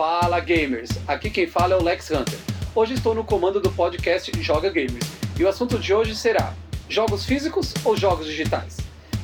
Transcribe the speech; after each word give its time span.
Fala 0.00 0.40
gamers, 0.40 0.88
aqui 1.06 1.28
quem 1.28 1.46
fala 1.46 1.74
é 1.74 1.76
o 1.76 1.82
Lex 1.82 2.10
Hunter. 2.10 2.38
Hoje 2.74 2.94
estou 2.94 3.14
no 3.14 3.22
comando 3.22 3.60
do 3.60 3.70
podcast 3.70 4.32
Joga 4.42 4.70
Gamers 4.70 5.06
e 5.38 5.44
o 5.44 5.48
assunto 5.48 5.78
de 5.78 5.92
hoje 5.92 6.16
será 6.16 6.54
jogos 6.88 7.26
físicos 7.26 7.74
ou 7.84 7.94
jogos 7.94 8.24
digitais? 8.24 8.78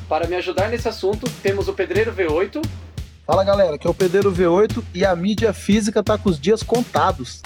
Para 0.07 0.27
me 0.27 0.37
ajudar 0.37 0.69
nesse 0.69 0.87
assunto, 0.87 1.31
temos 1.43 1.67
o 1.67 1.73
Pedreiro 1.73 2.12
V8. 2.12 2.62
Fala 3.27 3.43
galera, 3.43 3.77
aqui 3.77 3.87
é 3.87 3.91
o 3.91 3.95
Pedreiro 3.95 4.31
V8 4.31 4.85
e 4.93 5.03
a 5.03 5.17
mídia 5.17 5.51
física 5.54 6.03
tá 6.03 6.19
com 6.19 6.29
os 6.29 6.39
dias 6.39 6.62
contados. 6.62 7.40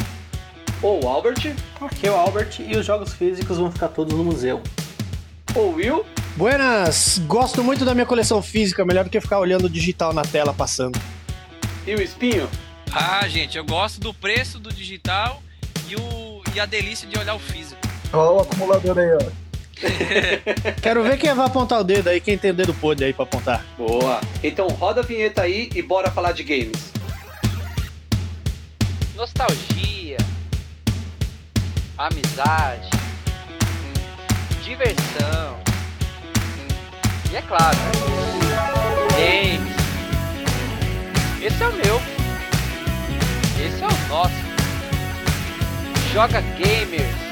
Ou 0.82 1.06
Albert. 1.08 1.54
Aqui 1.80 2.08
é 2.08 2.10
o 2.10 2.16
Albert 2.16 2.56
e 2.58 2.76
os 2.76 2.84
jogos 2.84 3.12
físicos 3.12 3.58
vão 3.58 3.70
ficar 3.70 3.90
todos 3.90 4.12
no 4.12 4.24
museu. 4.24 4.60
Ou 5.54 5.76
Will. 5.76 6.04
Buenas! 6.36 7.20
Gosto 7.28 7.62
muito 7.62 7.84
da 7.84 7.94
minha 7.94 8.06
coleção 8.06 8.42
física, 8.42 8.84
melhor 8.84 9.04
do 9.04 9.10
que 9.10 9.20
ficar 9.20 9.38
olhando 9.38 9.66
o 9.66 9.70
digital 9.70 10.12
na 10.12 10.22
tela 10.22 10.52
passando. 10.52 10.98
E 11.86 11.94
o 11.94 12.02
Espinho? 12.02 12.48
Ah, 12.92 13.26
gente, 13.28 13.56
eu 13.56 13.64
gosto 13.64 14.00
do 14.00 14.12
preço 14.12 14.58
do 14.58 14.72
digital 14.72 15.40
e, 15.88 15.94
o, 15.94 16.42
e 16.54 16.58
a 16.58 16.66
delícia 16.66 17.06
de 17.08 17.16
olhar 17.16 17.34
o 17.34 17.38
físico. 17.38 17.80
Olha 18.12 18.30
o 18.32 18.40
acumulador 18.40 18.98
aí, 18.98 19.14
ó. 19.14 19.30
Quero 20.82 21.02
ver 21.04 21.16
quem 21.16 21.32
vai 21.32 21.46
apontar 21.46 21.80
o 21.80 21.84
dedo 21.84 22.08
aí, 22.08 22.20
quem 22.20 22.36
tem 22.36 22.50
o 22.50 22.54
dedo 22.54 22.74
podre 22.74 23.06
aí 23.06 23.12
pra 23.12 23.22
apontar. 23.22 23.64
Boa! 23.78 24.20
Então 24.42 24.66
roda 24.68 25.00
a 25.00 25.04
vinheta 25.04 25.42
aí 25.42 25.70
e 25.74 25.80
bora 25.80 26.10
falar 26.10 26.32
de 26.32 26.42
games. 26.42 26.92
Nostalgia, 29.14 30.16
amizade, 31.96 32.90
diversão 34.64 35.58
e 37.30 37.36
é 37.36 37.42
claro, 37.42 37.78
games. 39.10 39.70
Esse 41.42 41.62
é 41.62 41.68
o 41.68 41.72
meu, 41.72 42.19
é 43.82 43.86
o 43.86 44.08
nosso. 44.08 44.34
Joga 46.12 46.40
Gamers. 46.40 47.30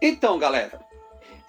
Então, 0.00 0.38
galera, 0.38 0.81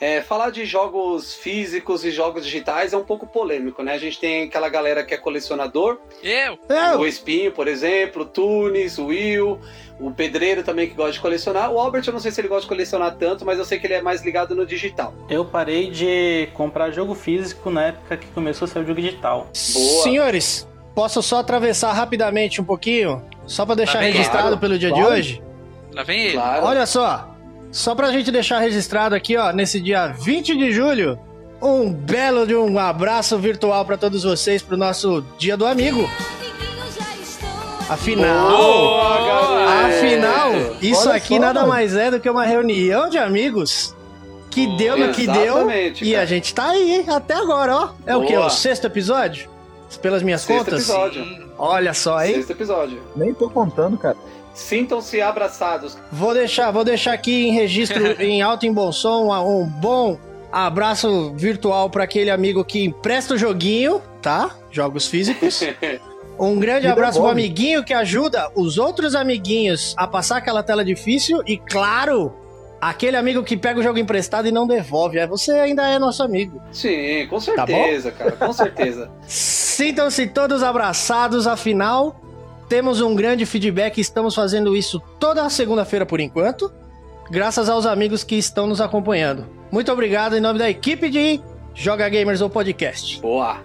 é, 0.04 0.22
falar 0.22 0.50
de 0.50 0.66
jogos 0.66 1.34
físicos 1.34 2.04
e 2.04 2.12
jogos 2.12 2.44
digitais 2.44 2.92
é 2.92 2.98
um 2.98 3.06
pouco 3.06 3.26
polêmico, 3.26 3.82
né? 3.82 3.94
A 3.94 3.98
gente 3.98 4.20
tem 4.20 4.44
aquela 4.44 4.68
galera 4.68 5.02
que 5.02 5.14
é 5.14 5.18
colecionador, 5.18 5.98
Eu? 6.22 6.60
o 7.00 7.06
Espinho, 7.06 7.54
por 7.54 7.70
exemplo, 7.70 8.24
o 8.24 8.26
Tunis, 8.26 8.98
o 8.98 9.06
Will, 9.06 9.62
o 9.98 10.12
Pedreiro 10.12 10.62
também 10.62 10.90
que 10.90 10.94
gosta 10.94 11.14
de 11.14 11.22
colecionar. 11.22 11.72
O 11.72 11.80
Albert, 11.80 12.04
eu 12.06 12.12
não 12.12 12.20
sei 12.20 12.32
se 12.32 12.42
ele 12.42 12.50
gosta 12.50 12.64
de 12.64 12.68
colecionar 12.68 13.16
tanto, 13.16 13.46
mas 13.46 13.58
eu 13.58 13.64
sei 13.64 13.80
que 13.80 13.88
ele 13.88 13.94
é 13.94 14.02
mais 14.02 14.22
ligado 14.26 14.54
no 14.54 14.66
digital. 14.66 15.14
Eu 15.30 15.46
parei 15.46 15.90
de 15.90 16.50
comprar 16.54 16.92
jogo 16.92 17.16
físico 17.16 17.70
na 17.70 17.88
época 17.88 18.18
que 18.18 18.28
começou 18.28 18.66
a 18.66 18.68
sair 18.68 18.84
o 18.84 18.86
jogo 18.88 19.00
digital. 19.00 19.48
Boa. 19.74 20.04
Senhores, 20.04 20.68
posso 20.94 21.22
só 21.22 21.38
atravessar 21.40 21.94
rapidamente 21.94 22.60
um 22.60 22.66
pouquinho? 22.66 23.24
Só 23.46 23.66
pra 23.66 23.76
deixar 23.76 23.94
Tá 23.94 24.00
bem, 24.00 24.12
registrado 24.12 24.48
claro, 24.48 24.58
pelo 24.58 24.78
dia 24.78 24.90
claro. 24.90 25.06
de 25.06 25.12
hoje? 25.12 25.44
Lá 25.94 26.04
vem 26.04 26.24
ele. 26.26 26.34
Claro. 26.34 26.66
Olha 26.66 26.86
só, 26.86 27.33
só 27.74 27.94
pra 27.94 28.12
gente 28.12 28.32
deixar 28.32 28.60
registrado 28.60 29.16
aqui, 29.16 29.36
ó, 29.36 29.52
nesse 29.52 29.82
dia 29.82 30.08
20 30.08 30.56
de 30.56 30.72
julho, 30.72 31.20
um 31.62 31.92
belo 31.92 32.46
de 32.48 32.56
um 32.56 32.78
abraço 32.80 33.38
virtual 33.38 33.84
pra 33.84 33.98
todos 33.98 34.24
vocês 34.24 34.62
pro 34.62 34.78
nosso 34.78 35.26
Dia 35.38 35.58
do 35.58 35.66
Amigo. 35.66 36.08
Afinal, 37.90 38.50
Boa, 38.50 39.88
afinal, 39.88 40.52
isso 40.82 41.08
Olha 41.10 41.18
aqui 41.18 41.36
só, 41.36 41.42
nada 41.42 41.60
mano. 41.62 41.74
mais 41.74 41.96
é 41.96 42.10
do 42.10 42.20
que 42.20 42.30
uma 42.30 42.46
reunião 42.46 43.10
de 43.10 43.18
amigos 43.18 43.94
que 44.50 44.66
deu 44.78 44.98
no 44.98 45.12
que 45.12 45.28
deu 45.28 45.44
Exatamente, 45.58 46.06
e 46.06 46.12
cara. 46.12 46.24
a 46.24 46.26
gente 46.26 46.54
tá 46.54 46.70
aí 46.70 47.04
até 47.08 47.34
agora, 47.34 47.76
ó. 47.76 47.90
É 48.06 48.16
o 48.16 48.26
que? 48.26 48.34
Boa. 48.34 48.46
O 48.48 48.50
sexto 48.50 48.86
episódio? 48.88 49.50
Pelas 49.98 50.24
minhas 50.24 50.42
Sexto 50.42 50.66
contas? 50.66 50.74
episódio. 50.90 51.24
Sim. 51.24 51.44
Olha 51.58 51.94
só, 51.94 52.24
hein? 52.24 52.36
Sexto 52.36 52.52
episódio. 52.52 53.02
Nem 53.16 53.34
tô 53.34 53.50
contando, 53.50 53.98
cara. 53.98 54.18
Sintam-se 54.54 55.20
abraçados. 55.22 55.98
Vou 56.12 56.34
deixar, 56.34 56.72
vou 56.72 56.84
deixar 56.84 57.14
aqui 57.14 57.48
em 57.48 57.52
registro, 57.54 58.04
em 58.22 58.42
alto 58.42 58.66
e 58.66 58.70
em 58.70 58.74
bom 58.74 58.92
som, 58.92 59.32
um 59.46 59.66
bom 59.66 60.18
abraço 60.52 61.34
virtual 61.36 61.90
para 61.90 62.04
aquele 62.04 62.30
amigo 62.30 62.64
que 62.64 62.84
empresta 62.84 63.34
o 63.34 63.38
joguinho, 63.38 64.02
tá? 64.22 64.56
Jogos 64.72 65.08
físicos. 65.08 65.62
Um 66.40 66.58
grande 66.60 66.88
Me 66.88 66.92
abraço 66.92 67.20
pro 67.20 67.28
devolve. 67.28 67.42
amiguinho 67.44 67.84
que 67.84 67.94
ajuda 67.94 68.50
os 68.56 68.80
outros 68.80 69.14
amiguinhos 69.14 69.94
a 69.96 70.08
passar 70.08 70.38
aquela 70.38 70.64
tela 70.64 70.84
difícil 70.84 71.44
e, 71.46 71.58
claro, 71.60 72.34
aquele 72.90 73.16
amigo 73.18 73.44
que 73.44 73.56
pega 73.58 73.80
o 73.80 73.84
jogo 73.84 74.00
emprestado 74.00 74.48
e 74.48 74.52
não 74.52 74.66
devolve. 74.68 75.18
É, 75.18 75.28
você 75.28 75.52
ainda 75.52 75.88
é 75.90 76.00
nosso 76.00 76.24
amigo. 76.24 76.62
Sim, 76.72 77.28
com 77.30 77.38
Tá 77.38 77.66
certeza, 77.66 78.12
cara, 78.12 78.32
com 78.34 78.54
certeza. 78.54 79.12
Sintam-se 79.28 80.28
todos 80.28 80.64
abraçados, 80.64 81.48
afinal, 81.48 82.20
temos 82.70 83.02
um 83.02 83.16
grande 83.16 83.46
feedback. 83.46 84.00
Estamos 84.00 84.36
fazendo 84.36 84.76
isso 84.76 85.00
toda 85.20 85.50
segunda-feira 85.50 86.06
por 86.06 86.20
enquanto, 86.20 86.72
graças 87.30 87.70
aos 87.70 87.86
amigos 87.86 88.24
que 88.24 88.36
estão 88.36 88.68
nos 88.68 88.82
acompanhando. 88.82 89.48
Muito 89.72 89.92
obrigado 89.92 90.36
em 90.38 90.40
nome 90.42 90.60
da 90.60 90.70
equipe 90.70 91.10
de 91.10 91.42
Joga 91.74 92.08
Gamers 92.10 92.42
ou 92.42 92.50
Podcast. 92.50 93.20
Boa. 93.20 93.58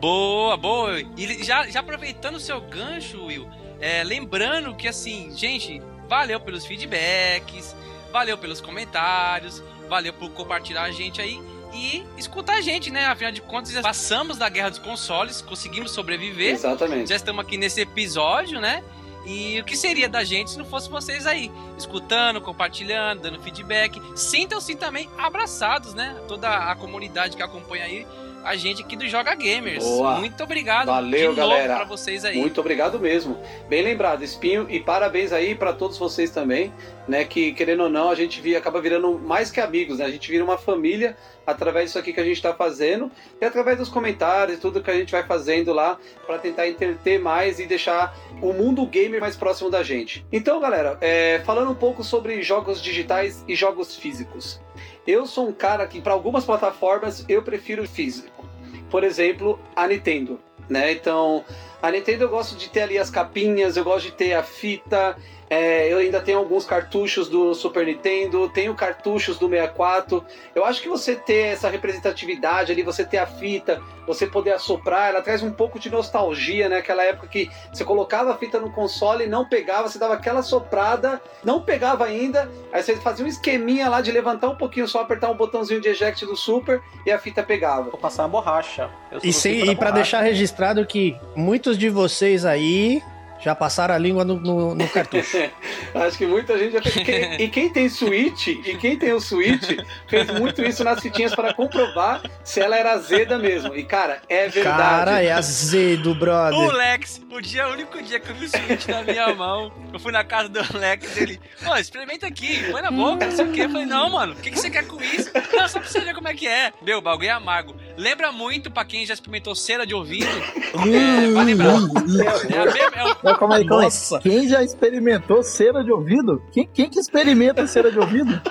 Boa, 0.00 0.56
boa. 0.56 1.00
E 1.16 1.42
já, 1.44 1.66
já 1.68 1.80
aproveitando 1.80 2.34
o 2.34 2.40
seu 2.40 2.60
gancho, 2.60 3.24
Will, 3.26 3.46
é, 3.80 4.02
lembrando 4.04 4.74
que 4.74 4.88
assim, 4.88 5.30
gente, 5.36 5.80
valeu 6.08 6.38
pelos 6.40 6.66
feedbacks, 6.66 7.74
valeu 8.14 8.38
pelos 8.38 8.60
comentários, 8.60 9.60
valeu 9.88 10.12
por 10.12 10.30
compartilhar 10.30 10.82
a 10.82 10.92
gente 10.92 11.20
aí 11.20 11.42
e 11.72 12.06
escutar 12.16 12.58
a 12.58 12.60
gente, 12.60 12.88
né? 12.88 13.06
Afinal 13.06 13.32
de 13.32 13.40
contas, 13.40 13.72
já 13.72 13.82
passamos 13.82 14.38
da 14.38 14.48
guerra 14.48 14.70
dos 14.70 14.78
consoles, 14.78 15.42
conseguimos 15.42 15.90
sobreviver. 15.90 16.54
Exatamente. 16.54 17.08
Já 17.08 17.16
estamos 17.16 17.44
aqui 17.44 17.56
nesse 17.56 17.80
episódio, 17.80 18.60
né? 18.60 18.84
E 19.26 19.58
o 19.58 19.64
que 19.64 19.76
seria 19.76 20.08
da 20.08 20.22
gente 20.22 20.52
se 20.52 20.58
não 20.58 20.64
fosse 20.64 20.88
vocês 20.88 21.26
aí, 21.26 21.50
escutando, 21.76 22.40
compartilhando, 22.40 23.22
dando 23.22 23.40
feedback. 23.40 24.00
Sintam-se 24.14 24.76
também 24.76 25.10
abraçados, 25.18 25.92
né? 25.92 26.14
Toda 26.28 26.70
a 26.70 26.76
comunidade 26.76 27.36
que 27.36 27.42
acompanha 27.42 27.84
aí 27.84 28.06
a 28.44 28.56
gente 28.56 28.82
aqui 28.82 28.94
do 28.94 29.08
Joga 29.08 29.34
Gamers. 29.34 29.82
Boa. 29.82 30.18
Muito 30.18 30.42
obrigado 30.44 30.86
Valeu, 30.86 31.34
galera. 31.34 31.76
pra 31.76 31.84
vocês 31.84 32.24
aí. 32.24 32.36
Muito 32.38 32.60
obrigado 32.60 33.00
mesmo. 33.00 33.38
Bem 33.68 33.82
lembrado, 33.82 34.22
Espinho, 34.22 34.66
e 34.68 34.78
parabéns 34.78 35.32
aí 35.32 35.54
pra 35.54 35.72
todos 35.72 35.96
vocês 35.96 36.30
também, 36.30 36.72
né? 37.08 37.24
Que 37.24 37.52
querendo 37.52 37.84
ou 37.84 37.88
não, 37.88 38.10
a 38.10 38.14
gente 38.14 38.40
via, 38.40 38.58
acaba 38.58 38.80
virando 38.80 39.18
mais 39.18 39.50
que 39.50 39.60
amigos, 39.60 39.98
né? 39.98 40.04
A 40.04 40.10
gente 40.10 40.30
vira 40.30 40.44
uma 40.44 40.58
família 40.58 41.16
através 41.46 41.86
disso 41.86 41.98
aqui 41.98 42.12
que 42.12 42.20
a 42.20 42.24
gente 42.24 42.40
tá 42.40 42.52
fazendo 42.54 43.10
e 43.40 43.44
através 43.44 43.78
dos 43.78 43.88
comentários, 43.88 44.58
tudo 44.58 44.82
que 44.82 44.90
a 44.90 44.94
gente 44.94 45.12
vai 45.12 45.22
fazendo 45.24 45.72
lá 45.72 45.98
pra 46.26 46.38
tentar 46.38 46.68
entreter 46.68 47.18
mais 47.18 47.58
e 47.58 47.66
deixar 47.66 48.16
o 48.42 48.52
mundo 48.52 48.86
gamer 48.86 49.20
mais 49.20 49.36
próximo 49.36 49.70
da 49.70 49.82
gente. 49.82 50.24
Então, 50.30 50.60
galera, 50.60 50.98
é, 51.00 51.40
falando 51.44 51.70
um 51.70 51.74
pouco 51.74 52.04
sobre 52.04 52.42
jogos 52.42 52.82
digitais 52.82 53.44
e 53.48 53.54
jogos 53.54 53.96
físicos. 53.96 54.60
Eu 55.06 55.26
sou 55.26 55.48
um 55.48 55.52
cara 55.52 55.86
que, 55.86 56.00
para 56.00 56.12
algumas 56.12 56.44
plataformas, 56.44 57.24
eu 57.28 57.42
prefiro 57.42 57.86
físico. 57.86 58.46
Por 58.90 59.04
exemplo, 59.04 59.58
a 59.74 59.86
Nintendo. 59.86 60.40
Né? 60.68 60.92
Então, 60.92 61.44
a 61.82 61.90
Nintendo 61.90 62.24
eu 62.24 62.28
gosto 62.28 62.56
de 62.56 62.70
ter 62.70 62.82
ali 62.82 62.96
as 62.96 63.10
capinhas, 63.10 63.76
eu 63.76 63.84
gosto 63.84 64.06
de 64.06 64.12
ter 64.12 64.32
a 64.32 64.42
fita. 64.42 65.16
É, 65.50 65.92
eu 65.92 65.98
ainda 65.98 66.20
tenho 66.20 66.38
alguns 66.38 66.64
cartuchos 66.64 67.28
do 67.28 67.54
Super 67.54 67.86
Nintendo, 67.86 68.48
tenho 68.48 68.74
cartuchos 68.74 69.38
do 69.38 69.48
64. 69.48 70.24
Eu 70.54 70.64
acho 70.64 70.80
que 70.80 70.88
você 70.88 71.14
ter 71.14 71.48
essa 71.48 71.68
representatividade 71.68 72.72
ali, 72.72 72.82
você 72.82 73.04
ter 73.04 73.18
a 73.18 73.26
fita, 73.26 73.80
você 74.06 74.26
poder 74.26 74.52
assoprar, 74.52 75.08
ela 75.08 75.20
traz 75.20 75.42
um 75.42 75.52
pouco 75.52 75.78
de 75.78 75.90
nostalgia, 75.90 76.68
né? 76.68 76.78
Aquela 76.78 77.04
época 77.04 77.28
que 77.28 77.50
você 77.72 77.84
colocava 77.84 78.32
a 78.32 78.36
fita 78.36 78.58
no 78.58 78.72
console 78.72 79.24
e 79.24 79.28
não 79.28 79.46
pegava, 79.46 79.88
você 79.88 79.98
dava 79.98 80.14
aquela 80.14 80.42
soprada, 80.42 81.20
não 81.44 81.62
pegava 81.62 82.04
ainda, 82.04 82.50
aí 82.72 82.82
você 82.82 82.96
fazia 82.96 83.24
um 83.24 83.28
esqueminha 83.28 83.88
lá 83.88 84.00
de 84.00 84.10
levantar 84.10 84.48
um 84.48 84.56
pouquinho 84.56 84.88
só, 84.88 85.00
apertar 85.00 85.30
um 85.30 85.36
botãozinho 85.36 85.80
de 85.80 85.88
eject 85.88 86.24
do 86.24 86.36
Super 86.36 86.80
e 87.06 87.10
a 87.10 87.18
fita 87.18 87.42
pegava. 87.42 87.90
Vou 87.90 88.00
passar 88.00 88.22
uma 88.22 88.28
borracha. 88.30 88.90
E, 89.22 89.32
sem, 89.32 89.60
e 89.60 89.64
pra 89.64 89.74
borracha. 89.74 89.92
deixar 89.92 90.20
registrado 90.20 90.84
que 90.86 91.16
muitos 91.36 91.76
de 91.76 91.88
vocês 91.90 92.44
aí 92.44 93.02
já 93.40 93.54
passaram 93.54 93.94
a 93.94 93.98
língua 93.98 94.24
no, 94.24 94.38
no- 94.40 94.74
no 94.74 94.88
cartucho. 94.88 95.36
Acho 95.94 96.18
que 96.18 96.26
muita 96.26 96.58
gente 96.58 96.72
já 96.72 96.82
fez. 96.82 96.94
Quem- 97.06 97.34
e 97.42 97.48
quem 97.48 97.68
tem 97.68 97.88
Switch, 97.88 98.46
e 98.48 98.76
quem 98.76 98.96
tem 98.98 99.12
o 99.12 99.20
Switch, 99.20 99.78
fez 100.08 100.26
muito 100.30 100.62
isso 100.62 100.82
nas 100.82 101.00
fitinhas 101.00 101.34
para 101.34 101.52
comprovar 101.54 102.22
se 102.42 102.60
ela 102.60 102.76
era 102.76 102.92
azeda 102.92 103.36
mesmo. 103.38 103.74
E, 103.76 103.84
cara, 103.84 104.20
é 104.28 104.48
verdade. 104.48 104.78
Cara, 104.78 105.22
é 105.22 105.30
azedo, 105.32 106.12
O 106.12 106.14
brother. 106.14 106.70
Lex, 106.72 107.20
o 107.30 107.40
dia, 107.40 107.68
o 107.68 107.72
único 107.72 108.02
dia 108.02 108.18
que 108.18 108.30
eu 108.30 108.34
vi 108.34 108.46
o 108.46 108.48
Switch 108.48 108.86
na 108.88 109.02
minha 109.02 109.34
mão, 109.34 109.72
eu 109.92 109.98
fui 110.00 110.12
na 110.12 110.24
casa 110.24 110.48
do 110.48 110.60
Lex 110.78 111.16
ele, 111.16 111.40
ó, 111.66 111.76
experimenta 111.76 112.26
aqui, 112.26 112.64
põe 112.70 112.82
na 112.82 112.90
boca, 112.90 113.26
não 113.26 113.32
sei 113.36 113.44
o 113.44 113.52
que. 113.52 113.60
Eu 113.60 113.70
falei, 113.70 113.86
não, 113.86 114.10
mano, 114.10 114.32
o 114.32 114.36
que, 114.36 114.50
que 114.50 114.58
você 114.58 114.70
quer 114.70 114.86
com 114.86 115.00
isso? 115.02 115.30
Não, 115.52 115.68
só 115.68 115.78
pra 115.80 115.88
você 115.88 116.00
ver 116.00 116.14
como 116.14 116.28
é 116.28 116.34
que 116.34 116.46
é. 116.48 116.72
Meu, 116.82 116.98
o 116.98 117.02
bagulho 117.02 117.28
é 117.28 117.32
amargo. 117.32 117.74
Lembra 117.96 118.32
muito 118.32 118.70
pra 118.70 118.84
quem 118.84 119.06
já 119.06 119.14
experimentou 119.14 119.54
cera 119.54 119.86
de 119.86 119.94
ouvido. 119.94 120.26
É, 120.74 121.30
vai 121.30 121.44
lembrar. 121.44 121.68
É 121.68 122.58
a 122.58 122.64
mesma, 122.66 122.96
é 122.96 123.04
o- 123.04 123.16
Mas 123.22 123.36
calma 123.38 123.54
aí, 123.56 123.64
calma 123.64 123.82
aí. 123.82 123.86
Nossa. 123.86 124.18
Quem 124.18 124.48
já 124.48 124.60
experimentou 124.62 125.40
cera 125.44 125.84
de 125.84 125.92
ouvido? 125.92 126.42
Quem, 126.50 126.66
quem 126.66 126.90
que 126.90 126.98
experimenta 126.98 127.64
cera 127.68 127.92
de 127.92 127.98
ouvido? 128.00 128.42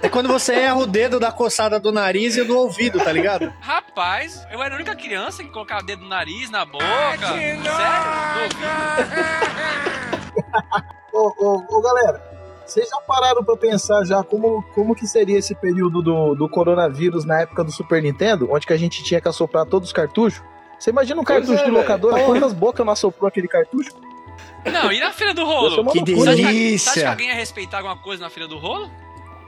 É 0.00 0.08
quando 0.08 0.26
você 0.28 0.54
erra 0.54 0.76
o 0.78 0.86
dedo 0.86 1.20
da 1.20 1.30
coçada 1.30 1.78
do 1.78 1.92
nariz 1.92 2.34
e 2.38 2.44
do 2.44 2.56
ouvido, 2.56 2.98
tá 2.98 3.12
ligado? 3.12 3.52
Rapaz, 3.60 4.46
eu 4.50 4.62
era 4.62 4.74
a 4.74 4.76
única 4.76 4.96
criança 4.96 5.44
que 5.44 5.50
colocava 5.50 5.82
o 5.82 5.84
dedo 5.84 6.00
no 6.02 6.08
nariz, 6.08 6.48
na 6.50 6.64
boca. 6.64 6.84
Sério? 7.28 7.60
No 7.60 8.42
ouvido. 8.42 8.60
Ô, 11.12 11.32
ô, 11.38 11.64
ô, 11.68 11.82
galera, 11.82 12.29
vocês 12.70 12.88
já 12.88 13.00
pararam 13.02 13.42
pra 13.44 13.56
pensar 13.56 14.04
já 14.04 14.22
como, 14.22 14.62
como 14.74 14.94
que 14.94 15.06
seria 15.06 15.38
esse 15.38 15.54
período 15.54 16.00
do, 16.02 16.34
do 16.34 16.48
coronavírus 16.48 17.24
na 17.24 17.40
época 17.40 17.64
do 17.64 17.70
Super 17.72 18.02
Nintendo, 18.02 18.48
onde 18.50 18.66
que 18.66 18.72
a 18.72 18.76
gente 18.78 19.02
tinha 19.02 19.20
que 19.20 19.28
assoprar 19.28 19.66
todos 19.66 19.88
os 19.88 19.92
cartuchos? 19.92 20.42
Você 20.78 20.90
imagina 20.90 21.20
um 21.20 21.24
Pois 21.24 21.38
cartucho 21.40 21.62
é, 21.62 21.64
de 21.66 21.70
locadora, 21.70 22.22
quantas 22.24 22.52
bocas 22.54 22.86
não 22.86 22.92
assoprou 22.92 23.28
aquele 23.28 23.48
cartucho? 23.48 23.90
Não, 24.64 24.90
e 24.92 24.98
na 25.00 25.10
Feira 25.12 25.34
do 25.34 25.44
Rolo? 25.44 25.70
Que 25.90 25.98
loucura. 26.00 26.16
Você 26.16 26.28
acha 26.30 26.36
que- 26.36 26.42
Você 26.42 26.42
acha 26.42 26.42
que 26.42 26.52
delícia! 26.54 27.10
alguém 27.10 27.28
ia 27.28 27.34
respeitar 27.34 27.76
alguma 27.78 27.96
coisa 27.96 28.22
na 28.22 28.30
Feira 28.30 28.48
do 28.48 28.58
Rolo? 28.58 28.90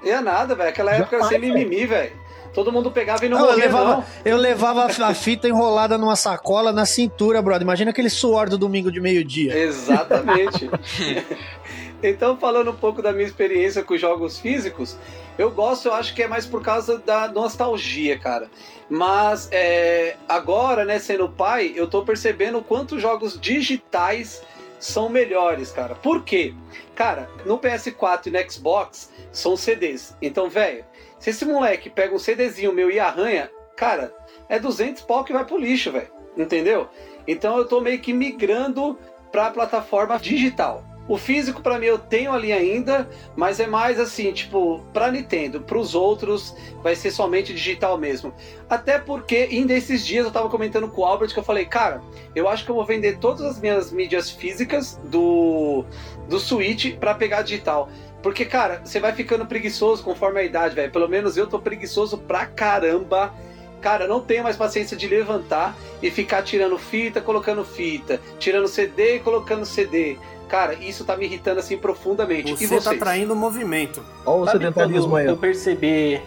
Ia 0.04 0.20
nada, 0.20 0.54
velho. 0.54 0.68
Aquela 0.68 0.92
época 0.92 1.16
era 1.16 1.24
sem 1.26 1.38
mimimi, 1.38 1.86
velho. 1.86 2.12
Todo 2.52 2.70
mundo 2.70 2.90
pegava 2.90 3.24
e 3.24 3.30
não 3.30 3.38
Não, 3.38 3.44
eu, 3.46 3.50
morria, 3.52 3.64
levava, 3.64 3.90
não. 3.96 4.04
eu 4.26 4.36
levava 4.36 4.84
a 4.84 5.14
fita 5.14 5.48
enrolada 5.48 5.96
numa 5.96 6.16
sacola 6.16 6.70
na 6.70 6.84
cintura, 6.84 7.40
brother. 7.40 7.62
Imagina 7.62 7.90
aquele 7.92 8.10
suor 8.10 8.50
do 8.50 8.58
domingo 8.58 8.92
de 8.92 9.00
meio-dia. 9.00 9.56
Exatamente. 9.56 10.68
então, 12.02 12.36
falando 12.36 12.70
um 12.70 12.76
pouco 12.76 13.00
da 13.00 13.12
minha 13.12 13.26
experiência 13.26 13.82
com 13.82 13.96
jogos 13.96 14.38
físicos, 14.38 14.96
eu 15.38 15.50
gosto, 15.50 15.88
eu 15.88 15.94
acho 15.94 16.14
que 16.14 16.22
é 16.22 16.28
mais 16.28 16.46
por 16.46 16.62
causa 16.62 16.98
da 16.98 17.28
nostalgia, 17.28 18.18
cara. 18.18 18.50
Mas 18.88 19.48
é, 19.50 20.16
agora, 20.28 20.84
né, 20.84 20.98
sendo 20.98 21.28
pai, 21.28 21.72
eu 21.74 21.88
tô 21.88 22.02
percebendo 22.04 22.58
o 22.58 22.64
quanto 22.64 22.96
os 22.96 23.02
jogos 23.02 23.40
digitais 23.40 24.42
são 24.78 25.08
melhores, 25.08 25.70
cara. 25.70 25.94
Por 25.94 26.24
quê? 26.24 26.54
Cara, 26.94 27.30
no 27.46 27.58
PS4 27.58 28.26
e 28.26 28.30
no 28.30 28.50
Xbox 28.50 29.10
são 29.30 29.56
CDs. 29.56 30.16
Então, 30.20 30.50
velho, 30.50 30.84
se 31.18 31.30
esse 31.30 31.44
moleque 31.44 31.88
pega 31.88 32.14
um 32.14 32.18
CDzinho 32.18 32.72
meu 32.72 32.90
e 32.90 32.98
arranha, 32.98 33.50
cara, 33.76 34.12
é 34.48 34.58
200 34.58 35.02
pau 35.02 35.24
que 35.24 35.32
vai 35.32 35.44
pro 35.44 35.56
lixo, 35.56 35.92
velho. 35.92 36.10
Entendeu? 36.36 36.88
Então 37.26 37.56
eu 37.56 37.66
tô 37.66 37.80
meio 37.80 38.00
que 38.00 38.12
migrando 38.12 38.98
pra 39.30 39.50
plataforma 39.50 40.18
digital. 40.18 40.84
O 41.08 41.16
físico 41.16 41.60
pra 41.60 41.78
mim 41.78 41.86
eu 41.86 41.98
tenho 41.98 42.32
ali 42.32 42.52
ainda, 42.52 43.08
mas 43.34 43.58
é 43.58 43.66
mais 43.66 43.98
assim, 43.98 44.32
tipo, 44.32 44.80
pra 44.92 45.10
Nintendo, 45.10 45.60
pros 45.60 45.94
outros 45.94 46.54
vai 46.82 46.94
ser 46.94 47.10
somente 47.10 47.52
digital 47.52 47.98
mesmo. 47.98 48.32
Até 48.70 48.98
porque 48.98 49.48
ainda 49.50 49.74
esses 49.74 50.06
dias 50.06 50.24
eu 50.24 50.30
tava 50.30 50.48
comentando 50.48 50.88
com 50.88 51.02
o 51.02 51.04
Albert 51.04 51.32
que 51.32 51.38
eu 51.38 51.44
falei, 51.44 51.66
cara, 51.66 52.00
eu 52.34 52.48
acho 52.48 52.64
que 52.64 52.70
eu 52.70 52.74
vou 52.76 52.84
vender 52.84 53.18
todas 53.18 53.42
as 53.42 53.60
minhas 53.60 53.90
mídias 53.90 54.30
físicas 54.30 55.00
do 55.04 55.84
do 56.28 56.38
Switch 56.38 56.96
pra 56.96 57.14
pegar 57.14 57.42
digital. 57.42 57.90
Porque, 58.22 58.44
cara, 58.44 58.80
você 58.84 59.00
vai 59.00 59.12
ficando 59.12 59.44
preguiçoso 59.44 60.02
conforme 60.04 60.40
a 60.40 60.44
idade, 60.44 60.74
velho. 60.74 60.92
Pelo 60.92 61.08
menos 61.08 61.36
eu 61.36 61.46
tô 61.46 61.58
preguiçoso 61.58 62.16
pra 62.16 62.46
caramba. 62.46 63.34
Cara, 63.80 64.06
não 64.06 64.20
tenho 64.20 64.44
mais 64.44 64.56
paciência 64.56 64.96
de 64.96 65.08
levantar 65.08 65.76
e 66.00 66.08
ficar 66.08 66.42
tirando 66.42 66.78
fita, 66.78 67.20
colocando 67.20 67.64
fita, 67.64 68.20
tirando 68.38 68.68
CD 68.68 69.18
colocando 69.18 69.66
CD. 69.66 70.16
Cara, 70.48 70.74
isso 70.74 71.04
tá 71.04 71.16
me 71.16 71.24
irritando 71.24 71.60
assim 71.60 71.78
profundamente. 71.78 72.52
e 72.52 72.56
Você 72.56 72.66
vocês? 72.66 72.84
tá 72.84 72.94
traindo 72.94 73.34
movimento. 73.34 74.02
Olha 74.26 74.42
o 74.42 74.44
Sabe 74.46 74.58
sedentarismo 74.58 75.08
quando 75.10 75.16
aí. 75.22 75.26
eu 75.26 75.36
percebi 75.36 76.20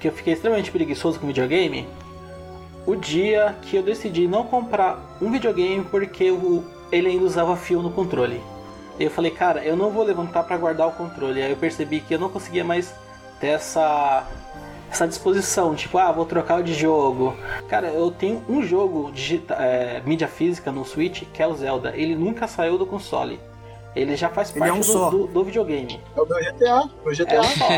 que 0.00 0.08
eu 0.08 0.12
fiquei 0.12 0.32
extremamente 0.34 0.70
preguiçoso 0.70 1.18
com 1.20 1.26
videogame? 1.26 1.86
O 2.86 2.96
dia 2.96 3.54
que 3.62 3.76
eu 3.76 3.82
decidi 3.82 4.26
não 4.26 4.44
comprar 4.44 4.98
um 5.20 5.30
videogame 5.30 5.84
porque 5.90 6.30
o- 6.30 6.64
ele 6.90 7.08
ainda 7.08 7.24
usava 7.24 7.54
fio 7.56 7.82
no 7.82 7.90
controle. 7.90 8.40
E 8.98 9.04
eu 9.04 9.10
falei, 9.10 9.30
cara, 9.30 9.62
eu 9.62 9.76
não 9.76 9.90
vou 9.90 10.02
levantar 10.02 10.42
pra 10.44 10.56
guardar 10.56 10.88
o 10.88 10.92
controle. 10.92 11.42
Aí 11.42 11.50
eu 11.50 11.56
percebi 11.56 12.00
que 12.00 12.14
eu 12.14 12.18
não 12.18 12.30
conseguia 12.30 12.64
mais 12.64 12.94
ter 13.38 13.48
essa 13.48 14.26
essa 14.90 15.06
disposição, 15.06 15.74
tipo, 15.74 15.98
ah, 15.98 16.10
vou 16.12 16.24
trocar 16.24 16.60
o 16.60 16.62
de 16.62 16.74
jogo. 16.74 17.36
Cara, 17.68 17.88
eu 17.88 18.10
tenho 18.10 18.42
um 18.48 18.62
jogo 18.62 19.10
digita 19.12 19.54
é, 19.54 20.00
mídia 20.04 20.28
física 20.28 20.72
no 20.72 20.84
Switch, 20.84 21.22
que 21.32 21.42
é 21.42 21.46
o 21.46 21.54
Zelda. 21.54 21.92
Ele 21.96 22.14
nunca 22.16 22.46
saiu 22.48 22.78
do 22.78 22.86
console. 22.86 23.38
Ele 23.96 24.16
já 24.16 24.28
faz 24.28 24.54
é 24.54 24.58
parte 24.58 24.78
um 24.78 24.80
do- 24.80 25.10
do- 25.10 25.26
do 25.26 25.44
videogame. 25.44 26.00
É 26.16 26.20
o 26.20 26.26
meu 26.26 26.38
GTA, 26.38 26.90
meu 27.04 27.12
É 27.12 27.14
GTA. 27.14 27.40
um 27.40 27.44
só. 27.44 27.68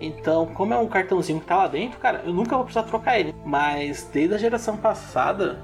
Então, 0.00 0.46
como 0.46 0.72
é 0.74 0.78
um 0.78 0.86
cartãozinho 0.86 1.40
que 1.40 1.46
tá 1.46 1.56
lá 1.56 1.66
dentro, 1.66 1.98
cara, 1.98 2.22
eu 2.24 2.32
nunca 2.32 2.54
vou 2.56 2.64
precisar 2.64 2.84
trocar 2.86 3.18
ele. 3.18 3.34
Mas 3.44 4.08
desde 4.12 4.34
a 4.34 4.38
geração 4.38 4.76
passada, 4.76 5.58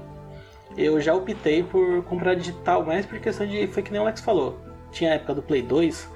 eu 0.77 0.99
já 0.99 1.13
optei 1.13 1.63
por 1.63 2.03
comprar 2.03 2.35
digital, 2.35 2.83
mais 2.85 3.05
por 3.05 3.19
questão 3.19 3.45
de. 3.47 3.65
Foi 3.67 3.81
que 3.81 3.91
nem 3.91 3.99
o 3.99 4.03
Alex 4.03 4.21
falou. 4.21 4.59
Tinha 4.91 5.11
a 5.11 5.15
época 5.15 5.35
do 5.35 5.41
Play 5.41 5.61
2 5.61 6.09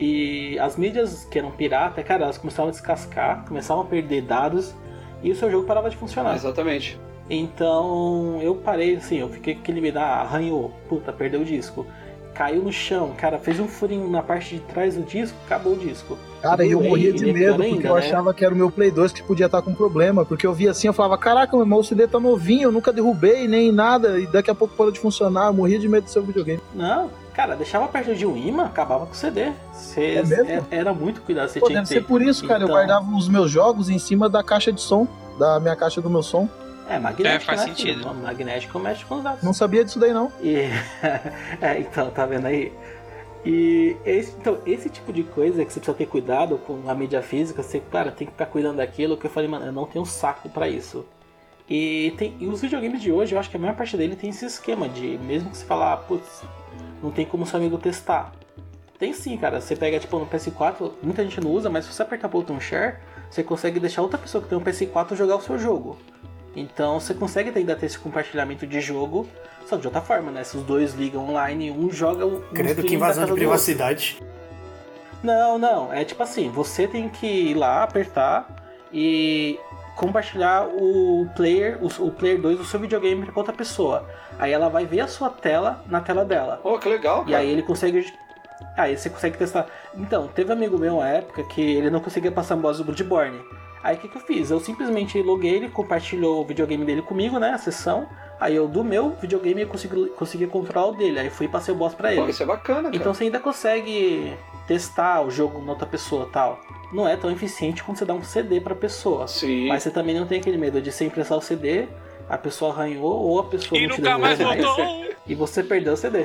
e 0.00 0.58
as 0.58 0.76
mídias 0.76 1.24
que 1.30 1.38
eram 1.38 1.50
pirata, 1.50 2.02
cara, 2.02 2.24
elas 2.24 2.38
começavam 2.38 2.68
a 2.68 2.72
descascar, 2.72 3.44
começavam 3.46 3.82
a 3.82 3.86
perder 3.86 4.22
dados 4.22 4.74
e 5.22 5.30
o 5.30 5.36
seu 5.36 5.50
jogo 5.50 5.66
parava 5.66 5.90
de 5.90 5.96
funcionar. 5.96 6.34
Exatamente. 6.34 6.98
Então 7.28 8.40
eu 8.42 8.56
parei 8.56 8.96
assim, 8.96 9.18
eu 9.18 9.28
fiquei 9.28 9.54
com 9.54 9.60
aquele 9.60 9.80
medo, 9.80 9.98
ah, 9.98 10.22
arranhou, 10.22 10.72
puta, 10.88 11.12
perdeu 11.12 11.42
o 11.42 11.44
disco. 11.44 11.86
Caiu 12.34 12.62
no 12.62 12.72
chão, 12.72 13.12
cara, 13.16 13.38
fez 13.38 13.60
um 13.60 13.68
furinho 13.68 14.08
na 14.08 14.22
parte 14.22 14.54
de 14.54 14.60
trás 14.62 14.96
do 14.96 15.02
disco, 15.02 15.36
acabou 15.44 15.74
o 15.74 15.76
disco. 15.76 16.16
Cara, 16.40 16.64
e 16.64 16.70
eu 16.70 16.80
morria 16.80 17.12
de 17.12 17.30
medo, 17.32 17.56
porque 17.56 17.74
ainda, 17.74 17.88
eu 17.88 17.94
né? 17.94 18.00
achava 18.00 18.32
que 18.32 18.44
era 18.44 18.54
o 18.54 18.56
meu 18.56 18.70
Play 18.70 18.90
2 18.90 19.12
que 19.12 19.22
podia 19.22 19.46
estar 19.46 19.60
com 19.60 19.74
problema. 19.74 20.24
Porque 20.24 20.46
eu 20.46 20.54
via 20.54 20.70
assim, 20.70 20.86
eu 20.86 20.92
falava, 20.92 21.18
caraca, 21.18 21.54
meu 21.54 21.64
irmão, 21.64 21.80
o 21.80 21.84
CD 21.84 22.06
tá 22.06 22.18
novinho, 22.18 22.62
eu 22.62 22.72
nunca 22.72 22.92
derrubei 22.92 23.46
nem 23.46 23.70
nada, 23.70 24.18
e 24.18 24.26
daqui 24.26 24.50
a 24.50 24.54
pouco 24.54 24.74
parou 24.74 24.90
de 24.90 24.98
funcionar, 24.98 25.48
eu 25.48 25.52
morria 25.52 25.78
de 25.78 25.88
medo 25.88 26.04
do 26.04 26.10
seu 26.10 26.22
videogame. 26.22 26.62
Não, 26.74 27.10
cara, 27.40 27.56
deixava 27.56 27.88
perto 27.88 28.14
de 28.14 28.26
um 28.26 28.36
imã, 28.36 28.66
acabava 28.66 29.06
com 29.06 29.12
o 29.12 29.16
CD. 29.16 29.52
Cê- 29.72 30.16
É 30.16 30.22
mesmo? 30.22 30.44
é- 30.44 30.62
era 30.70 30.92
muito 30.92 31.22
cuidado, 31.22 31.48
você 31.48 31.58
Pô, 31.58 31.66
tinha 31.68 31.78
deve 31.78 31.88
que 31.88 31.94
ser 31.94 32.00
ter. 32.02 32.06
por 32.06 32.20
isso, 32.20 32.46
cara, 32.46 32.60
eu 32.62 32.64
Então- 32.66 32.76
guardava 32.76 33.10
os 33.16 33.28
meus 33.30 33.50
jogos 33.50 33.88
em 33.88 33.98
cima 33.98 34.28
da 34.28 34.42
caixa 34.42 34.70
de 34.70 34.80
som, 34.82 35.08
da 35.38 35.58
minha 35.58 35.74
caixa 35.74 36.02
do 36.02 36.10
meu 36.10 36.22
som. 36.22 36.46
É, 36.86 36.98
magnético, 36.98 37.50
É, 37.50 37.56
faz 37.56 37.60
né, 37.60 37.66
sentido. 37.68 38.02
filho? 38.02 38.14
Magnético 38.14 38.78
mexe 38.78 39.04
com 39.06 39.14
os 39.16 39.22
dados. 39.24 39.42
Não 39.42 39.54
sabia 39.54 39.82
disso 39.84 39.98
daí, 39.98 40.12
não. 40.12 40.30
E... 40.42 40.56
é, 41.62 41.78
então, 41.78 42.10
tá 42.10 42.26
vendo 42.26 42.46
aí? 42.46 42.72
E 43.46 43.96
esse, 44.04 44.32
então, 44.38 44.58
esse 44.66 44.90
tipo 44.90 45.10
de 45.14 45.22
coisa 45.22 45.64
que 45.64 45.72
você 45.72 45.80
precisa 45.80 45.96
ter 45.96 46.04
cuidado 46.06 46.58
com 46.58 46.82
a 46.86 46.94
mídia 46.94 47.22
física, 47.22 47.62
você, 47.62 47.80
cara, 47.80 48.10
tem 48.10 48.26
que 48.26 48.32
ficar 48.34 48.46
cuidando 48.46 48.76
daquilo 48.76 49.16
que 49.16 49.24
eu 49.26 49.30
falei, 49.30 49.48
mano, 49.48 49.64
eu 49.64 49.72
não 49.72 49.86
tenho 49.86 50.04
saco 50.04 50.48
pra 50.50 50.68
isso. 50.68 51.06
E, 51.68 52.12
tem, 52.18 52.36
e 52.38 52.46
os 52.48 52.60
videogames 52.60 53.00
de 53.00 53.10
hoje, 53.10 53.34
eu 53.34 53.38
acho 53.38 53.48
que 53.48 53.56
a 53.56 53.60
maior 53.60 53.74
parte 53.76 53.96
dele 53.96 54.14
tem 54.16 54.28
esse 54.28 54.44
esquema 54.44 54.88
de, 54.88 55.16
mesmo 55.22 55.48
que 55.50 55.56
você 55.56 55.64
falar, 55.64 55.92
ah, 55.92 55.96
putz, 55.96 56.42
não 57.02 57.10
tem 57.10 57.24
como 57.24 57.46
seu 57.46 57.58
amigo 57.58 57.78
testar. 57.78 58.32
Tem 58.98 59.12
sim, 59.12 59.36
cara. 59.36 59.60
Você 59.60 59.74
pega, 59.74 59.98
tipo, 59.98 60.18
no 60.18 60.26
PS4, 60.26 60.92
muita 61.02 61.22
gente 61.22 61.40
não 61.40 61.50
usa, 61.50 61.70
mas 61.70 61.86
se 61.86 61.92
você 61.92 62.02
apertar 62.02 62.28
o 62.28 62.30
botão 62.30 62.60
share, 62.60 62.96
você 63.30 63.42
consegue 63.42 63.80
deixar 63.80 64.02
outra 64.02 64.18
pessoa 64.18 64.42
que 64.42 64.48
tem 64.48 64.58
um 64.58 64.62
PS4 64.62 65.16
jogar 65.16 65.36
o 65.36 65.40
seu 65.40 65.58
jogo. 65.58 65.96
Então 66.54 66.98
você 66.98 67.14
consegue 67.14 67.56
ainda 67.56 67.76
ter 67.76 67.86
esse 67.86 67.98
compartilhamento 67.98 68.66
de 68.66 68.80
jogo, 68.80 69.26
só 69.66 69.76
de 69.76 69.86
outra 69.86 70.02
forma, 70.02 70.30
né? 70.30 70.44
Se 70.44 70.56
os 70.56 70.64
dois 70.64 70.94
ligam 70.94 71.28
online, 71.28 71.70
um 71.70 71.90
joga 71.90 72.26
o. 72.26 72.40
Credo 72.52 72.82
um 72.82 72.84
que 72.84 72.94
invasão 72.94 73.24
de 73.24 73.32
privacidade. 73.32 74.20
Não, 75.22 75.58
não. 75.58 75.92
É 75.92 76.04
tipo 76.04 76.22
assim, 76.22 76.50
você 76.50 76.88
tem 76.88 77.08
que 77.08 77.26
ir 77.26 77.54
lá, 77.54 77.84
apertar 77.84 78.48
e 78.92 79.58
compartilhar 80.00 80.66
o 80.66 81.28
player, 81.36 81.78
o, 81.82 82.06
o 82.06 82.10
player 82.10 82.40
2 82.40 82.56
do 82.58 82.64
seu 82.64 82.80
videogame 82.80 83.26
com 83.26 83.38
outra 83.38 83.52
pessoa. 83.52 84.08
Aí 84.38 84.50
ela 84.50 84.70
vai 84.70 84.86
ver 84.86 85.00
a 85.00 85.06
sua 85.06 85.28
tela 85.28 85.84
na 85.86 86.00
tela 86.00 86.24
dela. 86.24 86.58
Pô, 86.62 86.78
que 86.78 86.88
legal, 86.88 87.22
E 87.26 87.32
cara. 87.32 87.38
aí 87.38 87.50
ele 87.50 87.62
consegue. 87.62 88.10
Aí 88.76 88.96
você 88.96 89.10
consegue 89.10 89.36
testar. 89.36 89.66
Então, 89.94 90.26
teve 90.28 90.48
um 90.50 90.54
amigo 90.54 90.78
meu 90.78 90.96
uma 90.96 91.08
época 91.08 91.42
que 91.44 91.60
ele 91.60 91.90
não 91.90 92.00
conseguia 92.00 92.32
passar 92.32 92.56
boss 92.56 92.78
do 92.78 92.84
Bloodborne. 92.84 93.40
Aí 93.82 93.96
o 93.96 93.98
que, 93.98 94.08
que 94.08 94.16
eu 94.16 94.20
fiz? 94.22 94.50
Eu 94.50 94.60
simplesmente 94.60 95.20
loguei 95.22 95.54
ele, 95.54 95.68
compartilhou 95.68 96.40
o 96.42 96.46
videogame 96.46 96.84
dele 96.84 97.02
comigo, 97.02 97.38
né? 97.38 97.50
A 97.50 97.58
sessão. 97.58 98.06
Aí 98.38 98.56
eu 98.56 98.66
do 98.66 98.82
meu 98.82 99.10
videogame 99.20 99.66
consegui, 99.66 100.06
consegui 100.10 100.46
controlar 100.46 100.88
o 100.88 100.92
dele. 100.96 101.18
Aí 101.20 101.30
fui 101.30 101.44
e 101.46 101.48
passei 101.48 101.74
o 101.74 101.76
boss 101.76 101.94
pra 101.94 102.08
Pô, 102.08 102.22
ele. 102.22 102.30
isso 102.30 102.42
é 102.42 102.46
bacana, 102.46 102.84
cara. 102.84 102.96
Então 102.96 103.12
você 103.12 103.24
ainda 103.24 103.38
consegue 103.38 104.34
testar 104.70 105.20
o 105.26 105.30
jogo 105.32 105.60
na 105.64 105.72
outra 105.72 105.84
pessoa 105.86 106.28
tal. 106.32 106.60
Não 106.92 107.08
é 107.08 107.16
tão 107.16 107.28
eficiente 107.28 107.82
quando 107.82 107.98
você 107.98 108.04
dá 108.04 108.14
um 108.14 108.22
CD 108.22 108.60
pra 108.60 108.72
pessoa. 108.72 109.26
Sim. 109.26 109.66
Mas 109.66 109.82
você 109.82 109.90
também 109.90 110.14
não 110.14 110.26
tem 110.26 110.38
aquele 110.38 110.56
medo 110.56 110.80
de 110.80 110.92
você 110.92 111.04
emprestar 111.04 111.36
o 111.36 111.40
CD, 111.40 111.88
a 112.28 112.38
pessoa 112.38 112.72
arranhou 112.72 113.12
ou 113.12 113.40
a 113.40 113.44
pessoa 113.44 113.76
E 113.80 113.88
não 113.88 113.96
te 113.96 114.00
nunca 114.00 114.16
mais 114.16 114.38
mais, 114.38 114.64
voltou. 114.64 115.04
e 115.26 115.34
você 115.34 115.64
perdeu 115.64 115.94
o 115.94 115.96
CD. 115.96 116.24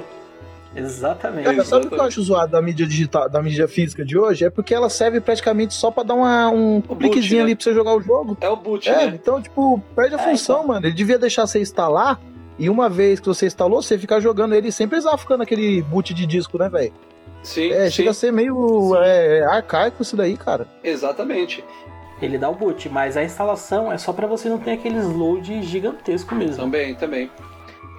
Exatamente. 0.76 1.46
Cara, 1.46 1.64
sabe 1.64 1.88
o 1.88 1.90
que 1.90 1.96
eu 1.96 2.04
acho 2.04 2.22
zoado 2.22 2.52
da 2.52 2.62
mídia 2.62 2.86
digital, 2.86 3.28
da 3.30 3.42
mídia 3.42 3.68
física 3.68 4.06
de 4.06 4.16
hoje? 4.18 4.46
É 4.46 4.50
porque 4.52 4.76
ela 4.76 4.90
serve 4.90 5.20
praticamente 5.22 5.74
só 5.74 5.90
pra 5.90 6.04
dar 6.04 6.14
uma, 6.14 6.50
um 6.50 6.82
cliquezinho 6.82 7.38
né? 7.38 7.44
ali 7.46 7.56
pra 7.56 7.64
você 7.64 7.74
jogar 7.74 7.96
o 7.96 8.02
jogo. 8.02 8.38
É 8.42 8.50
o 8.50 8.56
boot, 8.58 8.88
É, 8.88 9.08
né? 9.08 9.18
então, 9.20 9.42
tipo, 9.42 9.82
perde 9.96 10.16
a 10.16 10.20
É, 10.20 10.24
função, 10.24 10.58
então. 10.58 10.68
mano. 10.68 10.86
Ele 10.86 10.94
devia 10.94 11.18
deixar 11.18 11.48
você 11.48 11.60
instalar 11.62 12.20
e 12.60 12.70
uma 12.70 12.90
vez 12.90 13.20
que 13.20 13.26
você 13.28 13.48
instalou, 13.48 13.82
você 13.82 13.98
ficar 13.98 14.20
jogando 14.20 14.54
ele 14.54 14.72
sem 14.72 14.88
precisar 14.88 15.18
ficar 15.18 15.38
naquele 15.38 15.82
boot 15.82 16.14
de 16.14 16.26
disco, 16.28 16.58
né, 16.60 16.70
velho? 16.70 16.94
Sim, 17.46 17.72
É, 17.72 17.86
sim. 17.86 17.92
chega 17.92 18.10
a 18.10 18.14
ser 18.14 18.32
meio 18.34 18.96
é, 18.98 19.44
arcaico 19.46 20.02
isso 20.02 20.18
daí, 20.18 20.36
cara. 20.36 20.68
Exatamente. 20.84 21.64
Ele 22.22 22.38
dá 22.38 22.50
o 22.50 22.56
boot, 22.56 22.88
mas 22.90 23.16
a 23.18 23.24
instalação 23.24 23.92
é 23.92 23.98
só 23.98 24.12
pra 24.14 24.26
você 24.28 24.48
não 24.50 24.58
ter 24.58 24.72
aqueles 24.72 25.06
load 25.06 25.62
gigantesco 25.64 26.34
mesmo. 26.34 26.56
Também, 26.64 26.96
também. 26.96 27.30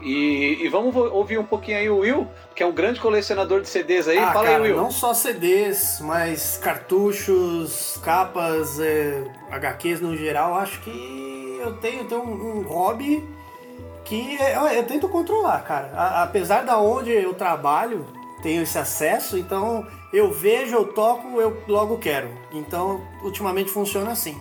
E, 0.02 0.58
e 0.62 0.68
vamos 0.68 0.94
ouvir 0.94 1.38
um 1.38 1.44
pouquinho 1.44 1.78
aí 1.78 1.88
o 1.90 1.98
Will, 1.98 2.26
que 2.54 2.62
é 2.62 2.66
um 2.66 2.72
grande 2.72 3.00
colecionador 3.00 3.60
de 3.60 3.68
CDs 3.68 4.06
aí. 4.08 4.18
Ah, 4.18 4.32
Fala 4.32 4.46
cara, 4.46 4.64
aí, 4.64 4.70
Will. 4.72 4.76
não 4.76 4.90
só 4.90 5.12
CDs, 5.14 6.00
mas 6.00 6.58
cartuchos, 6.62 7.98
capas, 8.02 8.78
é, 8.80 9.24
HQs 9.50 10.00
no 10.00 10.16
geral. 10.16 10.54
Acho 10.54 10.80
que 10.80 11.58
eu 11.60 11.72
tenho, 11.74 12.04
tenho 12.04 12.22
um, 12.22 12.58
um 12.58 12.62
hobby 12.62 13.22
que 14.04 14.36
eu, 14.54 14.66
eu 14.68 14.82
tento 14.84 15.08
controlar, 15.08 15.60
cara. 15.64 15.90
A- 15.94 16.22
apesar 16.22 16.62
da 16.64 16.78
onde 16.78 17.10
eu 17.10 17.34
trabalho, 17.34 18.06
tenho 18.46 18.62
esse 18.62 18.78
acesso, 18.78 19.36
então 19.36 19.84
eu 20.12 20.30
vejo, 20.30 20.76
eu 20.76 20.84
toco, 20.84 21.40
eu 21.40 21.60
logo 21.66 21.98
quero. 21.98 22.28
Então, 22.52 23.00
ultimamente 23.20 23.72
funciona 23.72 24.12
assim. 24.12 24.40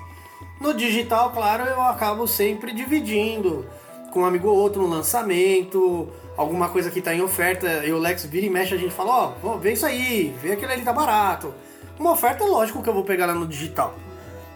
No 0.61 0.75
digital, 0.75 1.31
claro, 1.31 1.63
eu 1.63 1.81
acabo 1.81 2.27
sempre 2.27 2.71
dividindo 2.71 3.65
com 4.11 4.19
um 4.19 4.25
amigo 4.25 4.47
ou 4.47 4.55
outro 4.55 4.83
no 4.83 4.87
lançamento, 4.87 6.07
alguma 6.37 6.69
coisa 6.69 6.91
que 6.91 7.01
tá 7.01 7.15
em 7.15 7.21
oferta, 7.21 7.83
e 7.83 7.91
o 7.91 7.97
Lex 7.97 8.25
vira 8.25 8.45
e 8.45 8.49
mexe, 8.49 8.75
a 8.75 8.77
gente 8.77 8.93
fala, 8.93 9.11
ó, 9.11 9.33
oh, 9.41 9.57
vê 9.57 9.73
isso 9.73 9.87
aí, 9.87 10.31
vê 10.39 10.51
aquele 10.51 10.73
ali 10.73 10.83
tá 10.83 10.93
barato. 10.93 11.51
Uma 11.99 12.11
oferta 12.11 12.45
lógico 12.45 12.83
que 12.83 12.89
eu 12.89 12.93
vou 12.93 13.03
pegar 13.03 13.25
lá 13.25 13.33
no 13.33 13.47
digital. 13.47 13.95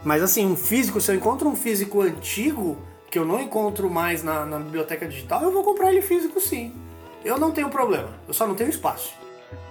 Mas 0.03 0.21
assim, 0.21 0.45
um 0.45 0.55
físico, 0.55 1.01
se 1.01 1.11
eu 1.11 1.15
encontro 1.15 1.49
um 1.49 1.55
físico 1.55 2.01
antigo, 2.01 2.77
que 3.09 3.17
eu 3.17 3.25
não 3.25 3.41
encontro 3.41 3.89
mais 3.89 4.21
na, 4.21 4.45
na 4.45 4.59
biblioteca 4.59 5.07
digital, 5.07 5.41
eu 5.41 5.51
vou 5.51 5.63
comprar 5.63 5.89
ele 5.89 6.03
físico 6.03 6.39
sim. 6.39 6.71
Eu 7.25 7.39
não 7.39 7.51
tenho 7.51 7.69
problema, 7.69 8.09
eu 8.27 8.33
só 8.35 8.45
não 8.45 8.53
tenho 8.53 8.69
espaço. 8.69 9.17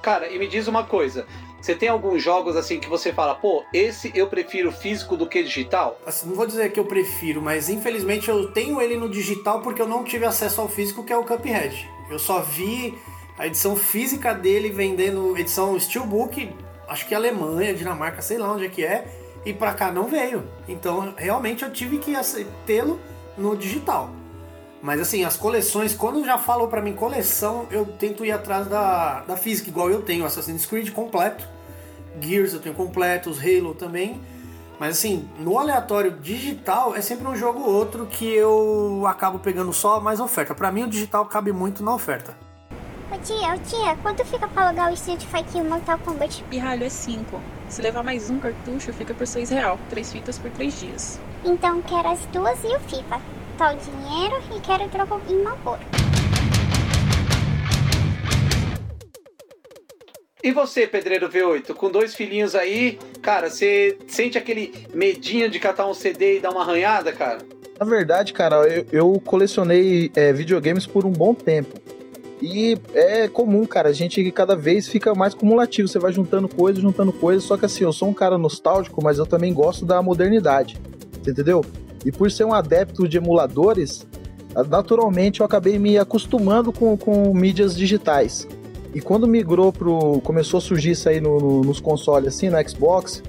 Cara, 0.02 0.28
e 0.28 0.38
me 0.38 0.47
diz 0.47 0.68
uma 0.68 0.85
coisa. 0.85 1.26
Você 1.61 1.75
tem 1.75 1.88
alguns 1.88 2.23
jogos 2.23 2.56
assim 2.56 2.78
que 2.78 2.88
você 2.88 3.12
fala, 3.12 3.35
pô, 3.35 3.64
esse 3.73 4.12
eu 4.14 4.28
prefiro 4.28 4.70
físico 4.70 5.16
do 5.16 5.28
que 5.28 5.42
digital? 5.42 6.00
Assim, 6.06 6.28
não 6.28 6.37
vou 6.37 6.47
dizer 6.47 6.70
que 6.70 6.78
eu 6.78 6.85
prefiro, 6.85 7.42
mas 7.42 7.68
infelizmente 7.68 8.28
eu 8.28 8.52
tenho 8.52 8.80
ele 8.80 8.97
no 8.97 9.08
digital 9.08 9.61
porque 9.61 9.82
eu 9.82 9.88
não 9.88 10.04
tive 10.04 10.25
acesso 10.25 10.61
ao 10.61 10.68
físico, 10.68 11.02
que 11.02 11.12
é 11.12 11.16
o 11.16 11.25
Cuphead. 11.25 11.90
Eu 12.08 12.18
só 12.18 12.40
vi 12.40 12.97
a 13.37 13.47
edição 13.47 13.75
física 13.76 14.32
dele 14.32 14.70
vendendo 14.70 15.37
edição 15.37 15.78
Steelbook, 15.78 16.54
acho 16.88 17.06
que 17.06 17.14
Alemanha, 17.14 17.75
Dinamarca, 17.75 18.23
sei 18.23 18.38
lá 18.38 18.52
onde 18.52 18.66
é 18.66 18.68
que 18.68 18.85
é, 18.85 19.06
e 19.44 19.52
pra 19.52 19.75
cá 19.75 19.90
não 19.90 20.06
veio. 20.06 20.44
Então 20.68 21.12
realmente 21.16 21.64
eu 21.64 21.73
tive 21.73 21.99
que 21.99 22.12
tê-lo 22.64 23.00
no 23.37 23.56
digital. 23.56 24.11
Mas 24.80 25.00
assim, 25.00 25.25
as 25.25 25.37
coleções, 25.37 25.94
quando 25.94 26.25
já 26.25 26.38
falou 26.38 26.68
pra 26.68 26.80
mim 26.80 26.92
coleção, 26.92 27.66
eu 27.70 27.85
tento 27.85 28.25
ir 28.25 28.30
atrás 28.30 28.68
da, 28.68 29.20
da 29.20 29.37
física, 29.37 29.68
igual 29.68 29.90
eu 29.90 30.02
tenho 30.02 30.25
Assassin's 30.25 30.64
Creed 30.66 30.90
completo, 30.92 31.47
Gears 32.20 32.54
eu 32.54 32.61
tenho 32.61 32.75
completo, 32.75 33.30
os 33.30 33.38
Halo 33.38 33.75
também. 33.75 34.20
Mas 34.78 34.97
assim, 34.97 35.28
no 35.40 35.58
aleatório 35.58 36.12
digital 36.12 36.94
é 36.94 37.00
sempre 37.00 37.26
um 37.26 37.35
jogo 37.35 37.61
ou 37.61 37.75
outro 37.75 38.06
que 38.06 38.25
eu 38.25 39.04
acabo 39.08 39.40
pegando 39.40 39.73
só 39.73 40.00
mais 40.00 40.20
oferta. 40.20 40.54
Pra 40.54 40.70
mim 40.70 40.85
o 40.85 40.88
digital 40.88 41.26
cabe 41.26 41.52
muito 41.52 41.82
na 41.82 41.92
oferta. 41.92 42.37
Ô 43.11 43.18
tia, 43.18 43.54
ô 43.54 43.58
tia, 43.58 43.97
quanto 44.02 44.25
fica 44.25 44.47
pra 44.47 44.68
alugar 44.68 44.90
o 44.90 44.94
Street 44.94 45.25
Fighter 45.25 45.62
e 45.62 45.66
o 45.66 45.68
Mortal 45.68 45.99
Kombat? 45.99 46.44
Pirralho 46.44 46.85
é 46.85 46.88
5. 46.88 47.40
Se 47.68 47.82
levar 47.82 48.04
mais 48.04 48.30
um 48.30 48.38
cartucho, 48.38 48.92
fica 48.92 49.12
por 49.14 49.26
6 49.26 49.50
real. 49.50 49.78
Três 49.90 50.12
fitas 50.12 50.38
por 50.38 50.50
3 50.52 50.78
dias. 50.78 51.20
Então 51.44 51.82
quero 51.82 52.08
as 52.08 52.20
duas 52.26 52.62
e 52.62 52.68
o 52.68 52.80
FIFA. 52.80 53.20
O 53.58 53.74
dinheiro 53.74 54.40
e 54.56 54.60
quero 54.60 54.88
trocar 54.88 55.20
em 55.28 55.42
Malboro. 55.42 55.80
E 60.40 60.52
você, 60.52 60.86
Pedreiro 60.86 61.28
V8, 61.28 61.74
com 61.74 61.90
dois 61.90 62.14
filhinhos 62.14 62.54
aí, 62.54 63.00
cara, 63.20 63.50
você 63.50 63.98
sente 64.06 64.38
aquele 64.38 64.86
medinho 64.94 65.50
de 65.50 65.58
catar 65.58 65.88
um 65.88 65.92
CD 65.92 66.36
e 66.36 66.40
dar 66.40 66.50
uma 66.50 66.60
arranhada, 66.60 67.12
cara? 67.12 67.38
Na 67.80 67.84
verdade, 67.84 68.32
cara, 68.32 68.58
eu, 68.68 68.86
eu 68.92 69.22
colecionei 69.26 70.12
é, 70.14 70.32
videogames 70.32 70.86
por 70.86 71.04
um 71.04 71.10
bom 71.10 71.34
tempo. 71.34 71.80
E 72.40 72.78
é 72.94 73.26
comum, 73.26 73.66
cara, 73.66 73.88
a 73.88 73.92
gente 73.92 74.30
cada 74.30 74.54
vez 74.54 74.86
fica 74.86 75.16
mais 75.16 75.34
cumulativo. 75.34 75.88
Você 75.88 75.98
vai 75.98 76.12
juntando 76.12 76.48
coisas, 76.48 76.80
juntando 76.80 77.12
coisas. 77.12 77.42
Só 77.42 77.56
que 77.56 77.66
assim, 77.66 77.82
eu 77.82 77.92
sou 77.92 78.08
um 78.08 78.14
cara 78.14 78.38
nostálgico, 78.38 79.02
mas 79.02 79.18
eu 79.18 79.26
também 79.26 79.52
gosto 79.52 79.84
da 79.84 80.00
modernidade. 80.00 80.78
Você 81.20 81.32
entendeu? 81.32 81.64
E 82.05 82.12
por 82.12 82.31
ser 82.31 82.45
um 82.45 82.52
adepto 82.55 83.07
de 83.09 83.17
emuladores, 83.19 84.07
naturalmente 84.69 85.40
eu 85.40 85.47
acabei 85.47 85.78
me 85.78 85.99
acostumando 85.99 86.73
com, 86.73 86.97
com 86.97 87.33
mídias 87.35 87.76
digitais. 87.76 88.47
E 88.95 89.00
quando 89.00 89.26
migrou 89.26 89.73
pro. 89.73 90.21
começou 90.23 90.59
a 90.59 90.61
surgir 90.61 90.93
isso 90.93 91.09
aí 91.09 91.21
no- 91.21 91.38
no- 91.38 91.61
nos 91.62 91.81
consoles, 91.81 92.35
assim, 92.35 92.49
no 92.49 92.69
Xbox, 92.69 93.23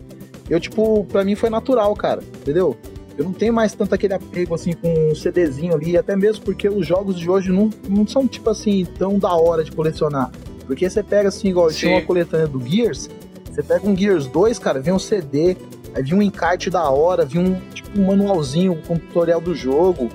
eu, 0.50 0.60
tipo, 0.60 1.04
pra 1.06 1.24
mim 1.24 1.36
foi 1.36 1.50
natural, 1.50 1.94
cara, 1.96 2.24
entendeu? 2.42 2.76
Eu 3.18 3.26
não 3.26 3.34
tenho 3.34 3.54
mais 3.54 3.74
tanto 3.74 3.94
aquele 3.94 4.14
apego, 4.14 4.56
assim, 4.56 4.72
com 4.72 5.12
um 5.12 5.14
CDzinho 5.14 5.74
ali, 5.76 5.98
até 5.98 6.16
mesmo 6.16 6.46
porque 6.46 6.70
os 6.70 6.88
jogos 6.88 7.20
de 7.20 7.30
hoje 7.30 7.52
não, 7.52 7.70
não 7.90 8.08
são, 8.08 8.26
tipo 8.26 8.50
assim, 8.50 8.88
tão 8.98 9.20
da 9.20 9.34
hora 9.34 9.62
de 9.64 9.72
colecionar. 9.74 10.32
Porque 10.66 10.90
você 10.90 11.04
pega, 11.04 11.28
assim, 11.28 11.50
igual 11.50 11.68
eu 11.70 11.74
tinha 11.74 11.92
uma 11.92 12.02
coletânea 12.06 12.48
do 12.48 12.62
Gears, 12.66 13.10
você 13.52 13.62
pega 13.62 13.86
um 13.90 13.96
Gears 13.98 14.26
2, 14.28 14.58
cara, 14.58 14.80
vem 14.80 14.94
um 14.94 15.00
CD, 15.00 15.58
aí 15.94 16.02
vem 16.02 16.14
um 16.14 16.22
encarte 16.22 16.70
da 16.70 16.90
hora, 16.90 17.26
vem 17.26 17.42
um, 17.42 17.58
um 17.96 18.08
manualzinho 18.08 18.82
com 18.88 18.98
tutorial 18.98 19.42
do 19.42 19.56
jogo. 19.56 20.10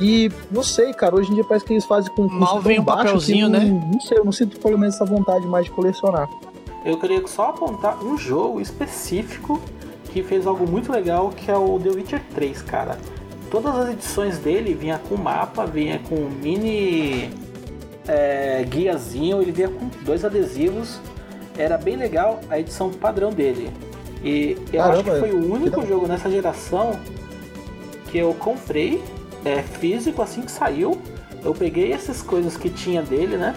E 0.00 0.30
não 0.50 0.62
sei, 0.62 0.94
cara, 0.94 1.14
hoje 1.14 1.30
em 1.30 1.34
dia 1.34 1.44
parece 1.44 1.64
que 1.64 1.74
eles 1.74 1.84
fazem 1.84 2.12
com 2.14 2.22
um 2.22 2.28
Mal 2.28 2.60
vem 2.60 2.80
um 2.80 2.82
baixo 2.82 3.00
que 3.00 3.06
papelzinho, 3.08 3.48
não, 3.48 3.58
né? 3.58 3.64
Não 3.92 4.00
sei, 4.00 4.18
eu 4.18 4.24
não 4.24 4.32
sinto 4.32 4.58
pelo 4.58 4.78
menos 4.78 4.94
essa 4.94 5.04
vontade 5.04 5.46
mais 5.46 5.66
de 5.66 5.70
colecionar. 5.70 6.28
Eu 6.84 6.98
queria 6.98 7.26
só 7.26 7.50
apontar 7.50 8.02
um 8.02 8.16
jogo 8.16 8.60
específico 8.60 9.60
que 10.10 10.22
fez 10.22 10.46
algo 10.46 10.66
muito 10.66 10.90
legal, 10.90 11.30
que 11.30 11.50
é 11.50 11.56
o 11.56 11.78
The 11.78 11.90
Witcher 11.90 12.22
3, 12.34 12.62
cara. 12.62 12.98
Todas 13.50 13.76
as 13.76 13.90
edições 13.90 14.38
dele 14.38 14.74
vinha 14.74 14.98
com 14.98 15.16
mapa, 15.16 15.66
vinha 15.66 16.00
com 16.08 16.16
mini 16.42 17.30
é, 18.08 18.64
guiazinho, 18.66 19.42
ele 19.42 19.52
vinha 19.52 19.68
com 19.68 19.90
dois 20.02 20.24
adesivos. 20.24 20.98
Era 21.58 21.76
bem 21.76 21.96
legal 21.96 22.40
a 22.48 22.58
edição 22.58 22.90
padrão 22.90 23.30
dele. 23.30 23.70
E 24.22 24.56
eu 24.72 24.82
acho 24.82 24.98
que 25.02 25.04
Caramba, 25.10 25.20
foi 25.20 25.32
o 25.32 25.52
único 25.52 25.80
da- 25.80 25.86
jogo 25.86 26.06
nessa 26.06 26.30
geração 26.30 26.98
que 28.10 28.18
eu 28.18 28.34
comprei 28.34 29.02
é, 29.44 29.62
físico 29.62 30.20
assim 30.20 30.42
que 30.42 30.50
saiu. 30.50 31.00
Eu 31.42 31.54
peguei 31.54 31.92
essas 31.92 32.20
coisas 32.20 32.56
que 32.56 32.68
tinha 32.68 33.00
dele, 33.02 33.36
né? 33.36 33.54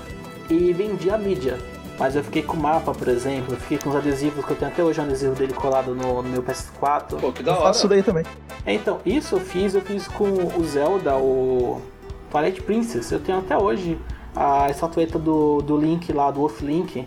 E 0.49 0.71
vendi 0.71 1.09
a 1.09 1.17
mídia. 1.17 1.57
Mas 1.99 2.15
eu 2.15 2.23
fiquei 2.23 2.41
com 2.41 2.55
o 2.57 2.59
mapa, 2.59 2.91
por 2.93 3.07
exemplo, 3.07 3.53
eu 3.53 3.57
fiquei 3.57 3.77
com 3.77 3.89
os 3.89 3.95
adesivos 3.95 4.43
que 4.45 4.51
eu 4.51 4.57
tenho 4.57 4.71
até 4.71 4.83
hoje 4.83 4.99
um 4.99 5.03
adesivo 5.03 5.35
dele 5.35 5.53
colado 5.53 5.93
no, 5.93 6.23
no 6.23 6.29
meu 6.29 6.41
PS4. 6.41 7.19
Pô, 7.19 7.31
que 7.31 7.43
da 7.43 7.51
Eu 7.51 7.55
hora. 7.55 7.65
faço 7.67 7.79
isso 7.79 7.87
daí 7.87 8.01
também. 8.01 8.23
É, 8.65 8.73
Então, 8.73 8.99
isso 9.05 9.35
eu 9.35 9.39
fiz, 9.39 9.75
eu 9.75 9.81
fiz 9.81 10.07
com 10.07 10.23
o 10.25 10.63
Zelda, 10.65 11.15
o 11.17 11.81
Twilight 12.31 12.61
Princess. 12.63 13.11
Eu 13.11 13.19
tenho 13.19 13.37
até 13.39 13.55
hoje 13.57 13.99
a 14.35 14.69
estatueta 14.71 15.19
do, 15.19 15.61
do 15.61 15.77
Link 15.77 16.11
lá, 16.11 16.31
do 16.31 16.39
Wolf 16.39 16.61
Link, 16.61 17.05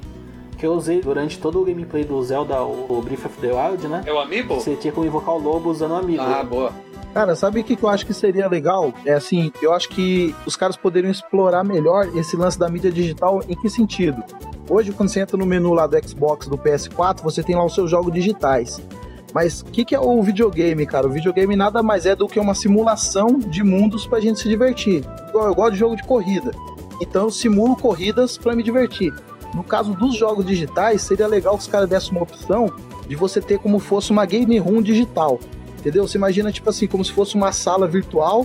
que 0.56 0.66
eu 0.66 0.72
usei 0.72 1.00
durante 1.00 1.38
todo 1.38 1.60
o 1.60 1.64
gameplay 1.64 2.04
do 2.04 2.22
Zelda, 2.22 2.62
o 2.62 3.00
Breath 3.04 3.26
of 3.26 3.38
the 3.40 3.52
Wild, 3.52 3.86
né? 3.88 4.02
É 4.06 4.12
o 4.12 4.18
Amiibo? 4.18 4.54
Você 4.54 4.74
tinha 4.76 4.92
como 4.92 5.06
invocar 5.06 5.34
o 5.34 5.38
lobo 5.38 5.70
usando 5.70 5.92
o 5.92 5.96
amigo. 5.96 6.22
Ah, 6.22 6.42
boa. 6.42 6.72
Cara, 7.12 7.34
sabe 7.34 7.60
o 7.60 7.64
que 7.64 7.76
que 7.76 7.82
eu 7.82 7.88
acho 7.88 8.04
que 8.04 8.12
seria 8.12 8.46
legal? 8.46 8.92
É 9.04 9.14
assim, 9.14 9.50
eu 9.62 9.72
acho 9.72 9.88
que 9.88 10.34
os 10.44 10.54
caras 10.54 10.76
poderiam 10.76 11.10
explorar 11.10 11.64
melhor 11.64 12.06
esse 12.14 12.36
lance 12.36 12.58
da 12.58 12.68
mídia 12.68 12.92
digital 12.92 13.40
em 13.48 13.56
que 13.56 13.70
sentido? 13.70 14.22
Hoje, 14.68 14.92
quando 14.92 15.08
você 15.08 15.20
entra 15.20 15.36
no 15.36 15.46
menu 15.46 15.72
lá 15.72 15.86
do 15.86 15.96
Xbox, 16.06 16.46
do 16.46 16.58
PS4, 16.58 17.22
você 17.22 17.42
tem 17.42 17.56
lá 17.56 17.64
os 17.64 17.74
seus 17.74 17.90
jogos 17.90 18.12
digitais. 18.12 18.82
Mas 19.32 19.60
o 19.60 19.66
que, 19.66 19.84
que 19.84 19.94
é 19.94 20.00
o 20.00 20.22
videogame, 20.22 20.84
cara? 20.86 21.06
O 21.06 21.10
videogame 21.10 21.56
nada 21.56 21.82
mais 21.82 22.04
é 22.04 22.14
do 22.16 22.26
que 22.26 22.38
uma 22.38 22.54
simulação 22.54 23.38
de 23.38 23.62
mundos 23.62 24.06
pra 24.06 24.20
gente 24.20 24.40
se 24.40 24.48
divertir. 24.48 25.04
Igual 25.28 25.46
Eu 25.46 25.54
gosto 25.54 25.72
de 25.72 25.78
jogo 25.78 25.96
de 25.96 26.02
corrida. 26.02 26.50
Então 27.00 27.24
eu 27.24 27.30
simulo 27.30 27.76
corridas 27.76 28.36
pra 28.36 28.54
me 28.54 28.62
divertir. 28.62 29.14
No 29.54 29.62
caso 29.64 29.94
dos 29.94 30.16
jogos 30.16 30.44
digitais, 30.44 31.02
seria 31.02 31.26
legal 31.26 31.54
que 31.54 31.62
os 31.62 31.68
caras 31.68 31.88
dessem 31.88 32.10
uma 32.12 32.22
opção 32.22 32.70
de 33.08 33.16
você 33.16 33.40
ter 33.40 33.58
como 33.58 33.78
fosse 33.78 34.10
uma 34.10 34.24
game 34.26 34.58
room 34.58 34.82
digital. 34.82 35.38
Entendeu? 35.78 36.06
Você 36.06 36.18
imagina, 36.18 36.50
tipo 36.52 36.68
assim, 36.68 36.86
como 36.86 37.04
se 37.04 37.12
fosse 37.12 37.34
uma 37.36 37.52
sala 37.52 37.86
virtual, 37.86 38.44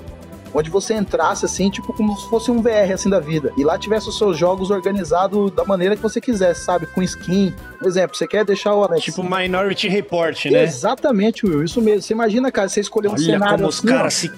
onde 0.54 0.70
você 0.70 0.94
entrasse 0.94 1.46
assim, 1.46 1.70
tipo, 1.70 1.92
como 1.94 2.16
se 2.18 2.30
fosse 2.30 2.52
um 2.52 2.62
VR 2.62 2.92
assim 2.94 3.10
da 3.10 3.20
vida. 3.20 3.52
E 3.58 3.64
lá 3.64 3.78
tivesse 3.78 4.10
os 4.10 4.18
seus 4.18 4.38
jogos 4.38 4.70
organizados 4.70 5.50
da 5.52 5.64
maneira 5.64 5.96
que 5.96 6.02
você 6.02 6.20
quisesse, 6.22 6.64
sabe? 6.66 6.86
Com 6.88 7.02
skin. 7.02 7.54
Por 7.80 7.88
exemplo, 7.88 8.16
você 8.16 8.28
quer 8.28 8.46
deixar 8.46 8.76
o 8.76 8.84
Alex. 8.84 9.02
Tipo 9.04 9.24
Minority 9.24 9.88
Report, 9.88 10.46
né? 10.48 10.64
Exatamente, 10.64 11.46
Will, 11.46 11.64
isso 11.64 11.82
mesmo. 11.82 12.02
Você 12.02 12.14
imagina, 12.14 12.52
cara, 12.52 12.68
você 12.70 12.82
escolher 12.82 13.08
um 13.08 13.18
cenário 13.18 13.56
como 13.58 13.70
os 13.70 13.80
assim, 13.80 13.88
caras 13.88 14.14
se 14.14 14.30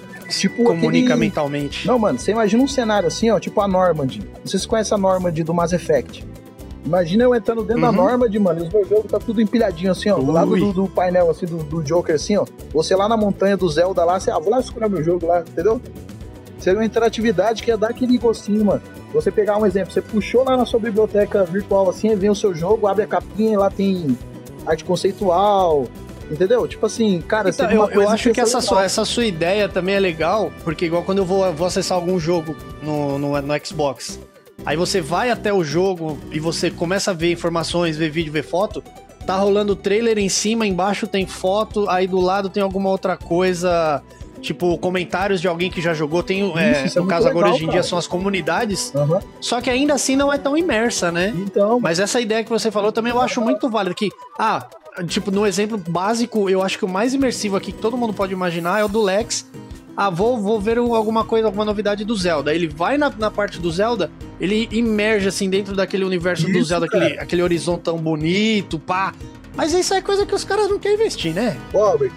tipo 0.48 0.64
comunicam 0.64 1.08
aquele- 1.14 1.20
mentalmente. 1.20 1.86
Não, 1.86 1.98
mano, 1.98 2.18
você 2.18 2.30
imagina 2.30 2.62
um 2.62 2.68
cenário 2.68 3.08
assim, 3.08 3.28
ó, 3.30 3.38
tipo 3.38 3.60
a 3.60 3.68
Normandy. 3.68 4.20
Não 4.20 4.46
sei 4.46 4.58
se 4.58 4.60
você 4.60 4.68
conhece 4.68 4.94
a 4.94 4.96
Normandy 4.96 5.42
do 5.42 5.52
Mass 5.52 5.72
Effect. 5.72 6.24
Imagina 6.84 7.24
eu 7.24 7.34
entrando 7.34 7.62
dentro 7.62 7.80
da 7.80 7.88
Uhum. 7.88 7.94
Normandy, 7.96 8.38
mano, 8.38 8.60
e 8.60 8.66
os 8.66 8.72
meus 8.72 8.88
jogos 8.88 9.10
tá 9.10 9.18
tudo 9.18 9.40
empilhadinho 9.40 9.90
assim, 9.90 10.10
ó, 10.10 10.18
do 10.18 10.30
lado 10.30 10.50
Ui. 10.50 10.60
do, 10.60 10.72
do 10.72 10.88
painel 10.88 11.30
assim, 11.30 11.46
do, 11.46 11.58
do 11.58 11.82
Joker 11.82 12.14
assim, 12.14 12.36
ó. 12.36 12.44
Você 12.72 12.94
lá 12.94 13.08
na 13.08 13.16
montanha 13.16 13.56
do 13.56 13.68
Zelda 13.68 14.04
lá, 14.04 14.20
você, 14.20 14.30
ah, 14.30 14.38
vou 14.38 14.50
lá 14.50 14.60
escolher 14.60 14.88
meu 14.90 15.02
jogo 15.02 15.26
lá, 15.26 15.40
entendeu? 15.40 15.80
Seria 16.58 16.78
uma 16.78 16.84
interatividade 16.84 17.62
que 17.62 17.70
ia 17.70 17.76
dar 17.76 17.90
aquele 17.90 18.18
gostinho, 18.18 18.64
mano. 18.64 18.82
Você 19.12 19.30
pegar 19.30 19.56
um 19.58 19.66
exemplo, 19.66 19.92
você 19.92 20.02
puxou 20.02 20.44
lá 20.44 20.56
na 20.56 20.66
sua 20.66 20.80
biblioteca 20.80 21.44
virtual 21.44 21.88
assim, 21.88 22.14
vem 22.16 22.30
o 22.30 22.34
seu 22.34 22.54
jogo, 22.54 22.86
abre 22.86 23.04
a 23.04 23.06
capinha 23.06 23.58
lá 23.58 23.70
tem 23.70 24.16
arte 24.66 24.84
conceitual, 24.84 25.86
Entendeu? 26.30 26.66
Tipo 26.66 26.86
assim, 26.86 27.20
cara, 27.20 27.50
Então, 27.50 27.66
seria 27.68 27.78
eu, 27.80 28.02
eu 28.02 28.08
acho 28.08 28.30
que 28.32 28.40
essa 28.40 28.60
sua, 28.60 28.82
essa 28.84 29.04
sua 29.04 29.26
ideia 29.26 29.68
também 29.68 29.94
é 29.94 30.00
legal, 30.00 30.50
porque 30.62 30.86
igual 30.86 31.02
quando 31.02 31.18
eu 31.18 31.24
vou, 31.24 31.52
vou 31.52 31.66
acessar 31.66 31.96
algum 31.96 32.18
jogo 32.18 32.56
no, 32.82 33.18
no, 33.18 33.42
no 33.42 33.66
Xbox, 33.66 34.18
aí 34.64 34.76
você 34.76 35.00
vai 35.00 35.30
até 35.30 35.52
o 35.52 35.62
jogo 35.62 36.18
e 36.30 36.40
você 36.40 36.70
começa 36.70 37.10
a 37.10 37.14
ver 37.14 37.32
informações, 37.32 37.96
ver 37.96 38.10
vídeo, 38.10 38.32
ver 38.32 38.44
foto, 38.44 38.82
tá 39.26 39.36
rolando 39.36 39.74
trailer 39.74 40.18
em 40.18 40.28
cima, 40.28 40.66
embaixo 40.66 41.06
tem 41.06 41.26
foto, 41.26 41.88
aí 41.88 42.06
do 42.06 42.20
lado 42.20 42.48
tem 42.48 42.62
alguma 42.62 42.90
outra 42.90 43.16
coisa, 43.16 44.02
tipo 44.40 44.76
comentários 44.78 45.40
de 45.40 45.48
alguém 45.48 45.70
que 45.70 45.80
já 45.80 45.94
jogou, 45.94 46.22
tem, 46.22 46.42
é, 46.58 46.84
isso 46.84 46.98
é 46.98 47.02
no 47.02 47.08
caso 47.08 47.26
agora 47.28 47.46
legal, 47.46 47.54
hoje 47.54 47.64
em 47.64 47.68
dia 47.68 47.80
cara. 47.80 47.88
são 47.88 47.98
as 47.98 48.06
comunidades, 48.06 48.92
Aham. 48.94 49.20
só 49.40 49.60
que 49.60 49.70
ainda 49.70 49.94
assim 49.94 50.16
não 50.16 50.32
é 50.32 50.36
tão 50.38 50.56
imersa, 50.56 51.10
né? 51.10 51.32
Então, 51.36 51.80
Mas 51.80 51.98
essa 51.98 52.20
ideia 52.20 52.44
que 52.44 52.50
você 52.50 52.70
falou 52.70 52.92
também 52.92 53.12
eu 53.12 53.20
acho 53.20 53.40
muito 53.40 53.68
válida. 53.70 53.94
Que, 53.94 54.10
ah, 54.38 54.66
tipo, 55.06 55.30
no 55.30 55.46
exemplo 55.46 55.78
básico, 55.78 56.48
eu 56.50 56.62
acho 56.62 56.78
que 56.78 56.84
o 56.84 56.88
mais 56.88 57.14
imersivo 57.14 57.56
aqui 57.56 57.72
que 57.72 57.80
todo 57.80 57.96
mundo 57.96 58.12
pode 58.12 58.32
imaginar 58.32 58.80
é 58.80 58.84
o 58.84 58.88
do 58.88 59.00
Lex. 59.02 59.46
Ah, 59.96 60.10
vou, 60.10 60.38
vou 60.38 60.60
ver 60.60 60.78
alguma 60.78 61.24
coisa, 61.24 61.46
alguma 61.46 61.64
novidade 61.64 62.04
do 62.04 62.16
Zelda. 62.16 62.52
Ele 62.54 62.66
vai 62.66 62.98
na, 62.98 63.10
na 63.10 63.30
parte 63.30 63.60
do 63.60 63.70
Zelda, 63.70 64.10
ele 64.40 64.68
imerge 64.72 65.28
assim 65.28 65.48
dentro 65.48 65.74
daquele 65.76 66.04
universo 66.04 66.44
do 66.44 66.58
Isso, 66.58 66.64
Zelda, 66.64 66.86
aquele, 66.86 67.18
aquele 67.18 67.42
horizonte 67.42 67.82
tão 67.82 67.96
bonito, 67.98 68.78
pá. 68.78 69.14
Mas 69.56 69.72
isso 69.72 69.94
é 69.94 70.02
coisa 70.02 70.26
que 70.26 70.34
os 70.34 70.44
caras 70.44 70.68
não 70.68 70.78
querem 70.78 70.96
investir, 70.96 71.32
né? 71.32 71.56
Albert, 71.72 72.12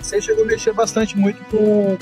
você 0.00 0.20
chegou 0.20 0.44
a 0.44 0.46
mexer 0.46 0.72
bastante 0.72 1.16
muito 1.16 1.42
com. 1.44 1.96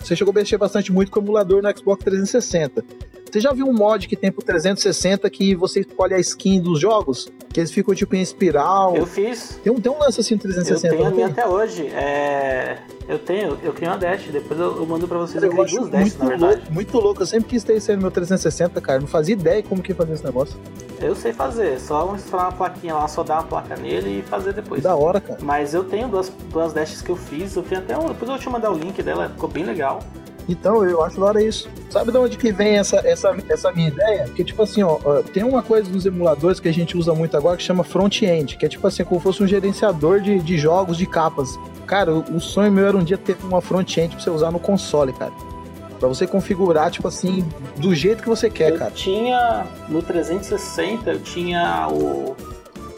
Você 0.00 0.16
chegou 0.16 0.32
a 0.32 0.34
mexer 0.34 0.58
bastante 0.58 0.92
muito 0.92 1.10
com 1.10 1.20
o 1.20 1.22
emulador 1.22 1.62
no 1.62 1.78
Xbox 1.78 2.04
360. 2.04 2.84
Você 3.34 3.40
já 3.40 3.52
viu 3.52 3.66
um 3.66 3.72
mod 3.72 4.06
que 4.06 4.14
tem 4.14 4.30
pro 4.30 4.44
360 4.44 5.28
que 5.28 5.56
você 5.56 5.80
escolhe 5.80 6.14
a 6.14 6.20
skin 6.20 6.60
dos 6.60 6.78
jogos? 6.78 7.26
Que 7.52 7.58
eles 7.58 7.72
ficam 7.72 7.92
tipo 7.92 8.14
em 8.14 8.20
espiral. 8.20 8.94
Eu 8.94 9.06
fiz. 9.06 9.58
Tem, 9.60 9.72
um, 9.72 9.80
tem 9.80 9.90
um 9.90 9.98
lance 9.98 10.20
assim 10.20 10.34
no 10.34 10.38
Eu 10.38 10.42
360. 10.54 10.94
tenho 10.96 11.08
a 11.08 11.10
minha 11.10 11.26
até 11.26 11.44
hoje. 11.44 11.88
É... 11.88 12.78
Eu 13.08 13.18
tenho, 13.18 13.58
eu 13.60 13.72
criei 13.72 13.90
uma 13.90 13.98
dash, 13.98 14.28
depois 14.30 14.60
eu, 14.60 14.76
eu 14.76 14.86
mando 14.86 15.08
pra 15.08 15.18
vocês. 15.18 15.42
Cara, 15.42 15.52
Eu 15.52 15.58
eu 15.58 15.64
criei 15.64 15.80
duas 15.80 15.90
muito 15.90 16.18
na 16.20 16.24
verdade. 16.26 16.54
louco, 16.58 16.72
muito 16.72 16.98
louco. 17.00 17.22
Eu 17.22 17.26
sempre 17.26 17.48
quis 17.48 17.64
ter 17.64 17.76
isso 17.76 17.90
aí 17.90 17.96
no 17.96 18.02
meu 18.02 18.10
360, 18.12 18.80
cara. 18.80 19.00
Não 19.00 19.08
fazia 19.08 19.32
ideia 19.32 19.64
como 19.64 19.82
que 19.82 19.90
ia 19.90 19.96
fazer 19.96 20.12
esse 20.12 20.24
negócio. 20.24 20.56
Eu 21.00 21.16
sei 21.16 21.32
fazer, 21.32 21.80
só 21.80 22.14
instalar 22.14 22.50
uma 22.50 22.52
plaquinha 22.52 22.94
lá, 22.94 23.08
só 23.08 23.24
dar 23.24 23.40
uma 23.40 23.42
placa 23.48 23.74
nele 23.74 24.20
e 24.20 24.22
fazer 24.22 24.52
depois. 24.52 24.80
Da 24.80 24.94
hora, 24.94 25.20
cara. 25.20 25.40
Mas 25.42 25.74
eu 25.74 25.82
tenho 25.82 26.06
duas, 26.06 26.28
duas 26.52 26.72
dashes 26.72 27.02
que 27.02 27.10
eu 27.10 27.16
fiz, 27.16 27.56
eu 27.56 27.64
tenho 27.64 27.80
até 27.80 27.98
um. 27.98 28.06
Depois 28.06 28.22
eu 28.22 28.28
vou 28.28 28.38
te 28.38 28.48
mandar 28.48 28.70
o 28.70 28.78
link 28.78 29.02
dela, 29.02 29.28
ficou 29.28 29.48
bem 29.48 29.64
legal. 29.64 29.98
Então, 30.48 30.84
eu 30.84 31.02
acho 31.02 31.18
da 31.18 31.26
hora 31.26 31.42
isso. 31.42 31.68
Sabe 31.90 32.12
de 32.12 32.18
onde 32.18 32.36
que 32.36 32.52
vem 32.52 32.76
essa, 32.78 32.96
essa, 33.04 33.34
essa 33.48 33.72
minha 33.72 33.88
ideia? 33.88 34.24
Porque, 34.24 34.44
tipo 34.44 34.62
assim, 34.62 34.82
ó, 34.82 34.98
tem 35.32 35.42
uma 35.42 35.62
coisa 35.62 35.90
nos 35.90 36.04
emuladores 36.04 36.60
que 36.60 36.68
a 36.68 36.72
gente 36.72 36.96
usa 36.96 37.14
muito 37.14 37.36
agora 37.36 37.56
que 37.56 37.62
chama 37.62 37.84
front-end, 37.84 38.56
que 38.56 38.66
é 38.66 38.68
tipo 38.68 38.86
assim, 38.86 39.04
como 39.04 39.20
fosse 39.20 39.42
um 39.42 39.46
gerenciador 39.46 40.20
de, 40.20 40.38
de 40.40 40.58
jogos, 40.58 40.96
de 40.96 41.06
capas. 41.06 41.58
Cara, 41.86 42.12
o, 42.12 42.36
o 42.36 42.40
sonho 42.40 42.70
meu 42.72 42.86
era 42.86 42.96
um 42.96 43.04
dia 43.04 43.16
ter 43.16 43.36
uma 43.42 43.60
front-end 43.60 44.14
pra 44.16 44.24
você 44.24 44.30
usar 44.30 44.50
no 44.50 44.58
console, 44.58 45.12
cara. 45.12 45.32
Pra 45.98 46.08
você 46.08 46.26
configurar, 46.26 46.90
tipo 46.90 47.08
assim, 47.08 47.46
do 47.76 47.94
jeito 47.94 48.22
que 48.22 48.28
você 48.28 48.50
quer, 48.50 48.72
eu 48.72 48.78
cara. 48.78 48.90
tinha 48.90 49.66
no 49.88 50.02
360, 50.02 51.10
eu 51.10 51.20
tinha 51.20 51.88
o. 51.88 52.36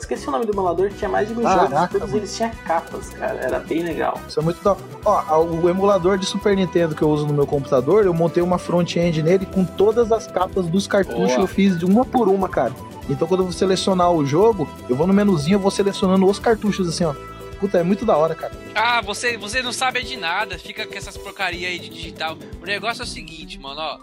Esqueci 0.07 0.29
o 0.29 0.31
nome 0.31 0.47
do 0.47 0.53
emulador, 0.53 0.89
tinha 0.91 1.09
mais 1.11 1.27
de 1.27 1.35
mil 1.35 1.43
Caraca, 1.43 1.69
jogos, 1.69 1.89
todos 1.89 2.01
mano. 2.07 2.17
eles 2.19 2.37
tinham 2.37 2.51
capas, 2.65 3.09
cara, 3.11 3.41
era 3.41 3.59
bem 3.59 3.83
legal. 3.83 4.21
Isso 4.29 4.39
é 4.39 4.43
muito 4.43 4.63
da 4.63 4.77
Ó, 5.05 5.43
o 5.43 5.69
emulador 5.69 6.17
de 6.17 6.25
Super 6.25 6.55
Nintendo 6.55 6.95
que 6.95 7.03
eu 7.03 7.09
uso 7.09 7.27
no 7.27 7.35
meu 7.35 7.45
computador, 7.45 8.05
eu 8.05 8.15
montei 8.15 8.41
uma 8.41 8.57
front-end 8.57 9.21
nele 9.21 9.45
com 9.47 9.65
todas 9.65 10.13
as 10.13 10.29
capas 10.29 10.67
dos 10.69 10.87
cartuchos, 10.87 11.33
Boa. 11.33 11.41
eu 11.41 11.47
fiz 11.49 11.77
de 11.77 11.85
uma 11.85 12.05
por 12.05 12.29
uma, 12.29 12.49
cara. 12.49 12.73
Então 13.11 13.27
quando 13.27 13.41
eu 13.41 13.47
vou 13.47 13.53
selecionar 13.53 14.13
o 14.13 14.25
jogo, 14.25 14.69
eu 14.89 14.95
vou 14.95 15.09
no 15.09 15.13
menuzinho, 15.13 15.57
eu 15.57 15.61
vou 15.61 15.73
selecionando 15.73 16.25
os 16.25 16.39
cartuchos 16.39 16.89
assim, 16.89 17.03
ó. 17.03 17.13
Puta, 17.59 17.79
é 17.79 17.83
muito 17.83 18.05
da 18.05 18.17
hora, 18.17 18.37
cara. 18.37 18.53
Ah, 18.77 19.01
você, 19.01 19.37
você 19.37 19.61
não 19.61 19.73
sabe 19.73 20.05
de 20.05 20.17
nada, 20.17 20.57
fica 20.57 20.87
com 20.87 20.95
essas 20.95 21.17
porcaria 21.17 21.67
aí 21.67 21.81
de 21.81 21.89
digital. 21.89 22.39
O 22.63 22.65
negócio 22.65 23.03
é 23.03 23.05
o 23.05 23.09
seguinte, 23.09 23.59
mano, 23.59 23.81
ó. 23.81 23.99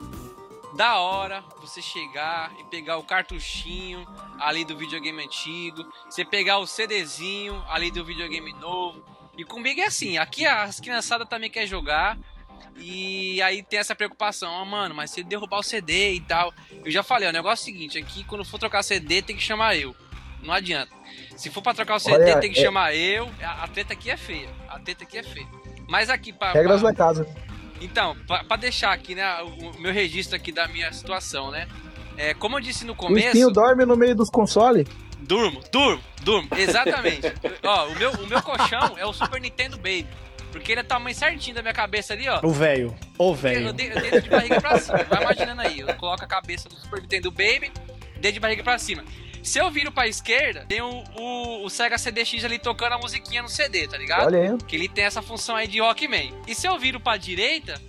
Da 0.75 0.97
hora 0.99 1.43
você 1.61 1.81
chegar 1.81 2.51
e 2.59 2.63
pegar 2.65 2.97
o 2.97 3.03
cartuchinho 3.03 4.07
ali 4.39 4.65
do 4.65 4.75
videogame 4.75 5.23
antigo, 5.23 5.85
você 6.09 6.25
pegar 6.25 6.57
o 6.57 6.65
CDzinho 6.67 7.63
ali 7.69 7.91
do 7.91 8.03
videogame 8.03 8.51
novo. 8.53 9.03
E 9.37 9.43
comigo 9.43 9.79
é 9.81 9.85
assim, 9.85 10.17
aqui 10.17 10.45
as 10.45 10.79
criançadas 10.79 11.27
também 11.29 11.49
quer 11.49 11.67
jogar. 11.67 12.17
E 12.77 13.39
aí 13.43 13.61
tem 13.61 13.77
essa 13.79 13.93
preocupação, 13.95 14.59
ah, 14.59 14.65
mano, 14.65 14.95
mas 14.95 15.11
se 15.11 15.23
derrubar 15.23 15.59
o 15.59 15.63
CD 15.63 16.13
e 16.13 16.19
tal. 16.21 16.51
Eu 16.83 16.91
já 16.91 17.03
falei, 17.03 17.29
o 17.29 17.33
negócio 17.33 17.61
é 17.61 17.71
o 17.71 17.73
seguinte, 17.73 17.97
aqui 17.99 18.23
quando 18.23 18.43
for 18.43 18.57
trocar 18.57 18.81
CD 18.83 19.21
tem 19.21 19.35
que 19.35 19.43
chamar 19.43 19.75
eu. 19.75 19.95
Não 20.41 20.53
adianta. 20.53 20.91
Se 21.37 21.49
for 21.51 21.61
pra 21.61 21.73
trocar 21.73 21.95
o 21.95 21.99
CD, 21.99 22.15
Olha, 22.15 22.39
tem 22.39 22.51
que 22.51 22.59
é- 22.59 22.63
chamar 22.63 22.95
eu. 22.95 23.29
A, 23.41 23.63
a 23.63 23.67
treta 23.67 23.93
aqui 23.93 24.09
é 24.09 24.17
feia. 24.17 24.49
A 24.67 24.79
treta 24.79 25.03
aqui 25.03 25.17
é 25.19 25.23
feia. 25.23 25.47
Mas 25.87 26.09
aqui, 26.09 26.33
pra, 26.33 26.51
Regras 26.51 26.81
pra- 26.81 26.89
da 26.91 26.95
casa. 26.97 27.27
Então, 27.83 28.15
pra, 28.27 28.43
pra 28.43 28.57
deixar 28.57 28.91
aqui, 28.93 29.13
né, 29.15 29.41
o, 29.41 29.69
o 29.71 29.79
meu 29.79 29.93
registro 29.93 30.35
aqui 30.35 30.51
da 30.51 30.67
minha 30.67 30.91
situação, 30.93 31.51
né? 31.51 31.67
É, 32.17 32.33
como 32.33 32.57
eu 32.57 32.61
disse 32.61 32.85
no 32.85 32.93
O 32.93 32.95
começo, 32.95 33.27
espinho 33.27 33.49
dorme 33.51 33.85
no 33.85 33.95
meio 33.97 34.15
dos 34.15 34.29
consoles. 34.29 34.87
durmo, 35.19 35.61
durmo, 35.71 36.01
durmo, 36.21 36.47
exatamente. 36.55 37.31
ó, 37.63 37.87
o 37.87 37.95
meu, 37.95 38.11
o 38.11 38.27
meu 38.27 38.41
colchão 38.41 38.97
é 38.97 39.05
o 39.05 39.13
Super 39.13 39.39
Nintendo 39.41 39.77
Baby. 39.77 40.07
Porque 40.51 40.71
ele 40.71 40.81
é 40.81 40.83
tamanho 40.83 41.15
certinho 41.15 41.55
da 41.55 41.63
minha 41.63 41.73
cabeça 41.73 42.13
ali, 42.13 42.29
ó. 42.29 42.39
O 42.43 42.51
velho. 42.51 42.95
O 43.17 43.29
Eu, 43.31 43.33
velho. 43.33 43.73
de- 43.73 43.87
eu 43.87 43.99
deito 43.99 44.21
de 44.21 44.29
barriga 44.29 44.61
pra 44.61 44.77
cima. 44.79 44.99
Vai 45.05 45.23
imaginando 45.23 45.61
aí. 45.63 45.79
Eu 45.79 45.91
coloco 45.95 46.23
a 46.23 46.27
cabeça 46.27 46.69
do 46.69 46.75
Super 46.75 47.01
Nintendo 47.01 47.31
Baby, 47.31 47.71
dedo 48.19 48.33
de 48.35 48.39
barriga 48.39 48.61
pra 48.63 48.77
cima. 48.77 49.03
Se 49.43 49.59
eu 49.59 49.69
viro 49.69 49.91
pra 49.91 50.07
esquerda, 50.07 50.65
tem 50.67 50.81
o, 50.81 51.03
o, 51.15 51.65
o 51.65 51.69
Sega 51.69 51.97
CDX 51.97 52.43
ali 52.45 52.57
tocando 52.57 52.93
a 52.93 52.97
musiquinha 52.97 53.41
no 53.41 53.49
CD, 53.49 53.87
tá 53.87 53.97
ligado? 53.97 54.25
Olha 54.25 54.39
aí. 54.53 54.57
Que 54.67 54.75
ele 54.75 54.87
tem 54.87 55.03
essa 55.03 55.21
função 55.21 55.55
aí 55.55 55.67
de 55.67 55.79
Rockman. 55.81 56.33
E 56.47 56.55
se 56.55 56.65
eu 56.67 56.79
viro 56.79 56.99
pra 56.99 57.17
direita, 57.17 57.79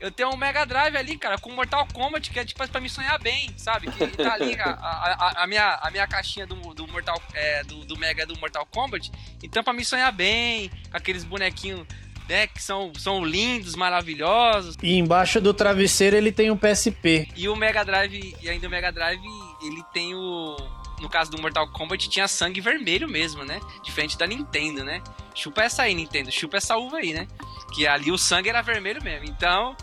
eu 0.00 0.10
tenho 0.10 0.30
um 0.30 0.36
Mega 0.36 0.64
Drive 0.64 0.96
ali, 0.96 1.16
cara, 1.18 1.36
com 1.38 1.50
Mortal 1.50 1.86
Kombat, 1.92 2.30
que 2.30 2.38
é 2.38 2.44
tipo 2.44 2.66
pra 2.68 2.80
me 2.80 2.88
sonhar 2.88 3.18
bem, 3.18 3.50
sabe? 3.56 3.90
Que 3.90 4.06
tá 4.08 4.34
ali 4.34 4.54
a, 4.60 4.70
a, 4.70 5.42
a- 5.42 5.46
minha, 5.46 5.78
a 5.82 5.90
minha 5.90 6.06
caixinha 6.06 6.46
do, 6.46 6.54
do 6.74 6.86
Mortal 6.88 7.20
é, 7.34 7.64
do, 7.64 7.84
do 7.84 7.96
Mega 7.98 8.24
do 8.24 8.38
Mortal 8.38 8.64
Kombat. 8.66 9.10
Então 9.42 9.64
pra 9.64 9.72
me 9.72 9.84
sonhar 9.84 10.12
bem, 10.12 10.70
com 10.90 10.96
aqueles 10.96 11.24
bonequinhos, 11.24 11.86
né, 12.28 12.46
que 12.46 12.62
são, 12.62 12.92
são 12.98 13.24
lindos, 13.24 13.74
maravilhosos. 13.74 14.76
E 14.82 14.96
embaixo 14.96 15.40
do 15.40 15.52
travesseiro 15.52 16.16
ele 16.16 16.30
tem 16.32 16.50
um 16.50 16.56
PSP. 16.56 17.28
E 17.36 17.48
o 17.48 17.56
Mega 17.56 17.84
Drive, 17.84 18.34
e 18.42 18.48
ainda 18.48 18.66
o 18.66 18.70
Mega 18.70 18.92
Drive, 18.92 19.20
ele 19.62 19.82
tem 19.92 20.14
o. 20.14 20.56
No 21.00 21.08
caso 21.08 21.30
do 21.30 21.40
Mortal 21.40 21.68
Kombat, 21.68 22.08
tinha 22.08 22.28
sangue 22.28 22.60
vermelho 22.60 23.08
mesmo, 23.08 23.44
né? 23.44 23.60
Diferente 23.82 24.16
da 24.16 24.26
Nintendo, 24.26 24.84
né? 24.84 25.02
Chupa 25.34 25.62
essa 25.62 25.82
aí, 25.82 25.94
Nintendo. 25.94 26.30
Chupa 26.30 26.56
essa 26.56 26.76
uva 26.76 26.98
aí, 26.98 27.12
né? 27.12 27.26
Que 27.74 27.86
ali 27.86 28.10
o 28.10 28.18
sangue 28.18 28.48
era 28.48 28.62
vermelho 28.62 29.02
mesmo. 29.02 29.26
Então. 29.26 29.76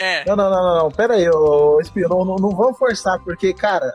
É. 0.00 0.24
Não, 0.26 0.34
não, 0.34 0.50
não, 0.50 0.62
não, 0.62 0.78
não. 0.84 0.90
Pera 0.90 1.14
aí, 1.14 1.28
ô, 1.28 1.78
espinho, 1.80 2.08
não, 2.08 2.24
não, 2.24 2.36
não 2.36 2.50
vamos 2.50 2.76
forçar, 2.78 3.20
porque, 3.20 3.52
cara, 3.52 3.92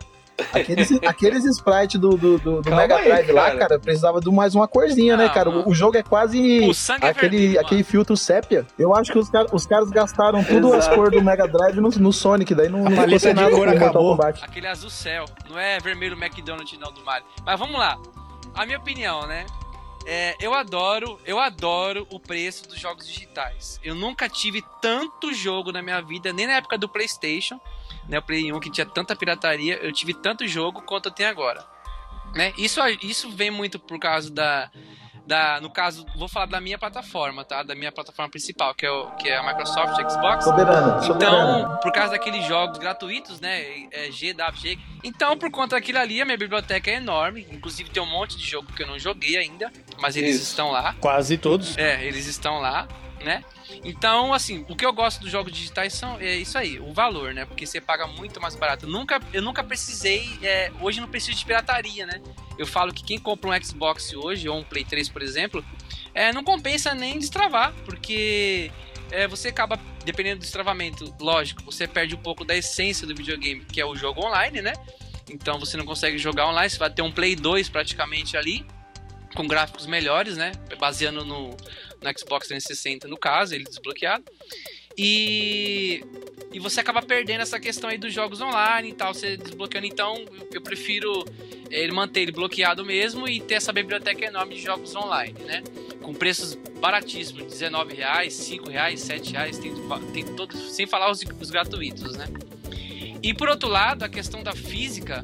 aqueles, 0.53 0.91
aqueles 1.03 1.45
sprites 1.45 1.99
do, 1.99 2.11
do, 2.11 2.37
do, 2.37 2.61
do 2.61 2.75
Mega 2.75 2.97
aí, 2.97 3.05
Drive 3.05 3.31
lá, 3.31 3.55
cara. 3.55 3.79
precisava 3.79 4.19
de 4.19 4.29
mais 4.31 4.55
uma 4.55 4.67
corzinha, 4.67 5.17
né, 5.17 5.29
cara? 5.29 5.49
O, 5.49 5.69
o 5.69 5.73
jogo 5.75 5.97
é 5.97 6.03
quase 6.03 6.67
O 6.67 6.73
sangue 6.73 7.05
é 7.05 7.09
aquele, 7.09 7.37
vermelho, 7.37 7.59
aquele 7.59 7.83
filtro 7.83 8.15
sépia. 8.15 8.65
Eu 8.77 8.95
acho 8.95 9.11
que 9.11 9.17
os, 9.17 9.29
car 9.29 9.45
os 9.51 9.65
caras 9.65 9.89
gastaram 9.89 10.43
tudo 10.43 10.73
as 10.73 10.85
Exato. 10.85 10.95
cores 10.95 11.11
do 11.11 11.23
Mega 11.23 11.47
Drive 11.47 11.75
no, 11.77 11.89
no 11.89 12.13
Sonic, 12.13 12.53
daí 12.53 12.69
não, 12.69 12.85
A 12.85 12.89
não 12.89 13.19
ficou 13.19 13.33
nada 13.33 13.49
cor 13.51 13.67
com 13.67 13.75
o 13.75 13.79
Mortal 13.79 14.13
acabou. 14.13 14.43
Aquele 14.43 14.67
azul 14.67 14.89
céu. 14.89 15.25
Não 15.49 15.57
é 15.57 15.79
vermelho 15.79 16.15
McDonald's 16.15 16.77
não 16.79 16.91
do 16.91 17.03
Mario. 17.03 17.25
Mas 17.45 17.59
vamos 17.59 17.79
lá. 17.79 17.97
A 18.53 18.65
minha 18.65 18.77
opinião, 18.77 19.27
né? 19.27 19.45
É, 20.05 20.35
eu 20.39 20.53
adoro, 20.53 21.19
eu 21.25 21.39
adoro 21.39 22.07
o 22.09 22.19
preço 22.19 22.67
dos 22.67 22.79
jogos 22.79 23.07
digitais. 23.07 23.79
Eu 23.83 23.93
nunca 23.93 24.27
tive 24.29 24.63
tanto 24.81 25.33
jogo 25.33 25.71
na 25.71 25.81
minha 25.81 26.01
vida, 26.01 26.33
nem 26.33 26.47
na 26.47 26.53
época 26.53 26.77
do 26.77 26.87
PlayStation, 26.87 27.59
né, 28.07 28.19
o 28.19 28.21
Play 28.21 28.51
1 28.51 28.59
que 28.59 28.71
tinha 28.71 28.85
tanta 28.85 29.15
pirataria, 29.15 29.75
eu 29.77 29.91
tive 29.91 30.13
tanto 30.13 30.47
jogo 30.47 30.81
quanto 30.81 31.07
eu 31.07 31.11
tenho 31.11 31.29
agora. 31.29 31.65
Né? 32.33 32.53
Isso, 32.57 32.79
isso 33.01 33.29
vem 33.31 33.49
muito 33.49 33.79
por 33.79 33.99
causa 33.99 34.29
da, 34.29 34.69
da. 35.29 35.61
No 35.61 35.69
caso, 35.69 36.05
vou 36.15 36.27
falar 36.27 36.47
da 36.47 36.59
minha 36.59 36.77
plataforma, 36.77 37.45
tá? 37.45 37.63
Da 37.63 37.75
minha 37.75 37.91
plataforma 37.91 38.29
principal, 38.29 38.73
que 38.73 38.85
é, 38.85 38.91
o, 38.91 39.11
que 39.11 39.29
é 39.29 39.37
a 39.37 39.43
Microsoft 39.43 39.95
Xbox. 39.95 40.43
Soberana, 40.43 41.01
soberana. 41.01 41.59
Então, 41.59 41.77
por 41.81 41.91
causa 41.91 42.11
daqueles 42.13 42.45
jogos 42.45 42.77
gratuitos, 42.79 43.39
né? 43.39 43.87
É, 43.91 44.09
GWG. 44.09 44.79
Então, 45.03 45.37
por 45.37 45.51
conta 45.51 45.75
daquilo 45.75 45.99
ali, 45.99 46.21
a 46.21 46.25
minha 46.25 46.37
biblioteca 46.37 46.89
é 46.89 46.95
enorme. 46.95 47.47
Inclusive, 47.51 47.89
tem 47.89 48.01
um 48.01 48.09
monte 48.09 48.35
de 48.37 48.45
jogo 48.45 48.73
que 48.73 48.81
eu 48.83 48.87
não 48.87 48.97
joguei 48.97 49.37
ainda, 49.37 49.71
mas 49.99 50.15
eles 50.15 50.35
Isso. 50.35 50.49
estão 50.49 50.71
lá. 50.71 50.95
Quase 50.99 51.37
todos. 51.37 51.77
É, 51.77 52.03
eles 52.05 52.25
estão 52.25 52.59
lá, 52.59 52.87
né? 53.23 53.43
Então, 53.83 54.33
assim, 54.33 54.65
o 54.67 54.75
que 54.75 54.85
eu 54.85 54.93
gosto 54.93 55.21
dos 55.21 55.31
jogos 55.31 55.51
digitais 55.51 55.93
são 55.93 56.19
é 56.19 56.35
isso 56.35 56.57
aí, 56.57 56.79
o 56.79 56.93
valor, 56.93 57.33
né? 57.33 57.45
Porque 57.45 57.65
você 57.65 57.79
paga 57.79 58.07
muito 58.07 58.41
mais 58.41 58.55
barato. 58.55 58.85
Eu 58.85 58.89
nunca, 58.89 59.19
eu 59.33 59.41
nunca 59.41 59.63
precisei, 59.63 60.27
é, 60.41 60.71
hoje 60.81 60.99
não 60.99 61.07
preciso 61.07 61.37
de 61.37 61.45
pirataria, 61.45 62.05
né? 62.05 62.21
Eu 62.57 62.65
falo 62.65 62.93
que 62.93 63.03
quem 63.03 63.19
compra 63.19 63.49
um 63.49 63.63
Xbox 63.63 64.13
hoje, 64.13 64.49
ou 64.49 64.57
um 64.57 64.63
Play 64.63 64.83
3, 64.83 65.09
por 65.09 65.21
exemplo, 65.21 65.63
é, 66.13 66.33
não 66.33 66.43
compensa 66.43 66.93
nem 66.93 67.17
destravar, 67.17 67.73
porque 67.85 68.71
é, 69.11 69.27
você 69.27 69.49
acaba, 69.49 69.79
dependendo 70.03 70.39
do 70.39 70.41
destravamento, 70.41 71.13
lógico, 71.19 71.63
você 71.63 71.87
perde 71.87 72.15
um 72.15 72.19
pouco 72.19 72.43
da 72.43 72.55
essência 72.55 73.07
do 73.07 73.15
videogame, 73.15 73.63
que 73.65 73.79
é 73.79 73.85
o 73.85 73.95
jogo 73.95 74.25
online, 74.25 74.61
né? 74.61 74.73
Então 75.29 75.59
você 75.59 75.77
não 75.77 75.85
consegue 75.85 76.17
jogar 76.17 76.47
online, 76.47 76.69
você 76.69 76.77
vai 76.77 76.89
ter 76.89 77.01
um 77.01 77.11
Play 77.11 77.35
2 77.35 77.69
praticamente 77.69 78.35
ali, 78.35 78.65
com 79.35 79.47
gráficos 79.47 79.85
melhores, 79.85 80.37
né? 80.37 80.51
Baseando 80.79 81.23
no, 81.23 81.55
no 82.01 82.09
Xbox 82.17 82.47
360 82.47 83.07
no 83.07 83.17
caso, 83.17 83.55
ele 83.55 83.63
desbloqueado. 83.63 84.23
E, 84.97 86.03
e 86.51 86.59
você 86.59 86.81
acaba 86.81 87.01
perdendo 87.01 87.41
essa 87.41 87.59
questão 87.59 87.89
aí 87.89 87.97
dos 87.97 88.13
jogos 88.13 88.41
online 88.41 88.89
e 88.89 88.93
tal, 88.93 89.13
você 89.13 89.37
desbloqueando. 89.37 89.87
Então, 89.87 90.25
eu, 90.51 90.61
prefiro 90.61 91.23
ele 91.69 91.93
manter 91.93 92.21
ele 92.21 92.31
bloqueado 92.33 92.83
mesmo 92.83 93.27
e 93.27 93.39
ter 93.39 93.55
essa 93.55 93.71
biblioteca 93.71 94.25
enorme 94.25 94.55
de 94.55 94.61
jogos 94.61 94.93
online, 94.95 95.39
né? 95.39 95.63
Com 96.01 96.13
preços 96.13 96.55
baratíssimos, 96.81 97.61
R$19,00, 97.61 97.95
R$5,00, 97.95 98.71
R$7,00, 98.71 99.61
tem, 99.61 100.25
tem 100.25 100.35
todos, 100.35 100.71
sem 100.73 100.85
falar 100.85 101.11
os, 101.11 101.23
os 101.39 101.49
gratuitos, 101.49 102.17
né? 102.17 102.27
E 103.21 103.33
por 103.33 103.47
outro 103.47 103.69
lado, 103.69 104.03
a 104.03 104.09
questão 104.09 104.41
da 104.43 104.53
física, 104.53 105.23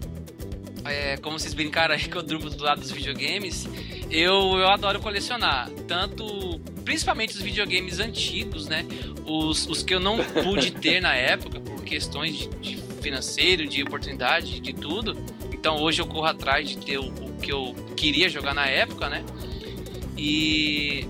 é, 0.85 1.17
como 1.17 1.39
vocês 1.39 1.53
brincaram 1.53 1.93
aí 1.93 2.01
que 2.01 2.15
eu 2.15 2.23
durmo 2.23 2.49
do 2.49 2.63
lado 2.63 2.81
dos 2.81 2.91
videogames, 2.91 3.67
eu, 4.09 4.57
eu 4.57 4.67
adoro 4.69 4.99
colecionar. 4.99 5.69
Tanto, 5.87 6.59
principalmente 6.83 7.35
os 7.35 7.41
videogames 7.41 7.99
antigos, 7.99 8.67
né? 8.67 8.85
Os, 9.25 9.67
os 9.67 9.83
que 9.83 9.93
eu 9.93 9.99
não 9.99 10.17
pude 10.23 10.71
ter 10.71 11.01
na 11.01 11.15
época, 11.15 11.59
por 11.59 11.83
questões 11.83 12.37
de, 12.37 12.47
de 12.47 12.77
financeiro, 13.01 13.67
de 13.67 13.83
oportunidade, 13.83 14.59
de 14.59 14.73
tudo. 14.73 15.17
Então 15.51 15.81
hoje 15.81 16.01
eu 16.01 16.07
corro 16.07 16.25
atrás 16.25 16.69
de 16.69 16.77
ter 16.77 16.97
o, 16.97 17.07
o 17.07 17.37
que 17.41 17.51
eu 17.51 17.75
queria 17.95 18.29
jogar 18.29 18.53
na 18.53 18.67
época, 18.67 19.09
né? 19.09 19.23
E 20.17 21.07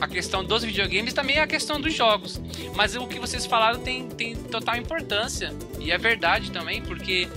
a 0.00 0.06
questão 0.06 0.44
dos 0.44 0.62
videogames 0.62 1.12
também 1.12 1.36
é 1.36 1.40
a 1.40 1.46
questão 1.46 1.80
dos 1.80 1.92
jogos. 1.92 2.40
Mas 2.74 2.94
o 2.94 3.06
que 3.06 3.18
vocês 3.18 3.44
falaram 3.46 3.80
tem, 3.80 4.08
tem 4.08 4.36
total 4.36 4.76
importância. 4.76 5.52
E 5.80 5.90
é 5.90 5.98
verdade 5.98 6.50
também, 6.52 6.80
porque 6.80 7.28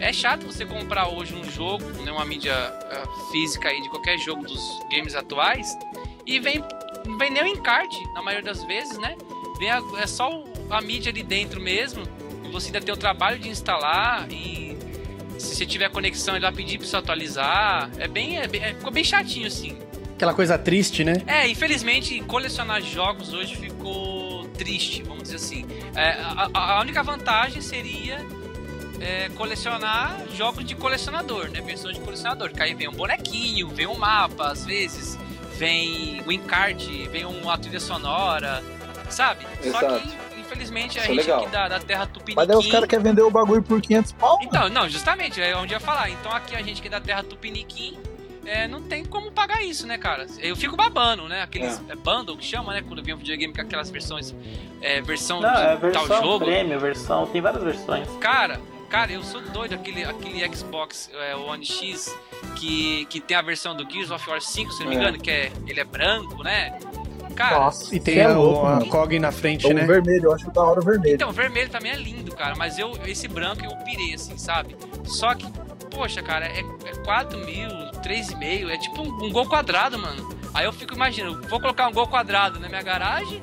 é 0.00 0.12
chato 0.12 0.46
você 0.46 0.64
comprar 0.64 1.08
hoje 1.08 1.34
um 1.34 1.44
jogo, 1.50 1.84
né, 2.02 2.10
uma 2.10 2.24
mídia 2.24 2.54
uh, 2.54 3.30
física 3.30 3.68
aí 3.68 3.80
de 3.82 3.88
qualquer 3.88 4.18
jogo 4.18 4.42
dos 4.42 4.78
games 4.90 5.14
atuais, 5.14 5.76
e 6.26 6.38
vem, 6.38 6.62
vem 7.18 7.30
nem 7.30 7.42
o 7.42 7.46
encarte, 7.46 7.98
na 8.14 8.22
maioria 8.22 8.44
das 8.44 8.62
vezes, 8.64 8.98
né? 8.98 9.16
Vem 9.58 9.70
a, 9.70 9.82
é 10.00 10.06
só 10.06 10.44
a 10.70 10.80
mídia 10.80 11.10
ali 11.10 11.22
dentro 11.22 11.60
mesmo, 11.60 12.02
e 12.44 12.50
você 12.50 12.66
ainda 12.66 12.80
tem 12.80 12.94
o 12.94 12.96
trabalho 12.96 13.38
de 13.38 13.48
instalar, 13.48 14.30
e 14.30 14.68
se 15.38 15.54
você 15.54 15.64
tiver 15.66 15.88
conexão 15.90 16.34
ele 16.34 16.44
vai 16.44 16.52
pedir 16.52 16.78
pra 16.78 16.86
você 16.86 16.96
atualizar. 16.96 17.90
É 17.98 18.08
bem, 18.08 18.38
é 18.38 18.46
bem 18.46 18.62
é, 18.62 18.74
ficou 18.74 18.90
bem 18.90 19.04
chatinho 19.04 19.46
assim. 19.46 19.78
Aquela 20.14 20.34
coisa 20.34 20.58
triste, 20.58 21.04
né? 21.04 21.22
É, 21.26 21.48
infelizmente 21.48 22.20
colecionar 22.22 22.82
jogos 22.82 23.32
hoje 23.32 23.56
ficou 23.56 24.48
triste, 24.48 25.02
vamos 25.04 25.24
dizer 25.24 25.36
assim. 25.36 25.64
É, 25.94 26.10
a, 26.20 26.78
a, 26.78 26.80
única 26.80 27.02
vantagem 27.02 27.62
seria 27.62 28.18
é, 29.00 29.28
colecionar 29.30 30.16
jogos 30.34 30.64
de 30.64 30.74
colecionador, 30.74 31.50
né? 31.50 31.60
Versões 31.60 31.96
de 31.96 32.02
colecionador. 32.02 32.50
Que 32.50 32.62
aí 32.62 32.74
vem 32.74 32.88
um 32.88 32.92
bonequinho, 32.92 33.68
vem 33.68 33.86
um 33.86 33.96
mapa, 33.96 34.48
às 34.48 34.64
vezes, 34.64 35.18
vem 35.56 36.22
um 36.26 36.32
encarte, 36.32 37.08
vem 37.08 37.24
uma 37.24 37.56
trilha 37.58 37.80
sonora, 37.80 38.62
sabe? 39.08 39.46
Exato. 39.62 39.86
Só 39.86 39.98
que 39.98 40.28
infelizmente 40.40 40.98
a 40.98 41.02
Isso 41.02 41.10
é 41.10 41.14
gente 41.14 41.24
legal. 41.24 41.42
aqui 41.42 41.50
da, 41.50 41.68
da 41.68 41.80
Terra 41.80 42.06
Tupiniquim... 42.06 42.36
Mas 42.36 42.48
daí 42.48 42.56
os 42.56 42.66
caras 42.66 42.88
querem 42.88 43.04
vender 43.04 43.22
o 43.22 43.30
bagulho 43.30 43.62
por 43.62 43.80
500 43.80 44.12
pau. 44.12 44.38
Então, 44.42 44.68
não, 44.70 44.88
justamente, 44.88 45.40
é 45.40 45.54
onde 45.54 45.74
eu 45.74 45.76
ia 45.76 45.80
falar. 45.80 46.08
Então 46.08 46.32
aqui 46.32 46.56
a 46.56 46.62
gente 46.62 46.80
que 46.80 46.88
é 46.88 46.90
da 46.90 47.00
Terra 47.00 47.22
Tupiniquim, 47.22 47.98
é, 48.46 48.66
não 48.66 48.80
tem 48.80 49.04
como 49.04 49.30
pagar 49.30 49.62
isso, 49.62 49.86
né, 49.86 49.98
cara? 49.98 50.26
Eu 50.38 50.56
fico 50.56 50.74
babando, 50.74 51.28
né? 51.28 51.42
Aqueles 51.42 51.80
é. 51.86 51.94
bundle 51.94 52.36
que 52.36 52.44
chama, 52.44 52.72
né? 52.72 52.82
Quando 52.82 53.02
vem 53.02 53.14
um 53.14 53.18
videogame 53.18 53.52
com 53.52 53.60
aquelas 53.60 53.90
versões. 53.90 54.34
É, 54.80 55.02
versão 55.02 55.40
Não, 55.40 55.50
é 55.50 55.76
de 55.76 55.92
tal 55.92 56.06
versão 56.06 56.22
jogo. 56.22 56.44
prêmio, 56.46 56.80
versão. 56.80 57.26
Tem 57.26 57.42
várias 57.42 57.62
versões. 57.62 58.08
Cara, 58.20 58.58
cara, 58.88 59.12
eu 59.12 59.22
sou 59.22 59.40
doido 59.40 59.74
aquele, 59.74 60.04
aquele 60.04 60.56
Xbox 60.56 61.10
é, 61.14 61.36
One 61.36 61.64
X 61.64 62.14
que, 62.56 63.04
que 63.06 63.20
tem 63.20 63.36
a 63.36 63.42
versão 63.42 63.74
do 63.76 63.88
Gears 63.90 64.10
of 64.10 64.28
War 64.28 64.40
5, 64.40 64.72
se 64.72 64.80
não 64.82 64.90
me 64.90 64.96
É. 64.96 64.98
engano, 64.98 65.18
que 65.18 65.30
é, 65.30 65.52
ele 65.66 65.80
é 65.80 65.84
branco, 65.84 66.42
né? 66.42 66.78
Cara, 67.36 67.58
Nossa, 67.60 67.94
E 67.94 68.00
tem 68.00 68.18
é 68.18 68.24
a, 68.24 68.36
louco, 68.36 68.66
a 68.66 68.70
mano. 68.76 68.88
COG 68.88 69.18
na 69.20 69.30
frente, 69.30 69.64
O 69.66 69.72
né? 69.72 69.84
vermelho, 69.86 70.24
eu 70.24 70.32
acho 70.34 70.50
da 70.50 70.60
hora 70.62 70.80
o 70.80 70.82
vermelho. 70.84 71.14
Então, 71.14 71.30
vermelho 71.30 71.68
também 71.70 71.92
é 71.92 71.96
lindo, 71.96 72.34
cara, 72.34 72.56
mas 72.56 72.78
eu 72.78 72.92
esse 73.06 73.28
branco 73.28 73.64
eu 73.64 73.70
pirei, 73.84 74.14
assim, 74.14 74.36
sabe? 74.36 74.74
Só 75.04 75.32
que, 75.36 75.46
poxa, 75.90 76.20
cara, 76.20 76.46
é, 76.46 76.60
é 76.60 76.94
4 77.04 77.38
mil, 77.38 77.68
3,5, 78.02 78.68
é 78.70 78.76
tipo 78.78 79.02
um, 79.02 79.26
um 79.26 79.30
gol 79.30 79.46
quadrado, 79.46 79.96
mano. 79.98 80.36
Aí 80.52 80.64
eu 80.64 80.72
fico 80.72 80.94
imaginando, 80.94 81.46
vou 81.48 81.60
colocar 81.60 81.86
um 81.86 81.92
gol 81.92 82.08
quadrado 82.08 82.58
na 82.58 82.68
minha 82.68 82.82
garagem 82.82 83.40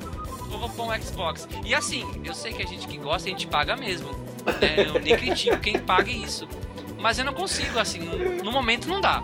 ou 0.52 0.58
vou 0.58 0.68
pôr 0.68 0.92
um 0.92 1.00
Xbox? 1.00 1.48
E 1.64 1.74
assim, 1.74 2.04
eu 2.22 2.34
sei 2.34 2.52
que 2.52 2.62
a 2.62 2.66
gente 2.66 2.86
que 2.86 2.98
gosta, 2.98 3.28
a 3.28 3.30
gente 3.30 3.46
paga 3.46 3.76
mesmo. 3.76 4.10
Né? 4.60 4.86
Eu 4.86 5.00
nem 5.00 5.16
critico 5.16 5.58
quem 5.58 5.78
paga 5.78 6.10
isso. 6.10 6.48
Mas 6.98 7.18
eu 7.18 7.24
não 7.24 7.34
consigo, 7.34 7.78
assim, 7.78 7.98
no, 8.42 8.50
momento 8.50 8.88
não 8.88 9.00
dá. 9.00 9.22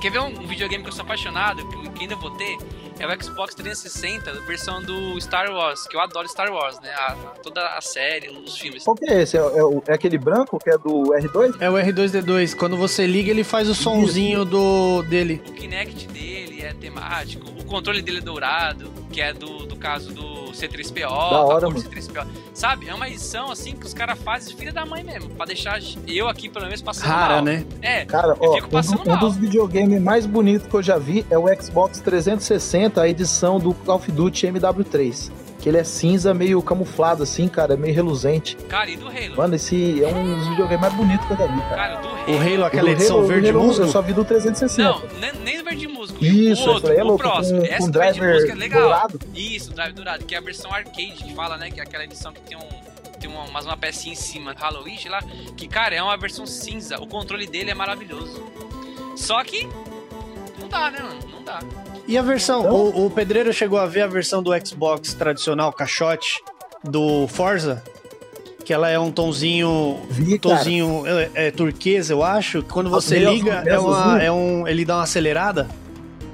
Quer 0.00 0.10
ver 0.10 0.20
um, 0.20 0.46
videogame 0.46 0.82
que 0.82 0.88
eu 0.90 0.92
sou 0.94 1.04
apaixonado, 1.04 1.66
que, 1.92 2.02
ainda 2.02 2.16
vou 2.16 2.30
ter? 2.32 2.56
É 2.98 3.06
o 3.06 3.22
Xbox 3.22 3.54
360, 3.54 4.32
versão 4.42 4.80
do 4.82 5.20
Star 5.20 5.50
Wars, 5.50 5.86
que 5.88 5.96
eu 5.96 6.00
adoro 6.00 6.28
Star 6.28 6.52
Wars, 6.52 6.78
né? 6.80 6.90
A- 6.92 7.12
a- 7.12 7.14
toda 7.42 7.60
a 7.76 7.80
série, 7.80 8.28
os 8.28 8.56
filmes. 8.56 8.84
Qual 8.84 8.94
que 8.96 9.04
é 9.10 9.22
esse? 9.22 9.36
É, 9.36 9.40
é 9.40 9.64
o- 9.64 9.82
é 9.86 9.94
aquele 9.94 10.16
branco 10.18 10.58
que 10.62 10.70
é 10.70 10.78
do 10.78 11.12
R2? 11.12 11.56
É 11.60 11.68
o 11.68 11.74
R2D2. 11.74 12.54
Quando 12.54 12.76
você 12.76 13.06
liga, 13.06 13.30
ele 13.30 13.42
faz 13.42 13.68
o 13.68 13.74
sonzinho 13.74 14.44
do 14.44 15.02
dele. 15.02 15.42
O 15.48 15.52
Kinect 15.52 16.06
dele 16.08 16.53
é 16.64 16.72
temático, 16.72 17.46
o 17.60 17.64
controle 17.64 18.00
dele 18.02 18.18
é 18.18 18.20
dourado, 18.20 18.90
que 19.10 19.20
é 19.20 19.32
do, 19.32 19.66
do 19.66 19.76
caso 19.76 20.12
do 20.12 20.52
C3PO, 20.52 21.00
Da 21.00 21.40
hora, 21.42 21.66
a 21.66 21.70
cor 21.70 21.74
do 21.74 21.82
mano. 21.82 21.90
C3PO. 21.90 22.26
Sabe? 22.52 22.88
É 22.88 22.94
uma 22.94 23.08
edição 23.08 23.50
assim 23.50 23.74
que 23.76 23.86
os 23.86 23.92
caras 23.94 24.18
fazem 24.18 24.54
filha 24.56 24.72
da 24.72 24.84
mãe 24.86 25.02
mesmo, 25.02 25.30
pra 25.30 25.46
deixar 25.46 25.80
eu 26.06 26.28
aqui 26.28 26.48
pelo 26.48 26.64
menos 26.66 26.80
passando 26.82 27.10
Rara, 27.10 27.34
mal. 27.36 27.44
né? 27.44 27.64
É, 27.82 28.04
Cara, 28.04 28.36
Eu 28.40 28.50
ó, 28.50 28.54
fico 28.54 28.68
um, 28.76 29.02
um 29.02 29.04
mal. 29.10 29.18
dos 29.18 29.36
videogames 29.36 30.00
mais 30.00 30.26
bonitos 30.26 30.66
que 30.66 30.74
eu 30.74 30.82
já 30.82 30.98
vi 30.98 31.24
é 31.30 31.36
o 31.38 31.46
Xbox 31.60 32.00
360, 32.00 33.00
a 33.02 33.08
edição 33.08 33.58
do 33.58 33.74
Call 33.74 33.96
of 33.96 34.10
Duty 34.12 34.46
MW3. 34.48 35.30
Que 35.64 35.70
ele 35.70 35.78
é 35.78 35.84
cinza, 35.84 36.34
meio 36.34 36.60
camuflado 36.62 37.22
assim, 37.22 37.48
cara, 37.48 37.74
meio 37.74 37.94
reluzente. 37.94 38.54
cara, 38.68 38.90
e 38.90 38.98
do 38.98 39.08
Halo? 39.08 39.34
Mano, 39.38 39.54
esse 39.54 40.04
é 40.04 40.08
um 40.08 40.36
dos 40.36 40.46
videogames 40.48 40.80
mais 40.82 40.92
bonitos 40.92 41.26
que 41.26 41.32
eu 41.32 41.36
já 41.38 41.46
vi, 41.46 41.58
cara. 41.62 41.74
Cara, 41.76 41.94
do 42.02 42.08
Halo. 42.08 42.18
O 42.28 42.36
Halo, 42.38 42.60
O 42.60 42.64
aquela 42.66 42.90
edição 42.90 43.16
Halo- 43.16 43.24
o 43.24 43.28
verde 43.28 43.48
Halo 43.48 43.62
musgo. 43.64 43.82
Eu 43.84 43.88
só 43.88 44.02
vi 44.02 44.12
do 44.12 44.24
360. 44.26 44.90
Não, 44.90 45.02
nem, 45.18 45.32
nem 45.42 45.56
do 45.58 45.64
verde 45.64 45.88
musgo. 45.88 46.22
Isso, 46.22 46.68
o 46.68 46.72
outro, 46.74 46.92
é 46.92 47.02
o 47.02 47.06
louco, 47.06 47.22
próximo. 47.24 47.60
com, 47.60 47.66
Essa 47.66 47.78
com 47.78 47.90
do 47.90 47.98
verde 47.98 48.18
driver 48.20 48.34
musgo 48.40 48.52
é 48.52 48.54
legal. 48.54 48.82
dourado. 48.82 49.20
Isso, 49.34 49.72
Drive 49.72 49.92
Dourado, 49.94 50.24
que 50.26 50.34
é 50.34 50.38
a 50.38 50.40
versão 50.42 50.70
arcade 50.70 51.12
que 51.12 51.34
fala, 51.34 51.56
né? 51.56 51.70
Que 51.70 51.80
é 51.80 51.82
aquela 51.82 52.04
edição 52.04 52.30
que 52.30 52.42
tem 52.42 52.58
um. 52.58 52.84
Tem 53.18 53.30
uma, 53.30 53.46
mais 53.46 53.64
uma 53.64 53.74
pecinha 53.78 54.12
em 54.12 54.16
cima, 54.16 54.52
Halloween 54.54 54.98
lá. 55.08 55.22
Que, 55.56 55.66
cara, 55.66 55.94
é 55.94 56.02
uma 56.02 56.14
versão 56.18 56.44
cinza. 56.46 57.00
O 57.00 57.06
controle 57.06 57.46
dele 57.46 57.70
é 57.70 57.74
maravilhoso. 57.74 58.38
Só 59.16 59.42
que. 59.42 59.66
Não 60.74 60.80
dá, 60.80 60.90
né, 60.90 60.98
mano? 61.02 61.18
Não 61.32 61.42
dá. 61.44 61.60
E 62.06 62.18
a 62.18 62.22
versão? 62.22 62.60
Então- 62.60 62.74
O, 62.74 63.06
o 63.06 63.10
Pedreiro 63.10 63.52
chegou 63.52 63.78
a 63.78 63.86
ver 63.86 64.02
a 64.02 64.06
versão 64.06 64.42
do 64.42 64.50
Xbox 64.66 65.14
tradicional, 65.14 65.72
caixote, 65.72 66.42
do 66.82 67.26
Forza? 67.28 67.82
Que 68.64 68.72
ela 68.72 68.88
é 68.88 68.98
um 68.98 69.10
tonzinho. 69.12 70.00
Vi. 70.10 70.38
Tonzinho 70.38 71.04
é, 71.06 71.30
é, 71.34 71.50
turquesa, 71.50 72.12
eu 72.14 72.22
acho. 72.22 72.62
que 72.62 72.68
Quando 72.72 72.88
você 72.90 73.18
liga, 73.18 73.62
é, 73.66 73.78
uma, 73.78 74.22
é 74.22 74.32
um. 74.32 74.66
Ele 74.66 74.84
dá 74.86 74.96
uma 74.96 75.02
acelerada. 75.02 75.68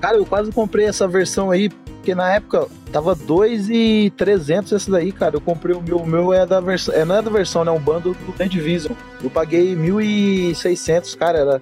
Cara, 0.00 0.16
eu 0.16 0.24
quase 0.24 0.50
comprei 0.52 0.86
essa 0.86 1.06
versão 1.08 1.50
aí, 1.50 1.68
porque 1.68 2.14
na 2.14 2.32
época 2.32 2.68
tava 2.92 3.14
2,300 3.16 4.72
esse 4.72 4.90
daí, 4.90 5.10
cara. 5.12 5.36
Eu 5.36 5.40
comprei 5.40 5.74
o 5.74 5.82
meu, 5.82 5.98
o 5.98 6.06
meu 6.06 6.32
é 6.32 6.46
da 6.46 6.60
versão, 6.60 6.94
é, 6.94 7.04
não 7.04 7.16
é 7.16 7.22
da 7.22 7.30
versão, 7.30 7.64
né? 7.64 7.70
É 7.70 7.74
um 7.74 7.80
bundle 7.80 8.14
do 8.14 8.32
The 8.32 8.46
Division. 8.46 8.94
Eu 9.22 9.28
paguei 9.28 9.74
1.600, 9.74 11.16
cara, 11.16 11.38
era 11.38 11.60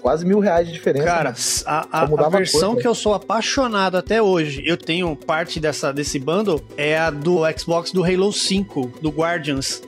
quase 0.00 0.24
mil 0.26 0.38
reais 0.40 0.66
de 0.66 0.72
diferença. 0.72 1.04
Cara, 1.04 1.30
mano. 1.30 1.36
a, 1.66 2.00
a- 2.00 2.26
a 2.26 2.28
versão 2.28 2.74
né? 2.74 2.80
que 2.82 2.88
eu 2.88 2.94
sou 2.94 3.14
apaixonado 3.14 3.96
até 3.96 4.20
hoje, 4.22 4.62
eu 4.66 4.76
tenho 4.76 5.14
parte 5.14 5.60
dessa, 5.60 5.92
desse 5.92 6.18
bundle, 6.18 6.62
é 6.76 6.98
a 6.98 7.10
do 7.10 7.40
Xbox 7.58 7.92
do 7.92 8.04
Halo 8.04 8.32
5, 8.32 8.92
do 9.00 9.10
Guardians. 9.10 9.82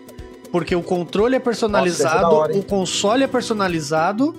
Porque 0.51 0.77
o 0.77 0.83
controle 0.83 1.35
é 1.35 1.39
personalizado, 1.39 2.15
Nossa, 2.15 2.27
é 2.27 2.31
da 2.31 2.37
hora, 2.37 2.57
o 2.57 2.63
console 2.63 3.25
é 3.25 3.27
personalizado, 3.27 4.35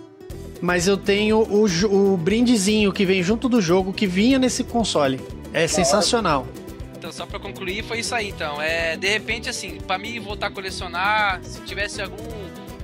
mas 0.62 0.88
eu 0.88 0.96
tenho 0.96 1.40
o, 1.40 1.66
o 1.66 2.18
brindezinho 2.18 2.94
que 2.94 3.04
vem 3.06 3.24
junto 3.24 3.50
do 3.50 3.60
jogo 3.60 3.92
que 3.92 4.06
vinha 4.06 4.38
nesse 4.38 4.64
console. 4.64 5.20
É 5.52 5.68
sensacional. 5.68 6.48
Então, 6.98 7.12
só 7.12 7.26
pra 7.26 7.38
concluir, 7.40 7.84
foi 7.84 8.00
isso 8.00 8.16
aí, 8.16 8.30
então. 8.30 8.62
É, 8.62 8.96
de 8.96 9.08
repente, 9.10 9.50
assim, 9.50 9.78
pra 9.86 9.98
mim 9.98 10.20
voltar 10.20 10.48
a 10.48 10.52
colecionar, 10.52 11.42
se 11.44 11.60
tivesse 11.62 12.02
algum 12.02 12.43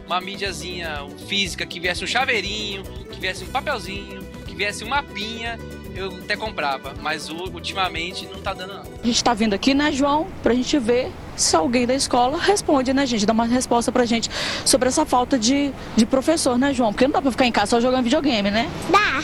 uma 0.10 0.20
mídiazinha 0.20 1.06
física 1.28 1.68
que 1.68 1.80
viesse 1.80 2.04
um 2.04 2.08
chaveirinho, 2.08 2.82
que 3.12 3.20
viesse 3.20 3.44
um 3.44 3.48
papelzinho, 3.48 4.24
que 4.48 4.56
viesse 4.56 4.84
uma 4.84 4.96
mapinha, 5.04 5.60
eu 5.96 6.08
até 6.24 6.36
comprava. 6.36 6.96
Mas 7.00 7.30
ultimamente 7.30 8.26
não 8.26 8.42
tá 8.42 8.52
dando, 8.52 8.74
não. 8.74 8.84
A 9.04 9.06
gente 9.06 9.24
tá 9.24 9.36
vindo 9.36 9.54
aqui, 9.54 9.76
né, 9.76 9.92
João, 9.92 10.26
pra 10.42 10.56
gente 10.56 10.80
ver 10.80 11.12
se 11.36 11.56
alguém 11.56 11.86
da 11.86 11.94
escola 11.94 12.40
responde, 12.40 12.92
né, 12.92 13.06
gente? 13.06 13.24
Dá 13.24 13.34
uma 13.34 13.46
resposta 13.46 13.92
pra 13.92 14.04
gente 14.04 14.32
sobre 14.66 14.88
essa 14.88 15.06
falta 15.06 15.38
de, 15.38 15.72
de 15.96 16.08
professor, 16.08 16.58
né, 16.58 16.74
João? 16.74 16.92
Porque 16.92 17.06
não 17.06 17.14
dá 17.14 17.22
pra 17.22 17.30
ficar 17.30 17.46
em 17.46 17.52
casa 17.52 17.70
só 17.70 17.80
jogando 17.80 18.04
videogame, 18.04 18.50
né? 18.50 18.68
Dá. 18.90 19.24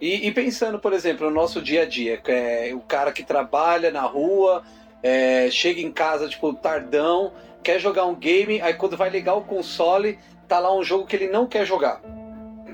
E, 0.00 0.26
e 0.26 0.32
pensando, 0.32 0.80
por 0.80 0.92
exemplo, 0.92 1.28
no 1.28 1.34
nosso 1.34 1.62
dia 1.62 1.82
a 1.82 1.86
dia, 1.86 2.16
que 2.16 2.32
é 2.32 2.72
o 2.74 2.80
cara 2.80 3.12
que 3.12 3.22
trabalha 3.22 3.92
na 3.92 4.02
rua 4.02 4.64
é, 5.02 5.48
chega 5.50 5.80
em 5.80 5.92
casa, 5.92 6.28
tipo, 6.28 6.52
tardão, 6.54 7.32
quer 7.62 7.78
jogar 7.78 8.06
um 8.06 8.14
game, 8.14 8.60
aí 8.60 8.74
quando 8.74 8.96
vai 8.96 9.10
ligar 9.10 9.34
o 9.34 9.42
console, 9.42 10.18
tá 10.46 10.58
lá 10.58 10.74
um 10.74 10.82
jogo 10.82 11.06
que 11.06 11.14
ele 11.14 11.28
não 11.28 11.46
quer 11.46 11.64
jogar. 11.64 12.00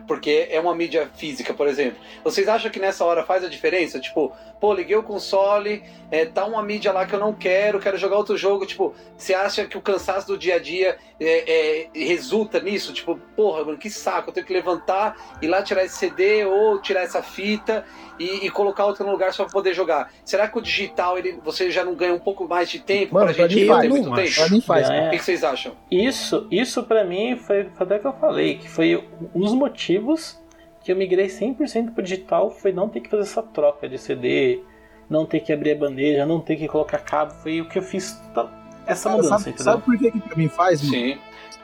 Porque 0.06 0.48
é 0.50 0.60
uma 0.60 0.74
mídia 0.74 1.08
física, 1.16 1.54
por 1.54 1.66
exemplo. 1.66 1.98
Vocês 2.22 2.46
acham 2.46 2.70
que 2.70 2.78
nessa 2.78 3.04
hora 3.06 3.24
faz 3.24 3.42
a 3.42 3.48
diferença? 3.48 3.98
Tipo, 3.98 4.32
pô, 4.60 4.74
liguei 4.74 4.94
o 4.94 5.02
console, 5.02 5.82
é, 6.10 6.26
tá 6.26 6.44
uma 6.44 6.62
mídia 6.62 6.92
lá 6.92 7.06
que 7.06 7.14
eu 7.14 7.18
não 7.18 7.32
quero, 7.32 7.80
quero 7.80 7.96
jogar 7.96 8.18
outro 8.18 8.36
jogo. 8.36 8.66
Tipo, 8.66 8.94
você 9.16 9.32
acha 9.32 9.64
que 9.64 9.78
o 9.78 9.80
cansaço 9.80 10.26
do 10.26 10.36
dia 10.36 10.56
a 10.56 10.58
dia 10.58 10.98
é, 11.18 11.88
é, 11.88 11.88
resulta 11.94 12.60
nisso? 12.60 12.92
Tipo, 12.92 13.18
porra, 13.34 13.64
mano, 13.64 13.78
que 13.78 13.88
saco, 13.88 14.28
eu 14.28 14.34
tenho 14.34 14.46
que 14.46 14.52
levantar, 14.52 15.16
ir 15.40 15.48
lá 15.48 15.62
tirar 15.62 15.84
esse 15.84 15.96
CD 15.96 16.44
ou 16.44 16.80
tirar 16.82 17.00
essa 17.00 17.22
fita 17.22 17.84
e, 18.18 18.46
e 18.46 18.50
colocar 18.50 18.84
outro 18.86 19.04
no 19.04 19.12
lugar 19.12 19.32
só 19.32 19.44
pra 19.44 19.52
poder 19.52 19.74
jogar. 19.74 20.10
Será 20.24 20.48
que 20.48 20.58
o 20.58 20.60
digital, 20.60 21.18
ele, 21.18 21.38
você 21.44 21.70
já 21.70 21.84
não 21.84 21.94
ganha 21.94 22.14
um 22.14 22.18
pouco 22.18 22.46
mais 22.48 22.68
de 22.70 22.78
tempo 22.80 23.14
Mano, 23.14 23.26
pra 23.26 23.34
pra 23.34 23.48
gente 23.48 23.60
mim 23.60 23.66
não 23.66 23.74
faz, 23.76 23.88
muito 23.88 24.14
tempo? 24.14 24.34
Pra 24.34 24.48
mim 24.48 24.60
faz. 24.60 24.90
É. 24.90 25.08
O 25.08 25.10
que 25.10 25.18
vocês 25.18 25.44
acham? 25.44 25.72
Isso, 25.90 26.46
isso 26.50 26.82
para 26.84 27.04
mim 27.04 27.36
foi, 27.36 27.64
foi 27.74 27.86
até 27.86 27.98
que 27.98 28.06
eu 28.06 28.12
falei, 28.14 28.58
que 28.58 28.68
foi 28.68 29.02
um 29.34 29.40
dos 29.40 29.52
motivos 29.54 30.38
que 30.82 30.92
eu 30.92 30.96
migrei 30.96 31.26
100% 31.28 31.94
pro 31.94 32.02
digital, 32.02 32.50
foi 32.50 32.72
não 32.72 32.88
ter 32.88 33.00
que 33.00 33.08
fazer 33.08 33.22
essa 33.22 33.42
troca 33.42 33.88
de 33.88 33.96
CD, 33.98 34.60
não 35.08 35.24
ter 35.24 35.40
que 35.40 35.52
abrir 35.52 35.72
a 35.72 35.76
bandeja, 35.76 36.26
não 36.26 36.40
ter 36.40 36.56
que 36.56 36.68
colocar 36.68 36.98
cabo, 36.98 37.32
foi 37.42 37.60
o 37.62 37.68
que 37.68 37.78
eu 37.78 37.82
fiz 37.82 38.20
to- 38.34 38.48
essa 38.86 39.08
Cara, 39.08 39.22
mudança, 39.22 39.44
sabe, 39.44 39.62
sabe 39.62 39.82
por 39.82 39.96
que, 39.98 40.10
que 40.10 40.20
pra 40.20 40.36
mim 40.36 40.48
faz, 40.48 40.82
mano? 40.82 40.94
Sim. 40.94 41.18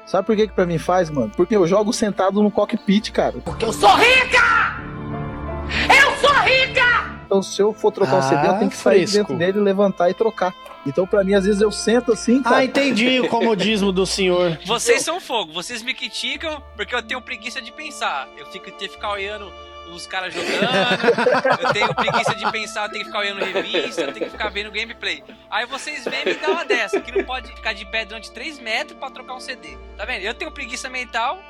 Sabe 0.07 0.27
por 0.27 0.35
que, 0.35 0.49
que 0.49 0.55
pra 0.55 0.65
mim 0.67 0.79
faz, 0.79 1.11
mano? 1.11 1.31
Porque 1.37 1.55
eu 1.55 1.67
jogo 1.67 1.93
sentado 1.93 2.43
no 2.43 2.51
cockpit, 2.51 3.11
cara. 3.13 3.35
Porque 3.45 3.65
eu 3.65 3.73
sou 3.73 3.91
rica! 3.91 4.41
Eu 5.89 6.10
sou 6.10 6.10
rica! 6.43 7.21
Então, 7.27 7.43
se 7.43 7.63
eu 7.63 7.73
for 7.73 7.93
trocar 7.93 8.19
o 8.19 8.23
CD, 8.23 8.47
eu 8.47 8.51
Ah, 8.51 8.59
tenho 8.59 8.71
que 8.71 8.77
sair 8.77 9.07
fresco. 9.07 9.17
dentro 9.35 9.37
dele, 9.39 9.61
levantar 9.61 10.11
e 10.11 10.15
trocar. 10.15 10.53
Então, 10.85 11.07
pra 11.07 11.23
mim, 11.23 11.35
às 11.35 11.45
vezes 11.45 11.61
eu 11.61 11.71
sento 11.71 12.13
assim, 12.13 12.43
cara. 12.43 12.57
Ah, 12.57 12.65
entendi 12.65 13.21
o 13.21 13.29
comodismo 13.29 13.93
do 13.93 14.05
senhor. 14.05 14.59
Vocês 14.67 15.03
são 15.03 15.21
fogo, 15.21 15.53
vocês 15.53 15.83
me 15.83 15.95
criticam 15.95 16.61
porque 16.75 16.93
eu 16.95 17.03
tenho 17.03 17.21
preguiça 17.23 17.61
de 17.63 17.71
pensar. 17.71 18.27
Eu 18.37 18.47
fico 18.47 18.65
ter 18.73 18.89
que 18.89 18.95
ficar 18.95 19.11
olhando 19.13 19.51
os 19.95 20.07
caras 20.07 20.33
jogando, 20.33 21.63
eu 21.63 21.73
tenho 21.73 21.93
preguiça 21.95 22.33
de 22.37 22.51
pensar, 22.53 22.85
eu 22.85 22.91
tenho 22.91 23.01
que 23.05 23.11
ficar 23.11 23.19
olhando 23.19 23.45
revista, 23.45 24.03
eu 24.03 24.13
tenho 24.13 24.27
que 24.27 24.31
ficar 24.31 24.49
vendo 24.49 24.71
gameplay. 24.71 25.23
Aí 25.51 25.67
vocês 25.67 26.05
vêm 26.05 26.23
e 26.23 26.25
me 26.27 26.35
dão 26.35 26.53
uma 26.53 26.65
dessa, 26.65 27.01
que 27.01 27.11
não 27.11 27.25
pode 27.25 27.49
ficar 27.49 27.73
de 27.73 27.85
pé 27.87 28.05
durante 28.05 28.31
3 28.31 28.61
metros 28.61 28.97
pra 28.99 29.11
trocar 29.11 29.35
um 29.35 29.41
CD. 29.41 29.77
Tá 29.97 30.05
vendo? 30.05 30.23
Eu 30.23 30.33
tenho 30.35 30.51
preguiça 30.53 30.89
mental, 30.89 31.41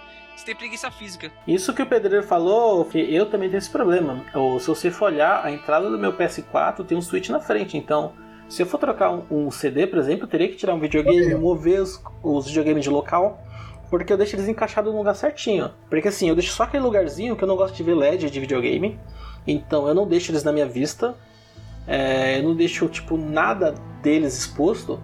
você 0.41 0.47
tem 0.47 0.57
preguiça 0.57 0.91
física. 0.91 1.31
Isso 1.47 1.75
que 1.75 1.83
o 1.83 1.87
pedreiro 1.87 2.27
falou, 2.27 2.89
eu 2.95 3.27
também 3.27 3.49
tenho 3.49 3.59
esse 3.59 3.71
problema. 3.71 4.25
Ou, 4.35 4.59
se 4.59 4.67
você 4.67 4.91
for 4.91 5.07
olhar, 5.07 5.45
a 5.45 5.53
entrada 5.53 5.91
do 5.91 5.99
meu 5.99 6.13
PS4 6.15 6.85
tem 6.85 6.97
um 6.97 7.03
switch 7.03 7.29
na 7.29 7.41
frente, 7.41 7.77
então 7.77 8.13
se 8.49 8.63
eu 8.63 8.67
for 8.67 8.79
trocar 8.79 9.13
um, 9.13 9.25
um 9.31 9.51
CD, 9.51 9.87
por 9.87 9.99
exemplo, 9.99 10.25
eu 10.25 10.29
teria 10.29 10.49
que 10.49 10.57
tirar 10.57 10.75
um 10.75 10.81
videogame, 10.81 11.35
mover 11.35 11.81
os, 11.81 12.03
os 12.23 12.47
videogames 12.47 12.83
de 12.83 12.91
local, 12.91 13.41
porque 13.91 14.13
eu 14.13 14.17
deixo 14.17 14.35
eles 14.35 14.49
encaixados 14.49 14.91
no 14.91 14.99
lugar 14.99 15.15
certinho. 15.15 15.71
Porque 15.89 16.09
assim, 16.09 16.29
eu 16.29 16.35
deixo 16.35 16.53
só 16.53 16.65
aquele 16.65 16.83
lugarzinho 16.83 17.37
que 17.37 17.45
eu 17.45 17.49
não 17.49 17.57
gosto 17.57 17.75
de 17.75 17.83
ver 17.83 17.95
LED 17.95 18.31
de 18.31 18.41
videogame, 18.41 18.99
então 19.47 19.87
eu 19.87 19.95
não 19.95 20.07
deixo 20.07 20.33
eles 20.33 20.43
na 20.43 20.53
minha 20.53 20.67
vista, 20.67 21.15
é, 21.87 22.39
eu 22.39 22.43
não 22.45 22.57
deixo 22.57 22.89
tipo 22.89 23.17
nada 23.17 23.75
deles 24.03 24.37
exposto. 24.39 25.01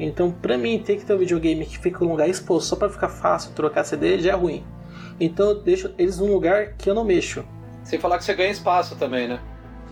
Então, 0.00 0.30
pra 0.30 0.56
mim, 0.56 0.78
ter 0.78 0.96
que 0.96 1.04
ter 1.04 1.12
um 1.14 1.18
videogame 1.18 1.66
que 1.66 1.78
fica 1.78 2.02
num 2.02 2.12
lugar 2.12 2.28
exposto 2.28 2.68
só 2.68 2.76
pra 2.76 2.88
ficar 2.88 3.10
fácil 3.10 3.52
trocar 3.52 3.84
CD 3.84 4.18
já 4.18 4.32
é 4.32 4.34
ruim. 4.34 4.64
Então 5.20 5.50
eu 5.50 5.62
deixo 5.62 5.92
eles 5.98 6.18
num 6.18 6.32
lugar 6.32 6.72
que 6.78 6.88
eu 6.88 6.94
não 6.94 7.04
mexo. 7.04 7.44
Sem 7.84 7.98
falar 7.98 8.16
que 8.16 8.24
você 8.24 8.34
ganha 8.34 8.50
espaço 8.50 8.96
também, 8.96 9.28
né? 9.28 9.38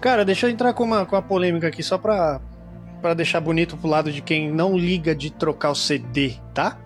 Cara, 0.00 0.24
deixa 0.24 0.46
eu 0.46 0.50
entrar 0.50 0.72
com 0.72 0.84
uma, 0.84 1.04
com 1.04 1.14
uma 1.14 1.22
polêmica 1.22 1.68
aqui, 1.68 1.82
só 1.82 1.98
pra, 1.98 2.40
pra 3.02 3.12
deixar 3.12 3.40
bonito 3.40 3.76
pro 3.76 3.88
lado 3.88 4.10
de 4.10 4.22
quem 4.22 4.50
não 4.50 4.78
liga 4.78 5.14
de 5.14 5.30
trocar 5.30 5.70
o 5.70 5.74
CD, 5.74 6.36
tá? 6.54 6.78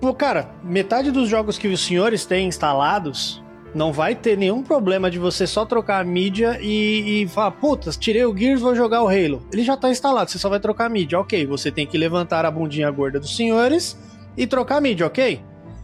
Pô, 0.00 0.12
cara, 0.12 0.50
metade 0.62 1.10
dos 1.10 1.28
jogos 1.28 1.56
que 1.56 1.68
os 1.68 1.80
senhores 1.80 2.26
têm 2.26 2.48
instalados 2.48 3.42
não 3.74 3.92
vai 3.92 4.14
ter 4.14 4.36
nenhum 4.38 4.62
problema 4.62 5.10
de 5.10 5.18
você 5.18 5.46
só 5.46 5.64
trocar 5.64 6.00
a 6.00 6.04
mídia 6.04 6.58
e, 6.62 7.22
e 7.24 7.28
falar, 7.28 7.50
puta, 7.52 7.90
tirei 7.90 8.24
o 8.24 8.36
Gears, 8.36 8.60
vou 8.60 8.74
jogar 8.74 9.02
o 9.02 9.08
Halo. 9.08 9.46
Ele 9.52 9.62
já 9.62 9.76
tá 9.76 9.90
instalado, 9.90 10.30
você 10.30 10.38
só 10.38 10.48
vai 10.48 10.60
trocar 10.60 10.86
a 10.86 10.88
mídia, 10.88 11.18
ok. 11.20 11.46
Você 11.46 11.70
tem 11.70 11.86
que 11.86 11.98
levantar 11.98 12.44
a 12.44 12.50
bundinha 12.50 12.90
gorda 12.90 13.20
dos 13.20 13.36
senhores 13.36 13.98
e 14.36 14.46
trocar 14.46 14.76
a 14.76 14.80
mídia, 14.80 15.06
ok? 15.06 15.40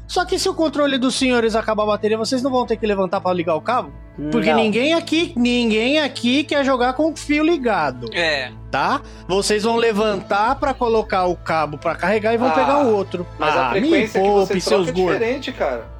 Só 0.06 0.24
que 0.26 0.38
se 0.38 0.46
o 0.48 0.52
controle 0.54 0.98
dos 0.98 1.14
senhores 1.14 1.54
acabar 1.54 1.84
a 1.84 1.86
bateria, 1.86 2.18
vocês 2.18 2.42
não 2.42 2.50
vão 2.50 2.66
ter 2.66 2.76
que 2.76 2.86
levantar 2.86 3.20
pra 3.20 3.32
ligar 3.32 3.54
o 3.54 3.60
cabo? 3.62 3.92
Porque 4.30 4.50
Não. 4.50 4.58
ninguém 4.58 4.92
aqui, 4.92 5.32
ninguém 5.34 5.98
aqui 6.00 6.44
quer 6.44 6.62
jogar 6.66 6.92
com 6.92 7.10
o 7.12 7.16
fio 7.16 7.42
ligado, 7.42 8.08
É, 8.12 8.50
tá? 8.70 9.00
Vocês 9.26 9.62
vão 9.62 9.76
levantar 9.76 10.56
pra 10.56 10.74
colocar 10.74 11.24
o 11.24 11.34
cabo 11.34 11.78
pra 11.78 11.94
carregar 11.94 12.34
e 12.34 12.36
vão 12.36 12.48
Ah, 12.48 12.52
pegar 12.52 12.84
o 12.84 12.94
outro. 12.94 13.26
Mas 13.38 13.56
ah, 13.56 13.68
a 13.68 13.70
frequência 13.70 14.20
me 14.20 14.26
que 14.26 14.32
poupe, 14.34 14.54
você 14.54 14.60
seus 14.60 14.86
troca 14.86 15.00
é 15.00 15.12
diferente, 15.14 15.52
cara. 15.52 15.91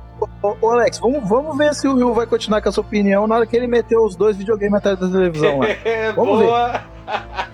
Ô, 0.61 0.71
Alex, 0.71 0.99
vamos, 0.99 1.29
vamos 1.29 1.57
ver 1.57 1.75
se 1.75 1.87
o 1.89 1.95
Rio 1.97 2.13
vai 2.15 2.27
continuar 2.27 2.61
com 2.63 2.69
a 2.69 2.73
sua 2.73 2.83
opinião 2.83 3.27
na 3.27 3.37
hora 3.37 3.47
que 3.47 3.57
ele 3.57 3.67
meteu 3.67 4.05
os 4.05 4.17
dois 4.17 4.37
videogames 4.37 4.75
atrás 4.75 4.99
da 4.99 5.09
televisão 5.09 5.59
lá. 5.61 5.67
Vamos 6.17 6.39
ver. 6.41 6.83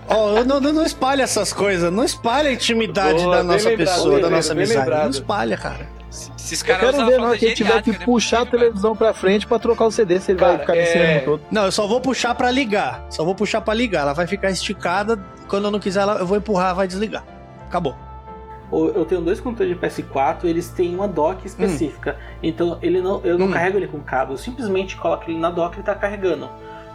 Ó, 0.08 0.44
não, 0.44 0.60
não, 0.60 0.72
não 0.72 0.84
espalha 0.84 1.22
essas 1.22 1.52
coisas, 1.52 1.92
não 1.92 2.04
espalha 2.04 2.48
a 2.50 2.52
intimidade 2.52 3.22
Boa, 3.22 3.36
da 3.36 3.42
nossa 3.42 3.68
lembrado, 3.68 3.88
pessoa, 3.94 4.20
da 4.20 4.30
nossa 4.30 4.52
amizade. 4.52 4.78
lembrado. 4.80 5.02
Não 5.04 5.10
espalha, 5.10 5.56
cara. 5.56 5.86
esses 6.10 6.60
Eu 6.62 6.66
caras 6.66 6.90
quero 6.96 7.06
ver 7.06 7.18
na 7.18 7.26
hora 7.28 7.38
que 7.38 7.44
ele 7.46 7.54
tiver 7.54 7.82
que 7.82 7.90
né? 7.92 7.98
puxar 8.04 8.42
a 8.42 8.46
televisão 8.46 8.96
pra 8.96 9.12
frente 9.12 9.46
pra 9.46 9.58
trocar 9.58 9.84
o 9.86 9.90
CD, 9.90 10.18
se 10.20 10.32
ele 10.32 10.38
vai 10.40 10.50
Cara, 10.52 10.60
ficar 10.60 10.72
nesse 10.74 10.96
é- 10.98 11.14
tempo 11.18 11.24
todo. 11.32 11.42
Não, 11.50 11.64
eu 11.66 11.72
só 11.72 11.86
vou 11.86 12.00
puxar 12.00 12.34
pra 12.34 12.50
ligar. 12.50 13.04
Só 13.10 13.24
vou 13.24 13.34
puxar 13.34 13.60
pra 13.60 13.74
ligar. 13.74 14.02
Ela 14.02 14.12
vai 14.14 14.26
ficar 14.26 14.50
esticada. 14.50 15.18
Quando 15.46 15.64
eu 15.66 15.70
não 15.70 15.78
quiser, 15.80 16.00
ela, 16.00 16.14
eu 16.18 16.26
vou 16.26 16.36
empurrar, 16.38 16.74
vai 16.74 16.86
desligar. 16.86 17.24
Acabou. 17.66 17.94
Eu 18.70 19.04
tenho 19.06 19.20
dois 19.22 19.40
controles 19.40 19.74
de 19.74 19.80
PS4, 19.80 20.44
eles 20.44 20.68
têm 20.68 20.94
uma 20.94 21.08
dock 21.08 21.46
específica. 21.46 22.16
Então 22.42 22.78
ele 22.82 23.00
não, 23.00 23.20
eu 23.24 23.38
não 23.38 23.46
Hum. 23.46 23.50
carrego 23.50 23.78
ele 23.78 23.86
com 23.88 23.98
cabo, 24.00 24.34
eu 24.34 24.36
simplesmente 24.36 24.96
coloco 24.96 25.30
ele 25.30 25.38
na 25.38 25.50
dock 25.50 25.74
e 25.74 25.76
ele 25.78 25.82
tá 25.86 25.94
carregando. 25.94 26.48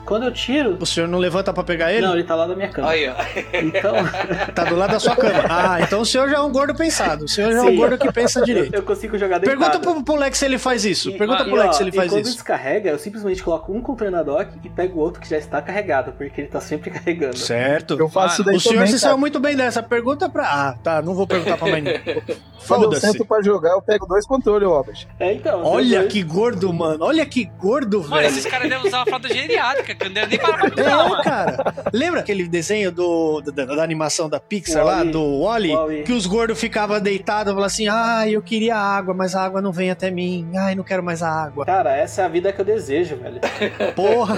Quando 0.05 0.23
eu 0.23 0.31
tiro. 0.31 0.77
O 0.79 0.85
senhor 0.85 1.07
não 1.07 1.17
levanta 1.17 1.53
pra 1.53 1.63
pegar 1.63 1.91
ele? 1.93 2.05
Não, 2.05 2.13
ele 2.13 2.23
tá 2.23 2.35
lá 2.35 2.45
na 2.47 2.55
minha 2.55 2.67
cama. 2.69 2.89
Aí, 2.89 3.07
ó. 3.09 3.13
Então. 3.53 3.93
Tá 4.53 4.65
do 4.65 4.75
lado 4.75 4.91
da 4.91 4.99
sua 4.99 5.15
cama. 5.15 5.43
Ah, 5.49 5.79
então 5.81 6.01
o 6.01 6.05
senhor 6.05 6.29
já 6.29 6.37
é 6.37 6.39
um 6.39 6.51
gordo 6.51 6.75
pensado. 6.75 7.25
O 7.25 7.27
senhor 7.27 7.51
já 7.51 7.59
é 7.59 7.61
um 7.61 7.67
Sim. 7.69 7.75
gordo 7.77 7.97
que 7.97 8.11
pensa 8.11 8.41
direito. 8.41 8.73
Eu 8.75 8.83
consigo 8.83 9.17
jogar 9.17 9.39
deitado. 9.39 9.57
Pergunta 9.59 9.79
pro, 9.79 10.03
pro 10.03 10.15
Lex 10.15 10.37
se 10.37 10.45
ele 10.45 10.57
faz 10.57 10.85
isso. 10.85 11.09
E- 11.09 11.17
Pergunta 11.17 11.43
e, 11.43 11.45
pro 11.45 11.55
Lex 11.55 11.69
ó, 11.69 11.73
se 11.73 11.83
ele 11.83 11.91
faz 11.91 12.11
quando 12.11 12.21
isso. 12.21 12.33
descarrega, 12.33 12.89
eu 12.91 12.99
simplesmente 12.99 13.41
coloco 13.41 13.71
um 13.73 13.81
controle 13.81 14.11
na 14.11 14.21
dock 14.21 14.49
e 14.63 14.69
pego 14.69 14.99
o 14.99 15.01
outro 15.01 15.21
que 15.21 15.29
já 15.29 15.37
está 15.37 15.61
carregado, 15.61 16.11
porque 16.13 16.41
ele 16.41 16.47
tá 16.49 16.59
sempre 16.59 16.91
carregando. 16.91 17.37
Certo. 17.37 17.95
Eu 17.97 18.09
faço 18.09 18.35
isso 18.35 18.43
daí 18.43 18.55
O 18.57 18.59
senhor 18.59 18.75
também, 18.75 18.91
se 18.91 18.99
saiu 18.99 19.17
muito 19.17 19.39
bem 19.39 19.55
dessa. 19.55 19.81
Pergunta 19.81 20.29
pra. 20.29 20.43
Ah, 20.45 20.75
tá. 20.83 21.01
Não 21.01 21.15
vou 21.15 21.25
perguntar 21.25 21.57
pra 21.57 21.67
mãe. 21.69 21.81
não. 21.81 21.91
Quando 22.67 22.83
eu 22.83 22.91
Foda-se. 22.93 23.07
sento 23.11 23.25
pra 23.25 23.41
jogar, 23.41 23.71
eu 23.71 23.81
pego 23.81 24.05
dois 24.05 24.25
controles, 24.25 24.65
Robert. 24.67 25.05
É, 25.19 25.33
então. 25.33 25.63
Olha 25.65 25.99
dois- 25.99 26.13
que 26.13 26.23
gordo, 26.23 26.71
mano. 26.71 27.03
Olha 27.03 27.25
que 27.25 27.43
gordo, 27.43 27.99
Mano, 28.03 28.15
velho. 28.15 28.27
esses 28.27 28.45
caras 28.45 28.69
devem 28.69 28.87
usar 28.87 29.01
a 29.01 29.05
fralda 29.05 29.27
geriátrica, 29.27 29.92
que 29.95 30.09
não 30.09 30.27
nem 30.27 30.27
pensar, 30.37 30.77
É, 30.77 30.95
mano. 30.95 31.23
cara. 31.23 31.73
Lembra 31.93 32.19
aquele 32.21 32.47
desenho 32.47 32.91
do, 32.91 33.41
da, 33.41 33.65
da 33.65 33.83
animação 33.83 34.29
da 34.29 34.39
Pixar 34.39 34.85
lá, 34.85 35.03
do 35.03 35.41
Wally, 35.43 36.03
que 36.05 36.11
os 36.13 36.25
gordos 36.25 36.59
ficavam 36.59 36.99
deitados 36.99 37.43
e 37.51 37.55
falavam 37.55 37.65
assim: 37.65 37.87
ai, 37.87 38.31
eu 38.35 38.41
queria 38.41 38.75
água, 38.77 39.13
mas 39.13 39.35
a 39.35 39.43
água 39.43 39.61
não 39.61 39.71
vem 39.71 39.89
até 39.91 40.09
mim. 40.11 40.49
Ai, 40.55 40.75
não 40.75 40.83
quero 40.83 41.03
mais 41.03 41.21
a 41.23 41.29
água. 41.29 41.65
Cara, 41.65 41.95
essa 41.95 42.21
é 42.21 42.25
a 42.25 42.27
vida 42.27 42.51
que 42.51 42.61
eu 42.61 42.65
desejo, 42.65 43.15
velho. 43.17 43.39
Porra. 43.95 44.35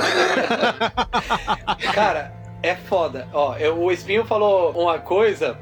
Cara, 1.93 2.33
é 2.61 2.75
foda. 2.75 3.27
Ó, 3.33 3.55
eu- 3.57 3.77
o 3.81 3.91
Espinho 3.91 4.25
falou 4.25 4.71
uma 4.71 4.99
coisa 4.99 5.57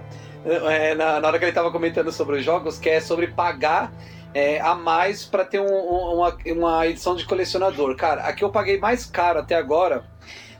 é, 0.46 0.94
na, 0.96 1.20
na 1.20 1.28
hora 1.28 1.40
que 1.40 1.46
ele 1.46 1.52
tava 1.52 1.72
comentando 1.72 2.12
sobre 2.12 2.38
os 2.38 2.44
jogos, 2.46 2.78
que 2.78 2.90
é 2.90 3.00
sobre 3.00 3.28
pagar 3.28 3.92
é, 4.34 4.60
a 4.60 4.74
mais 4.76 5.26
pra 5.26 5.44
ter 5.46 5.60
um- 5.60 5.66
um- 5.66 6.16
uma, 6.16 6.38
uma 6.48 6.88
edição 6.88 7.16
de 7.16 7.26
colecionador. 7.26 7.96
Cara, 7.96 8.24
a 8.24 8.34
que 8.34 8.44
eu 8.44 8.50
paguei 8.50 8.78
mais 8.80 9.06
caro 9.06 9.40
até 9.40 9.56
agora, 9.56 10.04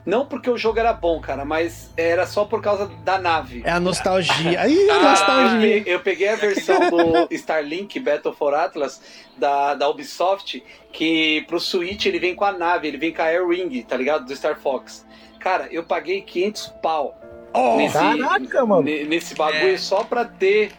não 0.06 0.26
porque 0.26 0.50
o 0.50 0.58
jogo 0.58 0.78
era 0.78 0.92
bom, 0.92 1.18
cara, 1.20 1.44
mas 1.46 1.90
era 1.96 2.26
só 2.26 2.44
por 2.44 2.60
causa 2.60 2.86
da 3.04 3.18
nave. 3.18 3.62
É 3.64 3.70
a 3.70 3.80
nostalgia. 3.80 4.66
Ih, 4.68 4.90
Ah, 4.90 5.00
nostalgia. 5.10 5.82
Eu 5.86 6.00
peguei 6.00 6.28
a 6.28 6.36
versão 6.36 6.78
do 6.90 7.26
Starlink 7.34 7.98
Battle 8.00 8.34
for 8.34 8.52
Atlas 8.54 9.00
da, 9.38 9.74
da 9.74 9.88
Ubisoft, 9.88 10.62
que 10.92 11.42
pro 11.48 11.58
Switch 11.58 12.04
ele 12.06 12.18
vem 12.18 12.34
com 12.34 12.44
a 12.44 12.52
nave, 12.52 12.86
ele 12.88 12.98
vem 12.98 13.12
com 13.14 13.22
a 13.22 13.26
Air 13.26 13.46
Wing, 13.46 13.82
tá 13.82 13.96
ligado? 13.96 14.26
Do 14.26 14.36
Star 14.36 14.58
Fox. 14.60 15.06
Cara, 15.40 15.68
eu 15.70 15.82
paguei 15.84 16.20
500 16.22 16.66
pau 16.82 17.18
Oh, 17.56 17.76
Caraca, 17.92 18.66
mano. 18.66 18.82
ne- 18.82 19.04
nesse 19.04 19.34
bagulho 19.36 19.74
É. 19.74 19.78
só 19.78 20.02
pra 20.02 20.24
ter. 20.24 20.72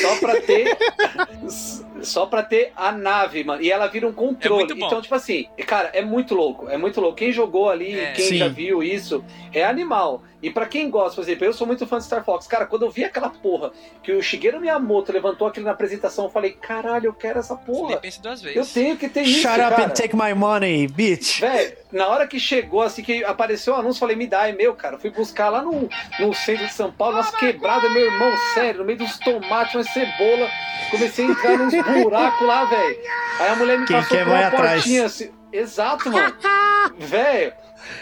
Só 0.00 0.16
pra 0.20 0.40
ter. 0.40 0.74
Só 2.02 2.26
pra 2.26 2.42
ter 2.42 2.72
a 2.76 2.90
nave, 2.92 3.44
mano. 3.44 3.62
E 3.62 3.70
ela 3.70 3.86
vira 3.86 4.06
um 4.06 4.12
controle. 4.12 4.62
É 4.62 4.66
muito 4.66 4.76
bom. 4.76 4.86
Então, 4.86 5.00
tipo 5.00 5.14
assim, 5.14 5.46
cara, 5.66 5.90
é 5.92 6.02
muito 6.02 6.34
louco. 6.34 6.68
É 6.68 6.76
muito 6.76 7.00
louco. 7.00 7.16
Quem 7.16 7.30
jogou 7.32 7.70
ali, 7.70 7.98
É. 7.98 8.12
quem 8.12 8.24
Sim. 8.26 8.36
já 8.38 8.48
viu 8.48 8.82
isso, 8.82 9.24
é 9.52 9.64
animal. 9.64 10.22
E 10.42 10.50
pra 10.50 10.66
quem 10.66 10.90
gosta, 10.90 11.14
por 11.16 11.22
exemplo, 11.22 11.46
eu 11.46 11.52
sou 11.54 11.66
muito 11.66 11.86
fã 11.86 11.96
de 11.96 12.04
Star 12.04 12.22
Fox. 12.22 12.46
Cara, 12.46 12.66
quando 12.66 12.82
eu 12.84 12.90
vi 12.90 13.02
aquela 13.02 13.30
porra 13.30 13.70
que 14.02 14.12
o 14.12 14.20
Shigeru 14.22 14.60
Miyamoto 14.60 15.10
levantou 15.10 15.46
aquilo 15.48 15.64
na 15.64 15.72
apresentação, 15.72 16.24
eu 16.26 16.30
falei, 16.30 16.50
caralho, 16.52 17.06
eu 17.06 17.14
quero 17.14 17.38
essa 17.38 17.56
porra. 17.56 17.96
pense 17.96 18.20
duas 18.20 18.44
Eu 18.44 18.52
vezes. 18.52 18.72
tenho 18.74 18.96
que 18.98 19.08
ter 19.08 19.22
isso, 19.22 19.40
Shut 19.40 19.52
up 19.60 19.70
cara. 19.70 19.84
and 19.84 19.88
take 19.90 20.14
my 20.14 20.34
money, 20.34 20.86
bitch. 20.86 21.40
Véi, 21.40 21.78
na 21.90 22.08
hora 22.08 22.26
que 22.26 22.38
chegou, 22.38 22.82
assim, 22.82 23.02
que 23.02 23.24
apareceu 23.24 23.72
o 23.72 23.76
anúncio, 23.76 23.96
eu 23.96 24.00
falei, 24.00 24.16
me 24.16 24.26
dá, 24.26 24.46
é 24.46 24.52
meu, 24.52 24.74
cara. 24.74 24.98
Fui 24.98 25.08
buscar 25.10 25.48
lá 25.48 25.62
no, 25.62 25.88
no 26.20 26.34
centro 26.34 26.66
de 26.66 26.72
São 26.74 26.92
Paulo, 26.92 27.16
nas 27.16 27.30
quebradas, 27.30 27.90
meu 27.90 28.02
irmão, 28.04 28.30
sério, 28.52 28.80
no 28.80 28.84
meio 28.84 28.98
dos 28.98 29.18
tomates, 29.20 29.74
uma 29.76 29.84
cebola. 29.84 30.46
Comecei 30.90 31.24
a 31.24 31.28
entrar 31.30 31.58
nos 31.58 31.72
buracos 31.92 32.46
lá, 32.46 32.64
velho. 32.64 32.98
Aí 33.40 33.48
a 33.48 33.56
mulher 33.56 33.78
me 33.78 33.86
Quem 33.86 33.96
passou 33.96 34.16
quer 34.16 34.24
por 34.24 34.32
uma 34.32 34.46
atrás. 34.46 34.72
portinha 34.82 35.04
assim. 35.06 35.30
Exato, 35.52 36.10
mano. 36.10 36.34
Velho. 36.98 37.52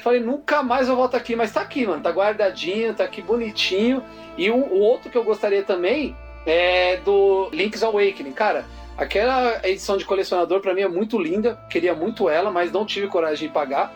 Falei, 0.02 0.20
nunca 0.20 0.62
mais 0.62 0.88
eu 0.88 0.96
volto 0.96 1.16
aqui, 1.16 1.36
mas 1.36 1.52
tá 1.52 1.60
aqui, 1.60 1.86
mano. 1.86 2.02
Tá 2.02 2.10
guardadinho, 2.10 2.94
tá 2.94 3.04
aqui 3.04 3.20
bonitinho. 3.20 4.02
E 4.38 4.50
o, 4.50 4.56
o 4.56 4.78
outro 4.80 5.10
que 5.10 5.18
eu 5.18 5.24
gostaria 5.24 5.62
também 5.62 6.16
é 6.46 6.96
do 6.98 7.48
Link's 7.52 7.82
Awakening. 7.82 8.32
Cara, 8.32 8.64
aquela 8.96 9.60
edição 9.64 9.96
de 9.96 10.04
colecionador 10.04 10.60
pra 10.60 10.74
mim 10.74 10.82
é 10.82 10.88
muito 10.88 11.18
linda. 11.20 11.58
Queria 11.68 11.94
muito 11.94 12.28
ela, 12.28 12.50
mas 12.50 12.72
não 12.72 12.86
tive 12.86 13.06
coragem 13.08 13.48
de 13.48 13.54
pagar. 13.54 13.92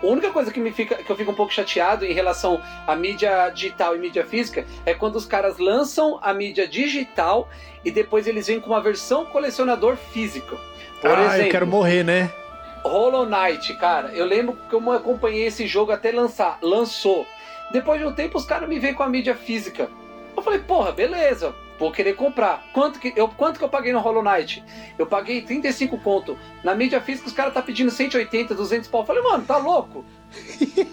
A 0.00 0.06
única 0.06 0.30
coisa 0.30 0.52
que, 0.52 0.60
me 0.60 0.70
fica, 0.70 0.96
que 0.96 1.10
eu 1.10 1.16
fico 1.16 1.32
um 1.32 1.34
pouco 1.34 1.52
chateado 1.52 2.04
em 2.04 2.12
relação 2.12 2.62
à 2.86 2.94
mídia 2.94 3.50
digital 3.50 3.96
e 3.96 3.98
mídia 3.98 4.24
física 4.24 4.64
é 4.86 4.94
quando 4.94 5.16
os 5.16 5.26
caras 5.26 5.58
lançam 5.58 6.18
a 6.22 6.32
mídia 6.32 6.68
digital 6.68 7.48
e 7.84 7.90
depois 7.90 8.26
eles 8.26 8.46
vêm 8.46 8.60
com 8.60 8.70
uma 8.70 8.80
versão 8.80 9.24
colecionador 9.26 9.96
físico. 9.96 10.58
Por 11.00 11.10
ah, 11.10 11.24
exemplo, 11.24 11.46
eu 11.46 11.50
quero 11.50 11.66
morrer, 11.66 12.04
né? 12.04 12.30
Hollow 12.84 13.26
Knight, 13.26 13.74
cara, 13.74 14.08
eu 14.12 14.26
lembro 14.26 14.56
que 14.68 14.74
eu 14.74 14.92
acompanhei 14.92 15.46
esse 15.46 15.66
jogo 15.66 15.92
até 15.92 16.10
lançar. 16.10 16.58
Lançou. 16.62 17.26
Depois 17.72 18.00
de 18.00 18.06
um 18.06 18.12
tempo, 18.12 18.36
os 18.36 18.44
caras 18.44 18.68
me 18.68 18.78
vêm 18.78 18.94
com 18.94 19.02
a 19.02 19.08
mídia 19.08 19.34
física. 19.34 19.88
Eu 20.36 20.42
falei, 20.42 20.60
porra, 20.60 20.92
beleza, 20.92 21.54
vou 21.82 21.90
querer 21.90 22.14
comprar. 22.14 22.64
Quanto 22.72 23.00
que 23.00 23.12
eu, 23.16 23.26
quanto 23.26 23.58
que 23.58 23.64
eu 23.64 23.68
paguei 23.68 23.92
no 23.92 23.98
Hollow 23.98 24.22
Knight? 24.22 24.62
Eu 24.96 25.04
paguei 25.04 25.42
35 25.42 25.98
conto. 25.98 26.38
Na 26.62 26.76
mídia 26.76 27.00
física, 27.00 27.26
os 27.26 27.32
caras 27.32 27.52
tá 27.52 27.60
pedindo 27.60 27.90
180, 27.90 28.54
200 28.54 28.88
pau. 28.88 29.00
Eu 29.00 29.06
falei, 29.06 29.22
mano, 29.22 29.44
tá 29.44 29.56
louco? 29.56 30.04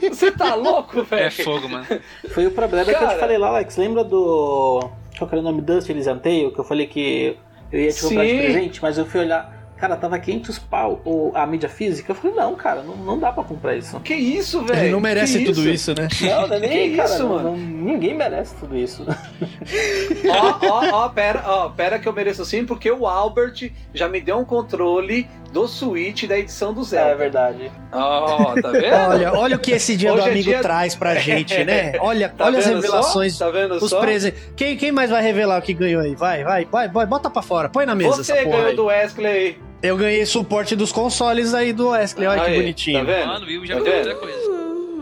Você 0.10 0.32
tá 0.32 0.56
louco, 0.58 1.04
velho? 1.04 1.24
É 1.24 1.30
fogo, 1.30 1.70
mano. 1.70 1.86
Foi 2.30 2.48
o 2.48 2.52
problema 2.52 2.86
que 2.86 2.92
eu 2.96 3.00
Cara. 3.00 3.14
te 3.14 3.20
falei 3.20 3.38
lá, 3.38 3.50
Alex. 3.50 3.78
Lembra 3.78 4.04
do. 4.04 4.80
Qual 5.18 5.30
que 5.30 5.36
era 5.36 5.42
o 5.42 5.44
nome? 5.44 5.62
Dust 5.62 5.88
Elysian 5.90 6.18
Tale? 6.18 6.52
Que 6.52 6.60
eu 6.60 6.64
falei 6.64 6.88
que 6.88 7.38
eu 7.72 7.80
ia 7.82 7.92
te 7.92 8.02
comprar 8.02 8.24
de 8.26 8.32
Sim. 8.32 8.38
presente, 8.40 8.82
mas 8.82 8.98
eu 8.98 9.06
fui 9.06 9.20
olhar. 9.22 9.59
Cara, 9.80 9.96
tava 9.96 10.20
500 10.20 10.60
pau 10.60 11.02
o- 11.06 11.32
a 11.34 11.46
mídia 11.48 11.70
física. 11.70 12.12
Eu 12.12 12.16
falei, 12.16 12.36
não, 12.36 12.54
cara, 12.56 12.82
não, 12.84 12.98
não 12.98 13.18
dá 13.18 13.32
pra 13.32 13.44
comprar 13.44 13.76
isso. 13.78 13.98
Que 14.02 14.14
isso, 14.14 14.62
velho? 14.64 14.80
Ele 14.80 14.92
não 14.92 15.00
merece 15.00 15.40
Que 15.40 15.46
tudo 15.46 15.70
isso, 15.70 15.94
né? 15.96 16.08
Não, 16.22 16.48
não 16.48 16.56
é 16.56 16.60
nem, 16.60 16.90
Que 16.92 16.98
cara, 16.98 17.10
isso, 17.10 17.28
mano? 17.28 17.44
não- 17.52 17.58
ninguém 17.58 18.14
merece 18.14 18.56
tudo 18.56 18.76
isso. 18.78 19.06
Ó, 20.30 20.60
ó, 20.68 21.06
ó, 21.06 21.10
pera, 21.10 21.44
ó, 21.46 21.70
pera 21.70 21.98
que 22.00 22.08
eu 22.08 22.14
mereço 22.14 22.44
sim, 22.46 22.66
porque 22.66 22.92
o 22.92 23.08
Albert 23.08 23.72
já 23.94 24.08
me 24.10 24.20
deu 24.20 24.38
um 24.38 24.46
controle 24.46 25.28
do 25.54 25.68
Switch 25.68 26.26
da 26.26 26.38
edição 26.38 26.74
do 26.74 26.82
É 26.82 26.84
Zelda. 26.84 27.16
verdade. 27.16 27.72
Ó, 27.92 28.54
tá 28.62 28.70
vendo? 28.72 28.94
Olha, 29.10 29.34
olha 29.34 29.56
o 29.56 29.60
que 29.60 29.72
esse 29.72 29.96
dia 29.96 30.12
Hoje 30.14 30.22
do 30.24 30.28
é 30.28 30.32
amigo 30.32 30.50
dia- 30.50 30.60
traz 30.62 30.96
pra 30.96 31.16
gente, 31.16 31.64
né? 31.64 31.94
Olha, 32.00 32.30
Tá 32.30 32.46
olha 32.46 32.60
as 32.60 32.66
revelações, 32.66 33.34
Só? 33.36 33.46
Tá 33.46 33.52
vendo 33.52 33.76
os 33.76 33.90
só? 33.90 34.00
presentes. 34.02 34.40
Quem, 34.56 34.78
quem 34.78 34.92
mais 34.92 35.10
vai 35.10 35.22
revelar 35.24 35.58
o 35.58 35.62
que 35.62 35.74
ganhou 35.74 36.02
aí? 36.02 36.16
Vai, 36.16 36.44
vai, 36.44 36.66
vai, 36.66 36.88
vai, 36.90 37.06
bota 37.06 37.30
pra 37.30 37.42
fora, 37.42 37.70
põe 37.70 37.86
na 37.86 37.96
mesa 37.96 38.18
Você 38.24 38.32
essa 38.34 38.44
porra 38.44 38.56
ganhou 38.58 38.70
aí. 38.70 38.76
do 38.76 38.86
Wesley. 38.86 39.58
Eu 39.82 39.96
ganhei 39.98 40.26
suporte 40.26 40.76
dos 40.76 40.92
consoles 40.92 41.54
aí 41.54 41.72
do 41.72 41.90
Wesley, 41.90 42.28
olha 42.28 42.42
que 42.44 42.50
Aí, 42.52 42.58
bonitinho. 42.60 43.06
Tá 43.06 43.12
vendo? 43.12 43.28
Mano, 43.28 43.46
o 43.46 43.48
Will 43.48 43.66
já 43.66 43.76
Tá 43.76 43.90
outra 43.92 44.16
coisa. 44.16 44.50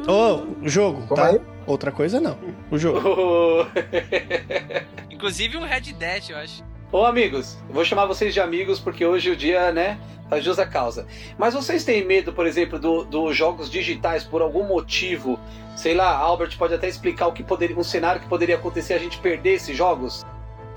Ô, 0.07 0.65
o 0.65 0.69
jogo, 0.69 1.01
Como 1.07 1.15
tá? 1.15 1.27
aí? 1.29 1.41
Outra 1.65 1.91
coisa 1.91 2.21
não, 2.21 2.37
o 2.71 2.77
jogo. 2.77 3.01
Inclusive 5.11 5.57
um 5.57 5.63
Red 5.63 5.81
Dead, 5.93 6.29
eu 6.29 6.37
acho. 6.37 6.63
Ô 6.91 7.03
amigos, 7.05 7.57
eu 7.67 7.73
vou 7.75 7.83
chamar 7.83 8.05
vocês 8.05 8.33
de 8.33 8.39
amigos 8.39 8.79
porque 8.79 9.05
hoje 9.05 9.31
o 9.31 9.35
dia, 9.35 9.71
né, 9.73 9.99
faz 10.29 10.45
justa 10.45 10.65
causa. 10.65 11.05
Mas 11.37 11.53
vocês 11.53 11.83
têm 11.83 12.05
medo, 12.05 12.31
por 12.31 12.45
exemplo, 12.47 12.79
do- 12.79 13.03
dos 13.03 13.35
jogos 13.35 13.69
digitais 13.69 14.23
por 14.23 14.41
algum 14.41 14.63
motivo? 14.65 15.37
Sei 15.75 15.93
lá, 15.93 16.15
Albert 16.15 16.55
pode 16.57 16.73
até 16.73 16.87
explicar 16.87 17.27
o 17.27 17.33
que 17.33 17.43
poderia, 17.43 17.77
um 17.77 17.83
cenário 17.83 18.21
que 18.21 18.27
poderia 18.29 18.55
acontecer 18.55 18.93
a 18.93 18.99
gente 18.99 19.17
perder 19.17 19.55
esses 19.55 19.75
jogos? 19.75 20.25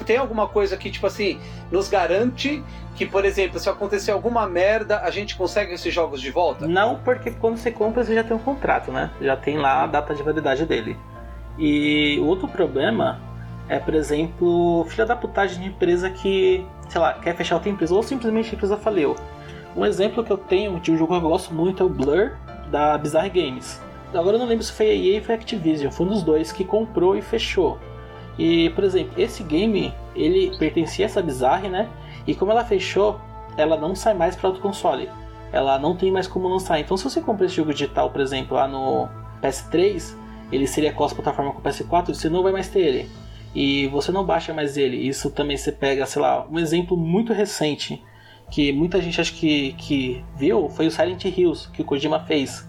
Tem 0.04 0.16
alguma 0.16 0.48
coisa 0.48 0.76
que, 0.76 0.90
tipo 0.90 1.06
assim, 1.06 1.38
nos 1.70 1.88
garante 1.88 2.62
que, 2.96 3.06
por 3.06 3.24
exemplo, 3.24 3.58
se 3.58 3.68
acontecer 3.68 4.10
alguma 4.10 4.46
merda, 4.46 5.00
a 5.00 5.10
gente 5.10 5.36
consegue 5.36 5.72
esses 5.72 5.92
jogos 5.92 6.20
de 6.20 6.30
volta? 6.30 6.66
Não, 6.66 6.96
porque 6.96 7.30
quando 7.30 7.56
você 7.56 7.70
compra, 7.70 8.04
você 8.04 8.14
já 8.14 8.24
tem 8.24 8.36
um 8.36 8.40
contrato, 8.40 8.90
né? 8.92 9.10
Já 9.20 9.36
tem 9.36 9.58
lá 9.58 9.84
a 9.84 9.86
data 9.86 10.14
de 10.14 10.22
validade 10.22 10.66
dele. 10.66 10.96
E 11.58 12.18
outro 12.20 12.48
problema 12.48 13.20
é, 13.68 13.78
por 13.78 13.94
exemplo, 13.94 14.84
filha 14.88 15.06
da 15.06 15.14
putagem 15.14 15.62
de 15.62 15.68
empresa 15.68 16.10
que, 16.10 16.66
sei 16.88 17.00
lá, 17.00 17.14
quer 17.14 17.36
fechar 17.36 17.54
outra 17.54 17.70
empresa 17.70 17.94
ou 17.94 18.02
simplesmente 18.02 18.50
a 18.50 18.54
empresa 18.54 18.76
falhou. 18.76 19.16
Um 19.76 19.86
exemplo 19.86 20.24
que 20.24 20.30
eu 20.32 20.36
tenho 20.36 20.80
de 20.80 20.90
um 20.90 20.96
jogo 20.98 21.18
que 21.18 21.24
eu 21.24 21.28
gosto 21.28 21.54
muito 21.54 21.82
é 21.82 21.86
o 21.86 21.88
Blur 21.88 22.32
da 22.68 22.98
Bizarre 22.98 23.30
Games. 23.30 23.80
Agora 24.12 24.34
eu 24.36 24.40
não 24.40 24.46
lembro 24.46 24.64
se 24.64 24.72
foi 24.72 24.86
a 24.86 24.94
EA 24.94 25.18
ou 25.20 25.24
foi 25.24 25.34
a 25.36 25.38
Activision, 25.38 25.92
foi 25.92 26.06
um 26.06 26.08
dos 26.08 26.22
dois 26.24 26.50
que 26.50 26.64
comprou 26.64 27.16
e 27.16 27.22
fechou. 27.22 27.78
E, 28.40 28.70
por 28.70 28.85
exemplo, 28.85 29.12
esse 29.20 29.42
game, 29.42 29.92
ele 30.16 30.57
pertencia 30.57 31.05
a 31.05 31.09
essa 31.09 31.20
Bizarre, 31.20 31.68
né? 31.68 31.90
E 32.26 32.35
como 32.35 32.50
ela 32.50 32.64
fechou, 32.64 33.20
ela 33.55 33.76
não 33.76 33.94
sai 33.94 34.14
mais 34.14 34.35
para 34.35 34.48
outro 34.48 34.62
console. 34.62 35.11
Ela 35.53 35.79
não 35.79 35.94
tem 35.94 36.11
mais 36.11 36.26
como 36.26 36.48
lançar. 36.48 36.81
Então, 36.81 36.96
se 36.96 37.05
você 37.05 37.20
compra 37.20 37.44
esse 37.44 37.57
jogo 37.57 37.70
digital, 37.70 38.09
por 38.09 38.22
exemplo, 38.22 38.57
lá 38.57 38.66
no 38.66 39.07
PS3, 39.42 40.14
ele 40.50 40.66
seria 40.66 40.90
cross-plataforma 40.90 41.53
com 41.53 41.59
o 41.59 41.62
PS4, 41.62 42.14
você 42.14 42.31
não 42.31 42.42
vai 42.42 42.50
mais 42.50 42.70
ter 42.70 42.81
ele. 42.81 43.11
E 43.55 43.88
você 43.88 44.11
não 44.11 44.24
baixa 44.24 44.55
mais 44.55 44.79
ele. 44.79 44.96
Isso 44.96 45.31
também 45.31 45.59
você 45.59 45.70
pega, 45.70 46.07
sei 46.07 46.22
lá, 46.22 46.46
um 46.50 46.59
exemplo 46.59 46.96
muito 46.96 47.35
recente 47.35 48.03
que 48.50 48.72
muita 48.72 49.03
gente 49.03 49.20
acha 49.20 49.35
que, 49.35 49.74
que 49.74 50.24
viu 50.35 50.70
foi 50.70 50.87
o 50.87 50.90
Silent 50.90 51.26
Hills 51.26 51.68
que 51.70 51.83
o 51.83 51.85
Kojima 51.85 52.20
fez. 52.20 52.66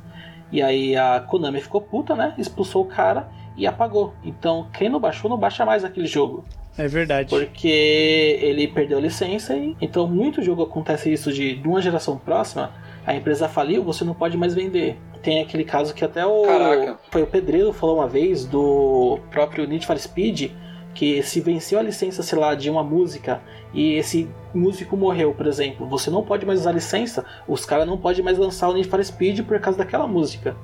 E 0.51 0.61
aí 0.61 0.97
a 0.97 1.21
Konami 1.21 1.61
ficou 1.61 1.79
puta, 1.79 2.13
né? 2.13 2.35
Expulsou 2.37 2.83
o 2.83 2.87
cara 2.87 3.29
e 3.61 3.67
apagou. 3.67 4.13
Então 4.23 4.67
quem 4.73 4.89
não 4.89 4.99
baixou 4.99 5.29
não 5.29 5.37
baixa 5.37 5.63
mais 5.63 5.85
aquele 5.85 6.07
jogo. 6.07 6.43
É 6.77 6.87
verdade. 6.87 7.29
Porque 7.29 8.39
ele 8.41 8.67
perdeu 8.67 8.97
a 8.97 9.01
licença 9.01 9.55
e 9.55 9.77
então 9.79 10.07
muito 10.07 10.41
jogo 10.41 10.63
acontece 10.63 11.13
isso 11.13 11.31
de, 11.31 11.55
de 11.55 11.67
uma 11.67 11.81
geração 11.81 12.17
próxima, 12.17 12.73
a 13.05 13.13
empresa 13.13 13.47
faliu, 13.47 13.83
você 13.83 14.03
não 14.03 14.15
pode 14.15 14.35
mais 14.35 14.55
vender. 14.55 14.97
Tem 15.21 15.41
aquele 15.41 15.63
caso 15.63 15.93
que 15.93 16.03
até 16.03 16.25
o 16.25 16.43
Caraca. 16.43 16.99
foi 17.11 17.21
o 17.21 17.27
Pedreiro 17.27 17.71
falou 17.71 17.97
uma 17.97 18.07
vez 18.07 18.45
do 18.45 19.19
próprio 19.29 19.67
Need 19.67 19.85
for 19.85 19.97
Speed 19.97 20.51
que 20.95 21.21
se 21.23 21.39
venceu 21.39 21.79
a 21.79 21.81
licença, 21.83 22.21
sei 22.23 22.37
lá, 22.37 22.55
de 22.55 22.69
uma 22.69 22.83
música 22.83 23.41
e 23.73 23.93
esse 23.93 24.27
músico 24.53 24.97
morreu, 24.97 25.33
por 25.33 25.47
exemplo, 25.47 25.87
você 25.87 26.09
não 26.09 26.23
pode 26.23 26.45
mais 26.45 26.59
usar 26.59 26.71
a 26.71 26.73
licença, 26.73 27.23
os 27.47 27.63
caras 27.63 27.87
não 27.87 27.97
podem 27.97 28.23
mais 28.23 28.37
lançar 28.37 28.67
o 28.69 28.73
Need 28.73 28.89
for 28.89 29.03
Speed 29.03 29.45
por 29.45 29.59
causa 29.59 29.77
daquela 29.77 30.07
música. 30.07 30.55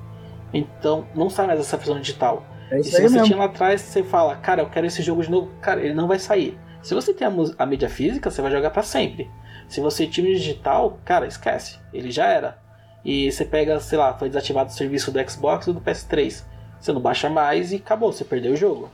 Então 0.52 1.06
não 1.14 1.30
sai 1.30 1.46
mais 1.46 1.60
essa 1.60 1.76
versão 1.76 2.00
digital. 2.00 2.44
É 2.70 2.76
E 2.76 2.80
isso 2.80 2.90
se 2.90 2.96
aí 2.96 3.02
você 3.02 3.14
mesmo. 3.14 3.26
tinha 3.26 3.38
lá 3.38 3.44
atrás, 3.46 3.80
você 3.80 4.02
fala, 4.02 4.36
cara, 4.36 4.62
eu 4.62 4.66
quero 4.68 4.86
esse 4.86 5.02
jogo 5.02 5.22
de 5.22 5.30
novo, 5.30 5.50
cara, 5.60 5.80
ele 5.80 5.94
não 5.94 6.06
vai 6.08 6.18
sair. 6.18 6.58
Se 6.82 6.94
você 6.94 7.12
tem 7.12 7.26
a, 7.26 7.32
a 7.58 7.66
mídia 7.66 7.88
física, 7.88 8.30
você 8.30 8.40
vai 8.42 8.50
jogar 8.50 8.70
pra 8.70 8.82
sempre. 8.82 9.28
Se 9.68 9.80
você 9.80 10.06
tinha 10.06 10.26
o 10.30 10.32
digital, 10.34 10.98
cara, 11.04 11.26
esquece, 11.26 11.78
ele 11.92 12.10
já 12.10 12.26
era. 12.26 12.58
E 13.04 13.30
você 13.30 13.44
pega, 13.44 13.78
sei 13.80 13.98
lá, 13.98 14.14
foi 14.14 14.28
desativado 14.28 14.70
o 14.70 14.72
serviço 14.72 15.10
do 15.10 15.30
Xbox 15.30 15.66
ou 15.68 15.74
do 15.74 15.80
PS3. 15.80 16.44
Você 16.80 16.92
não 16.92 17.00
baixa 17.00 17.28
mais 17.28 17.72
e 17.72 17.76
acabou, 17.76 18.12
você 18.12 18.24
perdeu 18.24 18.52
o 18.52 18.56
jogo. 18.56 18.90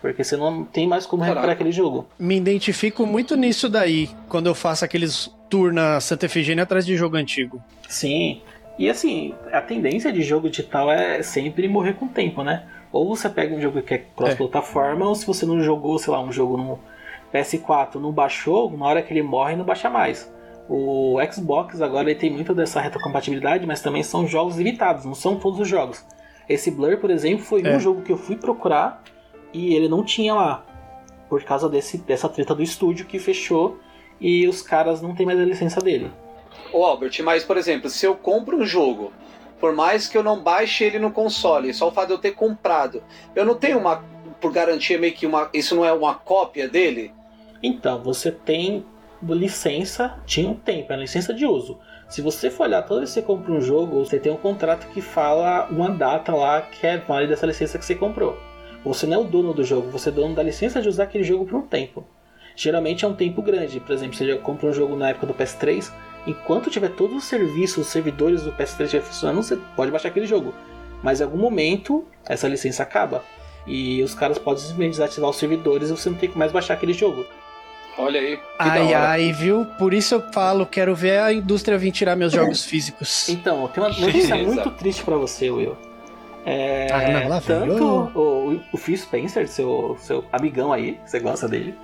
Porque 0.00 0.24
você 0.24 0.36
não 0.36 0.64
tem 0.64 0.88
mais 0.88 1.04
como 1.04 1.22
recuperar 1.22 1.42
Caraca. 1.44 1.60
aquele 1.60 1.72
jogo. 1.72 2.06
Me 2.18 2.36
identifico 2.36 3.04
muito 3.04 3.36
nisso 3.36 3.68
daí, 3.68 4.08
quando 4.28 4.46
eu 4.46 4.54
faço 4.54 4.84
aqueles 4.84 5.30
tour 5.50 5.72
na 5.72 6.00
Santa 6.00 6.26
Efigênia 6.26 6.62
atrás 6.64 6.86
de 6.86 6.96
jogo 6.96 7.16
antigo. 7.16 7.62
Sim. 7.88 8.40
E 8.78 8.88
assim, 8.88 9.34
a 9.52 9.60
tendência 9.60 10.12
de 10.12 10.22
jogo 10.22 10.48
digital 10.48 10.90
é 10.90 11.22
sempre 11.22 11.68
morrer 11.68 11.94
com 11.94 12.06
o 12.06 12.08
tempo, 12.08 12.42
né? 12.42 12.66
Ou 12.92 13.14
você 13.14 13.28
pega 13.28 13.54
um 13.54 13.60
jogo 13.60 13.82
que 13.82 13.94
é 13.94 13.98
cross-plataforma, 14.16 15.06
ou 15.06 15.14
se 15.14 15.26
você 15.26 15.44
não 15.46 15.60
jogou, 15.60 15.98
sei 15.98 16.12
lá, 16.12 16.20
um 16.20 16.32
jogo 16.32 16.56
no 16.56 16.78
PS4, 17.32 17.96
não 17.96 18.10
baixou, 18.10 18.70
na 18.76 18.86
hora 18.86 19.02
que 19.02 19.12
ele 19.12 19.22
morre, 19.22 19.54
não 19.54 19.64
baixa 19.64 19.88
mais. 19.90 20.32
O 20.68 21.16
Xbox 21.30 21.80
agora 21.82 22.10
ele 22.10 22.18
tem 22.18 22.30
muito 22.30 22.54
dessa 22.54 22.80
retrocompatibilidade, 22.80 23.66
mas 23.66 23.82
também 23.82 24.02
são 24.02 24.26
jogos 24.26 24.56
limitados, 24.56 25.04
não 25.04 25.14
são 25.14 25.36
todos 25.36 25.60
os 25.60 25.68
jogos. 25.68 26.04
Esse 26.48 26.70
Blur, 26.70 26.96
por 26.98 27.10
exemplo, 27.10 27.44
foi 27.44 27.62
É. 27.64 27.76
um 27.76 27.80
jogo 27.80 28.02
que 28.02 28.10
eu 28.10 28.16
fui 28.16 28.36
procurar 28.36 29.02
e 29.52 29.74
ele 29.74 29.88
não 29.88 30.04
tinha 30.04 30.34
lá. 30.34 30.64
Por 31.28 31.42
causa 31.44 31.68
desse, 31.68 31.98
dessa 31.98 32.28
treta 32.28 32.54
do 32.54 32.62
estúdio 32.62 33.06
que 33.06 33.18
fechou 33.18 33.78
e 34.20 34.48
os 34.48 34.62
caras 34.62 35.00
não 35.00 35.14
têm 35.14 35.26
mais 35.26 35.38
a 35.38 35.44
licença 35.44 35.80
dele. 35.80 36.10
Ô 36.72 36.84
Albert, 36.84 37.22
mas 37.22 37.44
por 37.44 37.56
exemplo, 37.56 37.90
se 37.90 38.06
eu 38.06 38.14
compro 38.14 38.56
um 38.56 38.64
jogo, 38.64 39.12
por 39.60 39.74
mais 39.74 40.08
que 40.08 40.16
eu 40.16 40.22
não 40.22 40.40
baixe 40.40 40.84
ele 40.84 40.98
no 40.98 41.10
console, 41.10 41.74
só 41.74 41.88
o 41.88 41.92
fato 41.92 42.08
de 42.08 42.14
eu 42.14 42.18
ter 42.18 42.32
comprado, 42.32 43.02
eu 43.34 43.44
não 43.44 43.54
tenho 43.54 43.78
uma, 43.78 44.02
por 44.40 44.50
garantia, 44.52 44.98
meio 44.98 45.12
que 45.12 45.26
uma. 45.26 45.50
Isso 45.52 45.76
não 45.76 45.84
é 45.84 45.92
uma 45.92 46.14
cópia 46.14 46.66
dele? 46.68 47.12
Então, 47.62 48.02
você 48.02 48.32
tem 48.32 48.84
licença, 49.22 50.18
tinha 50.24 50.48
um 50.48 50.54
tempo, 50.54 50.92
era 50.92 51.02
licença 51.02 51.34
de 51.34 51.44
uso. 51.44 51.78
Se 52.08 52.22
você 52.22 52.50
for 52.50 52.64
olhar, 52.64 52.82
toda 52.82 53.00
vez 53.00 53.10
que 53.10 53.20
você 53.20 53.22
compra 53.22 53.52
um 53.52 53.60
jogo, 53.60 54.04
você 54.04 54.18
tem 54.18 54.32
um 54.32 54.36
contrato 54.36 54.88
que 54.88 55.00
fala 55.00 55.68
uma 55.70 55.90
data 55.90 56.34
lá 56.34 56.62
que 56.62 56.86
é 56.86 56.96
válida 56.96 57.34
dessa 57.34 57.46
licença 57.46 57.78
que 57.78 57.84
você 57.84 57.94
comprou. 57.94 58.36
Você 58.82 59.06
não 59.06 59.18
é 59.18 59.18
o 59.18 59.24
dono 59.24 59.52
do 59.52 59.62
jogo, 59.62 59.90
você 59.90 60.08
é 60.08 60.12
dono 60.12 60.34
da 60.34 60.42
licença 60.42 60.80
de 60.80 60.88
usar 60.88 61.04
aquele 61.04 61.22
jogo 61.22 61.44
por 61.44 61.56
um 61.56 61.66
tempo. 61.66 62.06
Geralmente 62.56 63.04
é 63.04 63.08
um 63.08 63.14
tempo 63.14 63.40
grande, 63.42 63.80
por 63.80 63.92
exemplo, 63.92 64.14
você 64.16 64.26
já 64.26 64.36
compra 64.36 64.68
um 64.68 64.72
jogo 64.72 64.96
na 64.96 65.10
época 65.10 65.26
do 65.26 65.34
PS3, 65.34 65.90
enquanto 66.26 66.70
tiver 66.70 66.90
todos 66.90 67.16
os 67.16 67.24
serviços, 67.24 67.86
os 67.86 67.92
servidores 67.92 68.42
do 68.42 68.52
PS3 68.52 69.00
funcionando, 69.00 69.42
você 69.42 69.56
pode 69.76 69.90
baixar 69.90 70.08
aquele 70.08 70.26
jogo. 70.26 70.54
Mas 71.02 71.20
em 71.20 71.24
algum 71.24 71.38
momento, 71.38 72.04
essa 72.26 72.46
licença 72.46 72.82
acaba. 72.82 73.24
E 73.66 74.02
os 74.02 74.14
caras 74.14 74.38
podem 74.38 74.60
simplesmente 74.60 74.92
desativar 74.92 75.30
os 75.30 75.36
servidores 75.36 75.88
e 75.88 75.96
você 75.96 76.10
não 76.10 76.16
tem 76.16 76.30
que 76.30 76.36
mais 76.38 76.52
baixar 76.52 76.74
aquele 76.74 76.92
jogo. 76.92 77.24
Olha 77.98 78.20
aí. 78.20 78.38
Ai, 78.58 78.94
ai, 78.94 79.32
viu? 79.32 79.64
Por 79.78 79.92
isso 79.92 80.14
eu 80.14 80.32
falo, 80.32 80.64
quero 80.66 80.94
ver 80.94 81.18
a 81.20 81.32
indústria 81.32 81.76
vir 81.76 81.90
tirar 81.92 82.16
meus 82.16 82.32
jogos 82.32 82.64
físicos. 82.64 83.28
Então, 83.28 83.68
tem 83.68 83.82
uma 83.82 83.90
notícia 83.90 84.36
muito 84.42 84.70
triste 84.72 85.02
para 85.02 85.16
você, 85.16 85.50
Will. 85.50 85.76
É, 86.46 86.86
Ah, 86.90 87.20
não, 87.20 87.28
lá 87.28 87.40
tanto 87.40 88.10
Oh. 88.14 88.18
o, 88.18 88.60
o 88.72 88.76
Phil 88.78 88.96
Spencer, 88.96 89.46
seu, 89.46 89.96
seu 90.00 90.24
amigão 90.32 90.72
aí, 90.72 90.98
você 91.04 91.20
gosta 91.20 91.46
dele, 91.46 91.74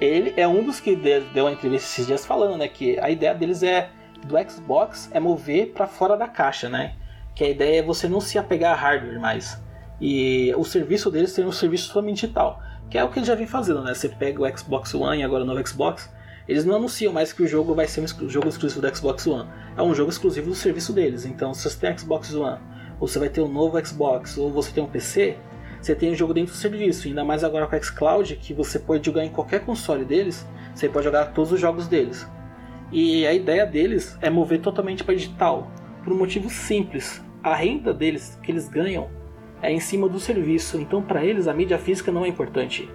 ele 0.00 0.34
é 0.36 0.46
um 0.46 0.62
dos 0.64 0.80
que 0.80 0.94
de- 0.96 1.20
deu 1.32 1.44
uma 1.44 1.52
entrevista 1.52 1.86
esses 1.88 2.06
dias 2.06 2.24
falando, 2.26 2.56
né, 2.58 2.68
que 2.68 2.98
a 2.98 3.10
ideia 3.10 3.34
deles 3.34 3.62
é 3.62 3.90
do 4.26 4.34
Xbox 4.50 5.08
é 5.12 5.20
mover 5.20 5.72
para 5.72 5.86
fora 5.86 6.16
da 6.16 6.26
caixa, 6.26 6.68
né? 6.68 6.94
Que 7.34 7.44
a 7.44 7.48
ideia 7.50 7.80
é 7.80 7.82
você 7.82 8.08
não 8.08 8.20
se 8.20 8.38
apegar 8.38 8.72
a 8.72 8.76
hardware 8.76 9.20
mais. 9.20 9.62
E 10.00 10.52
o 10.56 10.64
serviço 10.64 11.10
deles 11.10 11.32
tem 11.32 11.44
um 11.44 11.52
serviço 11.52 11.92
somente 11.92 12.22
digital, 12.22 12.60
que 12.90 12.98
é 12.98 13.04
o 13.04 13.08
que 13.08 13.18
eles 13.18 13.28
já 13.28 13.34
vem 13.34 13.46
fazendo, 13.46 13.82
né? 13.82 13.94
Você 13.94 14.08
pega 14.08 14.42
o 14.42 14.58
Xbox 14.58 14.94
One 14.94 15.20
e 15.20 15.24
agora 15.24 15.44
o 15.44 15.46
novo 15.46 15.64
Xbox, 15.66 16.10
eles 16.48 16.64
não 16.64 16.76
anunciam 16.76 17.12
mais 17.12 17.32
que 17.32 17.42
o 17.42 17.46
jogo 17.46 17.74
vai 17.74 17.86
ser 17.86 18.00
um 18.00 18.28
jogo 18.28 18.48
exclusivo 18.48 18.80
do 18.80 18.96
Xbox 18.96 19.26
One. 19.26 19.48
É 19.76 19.82
um 19.82 19.94
jogo 19.94 20.10
exclusivo 20.10 20.48
do 20.48 20.54
serviço 20.54 20.92
deles. 20.92 21.24
Então, 21.24 21.52
se 21.54 21.68
você 21.68 21.78
tem 21.78 21.96
Xbox 21.96 22.34
One, 22.34 22.58
ou 22.98 23.06
você 23.06 23.18
vai 23.18 23.28
ter 23.28 23.40
um 23.42 23.48
novo 23.48 23.84
Xbox, 23.84 24.36
ou 24.38 24.50
você 24.50 24.72
tem 24.72 24.82
um 24.82 24.86
PC, 24.88 25.36
você 25.80 25.94
tem 25.94 26.12
o 26.12 26.14
jogo 26.14 26.34
dentro 26.34 26.52
do 26.52 26.56
serviço. 26.56 27.08
Ainda 27.08 27.24
mais 27.24 27.44
agora 27.44 27.66
com 27.66 27.76
o 27.76 27.82
xCloud, 27.82 28.36
que 28.36 28.52
você 28.52 28.78
pode 28.78 29.04
jogar 29.04 29.24
em 29.24 29.30
qualquer 29.30 29.64
console 29.64 30.04
deles, 30.04 30.46
você 30.74 30.88
pode 30.88 31.04
jogar 31.04 31.26
todos 31.26 31.52
os 31.52 31.60
jogos 31.60 31.88
deles. 31.88 32.26
E 32.92 33.26
a 33.26 33.32
ideia 33.32 33.66
deles 33.66 34.16
é 34.20 34.30
mover 34.30 34.60
totalmente 34.60 35.02
para 35.02 35.14
digital, 35.14 35.70
por 36.04 36.12
um 36.12 36.16
motivo 36.16 36.48
simples. 36.48 37.22
A 37.42 37.54
renda 37.54 37.92
deles 37.92 38.38
que 38.42 38.50
eles 38.50 38.68
ganham 38.68 39.08
é 39.62 39.72
em 39.72 39.80
cima 39.80 40.08
do 40.08 40.20
serviço, 40.20 40.78
então 40.78 41.02
para 41.02 41.24
eles 41.24 41.48
a 41.48 41.54
mídia 41.54 41.78
física 41.78 42.12
não 42.12 42.24
é 42.24 42.28
importante. 42.28 42.88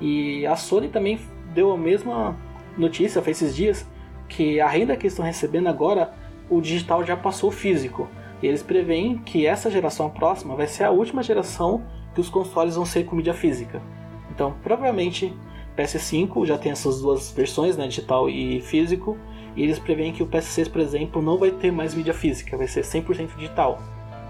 E 0.00 0.46
a 0.46 0.56
Sony 0.56 0.88
também 0.88 1.18
deu 1.54 1.72
a 1.72 1.78
mesma 1.78 2.36
notícia 2.76 3.22
faz 3.22 3.40
esses 3.40 3.54
dias 3.54 3.86
que 4.28 4.60
a 4.60 4.68
renda 4.68 4.96
que 4.96 5.04
eles 5.04 5.12
estão 5.12 5.24
recebendo 5.24 5.68
agora, 5.68 6.12
o 6.48 6.60
digital 6.60 7.04
já 7.04 7.16
passou 7.16 7.50
o 7.50 7.52
físico. 7.52 8.08
E 8.42 8.46
eles 8.46 8.62
preveem 8.62 9.18
que 9.18 9.46
essa 9.46 9.70
geração 9.70 10.10
próxima 10.10 10.56
vai 10.56 10.66
ser 10.66 10.84
a 10.84 10.90
última 10.90 11.22
geração 11.22 11.84
que 12.14 12.20
os 12.20 12.28
consoles 12.28 12.76
vão 12.76 12.86
ser 12.86 13.04
com 13.04 13.16
mídia 13.16 13.34
física. 13.34 13.82
Então, 14.30 14.54
provavelmente 14.62 15.34
PS5 15.76 16.46
já 16.46 16.56
tem 16.56 16.72
essas 16.72 17.00
duas 17.00 17.32
versões, 17.32 17.76
né, 17.76 17.86
digital 17.86 18.28
e 18.28 18.60
físico, 18.60 19.18
e 19.56 19.62
eles 19.62 19.78
preveem 19.78 20.12
que 20.12 20.22
o 20.22 20.26
PS6, 20.26 20.70
por 20.70 20.80
exemplo, 20.80 21.20
não 21.20 21.38
vai 21.38 21.50
ter 21.50 21.70
mais 21.70 21.94
mídia 21.94 22.14
física, 22.14 22.56
vai 22.56 22.66
ser 22.66 22.82
100% 22.82 23.36
digital. 23.36 23.80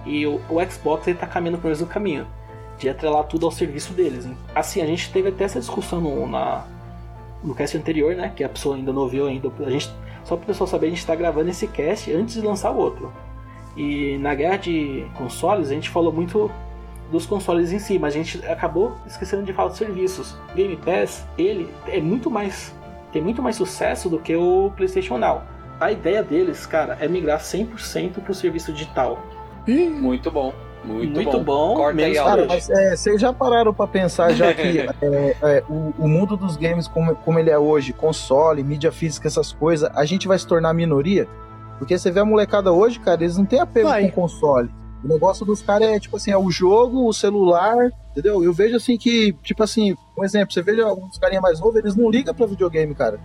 E 0.04 0.26
o, 0.26 0.40
o 0.50 0.70
Xbox 0.70 1.06
está 1.06 1.26
caminhando 1.26 1.58
para 1.58 1.68
o 1.68 1.70
mesmo 1.70 1.86
caminho, 1.86 2.26
de 2.78 2.88
atrelar 2.88 3.24
tudo 3.24 3.46
ao 3.46 3.52
serviço 3.52 3.92
deles. 3.92 4.26
hein. 4.26 4.36
Assim, 4.54 4.82
a 4.82 4.86
gente 4.86 5.10
teve 5.10 5.28
até 5.28 5.44
essa 5.44 5.60
discussão 5.60 6.00
no, 6.00 6.26
na, 6.26 6.66
no 7.42 7.54
cast 7.54 7.76
anterior, 7.76 8.14
né, 8.14 8.32
que 8.34 8.44
a 8.44 8.48
pessoa 8.48 8.76
ainda 8.76 8.92
não 8.92 9.02
ouviu 9.02 9.26
ainda. 9.26 9.50
A 9.66 9.70
gente, 9.70 9.90
só 10.24 10.36
para 10.36 10.44
o 10.44 10.46
pessoal 10.46 10.66
saber, 10.66 10.86
a 10.86 10.90
gente 10.90 10.98
está 10.98 11.14
gravando 11.14 11.48
esse 11.48 11.66
cast 11.68 12.12
antes 12.12 12.34
de 12.34 12.46
lançar 12.46 12.70
o 12.70 12.76
outro. 12.76 13.12
E 13.76 14.18
na 14.18 14.34
guerra 14.34 14.56
de 14.56 15.06
consoles, 15.14 15.70
a 15.70 15.74
gente 15.74 15.88
falou 15.88 16.12
muito 16.12 16.50
dos 17.14 17.26
consoles 17.26 17.70
em 17.70 17.78
si, 17.78 17.96
mas 17.96 18.12
a 18.12 18.16
gente 18.16 18.44
acabou 18.46 18.96
esquecendo 19.06 19.44
de 19.44 19.52
falar 19.52 19.68
dos 19.68 19.78
serviços. 19.78 20.36
Game 20.52 20.76
Pass, 20.76 21.24
ele 21.38 21.72
é 21.86 22.00
muito 22.00 22.28
mais 22.28 22.74
tem 23.12 23.22
muito 23.22 23.40
mais 23.40 23.54
sucesso 23.54 24.08
do 24.08 24.18
que 24.18 24.34
o 24.34 24.72
PlayStation 24.76 25.16
Now. 25.16 25.42
A 25.78 25.92
ideia 25.92 26.20
deles, 26.20 26.66
cara, 26.66 26.98
é 27.00 27.06
migrar 27.06 27.38
100% 27.38 28.14
pro 28.14 28.34
serviço 28.34 28.72
digital. 28.72 29.24
Muito 29.68 30.28
bom. 30.32 30.52
Muito, 30.84 31.14
Muito 31.14 31.40
bom, 31.40 31.76
Corta 31.76 31.90
aí, 31.90 31.94
menos 31.94 32.18
Albert. 32.18 32.46
Cara, 32.46 32.46
mas 32.46 32.68
é, 32.68 32.94
vocês 32.94 33.18
já 33.18 33.32
pararam 33.32 33.72
pra 33.72 33.86
pensar 33.86 34.34
já 34.34 34.52
que 34.52 34.80
é, 35.00 35.36
é, 35.42 35.64
o, 35.66 35.94
o 35.98 36.06
mundo 36.06 36.36
dos 36.36 36.56
games 36.56 36.86
como, 36.86 37.14
como 37.14 37.38
ele 37.38 37.48
é 37.48 37.58
hoje, 37.58 37.94
console, 37.94 38.62
mídia 38.62 38.92
física, 38.92 39.26
essas 39.26 39.50
coisas, 39.50 39.88
a 39.94 40.04
gente 40.04 40.28
vai 40.28 40.38
se 40.38 40.46
tornar 40.46 40.74
minoria? 40.74 41.26
Porque 41.78 41.96
você 41.96 42.10
vê 42.10 42.20
a 42.20 42.24
molecada 42.24 42.70
hoje, 42.70 43.00
cara, 43.00 43.22
eles 43.22 43.38
não 43.38 43.46
têm 43.46 43.60
apego 43.60 43.88
Vai. 43.88 44.10
com 44.10 44.22
console. 44.22 44.68
O 45.04 45.08
negócio 45.08 45.44
dos 45.44 45.60
caras 45.60 45.88
é, 45.88 46.00
tipo 46.00 46.16
assim, 46.16 46.30
é 46.30 46.38
o 46.38 46.50
jogo, 46.50 47.06
o 47.06 47.12
celular, 47.12 47.90
entendeu? 48.10 48.42
Eu 48.42 48.54
vejo 48.54 48.76
assim 48.76 48.96
que, 48.96 49.34
tipo 49.42 49.62
assim, 49.62 49.94
um 50.16 50.24
exemplo, 50.24 50.54
você 50.54 50.62
vê 50.62 50.80
alguns 50.80 51.18
carinha 51.18 51.42
mais 51.42 51.60
novos, 51.60 51.76
eles 51.76 51.94
não 51.94 52.10
ligam 52.10 52.34
pra 52.34 52.46
videogame, 52.46 52.94
cara. 52.94 53.20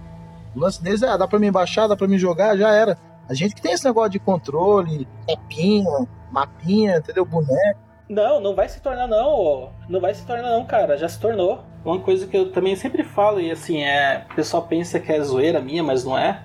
O 0.53 0.59
lance 0.59 0.83
deles 0.83 1.01
é, 1.01 1.07
ah, 1.07 1.15
dá 1.15 1.25
pra 1.25 1.39
mim 1.39 1.49
baixar, 1.49 1.87
dá 1.87 1.95
pra 1.95 2.07
mim 2.07 2.17
jogar, 2.17 2.57
já 2.57 2.73
era. 2.73 2.97
A 3.29 3.33
gente 3.33 3.55
que 3.55 3.61
tem 3.61 3.71
esse 3.71 3.85
negócio 3.85 4.09
de 4.09 4.19
controle, 4.19 5.07
mapinha, 5.25 6.07
mapinha, 6.29 6.97
entendeu? 6.97 7.23
Boneco. 7.23 7.79
Não, 8.09 8.41
não 8.41 8.55
vai 8.55 8.67
se 8.67 8.81
tornar 8.81 9.07
não, 9.07 9.29
ó. 9.29 9.69
não 9.87 10.01
vai 10.01 10.13
se 10.13 10.25
tornar 10.25 10.49
não, 10.49 10.65
cara, 10.65 10.97
já 10.97 11.07
se 11.07 11.19
tornou. 11.19 11.63
Uma 11.85 11.99
coisa 11.99 12.27
que 12.27 12.35
eu 12.35 12.51
também 12.51 12.75
sempre 12.75 13.03
falo 13.03 13.39
e 13.39 13.51
assim, 13.51 13.83
é, 13.83 14.25
o 14.29 14.35
pessoal 14.35 14.63
pensa 14.63 14.99
que 14.99 15.11
é 15.11 15.21
zoeira 15.21 15.61
minha, 15.61 15.83
mas 15.83 16.03
não 16.03 16.17
é. 16.17 16.43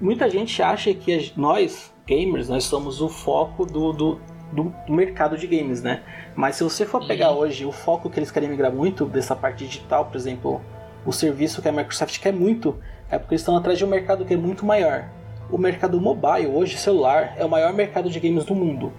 Muita 0.00 0.28
gente 0.28 0.62
acha 0.62 0.92
que 0.92 1.32
nós, 1.34 1.92
gamers, 2.06 2.48
nós 2.48 2.64
somos 2.64 3.00
o 3.00 3.08
foco 3.08 3.64
do, 3.64 3.92
do, 3.92 4.20
do- 4.52 4.72
do 4.86 4.92
mercado 4.92 5.36
de 5.36 5.46
games, 5.46 5.82
né? 5.82 6.02
Mas 6.36 6.56
se 6.56 6.62
você 6.64 6.84
for 6.86 7.06
pegar 7.06 7.30
hoje 7.32 7.64
o 7.64 7.72
foco 7.72 8.08
que 8.10 8.18
eles 8.18 8.30
querem 8.30 8.48
migrar 8.48 8.72
muito 8.72 9.06
dessa 9.06 9.34
parte 9.34 9.66
digital, 9.66 10.04
por 10.06 10.16
exemplo, 10.16 10.60
o 11.04 11.12
serviço 11.12 11.60
que 11.62 11.68
a 11.68 11.72
Microsoft 11.72 12.18
quer 12.20 12.32
muito, 12.32 12.78
é 13.10 13.18
porque 13.18 13.34
eles 13.34 13.40
estão 13.42 13.56
atrás 13.56 13.78
de 13.78 13.84
um 13.84 13.88
mercado 13.88 14.24
que 14.24 14.34
é 14.34 14.36
muito 14.36 14.64
maior. 14.64 15.04
O 15.50 15.58
mercado 15.58 16.00
mobile, 16.00 16.46
hoje, 16.46 16.76
celular, 16.78 17.34
é 17.36 17.44
o 17.44 17.48
maior 17.48 17.72
mercado 17.72 18.08
de 18.08 18.20
games 18.20 18.44
do 18.44 18.54
mundo 18.54 18.92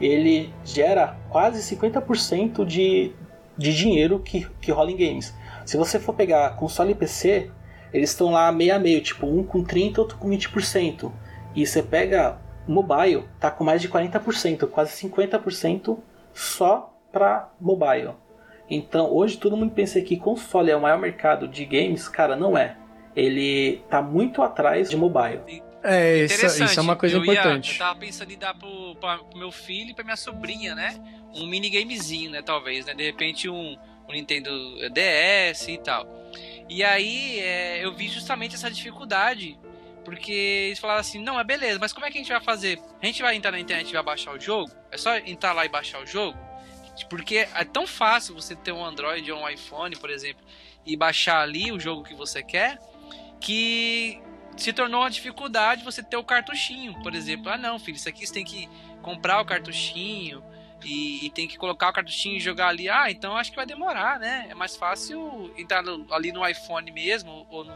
ele 0.00 0.52
gera 0.64 1.16
quase 1.30 1.62
50% 1.76 2.64
de, 2.64 3.12
de 3.56 3.72
dinheiro 3.72 4.18
que, 4.18 4.46
que 4.60 4.72
rola 4.72 4.90
em 4.90 4.96
games. 4.96 5.32
Se 5.64 5.76
você 5.76 5.98
for 6.00 6.14
pegar 6.14 6.56
console 6.56 6.90
e 6.92 6.94
PC, 6.94 7.50
eles 7.92 8.10
estão 8.10 8.32
lá 8.32 8.50
meio 8.50 8.74
a 8.74 8.78
meio, 8.78 9.00
tipo 9.00 9.24
um 9.26 9.44
com 9.44 9.62
30%, 9.64 9.98
outro 9.98 10.18
com 10.18 10.28
20%. 10.28 11.12
E 11.54 11.64
você 11.64 11.80
pega 11.82 12.38
mobile, 12.66 13.24
tá 13.40 13.50
com 13.50 13.64
mais 13.64 13.80
de 13.82 13.88
40%, 13.88 14.66
quase 14.68 14.92
50% 15.08 15.98
só 16.32 16.94
para 17.12 17.52
mobile. 17.60 18.10
Então 18.68 19.12
hoje 19.12 19.36
todo 19.36 19.56
mundo 19.56 19.72
pensa 19.72 20.00
que 20.00 20.16
console 20.16 20.70
é 20.70 20.76
o 20.76 20.80
maior 20.80 20.98
mercado 20.98 21.46
de 21.46 21.64
games, 21.64 22.08
cara, 22.08 22.34
não 22.34 22.56
é. 22.56 22.76
Ele 23.14 23.82
tá 23.88 24.02
muito 24.02 24.42
atrás 24.42 24.90
de 24.90 24.96
mobile. 24.96 25.62
É, 25.82 26.24
isso, 26.24 26.34
Interessante. 26.36 26.70
isso 26.70 26.80
é 26.80 26.82
uma 26.82 26.96
coisa 26.96 27.16
eu 27.16 27.24
ia- 27.24 27.32
importante. 27.32 27.72
eu 27.72 27.78
tava 27.78 27.98
pensando 27.98 28.32
em 28.32 28.38
dar 28.38 28.54
pro, 28.54 28.96
pra- 28.96 29.18
pro 29.18 29.38
meu 29.38 29.52
filho 29.52 29.90
e 29.90 29.94
pra 29.94 30.02
minha 30.02 30.16
sobrinha, 30.16 30.74
né? 30.74 30.94
Um 31.36 31.46
minigamezinho, 31.46 32.30
né? 32.30 32.40
Talvez, 32.42 32.86
né? 32.86 32.94
De 32.94 33.04
repente 33.04 33.48
um, 33.50 33.76
um 34.08 34.12
Nintendo 34.12 34.50
DS 34.90 35.68
e 35.68 35.78
tal. 35.78 36.06
E 36.68 36.82
aí 36.82 37.38
é, 37.38 37.84
eu 37.84 37.92
vi 37.92 38.08
justamente 38.08 38.54
essa 38.54 38.70
dificuldade. 38.70 39.58
Porque 40.04 40.32
eles 40.32 40.78
falaram 40.78 41.00
assim, 41.00 41.18
não, 41.22 41.40
é 41.40 41.44
beleza, 41.44 41.78
mas 41.78 41.92
como 41.92 42.04
é 42.04 42.10
que 42.10 42.18
a 42.18 42.20
gente 42.20 42.30
vai 42.32 42.40
fazer? 42.42 42.78
A 43.00 43.06
gente 43.06 43.22
vai 43.22 43.34
entrar 43.34 43.50
na 43.52 43.58
internet 43.58 43.88
e 43.88 43.94
vai 43.94 44.02
baixar 44.02 44.32
o 44.32 44.40
jogo? 44.40 44.70
É 44.90 44.98
só 44.98 45.16
entrar 45.16 45.52
lá 45.52 45.64
e 45.64 45.68
baixar 45.68 46.00
o 46.02 46.06
jogo? 46.06 46.38
Porque 47.08 47.48
é 47.54 47.64
tão 47.64 47.86
fácil 47.86 48.34
você 48.34 48.54
ter 48.54 48.70
um 48.72 48.84
Android 48.84 49.30
ou 49.32 49.40
um 49.40 49.48
iPhone, 49.48 49.96
por 49.96 50.10
exemplo, 50.10 50.44
e 50.86 50.96
baixar 50.96 51.40
ali 51.40 51.72
o 51.72 51.80
jogo 51.80 52.04
que 52.04 52.14
você 52.14 52.42
quer, 52.42 52.78
que 53.40 54.20
se 54.56 54.72
tornou 54.72 55.00
uma 55.00 55.10
dificuldade 55.10 55.82
você 55.84 56.02
ter 56.02 56.16
o 56.16 56.22
cartuchinho, 56.24 56.94
por 57.02 57.14
exemplo. 57.14 57.48
Ah, 57.48 57.58
não, 57.58 57.78
filho, 57.78 57.96
isso 57.96 58.08
aqui 58.08 58.26
você 58.26 58.32
tem 58.32 58.44
que 58.44 58.68
comprar 59.02 59.40
o 59.40 59.44
cartuchinho 59.44 60.44
e, 60.84 61.26
e 61.26 61.30
tem 61.30 61.48
que 61.48 61.58
colocar 61.58 61.88
o 61.88 61.92
cartuchinho 61.92 62.36
e 62.36 62.40
jogar 62.40 62.68
ali. 62.68 62.88
Ah, 62.88 63.10
então 63.10 63.36
acho 63.36 63.50
que 63.50 63.56
vai 63.56 63.66
demorar, 63.66 64.20
né? 64.20 64.46
É 64.50 64.54
mais 64.54 64.76
fácil 64.76 65.52
entrar 65.56 65.82
no- 65.82 66.06
ali 66.14 66.30
no 66.30 66.46
iPhone 66.46 66.90
mesmo 66.92 67.46
ou 67.50 67.64
no, 67.64 67.74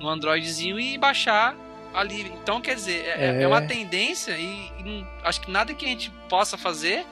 no 0.00 0.08
Androidzinho 0.08 0.78
e 0.78 0.96
baixar 0.98 1.54
ali. 1.94 2.22
Então, 2.42 2.60
quer 2.60 2.74
dizer, 2.74 3.04
é, 3.06 3.38
É. 3.38 3.42
é 3.42 3.48
uma 3.48 3.62
tendência 3.62 4.32
e, 4.38 4.70
e 4.78 4.82
não- 4.82 5.06
acho 5.24 5.40
que 5.40 5.50
nada 5.50 5.72
que 5.74 5.84
a 5.84 5.88
gente 5.88 6.10
possa 6.28 6.56
fazer 6.58 7.04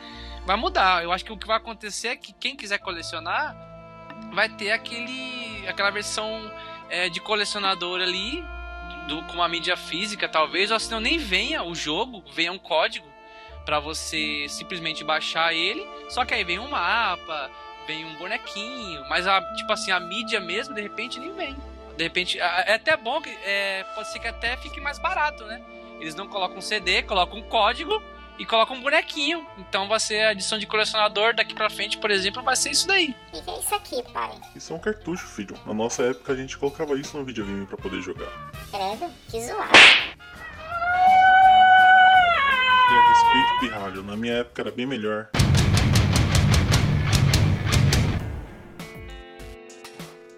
vai 0.44 0.56
mudar. 0.56 1.02
Eu 1.02 1.12
acho 1.12 1.24
que 1.24 1.32
o 1.32 1.36
que 1.36 1.46
vai 1.46 1.56
acontecer 1.56 2.08
é 2.08 2.16
que 2.16 2.32
quem 2.32 2.54
quiser 2.56 2.78
colecionar 2.78 3.56
vai 4.32 4.48
ter 4.48 4.70
aquele 4.70 5.66
aquela 5.68 5.90
versão 5.90 6.50
é, 6.88 7.08
de 7.08 7.20
colecionador 7.20 8.00
ali 8.00 8.44
do, 9.08 9.22
com 9.24 9.34
uma 9.34 9.48
mídia 9.48 9.76
física 9.76 10.28
talvez 10.28 10.70
ou 10.70 10.78
senão 10.78 11.00
nem 11.00 11.18
venha 11.18 11.62
o 11.62 11.74
jogo 11.74 12.22
venha 12.32 12.52
um 12.52 12.58
código 12.58 13.06
para 13.64 13.78
você 13.80 14.46
simplesmente 14.48 15.02
baixar 15.04 15.52
ele 15.52 15.86
só 16.08 16.24
que 16.24 16.32
aí 16.34 16.44
vem 16.44 16.58
um 16.58 16.68
mapa 16.68 17.50
vem 17.86 18.04
um 18.04 18.14
bonequinho 18.16 19.04
mas 19.08 19.26
a 19.26 19.40
tipo 19.54 19.72
assim 19.72 19.90
a 19.90 19.98
mídia 20.00 20.40
mesmo 20.40 20.74
de 20.74 20.80
repente 20.80 21.18
nem 21.20 21.32
vem 21.34 21.56
De 21.96 22.04
repente, 22.04 22.38
é 22.38 22.74
até 22.74 22.96
bom 22.96 23.20
que 23.20 23.30
é, 23.44 23.84
pode 23.94 24.12
ser 24.12 24.18
que 24.18 24.28
até 24.28 24.56
fique 24.58 24.80
mais 24.80 24.98
barato, 24.98 25.44
né? 25.44 25.62
Eles 25.98 26.14
não 26.14 26.28
colocam 26.28 26.60
CD, 26.60 27.02
colocam 27.02 27.38
um 27.38 27.42
código 27.42 28.02
e 28.38 28.44
colocam 28.44 28.76
um 28.76 28.82
bonequinho. 28.82 29.46
Então 29.56 29.88
vai 29.88 29.98
ser 29.98 30.22
a 30.26 30.32
edição 30.32 30.58
de 30.58 30.66
colecionador 30.66 31.34
daqui 31.34 31.54
pra 31.54 31.70
frente, 31.70 31.96
por 31.96 32.10
exemplo, 32.10 32.42
vai 32.42 32.54
ser 32.54 32.70
isso 32.70 32.86
daí. 32.86 33.16
O 33.32 33.42
que 33.42 33.50
é 33.50 33.58
isso 33.58 33.74
aqui, 33.74 34.02
pai? 34.12 34.30
Isso 34.54 34.72
é 34.72 34.76
um 34.76 34.78
cartucho, 34.78 35.26
filho. 35.26 35.58
Na 35.64 35.72
nossa 35.72 36.02
época 36.02 36.32
a 36.32 36.36
gente 36.36 36.58
colocava 36.58 36.98
isso 36.98 37.16
no 37.16 37.24
videogame 37.24 37.64
pra 37.66 37.78
poder 37.78 38.02
jogar. 38.02 38.28
Credo, 38.70 39.10
que 39.30 39.40
zoado. 39.40 39.72
Tenha 42.88 43.08
respeito, 43.08 43.60
pirralho. 43.60 44.02
Na 44.02 44.16
minha 44.16 44.34
época 44.34 44.62
era 44.62 44.70
bem 44.70 44.86
melhor. 44.86 45.28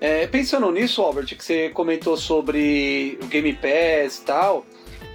É, 0.01 0.27
pensando 0.29 0.71
nisso, 0.71 1.03
Albert, 1.03 1.27
que 1.27 1.45
você 1.45 1.71
comentou 1.71 2.17
sobre 2.17 3.19
o 3.21 3.27
Game 3.27 3.53
Pass 3.55 4.19
e 4.19 4.23
tal, 4.25 4.65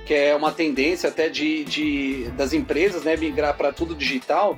que 0.05 0.13
é 0.13 0.35
uma 0.35 0.51
tendência 0.51 1.07
até 1.09 1.29
de, 1.29 1.63
de 1.63 2.31
das 2.35 2.51
empresas 2.51 3.03
né, 3.03 3.15
migrar 3.15 3.55
para 3.55 3.71
tudo 3.71 3.95
digital. 3.95 4.57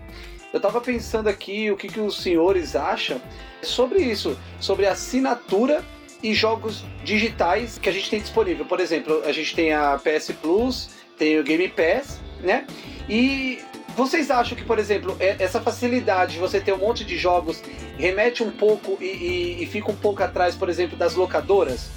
Eu 0.51 0.59
tava 0.59 0.81
pensando 0.81 1.27
aqui 1.27 1.69
o 1.69 1.77
que, 1.77 1.87
que 1.87 1.99
os 1.99 2.17
senhores 2.21 2.75
acham 2.75 3.21
sobre 3.61 3.99
isso, 3.99 4.37
sobre 4.59 4.87
assinatura 4.87 5.83
e 6.23 6.33
jogos 6.33 6.83
digitais 7.03 7.77
que 7.77 7.87
a 7.87 7.91
gente 7.91 8.09
tem 8.09 8.19
disponível. 8.19 8.65
Por 8.65 8.79
exemplo, 8.79 9.21
a 9.25 9.31
gente 9.31 9.53
tem 9.55 9.73
a 9.73 9.99
PS 9.99 10.31
Plus, 10.41 10.89
tem 11.17 11.39
o 11.39 11.43
Game 11.43 11.67
Pass, 11.67 12.19
né? 12.41 12.65
E 13.07 13.59
vocês 13.95 14.29
acham 14.29 14.57
que, 14.57 14.63
por 14.63 14.77
exemplo, 14.77 15.15
é- 15.19 15.35
essa 15.39 15.61
facilidade 15.61 16.33
de 16.33 16.39
você 16.39 16.59
ter 16.59 16.73
um 16.73 16.77
monte 16.77 17.03
de 17.05 17.17
jogos 17.17 17.61
remete 17.97 18.43
um 18.43 18.51
pouco 18.51 18.97
e, 19.01 19.05
e- 19.05 19.63
e 19.63 19.65
fica 19.65 19.91
um 19.91 19.95
pouco 19.95 20.21
atrás, 20.23 20.55
por 20.55 20.69
exemplo, 20.69 20.97
das 20.97 21.15
locadoras? 21.15 21.87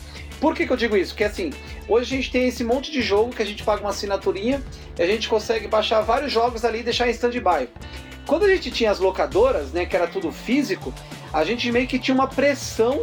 Por 0.41 0.55
que, 0.55 0.67
que 0.67 0.73
eu 0.73 0.77
digo 0.77 0.97
isso? 0.97 1.13
Porque 1.13 1.25
assim, 1.25 1.51
hoje 1.89 2.15
a 2.15 2.17
gente 2.17 2.31
tem 2.31 2.47
esse 2.47 2.63
monte 2.63 2.93
de 2.93 3.03
jogo 3.03 3.35
que 3.35 3.43
a 3.43 3.45
gente 3.45 3.65
paga 3.65 3.81
uma 3.81 3.91
assinaturinha 3.91 4.63
e 4.97 5.03
a 5.03 5.07
gente 5.07 5.29
consegue 5.29 5.67
baixar 5.67 6.01
vários 6.03 6.31
jogos 6.31 6.65
ali 6.65 6.81
e 6.81 6.83
deixar 6.85 7.09
em 7.09 7.11
stand-by. 7.11 7.69
Quando 8.25 8.45
a 8.45 8.49
gente 8.49 8.71
tinha 8.71 8.91
as 8.91 9.01
locadoras, 9.01 9.73
né, 9.73 9.85
que 9.85 9.97
era 9.97 10.07
tudo 10.07 10.31
físico, 10.31 10.95
a 11.33 11.43
gente 11.43 11.73
meio 11.73 11.89
que 11.89 11.99
tinha 11.99 12.15
uma 12.15 12.29
pressão 12.29 13.03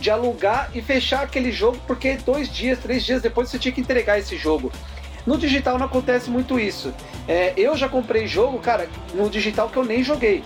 de 0.00 0.10
alugar 0.10 0.70
e 0.74 0.80
fechar 0.80 1.22
aquele 1.24 1.52
jogo, 1.52 1.78
porque 1.86 2.14
dois 2.24 2.48
dias, 2.50 2.78
três 2.78 3.04
dias 3.04 3.20
depois 3.20 3.50
você 3.50 3.58
tinha 3.58 3.72
que 3.72 3.80
entregar 3.82 4.18
esse 4.18 4.36
jogo. 4.38 4.72
No 5.26 5.36
digital 5.36 5.78
não 5.78 5.86
acontece 5.86 6.30
muito 6.30 6.58
isso. 6.58 6.92
É, 7.28 7.52
eu 7.56 7.76
já 7.76 7.88
comprei 7.88 8.26
jogo, 8.26 8.58
cara, 8.58 8.88
no 9.14 9.28
digital 9.28 9.68
que 9.68 9.76
eu 9.76 9.84
nem 9.84 10.02
joguei. 10.02 10.42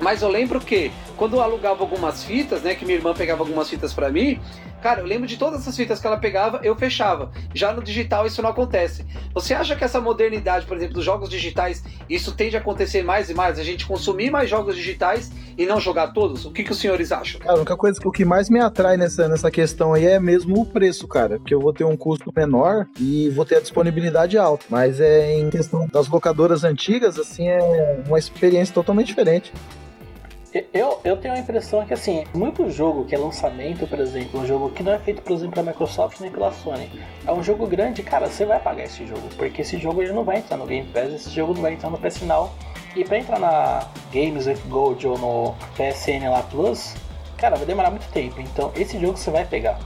Mas 0.00 0.22
eu 0.22 0.28
lembro 0.28 0.60
que 0.60 0.90
quando 1.16 1.36
eu 1.36 1.42
alugava 1.42 1.82
algumas 1.82 2.24
fitas, 2.24 2.62
né, 2.62 2.74
que 2.74 2.84
minha 2.84 2.96
irmã 2.96 3.14
pegava 3.14 3.42
algumas 3.42 3.70
fitas 3.70 3.92
pra 3.92 4.10
mim, 4.10 4.40
cara, 4.82 5.00
eu 5.00 5.06
lembro 5.06 5.26
de 5.26 5.36
todas 5.36 5.60
essas 5.60 5.76
fitas 5.76 6.00
que 6.00 6.06
ela 6.06 6.16
pegava, 6.16 6.60
eu 6.62 6.74
fechava. 6.74 7.30
Já 7.54 7.72
no 7.72 7.82
digital 7.82 8.26
isso 8.26 8.42
não 8.42 8.50
acontece. 8.50 9.06
Você 9.32 9.54
acha 9.54 9.76
que 9.76 9.84
essa 9.84 10.00
modernidade, 10.00 10.66
por 10.66 10.76
exemplo, 10.76 10.94
dos 10.94 11.04
jogos 11.04 11.30
digitais, 11.30 11.84
isso 12.10 12.32
tende 12.32 12.56
a 12.56 12.60
acontecer 12.60 13.02
mais 13.02 13.30
e 13.30 13.34
mais? 13.34 13.58
A 13.58 13.64
gente 13.64 13.86
consumir 13.86 14.30
mais 14.30 14.50
jogos 14.50 14.74
digitais 14.76 15.30
e 15.56 15.64
não 15.64 15.80
jogar 15.80 16.08
todos? 16.08 16.44
O 16.44 16.50
que, 16.50 16.64
que 16.64 16.72
os 16.72 16.78
senhores 16.78 17.12
acham? 17.12 17.40
Cara, 17.40 17.52
a 17.52 17.56
única 17.56 17.76
coisa 17.76 18.00
que 18.00 18.08
o 18.08 18.12
que 18.12 18.24
mais 18.24 18.50
me 18.50 18.60
atrai 18.60 18.96
nessa, 18.96 19.28
nessa 19.28 19.50
questão 19.50 19.94
aí 19.94 20.04
é 20.04 20.18
mesmo 20.18 20.60
o 20.60 20.66
preço, 20.66 21.06
cara. 21.06 21.38
Porque 21.38 21.54
eu 21.54 21.60
vou 21.60 21.72
ter 21.72 21.84
um 21.84 21.96
custo 21.96 22.32
menor 22.34 22.86
e 22.98 23.30
vou 23.30 23.44
ter 23.44 23.56
a 23.56 23.60
disponibilidade 23.60 24.36
alta. 24.36 24.64
Mas 24.68 25.00
é 25.00 25.38
em 25.38 25.48
questão 25.48 25.86
das 25.86 26.08
locadoras 26.08 26.64
antigas, 26.64 27.18
assim, 27.18 27.48
é 27.48 28.02
uma 28.06 28.18
experiência 28.18 28.74
totalmente 28.74 29.06
diferente. 29.06 29.52
Eu, 30.74 31.00
eu 31.02 31.16
tenho 31.16 31.32
a 31.32 31.38
impressão 31.38 31.84
que, 31.86 31.94
assim, 31.94 32.24
muito 32.34 32.68
jogo 32.70 33.06
que 33.06 33.14
é 33.14 33.18
lançamento, 33.18 33.86
por 33.86 33.98
exemplo, 33.98 34.38
um 34.38 34.46
jogo 34.46 34.68
que 34.68 34.82
não 34.82 34.92
é 34.92 34.98
feito, 34.98 35.22
por 35.22 35.32
exemplo, 35.32 35.54
pela 35.54 35.70
Microsoft 35.70 36.20
nem 36.20 36.30
pela 36.30 36.52
Sony, 36.52 36.90
é 37.26 37.32
um 37.32 37.42
jogo 37.42 37.66
grande, 37.66 38.02
cara, 38.02 38.28
você 38.28 38.44
vai 38.44 38.60
pagar 38.60 38.84
esse 38.84 39.06
jogo, 39.06 39.22
porque 39.38 39.62
esse 39.62 39.78
jogo 39.78 40.02
ele 40.02 40.12
não 40.12 40.24
vai 40.24 40.38
entrar 40.38 40.58
no 40.58 40.66
Game 40.66 40.86
Pass, 40.88 41.10
esse 41.10 41.30
jogo 41.30 41.54
não 41.54 41.62
vai 41.62 41.72
entrar 41.72 41.88
no 41.88 41.96
PS 41.96 42.20
Now, 42.22 42.52
e 42.94 43.02
pra 43.02 43.18
entrar 43.18 43.38
na 43.38 43.88
Games 44.12 44.46
with 44.46 44.60
Gold 44.68 45.06
ou 45.06 45.16
no 45.16 45.54
PSN 45.74 46.28
lá 46.28 46.42
Plus, 46.42 46.94
cara, 47.38 47.56
vai 47.56 47.64
demorar 47.64 47.90
muito 47.90 48.10
tempo, 48.12 48.38
então 48.38 48.70
esse 48.76 48.98
jogo 48.98 49.16
você 49.16 49.30
vai 49.30 49.46
pegar. 49.46 49.78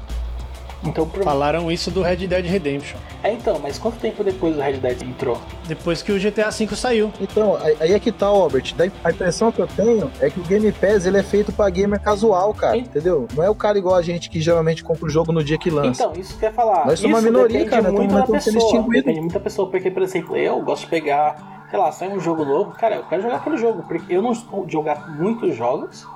Então, 0.84 1.08
por... 1.08 1.24
Falaram 1.24 1.70
isso 1.72 1.90
do 1.90 2.02
Red 2.02 2.26
Dead 2.26 2.44
Redemption. 2.46 2.98
É, 3.22 3.32
então, 3.32 3.58
mas 3.60 3.78
quanto 3.78 3.98
tempo 3.98 4.22
depois 4.22 4.54
do 4.54 4.60
Red 4.60 4.74
Dead 4.74 5.02
entrou? 5.02 5.38
Depois 5.66 6.02
que 6.02 6.12
o 6.12 6.18
GTA 6.20 6.50
V 6.50 6.76
saiu. 6.76 7.10
Então, 7.20 7.56
aí- 7.80 7.92
é 7.92 7.98
que 7.98 8.12
tá, 8.12 8.26
Albert. 8.26 8.74
A 9.02 9.10
impressão 9.10 9.50
que 9.50 9.60
eu 9.60 9.66
tenho 9.66 10.10
é 10.20 10.30
que 10.30 10.38
o 10.38 10.42
Game 10.44 10.70
Pass 10.72 11.06
ele 11.06 11.18
é 11.18 11.22
feito 11.22 11.50
pra 11.52 11.68
gamer 11.70 12.00
casual, 12.00 12.52
cara. 12.54 12.76
Entendeu? 12.76 13.26
Não 13.34 13.42
é 13.42 13.50
o 13.50 13.54
cara 13.54 13.78
igual 13.78 13.94
a 13.96 14.02
gente 14.02 14.28
que 14.30 14.40
geralmente 14.40 14.84
compra 14.84 15.06
o 15.06 15.10
jogo 15.10 15.32
no 15.32 15.42
dia 15.42 15.58
que 15.58 15.70
lança. 15.70 16.02
Então, 16.04 16.12
isso 16.20 16.38
que 16.38 16.44
eu 16.44 16.50
ia 16.50 16.54
falar. 16.54 16.86
Nós 16.86 17.00
somos 17.00 17.18
isso 17.18 17.28
uma 17.28 17.38
minoria, 17.38 17.64
cara, 17.66 17.82
nós 17.82 17.92
muito 17.92 18.04
estamos 18.10 18.26
tentando 18.26 18.40
ser 18.42 18.52
pessoa. 18.52 18.72
distinguido. 18.72 19.02
Depende 19.04 19.20
muito 19.20 19.32
da 19.34 19.40
pessoa, 19.40 19.70
porque, 19.70 19.90
por 19.90 20.02
exemplo, 20.02 20.36
eu 20.36 20.60
gosto 20.62 20.82
de 20.82 20.88
pegar, 20.90 21.66
sei 21.70 21.78
lá, 21.78 21.90
sai 21.90 22.08
um 22.08 22.20
jogo 22.20 22.44
novo, 22.44 22.72
cara, 22.72 22.96
eu 22.96 23.04
quero 23.04 23.22
jogar 23.22 23.36
aquele 23.36 23.56
jogo, 23.56 23.82
porque 23.88 24.14
eu 24.14 24.22
não 24.22 24.32
estou 24.32 24.64
de 24.66 24.72
jogar 24.72 25.10
muitos 25.18 25.56
jogos, 25.56 26.06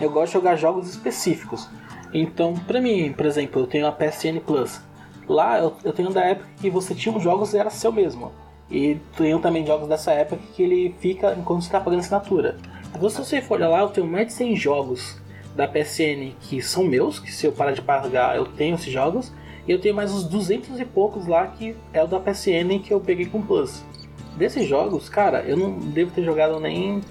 eu 0.00 0.10
gosto 0.10 0.26
de 0.28 0.32
jogar 0.32 0.56
jogos 0.56 0.88
específicos. 0.88 1.68
Então, 2.18 2.54
pra 2.54 2.80
mim, 2.80 3.12
por 3.12 3.26
exemplo, 3.26 3.60
eu 3.60 3.66
tenho 3.66 3.86
a 3.86 3.92
PSN 3.92 4.40
Plus. 4.40 4.80
Lá 5.28 5.58
eu, 5.58 5.76
eu 5.84 5.92
tenho 5.92 6.10
da 6.10 6.24
época 6.24 6.48
que 6.58 6.70
você 6.70 6.94
tinha 6.94 7.14
os 7.14 7.22
jogos 7.22 7.52
e 7.52 7.58
era 7.58 7.68
seu 7.68 7.92
mesmo. 7.92 8.32
E 8.70 8.96
tenho 9.18 9.38
também 9.38 9.66
jogos 9.66 9.86
dessa 9.86 10.12
época 10.12 10.40
que 10.54 10.62
ele 10.62 10.94
fica 10.98 11.36
enquanto 11.38 11.60
você 11.60 11.68
está 11.68 11.78
pagando 11.78 12.00
assinatura. 12.00 12.56
Então, 12.94 13.10
se 13.10 13.18
você 13.18 13.42
for 13.42 13.58
olhar 13.58 13.68
lá, 13.68 13.80
eu 13.80 13.90
tenho 13.90 14.06
mais 14.06 14.28
de 14.28 14.32
100 14.32 14.56
jogos 14.56 15.20
da 15.54 15.68
PSN 15.68 16.32
que 16.40 16.62
são 16.62 16.84
meus, 16.84 17.18
que 17.18 17.30
se 17.30 17.46
eu 17.46 17.52
parar 17.52 17.72
de 17.72 17.82
pagar 17.82 18.34
eu 18.34 18.46
tenho 18.46 18.76
esses 18.76 18.90
jogos. 18.90 19.30
E 19.68 19.72
eu 19.72 19.78
tenho 19.78 19.94
mais 19.94 20.10
uns 20.10 20.24
200 20.24 20.80
e 20.80 20.86
poucos 20.86 21.26
lá 21.26 21.46
que 21.48 21.76
é 21.92 22.02
o 22.02 22.06
da 22.06 22.18
PSN 22.18 22.78
que 22.82 22.94
eu 22.94 23.00
peguei 23.00 23.26
com 23.26 23.42
Plus. 23.42 23.84
Desses 24.38 24.66
jogos, 24.66 25.10
cara, 25.10 25.42
eu 25.42 25.56
não 25.56 25.78
devo 25.78 26.10
ter 26.12 26.24
jogado 26.24 26.58
nem 26.60 27.02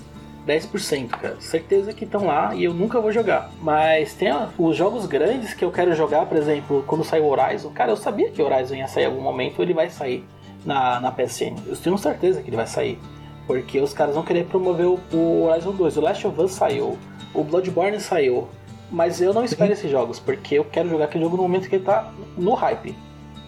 10%, 0.46 1.08
cara. 1.10 1.36
Certeza 1.40 1.94
que 1.94 2.06
estão 2.06 2.26
lá 2.28 2.54
e 2.56 2.64
eu 2.64 2.74
nunca 2.74 3.00
vou 3.02 3.12
jogar. 3.12 3.52
Mas 3.62 4.14
tem 4.14 4.30
os 4.58 4.76
jogos 4.76 5.06
grandes 5.06 5.54
que 5.54 5.66
eu 5.66 5.72
quero 5.72 5.94
jogar, 5.96 6.26
por 6.26 6.38
exemplo, 6.38 6.84
quando 6.86 7.04
saiu 7.04 7.26
o 7.26 7.30
Horizon. 7.30 7.72
Cara, 7.72 7.92
eu 7.92 7.98
sabia 7.98 8.30
que 8.30 8.42
o 8.42 8.46
Horizon 8.46 8.76
ia 8.76 8.88
sair 8.88 9.04
em 9.04 9.08
algum 9.08 9.22
momento, 9.22 9.62
ele 9.62 9.74
vai 9.74 9.90
sair 9.90 10.24
na, 10.64 11.00
na 11.00 11.12
PSN. 11.12 11.56
Eu 11.68 11.76
tenho 11.76 11.98
certeza 11.98 12.42
que 12.42 12.50
ele 12.50 12.58
vai 12.58 12.68
sair. 12.68 13.00
Porque 13.48 13.80
os 13.80 13.94
caras 13.94 14.16
vão 14.16 14.24
querer 14.24 14.46
promover 14.46 14.88
o, 14.88 15.00
o 15.14 15.44
Horizon 15.46 15.72
2. 15.72 15.98
O 15.98 16.02
Last 16.02 16.28
of 16.28 16.42
Us 16.42 16.52
saiu, 16.52 16.98
o 17.34 17.44
Bloodborne 17.44 18.00
saiu. 18.00 18.48
Mas 18.92 19.20
eu 19.20 19.34
não 19.34 19.44
espero 19.44 19.74
esses 19.74 19.90
jogos, 19.90 20.20
porque 20.20 20.56
eu 20.56 20.64
quero 20.64 20.90
jogar 20.90 21.06
aquele 21.06 21.24
jogo 21.24 21.38
no 21.38 21.44
momento 21.44 21.68
que 21.68 21.76
ele 21.76 21.84
tá 21.84 22.12
no 22.38 22.54
hype. 22.54 22.96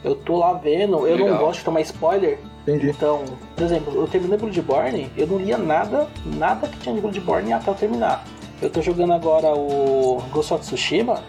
Eu 0.04 0.16
tô 0.16 0.38
lá 0.38 0.54
vendo, 0.54 1.08
eu 1.08 1.18
não 1.18 1.26
Legal. 1.26 1.40
gosto 1.40 1.60
de 1.60 1.66
tomar 1.66 1.82
spoiler. 1.82 2.40
Entendi. 2.68 2.90
Então, 2.90 3.24
por 3.56 3.64
exemplo, 3.64 3.96
eu 3.96 4.06
terminei 4.08 4.38
Bloodborne, 4.38 5.10
eu 5.16 5.26
não 5.26 5.38
lia 5.38 5.58
nada, 5.58 6.08
nada 6.26 6.68
que 6.68 6.78
tinha 6.80 6.94
de 6.94 7.00
Bloodborne 7.00 7.54
até 7.54 7.72
eu 7.72 7.76
terminar. 7.76 8.26
Eu 8.62 8.70
tô 8.70 8.82
jogando 8.82 9.14
agora 9.14 9.54
o 9.56 10.22
Ghost 10.32 10.54
of 10.54 10.64
Tsushima. 10.64 11.24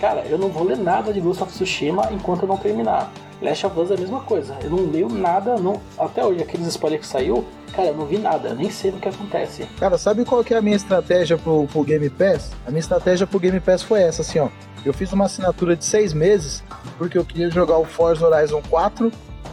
Cara, 0.00 0.24
eu 0.26 0.38
não 0.38 0.48
vou 0.48 0.64
ler 0.64 0.78
nada 0.78 1.12
de 1.12 1.20
Ghost 1.20 1.42
of 1.42 1.52
Tsushima 1.52 2.08
enquanto 2.10 2.42
eu 2.42 2.48
não 2.48 2.56
terminar. 2.56 3.12
Last 3.42 3.66
of 3.66 3.78
Us 3.78 3.90
é 3.90 3.94
a 3.94 3.98
mesma 3.98 4.20
coisa. 4.20 4.56
Eu 4.62 4.70
não 4.70 4.90
leio 4.90 5.08
nada, 5.08 5.56
não, 5.56 5.80
até 5.98 6.24
hoje, 6.24 6.42
aqueles 6.42 6.66
spoilers 6.66 7.02
que 7.02 7.06
saiu, 7.06 7.44
cara, 7.74 7.88
eu 7.88 7.96
não 7.96 8.06
vi 8.06 8.18
nada, 8.18 8.50
eu 8.50 8.54
nem 8.54 8.70
sei 8.70 8.90
do 8.90 8.98
que 8.98 9.08
acontece. 9.08 9.66
Cara, 9.78 9.98
sabe 9.98 10.24
qual 10.24 10.44
que 10.44 10.54
é 10.54 10.58
a 10.58 10.62
minha 10.62 10.76
estratégia 10.76 11.36
pro, 11.36 11.66
pro 11.66 11.82
Game 11.82 12.08
Pass? 12.08 12.52
A 12.66 12.70
minha 12.70 12.80
estratégia 12.80 13.26
pro 13.26 13.40
Game 13.40 13.58
Pass 13.60 13.82
foi 13.82 14.02
essa, 14.02 14.22
assim, 14.22 14.38
ó. 14.38 14.48
Eu 14.84 14.94
fiz 14.94 15.12
uma 15.12 15.26
assinatura 15.26 15.76
de 15.76 15.84
seis 15.84 16.14
meses, 16.14 16.62
porque 16.96 17.18
eu 17.18 17.24
queria 17.24 17.50
jogar 17.50 17.78
o 17.78 17.84
Forza 17.84 18.26
Horizon 18.26 18.62
4, 18.70 19.10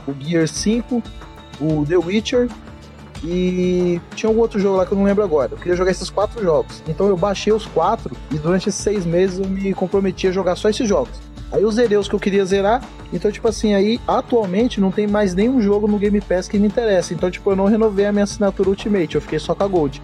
o 0.07 0.15
Gear 0.19 0.47
5, 0.47 1.03
o 1.59 1.85
The 1.85 1.97
Witcher 1.97 2.49
e 3.23 3.99
tinha 4.15 4.31
um 4.31 4.37
outro 4.37 4.59
jogo 4.59 4.77
lá 4.77 4.85
que 4.85 4.91
eu 4.91 4.97
não 4.97 5.05
lembro 5.05 5.23
agora. 5.23 5.51
Eu 5.53 5.57
queria 5.57 5.75
jogar 5.75 5.91
esses 5.91 6.09
quatro 6.09 6.41
jogos. 6.43 6.83
Então 6.87 7.07
eu 7.07 7.17
baixei 7.17 7.51
os 7.51 7.65
quatro 7.65 8.15
e 8.31 8.37
durante 8.37 8.69
esses 8.69 8.81
seis 8.81 9.05
meses 9.05 9.39
eu 9.39 9.47
me 9.47 9.73
comprometi 9.73 10.27
a 10.27 10.31
jogar 10.31 10.55
só 10.55 10.69
esses 10.69 10.87
jogos. 10.87 11.19
Aí 11.51 11.61
eu 11.61 11.71
zerei 11.71 11.97
os 11.97 12.07
que 12.07 12.15
eu 12.15 12.19
queria 12.19 12.45
zerar. 12.45 12.83
Então, 13.11 13.31
tipo 13.31 13.47
assim, 13.47 13.73
aí 13.73 13.99
atualmente 14.05 14.81
não 14.81 14.91
tem 14.91 15.07
mais 15.07 15.33
nenhum 15.33 15.61
jogo 15.61 15.87
no 15.87 15.97
Game 15.97 16.19
Pass 16.19 16.47
que 16.47 16.59
me 16.59 16.67
interessa. 16.67 17.13
Então, 17.13 17.31
tipo, 17.31 17.49
eu 17.49 17.55
não 17.55 17.65
renovei 17.65 18.05
a 18.05 18.11
minha 18.11 18.25
assinatura 18.25 18.69
Ultimate, 18.69 19.15
eu 19.15 19.21
fiquei 19.21 19.39
só 19.39 19.55
com 19.55 19.63
a 19.63 19.67
Gold. 19.67 20.01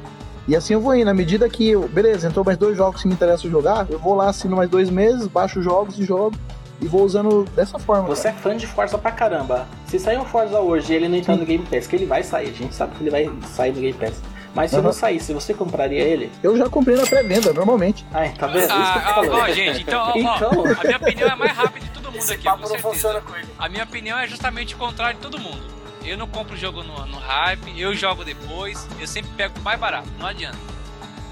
E 0.47 0.56
assim 0.56 0.74
eu 0.74 0.82
vou 0.82 0.95
indo, 0.95 1.06
na 1.06 1.14
medida 1.14 1.47
que 1.47 1.70
eu, 1.70 1.88
beleza, 1.88 2.28
entrou 2.28 2.43
mais 2.43 2.58
dois 2.58 2.76
jogos 2.76 3.01
que 3.01 3.08
me 3.08 3.14
interessam 3.14 3.49
jogar, 3.49 3.88
eu 3.89 3.99
vou 3.99 4.14
lá, 4.14 4.30
assino 4.30 4.58
mais 4.58 4.70
dois 4.70 4.89
meses, 4.89 5.28
baixo 5.28 5.60
os 5.60 5.66
jogos 5.66 5.97
e 5.99 6.04
jogo. 6.04 6.36
E 6.82 6.88
vou 6.88 7.04
usando 7.04 7.44
dessa 7.56 7.80
forma. 7.80 8.08
Você 8.08 8.28
é 8.30 8.34
fã 8.34 8.56
de 8.58 8.68
Forza 8.68 8.98
pra 8.98 9.12
caramba. 9.12 9.68
Se 9.88 9.98
sair 10.00 10.18
um 10.18 10.26
Forza 10.26 10.60
hoje 10.60 10.92
e 10.92 10.96
ele 10.96 11.08
não 11.08 11.16
entrar 11.18 11.36
no 11.38 11.46
Game 11.46 11.66
Pass, 11.66 11.88
que 11.88 11.96
ele 11.96 12.06
vai 12.06 12.24
sair, 12.24 12.50
a 12.50 12.54
gente 12.54 12.76
sabe 12.76 12.96
que 12.96 13.04
ele 13.04 13.10
vai 13.10 13.32
sair 13.56 13.72
no 13.72 13.80
Game 13.80 13.94
Pass. 13.94 14.22
Mas 14.56 14.70
se 14.70 14.76
Aham. 14.78 14.84
não 14.86 14.94
saísse, 14.94 15.34
você 15.34 15.54
compraria 15.54 16.02
ele? 16.02 16.32
Eu 16.44 16.56
já 16.58 16.70
comprei 16.70 16.96
na 16.96 17.06
pré-venda, 17.08 17.52
normalmente. 17.54 18.06
Ai, 18.14 18.30
tá 18.38 18.46
vendo? 18.48 18.60
Isso 18.60 18.68
que 18.68 18.74
eu 18.74 18.78
Ah, 18.78 19.16
ó, 19.18 19.44
ó, 19.44 19.50
gente, 19.52 19.82
então, 19.82 20.00
ó, 20.02 20.10
ó, 20.12 20.18
Então- 20.18 20.64
a 20.80 20.84
minha 20.84 20.98
opinião 20.98 21.30
é 21.30 21.36
mais 21.36 21.52
rápida 21.54 21.86
de 21.86 21.92
todo 21.92 22.06
mundo 22.06 22.18
Esse 22.18 22.34
aqui, 22.34 22.44
papo 22.44 22.58
com 22.58 22.62
não 22.64 22.68
certeza. 22.70 22.94
funciona 22.94 23.22
com 23.22 23.36
ele. 23.36 23.48
A 23.58 23.68
minha 23.70 23.84
opinião 23.84 24.20
é 24.20 24.28
justamente 24.28 24.76
o 24.76 24.78
contrário 24.78 25.16
de 25.16 25.22
todo 25.22 25.40
mundo. 25.40 25.62
Eu 26.06 26.18
não 26.18 26.28
compro 26.28 26.54
o 26.54 26.58
jogo 26.58 26.84
no, 26.84 27.06
no 27.08 27.18
hype, 27.18 27.80
eu 27.80 27.96
jogo 27.96 28.24
depois, 28.24 28.88
eu 29.00 29.08
sempre 29.08 29.32
pego 29.38 29.58
o 29.58 29.62
mais 29.64 29.80
barato, 29.80 30.08
não 30.20 30.28
adianta. 30.28 30.58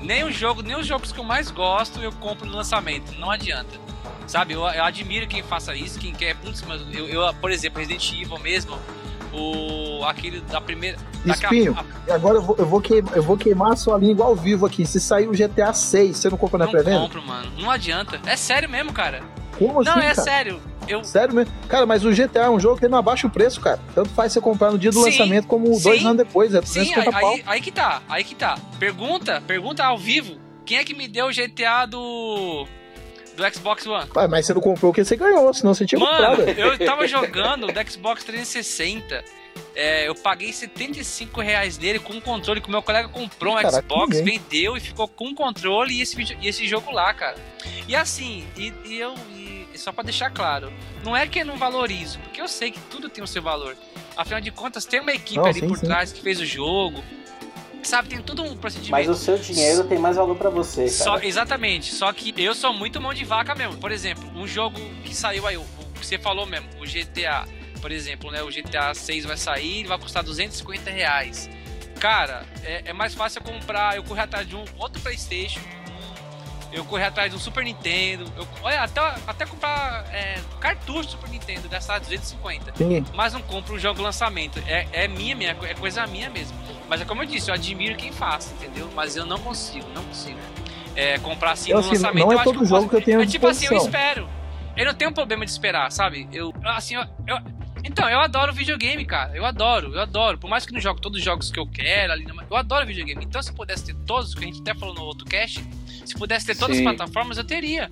Nem 0.01 0.23
o 0.23 0.31
jogo, 0.31 0.61
nem 0.61 0.75
os 0.75 0.85
jogos 0.85 1.11
que 1.11 1.19
eu 1.19 1.23
mais 1.23 1.51
gosto 1.51 1.99
eu 1.99 2.11
compro 2.13 2.45
no 2.45 2.57
lançamento. 2.57 3.13
Não 3.19 3.29
adianta. 3.29 3.79
Sabe, 4.27 4.53
eu, 4.53 4.61
eu 4.61 4.83
admiro 4.83 5.27
quem 5.27 5.43
faça 5.43 5.75
isso, 5.75 5.99
quem 5.99 6.13
quer. 6.13 6.35
Putz, 6.35 6.63
mas 6.67 6.81
eu, 6.93 7.07
eu, 7.07 7.33
por 7.35 7.51
exemplo, 7.51 7.79
Resident 7.79 8.11
Evil 8.13 8.39
mesmo, 8.39 8.77
o. 9.33 10.03
aquele 10.05 10.41
da 10.41 10.61
primeira. 10.61 10.97
Espinho, 11.25 11.77
agora 12.09 12.37
eu 12.37 12.41
vou, 12.41 12.55
eu, 12.57 12.65
vou 12.65 12.81
queimar, 12.81 13.15
eu 13.15 13.23
vou 13.23 13.37
queimar 13.37 13.73
a 13.73 13.75
sua 13.75 13.97
língua 13.97 14.25
ao 14.25 14.35
vivo 14.35 14.65
aqui. 14.65 14.85
Se 14.85 14.99
sair 14.99 15.27
o 15.27 15.31
GTA 15.31 15.73
6, 15.73 16.17
você 16.17 16.29
não 16.29 16.37
compra 16.37 16.59
na 16.59 16.65
não 16.65 16.71
pré-venda? 16.71 16.99
compro, 17.01 17.21
mano. 17.21 17.51
Não 17.59 17.69
adianta. 17.69 18.19
É 18.25 18.35
sério 18.35 18.69
mesmo, 18.69 18.91
cara. 18.91 19.21
Como 19.57 19.83
não, 19.83 19.91
assim, 19.91 19.99
é 19.99 20.15
cara? 20.15 20.21
sério. 20.21 20.61
Eu, 20.87 21.03
Sério 21.03 21.33
mesmo? 21.33 21.53
Cara, 21.69 21.85
mas 21.85 22.03
o 22.03 22.11
GTA 22.11 22.41
é 22.45 22.49
um 22.49 22.59
jogo 22.59 22.79
que 22.79 22.87
não 22.87 22.97
abaixa 22.97 23.27
o 23.27 23.29
preço, 23.29 23.61
cara. 23.61 23.79
Tanto 23.95 24.09
faz 24.09 24.33
você 24.33 24.41
comprar 24.41 24.71
no 24.71 24.77
dia 24.79 24.91
do 24.91 24.99
Sim, 24.99 25.05
lançamento 25.11 25.47
como 25.47 25.73
sim, 25.75 25.83
dois 25.83 26.05
anos 26.05 26.17
depois. 26.17 26.53
É 26.53 26.61
Sim, 26.61 26.79
250 26.91 27.09
aí, 27.17 27.21
pau. 27.21 27.33
aí, 27.33 27.43
aí 27.45 27.61
que 27.61 27.71
tá, 27.71 28.01
aí 28.09 28.23
que 28.23 28.35
tá. 28.35 28.57
Pergunta, 28.79 29.41
pergunta 29.47 29.83
ao 29.83 29.97
vivo. 29.97 30.37
Quem 30.65 30.77
é 30.77 30.83
que 30.83 30.93
me 30.93 31.07
deu 31.07 31.27
o 31.27 31.29
GTA 31.29 31.85
do. 31.85 32.65
do 33.35 33.53
Xbox 33.53 33.85
One? 33.85 34.09
Ué, 34.15 34.27
mas 34.27 34.45
você 34.45 34.53
não 34.53 34.61
comprou 34.61 34.91
porque 34.91 35.03
você 35.05 35.15
ganhou, 35.15 35.53
senão 35.53 35.73
você 35.73 35.85
tinha 35.85 35.99
Mano, 35.99 36.37
comprado. 36.37 36.59
eu 36.59 36.77
tava 36.79 37.07
jogando 37.07 37.67
do 37.67 37.91
Xbox 37.91 38.23
360. 38.23 39.23
é, 39.75 40.07
eu 40.07 40.15
paguei 40.15 40.51
75 40.51 41.41
reais 41.41 41.77
nele 41.77 41.99
com 41.99 42.13
um 42.13 42.21
controle 42.21 42.59
que 42.61 42.67
o 42.67 42.71
meu 42.71 42.81
colega 42.81 43.07
comprou 43.09 43.53
um 43.53 43.61
Caraca, 43.61 43.81
Xbox, 43.81 44.17
ninguém. 44.17 44.39
vendeu 44.39 44.75
e 44.77 44.79
ficou 44.79 45.07
com 45.07 45.27
um 45.27 45.35
controle 45.35 45.93
e 45.97 46.01
esse, 46.01 46.15
e 46.41 46.47
esse 46.47 46.67
jogo 46.67 46.91
lá, 46.91 47.13
cara. 47.13 47.35
E 47.87 47.95
assim, 47.95 48.45
e, 48.57 48.73
e 48.85 48.97
eu. 48.99 49.13
E 49.73 49.77
só 49.77 49.91
pra 49.91 50.03
deixar 50.03 50.29
claro, 50.29 50.71
não 51.03 51.15
é 51.15 51.27
que 51.27 51.39
eu 51.39 51.45
não 51.45 51.57
valorizo, 51.57 52.19
porque 52.19 52.41
eu 52.41 52.47
sei 52.47 52.71
que 52.71 52.79
tudo 52.81 53.09
tem 53.09 53.23
o 53.23 53.27
seu 53.27 53.41
valor. 53.41 53.75
Afinal 54.15 54.41
de 54.41 54.51
contas, 54.51 54.85
tem 54.85 54.99
uma 54.99 55.11
equipe 55.13 55.37
Não, 55.37 55.45
ali 55.45 55.59
sim, 55.59 55.67
por 55.67 55.77
sim. 55.77 55.85
trás 55.85 56.11
que 56.11 56.21
fez 56.21 56.39
o 56.39 56.45
jogo. 56.45 57.03
Sabe, 57.83 58.09
tem 58.09 58.21
tudo 58.21 58.43
um 58.43 58.55
procedimento. 58.55 58.91
Mas 58.91 59.09
o 59.09 59.15
seu 59.15 59.37
dinheiro 59.37 59.83
tem 59.85 59.97
mais 59.97 60.15
valor 60.15 60.35
pra 60.35 60.49
você, 60.51 60.81
cara. 60.81 60.91
Só, 60.91 61.17
exatamente, 61.19 61.91
só 61.93 62.13
que 62.13 62.33
eu 62.37 62.53
sou 62.53 62.73
muito 62.73 63.01
mão 63.01 63.13
de 63.13 63.25
vaca 63.25 63.55
mesmo. 63.55 63.77
Por 63.77 63.91
exemplo, 63.91 64.29
um 64.35 64.45
jogo 64.45 64.79
que 65.03 65.15
saiu 65.15 65.47
aí, 65.47 65.57
o, 65.57 65.61
o 65.61 65.99
que 65.99 66.05
você 66.05 66.19
falou 66.19 66.45
mesmo, 66.45 66.67
o 66.79 66.85
GTA, 66.85 67.47
por 67.81 67.91
exemplo, 67.91 68.29
né? 68.29 68.43
O 68.43 68.49
GTA 68.49 68.93
6 68.93 69.25
vai 69.25 69.37
sair 69.37 69.81
e 69.81 69.83
vai 69.85 69.97
custar 69.97 70.21
250 70.23 70.91
reais. 70.91 71.49
Cara, 71.99 72.45
é, 72.63 72.83
é 72.85 72.93
mais 72.93 73.15
fácil 73.15 73.39
eu 73.39 73.51
comprar, 73.51 73.95
eu 73.95 74.03
correr 74.03 74.21
atrás 74.21 74.47
de 74.47 74.55
um 74.55 74.63
outro 74.77 75.01
Playstation, 75.01 75.59
eu 76.71 76.85
correr 76.85 77.05
atrás 77.05 77.29
de 77.29 77.35
um 77.35 77.39
Super 77.39 77.63
Nintendo, 77.63 78.25
eu, 78.37 78.47
olha, 78.63 78.81
até, 78.81 79.01
até 79.27 79.45
comprar 79.45 80.05
é, 80.11 80.39
cartucho 80.59 81.01
do 81.07 81.11
Super 81.11 81.29
Nintendo, 81.29 81.67
gastar 81.69 81.99
250. 81.99 82.73
Sim. 82.75 83.05
Mas 83.13 83.33
não 83.33 83.41
compro 83.41 83.75
o 83.75 83.79
jogo 83.79 84.01
lançamento. 84.01 84.59
É, 84.67 84.87
é 84.93 85.07
minha, 85.07 85.35
minha, 85.35 85.51
é 85.63 85.73
coisa 85.73 86.05
minha 86.07 86.29
mesmo. 86.29 86.57
Mas 86.87 87.01
é 87.01 87.05
como 87.05 87.21
eu 87.23 87.25
disse, 87.25 87.49
eu 87.49 87.55
admiro 87.55 87.95
quem 87.95 88.11
faça, 88.11 88.53
entendeu? 88.53 88.89
Mas 88.95 89.15
eu 89.15 89.25
não 89.25 89.37
consigo, 89.39 89.87
não 89.93 90.03
consigo. 90.03 90.39
É, 90.95 91.17
comprar 91.19 91.51
assim 91.51 91.71
Eu, 91.71 91.75
no 91.75 91.79
assim, 91.81 91.91
lançamento. 91.95 92.23
não 92.25 92.31
é 92.31 92.35
eu 92.35 92.39
acho 92.39 92.43
todo 92.45 92.57
que 92.57 92.63
eu 92.63 92.67
jogo 92.67 92.81
posso- 92.81 92.89
que 92.89 92.95
eu 92.97 93.01
tenho 93.01 93.21
É 93.21 93.25
tipo 93.25 93.47
assim, 93.47 93.65
eu 93.67 93.77
espero. 93.77 94.29
Eu 94.75 94.85
não 94.85 94.93
tenho 94.93 95.11
problema 95.13 95.45
de 95.45 95.51
esperar, 95.51 95.91
sabe? 95.91 96.27
Eu, 96.33 96.53
assim, 96.65 96.95
eu, 96.95 97.03
eu- 97.27 97.39
então, 97.83 98.07
eu 98.09 98.19
adoro 98.19 98.53
videogame, 98.53 99.03
cara. 99.05 99.35
Eu 99.35 99.45
adoro, 99.45 99.93
eu 99.95 100.01
adoro. 100.01 100.37
Por 100.37 100.49
mais 100.49 100.65
que 100.65 100.73
não 100.73 100.79
jogue 100.79 101.01
todos 101.01 101.17
os 101.17 101.23
jogos 101.23 101.49
que 101.49 101.59
eu 101.59 101.65
quero 101.65 102.13
ali, 102.13 102.25
eu 102.49 102.55
adoro 102.57 102.85
videogame. 102.85 103.23
Então, 103.25 103.41
se 103.41 103.49
eu 103.51 103.55
pudesse 103.55 103.85
ter 103.85 103.95
todos, 104.05 104.35
que 104.35 104.43
a 104.43 104.47
gente 104.47 104.59
até 104.61 104.73
falou 104.75 104.93
no 104.93 105.01
outro 105.03 105.25
cast, 105.25 105.63
se 106.05 106.15
pudesse 106.15 106.45
ter 106.45 106.55
todas 106.55 106.77
Sim. 106.77 106.87
as 106.87 106.95
plataformas, 106.95 107.37
eu 107.37 107.43
teria. 107.43 107.91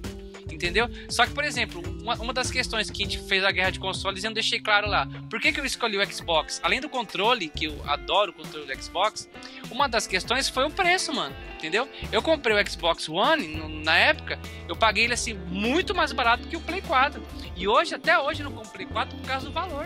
Entendeu? 0.51 0.89
Só 1.07 1.25
que, 1.25 1.33
por 1.33 1.43
exemplo, 1.43 1.81
uma, 2.01 2.15
uma 2.15 2.33
das 2.33 2.49
questões 2.49 2.89
que 2.89 3.03
a 3.03 3.05
gente 3.05 3.19
fez 3.27 3.43
a 3.43 3.51
guerra 3.51 3.69
de 3.69 3.79
consoles, 3.79 4.23
eu 4.23 4.29
não 4.29 4.33
deixei 4.33 4.59
claro 4.59 4.87
lá. 4.87 5.07
Por 5.29 5.39
que, 5.39 5.51
que 5.51 5.59
eu 5.59 5.65
escolhi 5.65 5.97
o 5.97 6.11
Xbox? 6.11 6.59
Além 6.63 6.81
do 6.81 6.89
controle, 6.89 7.49
que 7.49 7.65
eu 7.65 7.81
adoro 7.85 8.31
o 8.31 8.33
controle 8.33 8.65
do 8.65 8.83
Xbox, 8.83 9.29
uma 9.69 9.87
das 9.87 10.07
questões 10.07 10.49
foi 10.49 10.65
o 10.65 10.69
preço, 10.69 11.13
mano. 11.13 11.35
Entendeu? 11.55 11.87
Eu 12.11 12.21
comprei 12.21 12.61
o 12.61 12.69
Xbox 12.69 13.07
One 13.07 13.83
na 13.83 13.97
época, 13.97 14.39
eu 14.67 14.75
paguei 14.75 15.03
ele 15.03 15.13
assim 15.13 15.33
muito 15.33 15.93
mais 15.93 16.11
barato 16.11 16.47
que 16.47 16.57
o 16.57 16.61
Play 16.61 16.81
4. 16.81 17.21
E 17.55 17.67
hoje, 17.67 17.93
até 17.93 18.17
hoje, 18.17 18.41
eu 18.41 18.49
não 18.49 18.55
comprei 18.55 18.85
4 18.85 19.17
por 19.17 19.27
causa 19.27 19.45
do 19.45 19.51
valor. 19.51 19.85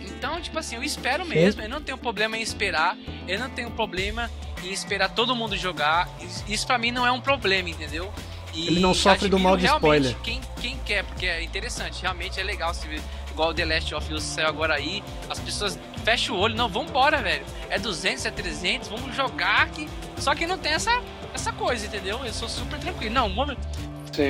Então, 0.00 0.40
tipo 0.40 0.58
assim, 0.58 0.76
eu 0.76 0.82
espero 0.82 1.26
mesmo. 1.26 1.62
Eu 1.62 1.68
não 1.68 1.82
tenho 1.82 1.98
problema 1.98 2.36
em 2.36 2.42
esperar. 2.42 2.96
Eu 3.26 3.38
não 3.40 3.50
tenho 3.50 3.70
problema 3.72 4.30
em 4.68 4.72
esperar 4.72 5.08
todo 5.10 5.34
mundo 5.34 5.56
jogar. 5.56 6.08
Isso, 6.48 6.66
pra 6.66 6.78
mim 6.78 6.90
não 6.90 7.06
é 7.06 7.12
um 7.12 7.20
problema, 7.20 7.68
entendeu? 7.68 8.12
E 8.54 8.66
Ele 8.66 8.80
não 8.80 8.92
sofre 8.92 9.28
do 9.28 9.38
mal 9.38 9.56
de 9.56 9.66
spoiler. 9.66 10.14
Quem, 10.22 10.40
quem 10.60 10.76
quer, 10.84 11.04
porque 11.04 11.26
é 11.26 11.42
interessante. 11.42 12.02
Realmente 12.02 12.38
é 12.38 12.42
legal 12.42 12.74
se 12.74 12.86
ver. 12.86 13.00
Igual 13.30 13.50
o 13.50 13.54
The 13.54 13.64
Last 13.64 13.94
of 13.94 14.12
Us 14.12 14.22
saiu 14.22 14.46
agora 14.46 14.74
aí. 14.74 15.02
As 15.30 15.40
pessoas 15.40 15.78
fecham 16.04 16.36
o 16.36 16.38
olho. 16.38 16.54
Não, 16.54 16.68
vambora, 16.68 17.22
velho. 17.22 17.44
É 17.70 17.78
200, 17.78 18.26
é 18.26 18.30
300. 18.30 18.88
Vamos 18.88 19.16
jogar 19.16 19.62
aqui. 19.62 19.88
Só 20.18 20.34
que 20.34 20.46
não 20.46 20.58
tem 20.58 20.72
essa, 20.72 21.02
essa 21.32 21.50
coisa, 21.52 21.86
entendeu? 21.86 22.20
Eu 22.24 22.32
sou 22.32 22.48
super 22.48 22.78
tranquilo. 22.78 23.14
Não, 23.14 23.34
vamos, 23.34 23.56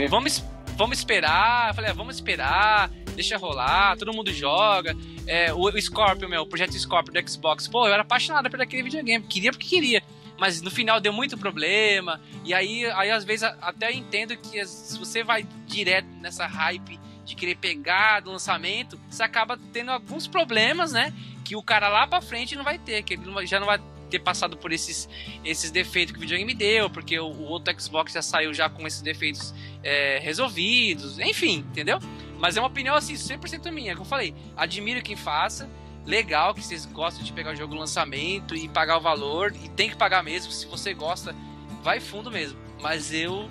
vamos, 0.08 0.44
vamos 0.76 0.98
esperar. 0.98 1.70
Eu 1.70 1.74
falei, 1.74 1.90
ah, 1.90 1.94
vamos 1.94 2.14
esperar. 2.14 2.90
Deixa 3.16 3.36
rolar. 3.36 3.96
Todo 3.96 4.12
mundo 4.12 4.32
joga. 4.32 4.96
É, 5.26 5.52
o, 5.52 5.64
o 5.64 5.82
Scorpio, 5.82 6.28
meu, 6.28 6.42
o 6.42 6.46
projeto 6.46 6.78
Scorpio 6.78 7.12
do 7.12 7.28
Xbox. 7.28 7.66
Pô, 7.66 7.88
eu 7.88 7.92
era 7.92 8.02
apaixonado 8.02 8.48
por 8.48 8.60
aquele 8.60 8.84
videogame. 8.84 9.24
Queria 9.26 9.50
porque 9.50 9.66
queria. 9.66 10.00
Mas 10.42 10.60
no 10.60 10.72
final 10.72 11.00
deu 11.00 11.12
muito 11.12 11.38
problema. 11.38 12.20
E 12.44 12.52
aí, 12.52 12.84
aí 12.86 13.12
às 13.12 13.22
vezes, 13.22 13.44
até 13.44 13.92
entendo 13.92 14.36
que 14.36 14.66
se 14.66 14.98
você 14.98 15.22
vai 15.22 15.46
direto 15.68 16.08
nessa 16.20 16.48
hype 16.48 16.98
de 17.24 17.36
querer 17.36 17.54
pegar 17.54 18.18
do 18.18 18.32
lançamento, 18.32 18.98
você 19.08 19.22
acaba 19.22 19.56
tendo 19.72 19.92
alguns 19.92 20.26
problemas, 20.26 20.90
né? 20.90 21.14
Que 21.44 21.54
o 21.54 21.62
cara 21.62 21.88
lá 21.88 22.08
pra 22.08 22.20
frente 22.20 22.56
não 22.56 22.64
vai 22.64 22.76
ter, 22.76 23.04
que 23.04 23.14
ele 23.14 23.46
já 23.46 23.60
não 23.60 23.68
vai 23.68 23.80
ter 24.10 24.18
passado 24.18 24.56
por 24.56 24.72
esses, 24.72 25.08
esses 25.44 25.70
defeitos 25.70 26.10
que 26.10 26.18
o 26.18 26.20
videogame 26.20 26.54
deu, 26.54 26.90
porque 26.90 27.16
o, 27.20 27.26
o 27.28 27.44
outro 27.44 27.80
Xbox 27.80 28.12
já 28.12 28.20
saiu 28.20 28.52
já 28.52 28.68
com 28.68 28.84
esses 28.84 29.00
defeitos 29.00 29.54
é, 29.80 30.18
resolvidos, 30.18 31.20
enfim, 31.20 31.58
entendeu? 31.70 32.00
Mas 32.36 32.56
é 32.56 32.60
uma 32.60 32.66
opinião 32.66 32.96
assim, 32.96 33.14
100% 33.14 33.70
minha, 33.70 33.92
como 33.92 34.04
eu 34.04 34.10
falei, 34.10 34.34
admiro 34.56 35.02
quem 35.02 35.14
faça, 35.14 35.70
legal 36.06 36.54
que 36.54 36.64
vocês 36.64 36.84
gostam 36.86 37.22
de 37.24 37.32
pegar 37.32 37.52
o 37.52 37.56
jogo 37.56 37.74
no 37.74 37.80
lançamento 37.80 38.54
e 38.54 38.68
pagar 38.68 38.98
o 38.98 39.00
valor, 39.00 39.52
e 39.62 39.68
tem 39.68 39.88
que 39.88 39.96
pagar 39.96 40.22
mesmo, 40.22 40.50
se 40.52 40.66
você 40.66 40.92
gosta, 40.94 41.34
vai 41.82 42.00
fundo 42.00 42.30
mesmo. 42.30 42.58
Mas 42.80 43.12
eu 43.12 43.48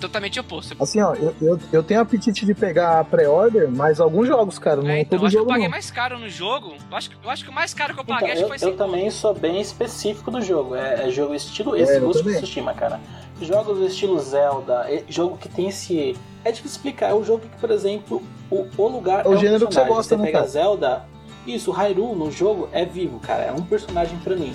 totalmente 0.00 0.38
oposto. 0.38 0.76
Assim, 0.78 1.00
ó, 1.00 1.14
eu, 1.14 1.34
eu, 1.40 1.58
eu 1.72 1.82
tenho 1.82 2.00
apetite 2.00 2.44
de 2.44 2.54
pegar 2.54 3.00
a 3.00 3.04
pré-order, 3.04 3.70
mas 3.70 3.98
alguns 3.98 4.26
jogos, 4.28 4.58
cara, 4.58 4.82
não 4.82 4.90
é, 4.90 5.00
Então, 5.00 5.18
todo 5.18 5.22
eu 5.22 5.26
acho 5.26 5.32
que 5.32 5.38
eu 5.38 5.40
jogo 5.40 5.50
paguei 5.50 5.64
não. 5.64 5.70
mais 5.70 5.90
caro 5.90 6.18
no 6.18 6.28
jogo. 6.28 6.74
Eu 6.90 6.96
acho, 6.96 7.08
que- 7.10 7.16
eu 7.24 7.30
acho 7.30 7.44
que 7.44 7.50
o 7.50 7.52
mais 7.52 7.72
caro 7.72 7.94
que 7.94 8.00
eu 8.00 8.04
Então, 8.04 8.14
paguei 8.14 8.32
acho 8.32 8.40
que 8.40 8.44
eu, 8.44 8.48
foi 8.48 8.56
eu 8.56 8.70
100 8.72 8.76
também 8.76 9.10
sou 9.10 9.34
bem 9.34 9.58
específico 9.60 10.30
do 10.30 10.42
jogo. 10.42 10.74
É, 10.74 11.08
é 11.08 11.10
jogo 11.10 11.34
estilo 11.34 11.74
É, 11.76 11.80
esse 11.80 11.96
eu 11.96 12.00
Ghost 12.02 12.20
of. 12.28 12.36
Tsushima, 12.36 12.74
cara. 12.74 13.00
Jogos 13.40 13.78
do 13.78 13.86
estilo 13.86 14.18
Zelda, 14.20 14.84
é 14.90 15.02
jogo 15.08 15.38
que 15.38 15.48
tem 15.48 15.68
esse. 15.68 16.14
É 16.44 16.50
difícil 16.52 16.76
explicar. 16.76 17.10
É 17.10 17.14
um 17.14 17.24
jogo 17.24 17.40
que, 17.48 17.56
por 17.58 17.70
exemplo, 17.70 18.22
o, 18.50 18.66
o 18.76 18.88
lugar 18.88 19.24
É 19.24 19.28
o 19.28 19.32
um 19.32 19.36
gênero 19.38 19.66
que 19.66 19.74
você 19.74 19.84
gosta, 19.84 20.16
né, 20.16 20.26
pega 20.26 20.38
cara? 20.40 20.50
Zelda. 20.50 21.04
Isso, 21.46 21.70
o 21.70 21.74
Hyrule 21.74 22.18
no 22.18 22.30
jogo 22.30 22.68
é 22.72 22.84
vivo, 22.84 23.18
cara. 23.20 23.44
É 23.44 23.52
um 23.52 23.62
personagem 23.62 24.18
pra 24.18 24.34
mim. 24.34 24.54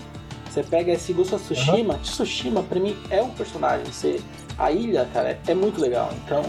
Você 0.50 0.62
pega 0.64 0.92
esse 0.92 1.14
Ghost 1.14 1.34
of 1.36 1.44
Tsushima, 1.46 1.94
Tsushima 2.04 2.62
pra 2.64 2.80
mim 2.80 2.98
é 3.10 3.22
um 3.22 3.30
personagem. 3.30 3.86
Você, 3.86 4.20
a 4.58 4.72
ilha, 4.72 5.08
cara, 5.14 5.30
é, 5.30 5.40
é 5.48 5.56
muito 5.56 5.80
legal. 5.80 6.10
Então, 6.26 6.44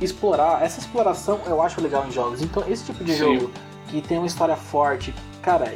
explorar, 0.00 0.62
essa 0.62 0.80
exploração 0.80 1.40
eu 1.46 1.60
acho 1.62 1.80
legal 1.80 2.06
em 2.06 2.10
jogos. 2.12 2.40
Então, 2.42 2.62
esse 2.68 2.84
tipo 2.84 3.04
de 3.04 3.12
Sim. 3.12 3.18
jogo 3.18 3.50
que 3.88 4.00
tem 4.00 4.18
uma 4.18 4.26
história 4.26 4.56
forte, 4.56 5.14
cara, 5.42 5.72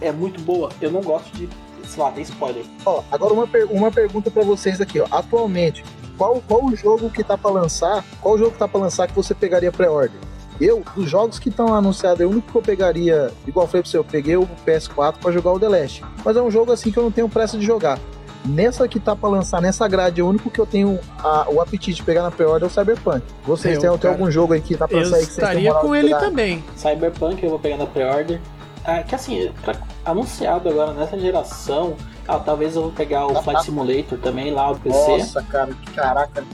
é 0.00 0.12
muito 0.12 0.40
boa. 0.40 0.70
Eu 0.80 0.90
não 0.90 1.00
gosto 1.02 1.30
de, 1.36 1.48
sei 1.86 2.02
lá, 2.02 2.10
ter 2.10 2.22
spoiler. 2.22 2.64
Ó, 2.86 3.02
agora 3.10 3.34
uma, 3.34 3.46
per- 3.46 3.70
uma 3.70 3.90
pergunta 3.90 4.30
pra 4.30 4.42
vocês 4.42 4.80
aqui, 4.80 5.00
ó. 5.00 5.06
Atualmente, 5.10 5.84
qual, 6.16 6.42
qual 6.46 6.64
o 6.64 6.74
jogo 6.76 7.10
que 7.10 7.22
tá 7.24 7.36
pra 7.36 7.50
lançar? 7.50 8.04
Qual 8.20 8.34
o 8.34 8.38
jogo 8.38 8.52
que 8.52 8.58
tá 8.58 8.68
pra 8.68 8.80
lançar 8.80 9.08
que 9.08 9.14
você 9.14 9.34
pegaria 9.34 9.70
pré-order? 9.72 10.18
Eu, 10.60 10.82
dos 10.94 11.08
jogos 11.10 11.38
que 11.38 11.48
estão 11.48 11.74
anunciados, 11.74 12.20
é 12.20 12.24
o 12.24 12.30
único 12.30 12.50
que 12.52 12.56
eu 12.58 12.62
pegaria, 12.62 13.30
igual 13.46 13.64
eu 13.66 13.68
falei 13.70 13.82
pra 13.82 13.90
você, 13.90 13.98
eu 13.98 14.04
peguei 14.04 14.36
o 14.36 14.48
PS4 14.66 15.14
pra 15.20 15.32
jogar 15.32 15.52
o 15.52 15.58
The 15.60 15.68
Last. 15.68 16.04
Mas 16.24 16.36
é 16.36 16.42
um 16.42 16.50
jogo 16.50 16.70
assim 16.72 16.90
que 16.90 16.96
eu 16.98 17.02
não 17.02 17.10
tenho 17.10 17.28
pressa 17.28 17.58
de 17.58 17.64
jogar. 17.66 17.98
Nessa 18.44 18.86
que 18.86 19.00
tá 19.00 19.16
pra 19.16 19.28
lançar, 19.28 19.60
nessa 19.62 19.88
grade, 19.88 20.20
o 20.20 20.28
único 20.28 20.50
que 20.50 20.58
eu 20.60 20.66
tenho 20.66 20.98
a- 21.18 21.46
o 21.48 21.60
apetite 21.62 21.94
de 21.94 22.02
pegar 22.02 22.22
na 22.22 22.30
pré-order 22.30 22.64
é 22.68 22.70
o 22.70 22.70
Cyberpunk. 22.70 23.22
Vocês 23.42 23.82
Eu, 23.82 23.96
têm, 23.98 24.10
algum 24.10 24.30
jogo 24.30 24.52
aí 24.52 24.60
que 24.60 24.76
tá 24.76 24.86
pra 24.86 24.98
eu 24.98 25.04
sair 25.06 25.20
que 25.20 25.32
vocês 25.32 25.38
estaria 25.38 25.72
com 25.74 25.94
ele 25.94 26.08
pegar? 26.08 26.20
também. 26.20 26.62
Cyberpunk 26.76 27.42
eu 27.42 27.50
vou 27.50 27.58
pegar 27.58 27.78
na 27.78 27.86
pre-order. 27.86 28.38
Ah, 28.84 29.02
que 29.02 29.14
assim, 29.14 29.50
pra- 29.64 29.76
anunciado 30.04 30.68
agora 30.68 30.92
nessa 30.92 31.18
geração, 31.18 31.94
ah, 32.28 32.38
talvez 32.38 32.76
eu 32.76 32.82
vou 32.82 32.92
pegar 32.92 33.26
o 33.26 33.34
Flight 33.42 33.64
Simulator 33.64 34.18
também 34.18 34.52
lá 34.52 34.70
do 34.74 34.78
PC. 34.80 35.16
Nossa, 35.18 35.42
cara, 35.42 35.72
que 35.72 35.90
caraca. 35.92 36.44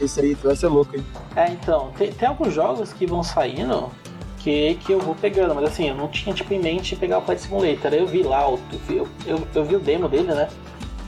Esse 0.00 0.20
aí 0.20 0.34
vai 0.34 0.56
ser 0.56 0.68
louco, 0.68 0.96
hein? 0.96 1.04
É, 1.34 1.48
então, 1.50 1.90
tem, 1.96 2.10
tem 2.12 2.28
alguns 2.28 2.52
jogos 2.54 2.92
que 2.92 3.06
vão 3.06 3.22
saindo 3.22 3.90
que, 4.38 4.74
que 4.76 4.92
eu 4.92 5.00
vou 5.00 5.14
pegando, 5.14 5.54
mas 5.54 5.64
assim, 5.64 5.88
eu 5.88 5.94
não 5.94 6.08
tinha 6.08 6.34
tipo 6.34 6.52
em 6.54 6.58
mente 6.60 6.96
pegar 6.96 7.18
o 7.18 7.22
Flight 7.22 7.42
Simulator. 7.42 7.92
Aí 7.92 7.98
eu 7.98 8.06
vi 8.06 8.22
lá, 8.22 8.48
o- 8.48 8.58
eu, 8.72 8.78
vi- 8.86 8.96
eu, 8.96 9.08
eu, 9.26 9.48
eu 9.54 9.64
vi 9.64 9.76
o 9.76 9.80
demo 9.80 10.08
dele, 10.08 10.32
né? 10.32 10.48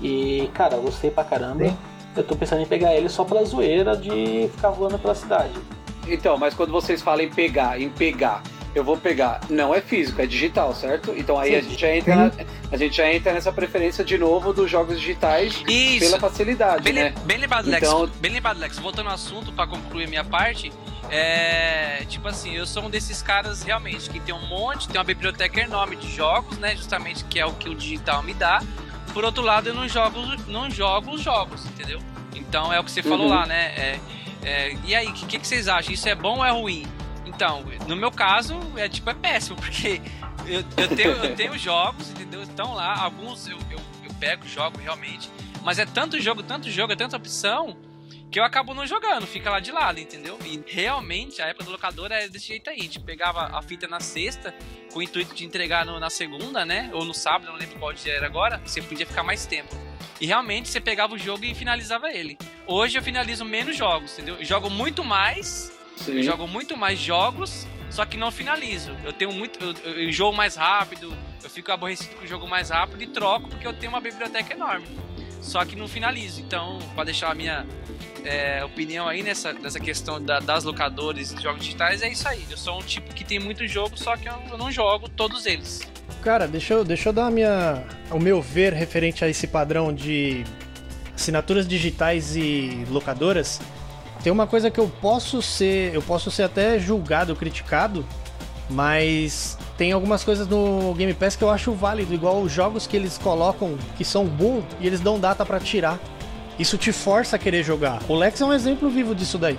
E, 0.02 0.50
cara, 0.54 0.76
eu 0.76 0.82
gostei 0.82 1.10
pra 1.10 1.24
caramba. 1.24 1.64
Sim. 1.64 1.76
Eu 2.16 2.24
tô 2.24 2.34
pensando 2.36 2.62
em 2.62 2.66
pegar 2.66 2.94
ele 2.94 3.08
só 3.08 3.24
pela 3.24 3.44
zoeira 3.44 3.96
de 3.96 4.48
ficar 4.54 4.70
voando 4.70 4.98
pela 4.98 5.14
cidade. 5.14 5.52
Então, 6.06 6.36
mas 6.36 6.54
quando 6.54 6.72
vocês 6.72 7.00
falam 7.02 7.22
em 7.24 7.30
pegar, 7.30 7.80
em 7.80 7.88
pegar, 7.90 8.42
eu 8.78 8.84
vou 8.84 8.96
pegar. 8.96 9.40
Não 9.50 9.74
é 9.74 9.80
físico, 9.80 10.20
é 10.22 10.26
digital, 10.26 10.74
certo? 10.74 11.12
Então 11.16 11.38
aí 11.38 11.54
a 11.56 11.60
gente, 11.60 11.80
já 11.80 11.94
entra 11.94 12.14
na- 12.16 12.30
a 12.70 12.76
gente 12.76 12.96
já 12.96 13.12
entra 13.12 13.32
nessa 13.32 13.52
preferência 13.52 14.04
de 14.04 14.16
novo 14.18 14.52
dos 14.52 14.70
jogos 14.70 14.98
digitais 15.00 15.62
Isso. 15.68 16.00
pela 16.06 16.18
facilidade, 16.20 16.82
Bem, 16.84 16.92
né? 16.92 17.14
bem 17.24 17.38
lembrado, 17.38 17.66
Lex. 17.68 17.86
Então- 17.86 18.06
Bem 18.20 18.32
lembrado, 18.32 18.58
Lex. 18.58 18.78
Voltando 18.78 19.08
ao 19.08 19.14
assunto, 19.14 19.52
pra 19.52 19.66
concluir 19.66 20.04
a 20.04 20.08
minha 20.08 20.24
parte, 20.24 20.72
é. 21.10 22.04
Tipo 22.08 22.28
assim, 22.28 22.54
eu 22.54 22.66
sou 22.66 22.84
um 22.84 22.90
desses 22.90 23.22
caras 23.22 23.62
realmente 23.62 24.08
que 24.10 24.20
tem 24.20 24.34
um 24.34 24.46
monte, 24.46 24.88
tem 24.88 24.98
uma 24.98 25.04
biblioteca 25.04 25.60
enorme 25.60 25.96
de 25.96 26.10
jogos, 26.14 26.58
né? 26.58 26.74
Justamente 26.76 27.24
que 27.24 27.38
é 27.38 27.46
o 27.46 27.52
que 27.52 27.68
o 27.68 27.74
digital 27.74 28.22
me 28.22 28.34
dá. 28.34 28.62
Por 29.12 29.24
outro 29.24 29.42
lado, 29.42 29.68
eu 29.68 29.74
não 29.74 29.88
jogo, 29.88 30.20
não 30.46 30.70
jogo 30.70 31.12
os 31.12 31.20
jogos, 31.22 31.64
entendeu? 31.66 31.98
Então 32.34 32.72
é 32.72 32.78
o 32.78 32.84
que 32.84 32.90
você 32.90 33.02
falou 33.02 33.26
Uhum. 33.28 33.34
lá, 33.34 33.46
né? 33.46 33.72
É, 33.76 33.98
é, 34.44 34.76
e 34.84 34.94
aí, 34.94 35.06
o 35.08 35.12
que, 35.12 35.26
que, 35.26 35.38
que 35.38 35.46
vocês 35.46 35.66
acham? 35.68 35.92
Isso 35.92 36.08
é 36.08 36.14
bom 36.14 36.38
ou 36.38 36.44
é 36.44 36.50
ruim? 36.50 36.86
Então, 37.38 37.62
no 37.86 37.94
meu 37.94 38.10
caso, 38.10 38.58
é 38.76 38.88
tipo, 38.88 39.08
é 39.08 39.14
péssimo, 39.14 39.54
porque 39.54 40.00
eu, 40.44 40.64
eu 40.76 40.96
tenho, 40.96 41.10
eu 41.12 41.36
tenho 41.36 41.54
jogos, 41.56 42.10
entendeu? 42.10 42.42
Estão 42.42 42.74
lá, 42.74 42.98
alguns 43.00 43.46
eu, 43.46 43.56
eu, 43.70 43.78
eu 44.02 44.12
pego, 44.18 44.44
jogo 44.44 44.76
realmente, 44.78 45.30
mas 45.62 45.78
é 45.78 45.86
tanto 45.86 46.20
jogo, 46.20 46.42
tanto 46.42 46.68
jogo, 46.68 46.92
é 46.92 46.96
tanta 46.96 47.16
opção 47.16 47.76
que 48.28 48.40
eu 48.40 48.44
acabo 48.44 48.74
não 48.74 48.84
jogando, 48.88 49.24
fica 49.24 49.50
lá 49.50 49.60
de 49.60 49.70
lado, 49.70 50.00
entendeu? 50.00 50.36
E 50.44 50.60
realmente 50.66 51.40
a 51.40 51.46
época 51.46 51.64
do 51.64 51.70
locador 51.70 52.10
era 52.10 52.28
desse 52.28 52.48
jeito 52.48 52.68
aí. 52.70 52.80
A 52.80 52.82
gente 52.82 52.98
pegava 52.98 53.56
a 53.56 53.62
fita 53.62 53.86
na 53.86 54.00
sexta, 54.00 54.52
com 54.92 54.98
o 54.98 55.02
intuito 55.02 55.32
de 55.32 55.44
entregar 55.46 55.86
no- 55.86 56.00
na 56.00 56.10
segunda, 56.10 56.66
né? 56.66 56.90
Ou 56.92 57.04
no 57.04 57.14
sábado, 57.14 57.46
eu 57.46 57.52
não 57.52 57.58
lembro 57.60 57.78
qual 57.78 57.92
dia 57.92 58.14
era 58.14 58.26
agora, 58.26 58.60
você 58.66 58.82
podia 58.82 59.06
ficar 59.06 59.22
mais 59.22 59.46
tempo. 59.46 59.72
E 60.20 60.26
realmente 60.26 60.68
você 60.68 60.80
pegava 60.80 61.14
o 61.14 61.18
jogo 61.18 61.44
e 61.44 61.54
finalizava 61.54 62.10
ele. 62.10 62.36
Hoje 62.66 62.98
eu 62.98 63.02
finalizo 63.02 63.44
menos 63.44 63.76
jogos, 63.76 64.12
entendeu? 64.14 64.34
Eu 64.34 64.44
jogo 64.44 64.68
muito 64.68 65.04
mais, 65.04 65.72
Sim. 66.04 66.16
eu 66.16 66.22
jogo 66.22 66.46
muito 66.46 66.76
mais 66.76 66.98
jogos, 66.98 67.66
só 67.90 68.04
que 68.04 68.16
não 68.16 68.30
finalizo. 68.30 68.92
Eu 69.04 69.12
tenho 69.12 69.32
muito. 69.32 69.58
Eu, 69.84 69.92
eu, 69.92 70.12
jogo 70.12 70.36
mais 70.36 70.56
rápido, 70.56 71.12
eu 71.42 71.50
fico 71.50 71.70
aborrecido 71.72 72.14
com 72.16 72.24
o 72.24 72.26
jogo 72.28 72.46
mais 72.46 72.70
rápido 72.70 73.02
e 73.02 73.06
troco 73.06 73.48
porque 73.48 73.66
eu 73.66 73.72
tenho 73.72 73.92
uma 73.92 74.00
biblioteca 74.00 74.52
enorme. 74.54 74.86
Só 75.40 75.64
que 75.64 75.76
não 75.76 75.88
finalizo. 75.88 76.40
Então, 76.40 76.78
para 76.94 77.04
deixar 77.04 77.30
a 77.30 77.34
minha 77.34 77.64
é, 78.24 78.62
opinião 78.64 79.06
aí 79.08 79.22
nessa, 79.22 79.52
nessa 79.52 79.78
questão 79.80 80.20
da- 80.20 80.40
das 80.40 80.64
locadoras 80.64 81.32
de 81.34 81.42
jogos 81.42 81.62
digitais, 81.64 82.02
é 82.02 82.08
isso 82.10 82.26
aí. 82.28 82.44
Eu 82.50 82.56
sou 82.56 82.78
um 82.78 82.82
tipo 82.82 83.14
que 83.14 83.24
tem 83.24 83.38
muito 83.38 83.66
jogo, 83.66 83.96
só 83.96 84.16
que 84.16 84.28
eu, 84.28 84.34
eu 84.50 84.58
não 84.58 84.70
jogo 84.70 85.08
todos 85.08 85.46
eles. 85.46 85.80
Cara, 86.22 86.48
deixa 86.48 86.74
eu, 86.74 86.84
deixa 86.84 87.08
eu 87.10 87.12
dar 87.12 87.26
a 87.26 87.30
minha, 87.30 87.84
o 88.10 88.18
meu 88.18 88.42
ver 88.42 88.72
referente 88.72 89.24
a 89.24 89.28
esse 89.28 89.46
padrão 89.46 89.94
de 89.94 90.44
assinaturas 91.14 91.66
digitais 91.66 92.34
e 92.36 92.84
locadoras. 92.90 93.60
Tem 94.22 94.32
uma 94.32 94.46
coisa 94.46 94.70
que 94.70 94.80
eu 94.80 94.90
posso 95.00 95.40
ser, 95.40 95.94
eu 95.94 96.02
posso 96.02 96.30
ser 96.30 96.42
até 96.42 96.78
julgado, 96.78 97.36
criticado, 97.36 98.04
mas 98.68 99.56
tem 99.76 99.92
algumas 99.92 100.24
coisas 100.24 100.46
no 100.46 100.92
Game 100.94 101.14
Pass 101.14 101.36
que 101.36 101.44
eu 101.44 101.50
acho 101.50 101.72
válido, 101.72 102.12
igual 102.12 102.42
os 102.42 102.50
jogos 102.52 102.86
que 102.86 102.96
eles 102.96 103.16
colocam 103.16 103.78
que 103.96 104.04
são 104.04 104.26
boom 104.26 104.62
e 104.80 104.86
eles 104.86 105.00
dão 105.00 105.20
data 105.20 105.46
pra 105.46 105.60
tirar. 105.60 105.98
Isso 106.58 106.76
te 106.76 106.90
força 106.90 107.36
a 107.36 107.38
querer 107.38 107.62
jogar. 107.62 108.02
O 108.08 108.14
Lex 108.14 108.40
é 108.40 108.44
um 108.44 108.52
exemplo 108.52 108.90
vivo 108.90 109.14
disso 109.14 109.38
daí. 109.38 109.58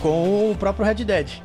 Com 0.00 0.50
o 0.50 0.56
próprio 0.56 0.84
Red 0.84 1.04
Dead. 1.04 1.42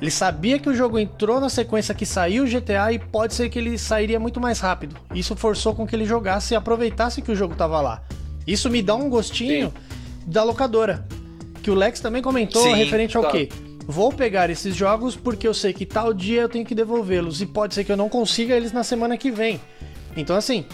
Ele 0.00 0.10
sabia 0.10 0.58
que 0.58 0.68
o 0.68 0.74
jogo 0.74 0.98
entrou 0.98 1.40
na 1.40 1.48
sequência 1.48 1.94
que 1.94 2.06
saiu 2.06 2.44
o 2.44 2.46
GTA 2.46 2.92
e 2.92 2.98
pode 2.98 3.34
ser 3.34 3.50
que 3.50 3.58
ele 3.58 3.76
sairia 3.76 4.18
muito 4.18 4.40
mais 4.40 4.60
rápido. 4.60 4.96
Isso 5.12 5.36
forçou 5.36 5.74
com 5.74 5.86
que 5.86 5.94
ele 5.94 6.04
jogasse 6.06 6.54
e 6.54 6.56
aproveitasse 6.56 7.20
que 7.20 7.32
o 7.32 7.36
jogo 7.36 7.54
tava 7.54 7.80
lá. 7.80 8.02
Isso 8.46 8.70
me 8.70 8.80
dá 8.80 8.94
um 8.94 9.10
gostinho 9.10 9.74
da 10.24 10.42
locadora. 10.44 11.06
Que 11.62 11.70
o 11.70 11.74
Lex 11.74 12.00
também 12.00 12.22
comentou 12.22 12.62
Sim, 12.62 12.74
referente 12.74 13.16
ao 13.16 13.22
tá. 13.22 13.30
quê? 13.30 13.48
Vou 13.86 14.12
pegar 14.12 14.50
esses 14.50 14.76
jogos 14.76 15.16
porque 15.16 15.48
eu 15.48 15.54
sei 15.54 15.72
que 15.72 15.86
tal 15.86 16.12
dia 16.12 16.42
eu 16.42 16.48
tenho 16.48 16.64
que 16.64 16.74
devolvê-los 16.74 17.40
e 17.40 17.46
pode 17.46 17.74
ser 17.74 17.84
que 17.84 17.92
eu 17.92 17.96
não 17.96 18.08
consiga 18.08 18.54
eles 18.54 18.72
na 18.72 18.84
semana 18.84 19.16
que 19.16 19.30
vem. 19.30 19.60
Então 20.16 20.36
assim, 20.36 20.66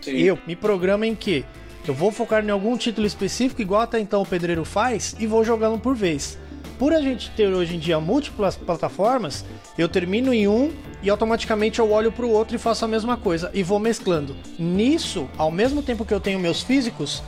Sim. 0.00 0.12
eu 0.12 0.38
me 0.46 0.54
programo 0.54 1.04
em 1.04 1.14
que 1.14 1.44
eu 1.86 1.92
vou 1.92 2.12
focar 2.12 2.44
em 2.44 2.50
algum 2.50 2.76
título 2.76 3.06
específico, 3.06 3.60
igual 3.60 3.80
até 3.80 3.98
então 3.98 4.22
o 4.22 4.26
Pedreiro 4.26 4.64
faz, 4.64 5.16
e 5.18 5.26
vou 5.26 5.44
jogando 5.44 5.78
por 5.80 5.96
vez. 5.96 6.38
Por 6.78 6.92
a 6.92 7.00
gente 7.00 7.30
ter 7.30 7.48
hoje 7.48 7.76
em 7.76 7.78
dia 7.78 7.98
múltiplas 7.98 8.56
plataformas, 8.56 9.44
eu 9.76 9.88
termino 9.88 10.32
em 10.32 10.46
um 10.46 10.70
e 11.02 11.10
automaticamente 11.10 11.80
eu 11.80 11.90
olho 11.90 12.12
para 12.12 12.24
o 12.24 12.30
outro 12.30 12.54
e 12.54 12.58
faço 12.58 12.84
a 12.84 12.88
mesma 12.88 13.16
coisa 13.16 13.50
e 13.52 13.62
vou 13.62 13.78
mesclando. 13.78 14.36
Nisso, 14.58 15.28
ao 15.36 15.50
mesmo 15.50 15.82
tempo 15.82 16.04
que 16.04 16.14
eu 16.14 16.20
tenho 16.20 16.38
meus 16.38 16.62
físicos, 16.62 17.22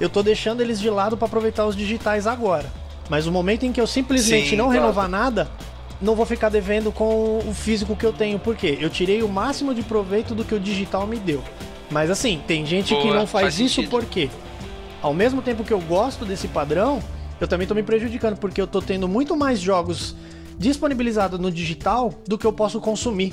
eu 0.00 0.08
tô 0.08 0.22
deixando 0.22 0.60
eles 0.60 0.80
de 0.80 0.90
lado 0.90 1.16
para 1.16 1.26
aproveitar 1.26 1.66
os 1.66 1.76
digitais 1.76 2.26
agora. 2.26 2.70
Mas 3.08 3.26
o 3.26 3.32
momento 3.32 3.64
em 3.64 3.72
que 3.72 3.80
eu 3.80 3.86
simplesmente 3.86 4.50
Sim, 4.50 4.56
não 4.56 4.66
claro. 4.66 4.80
renovar 4.80 5.08
nada, 5.08 5.48
não 6.00 6.14
vou 6.14 6.26
ficar 6.26 6.48
devendo 6.48 6.92
com 6.92 7.38
o 7.38 7.54
físico 7.54 7.96
que 7.96 8.04
eu 8.04 8.12
tenho, 8.12 8.38
porque 8.38 8.78
eu 8.80 8.90
tirei 8.90 9.22
o 9.22 9.28
máximo 9.28 9.74
de 9.74 9.82
proveito 9.82 10.34
do 10.34 10.44
que 10.44 10.54
o 10.54 10.60
digital 10.60 11.06
me 11.06 11.18
deu. 11.18 11.42
Mas 11.90 12.10
assim, 12.10 12.40
tem 12.46 12.66
gente 12.66 12.94
que 12.94 13.02
Boa, 13.02 13.14
não 13.14 13.26
faz, 13.26 13.44
faz 13.44 13.60
isso 13.60 13.82
porque, 13.88 14.28
ao 15.00 15.14
mesmo 15.14 15.40
tempo 15.40 15.64
que 15.64 15.72
eu 15.72 15.80
gosto 15.80 16.24
desse 16.24 16.46
padrão, 16.46 17.02
eu 17.40 17.48
também 17.48 17.66
tô 17.66 17.74
me 17.74 17.82
prejudicando, 17.82 18.36
porque 18.36 18.60
eu 18.60 18.66
tô 18.66 18.82
tendo 18.82 19.08
muito 19.08 19.36
mais 19.36 19.58
jogos 19.58 20.14
disponibilizados 20.58 21.38
no 21.38 21.50
digital 21.50 22.12
do 22.26 22.36
que 22.36 22.44
eu 22.44 22.52
posso 22.52 22.80
consumir. 22.80 23.32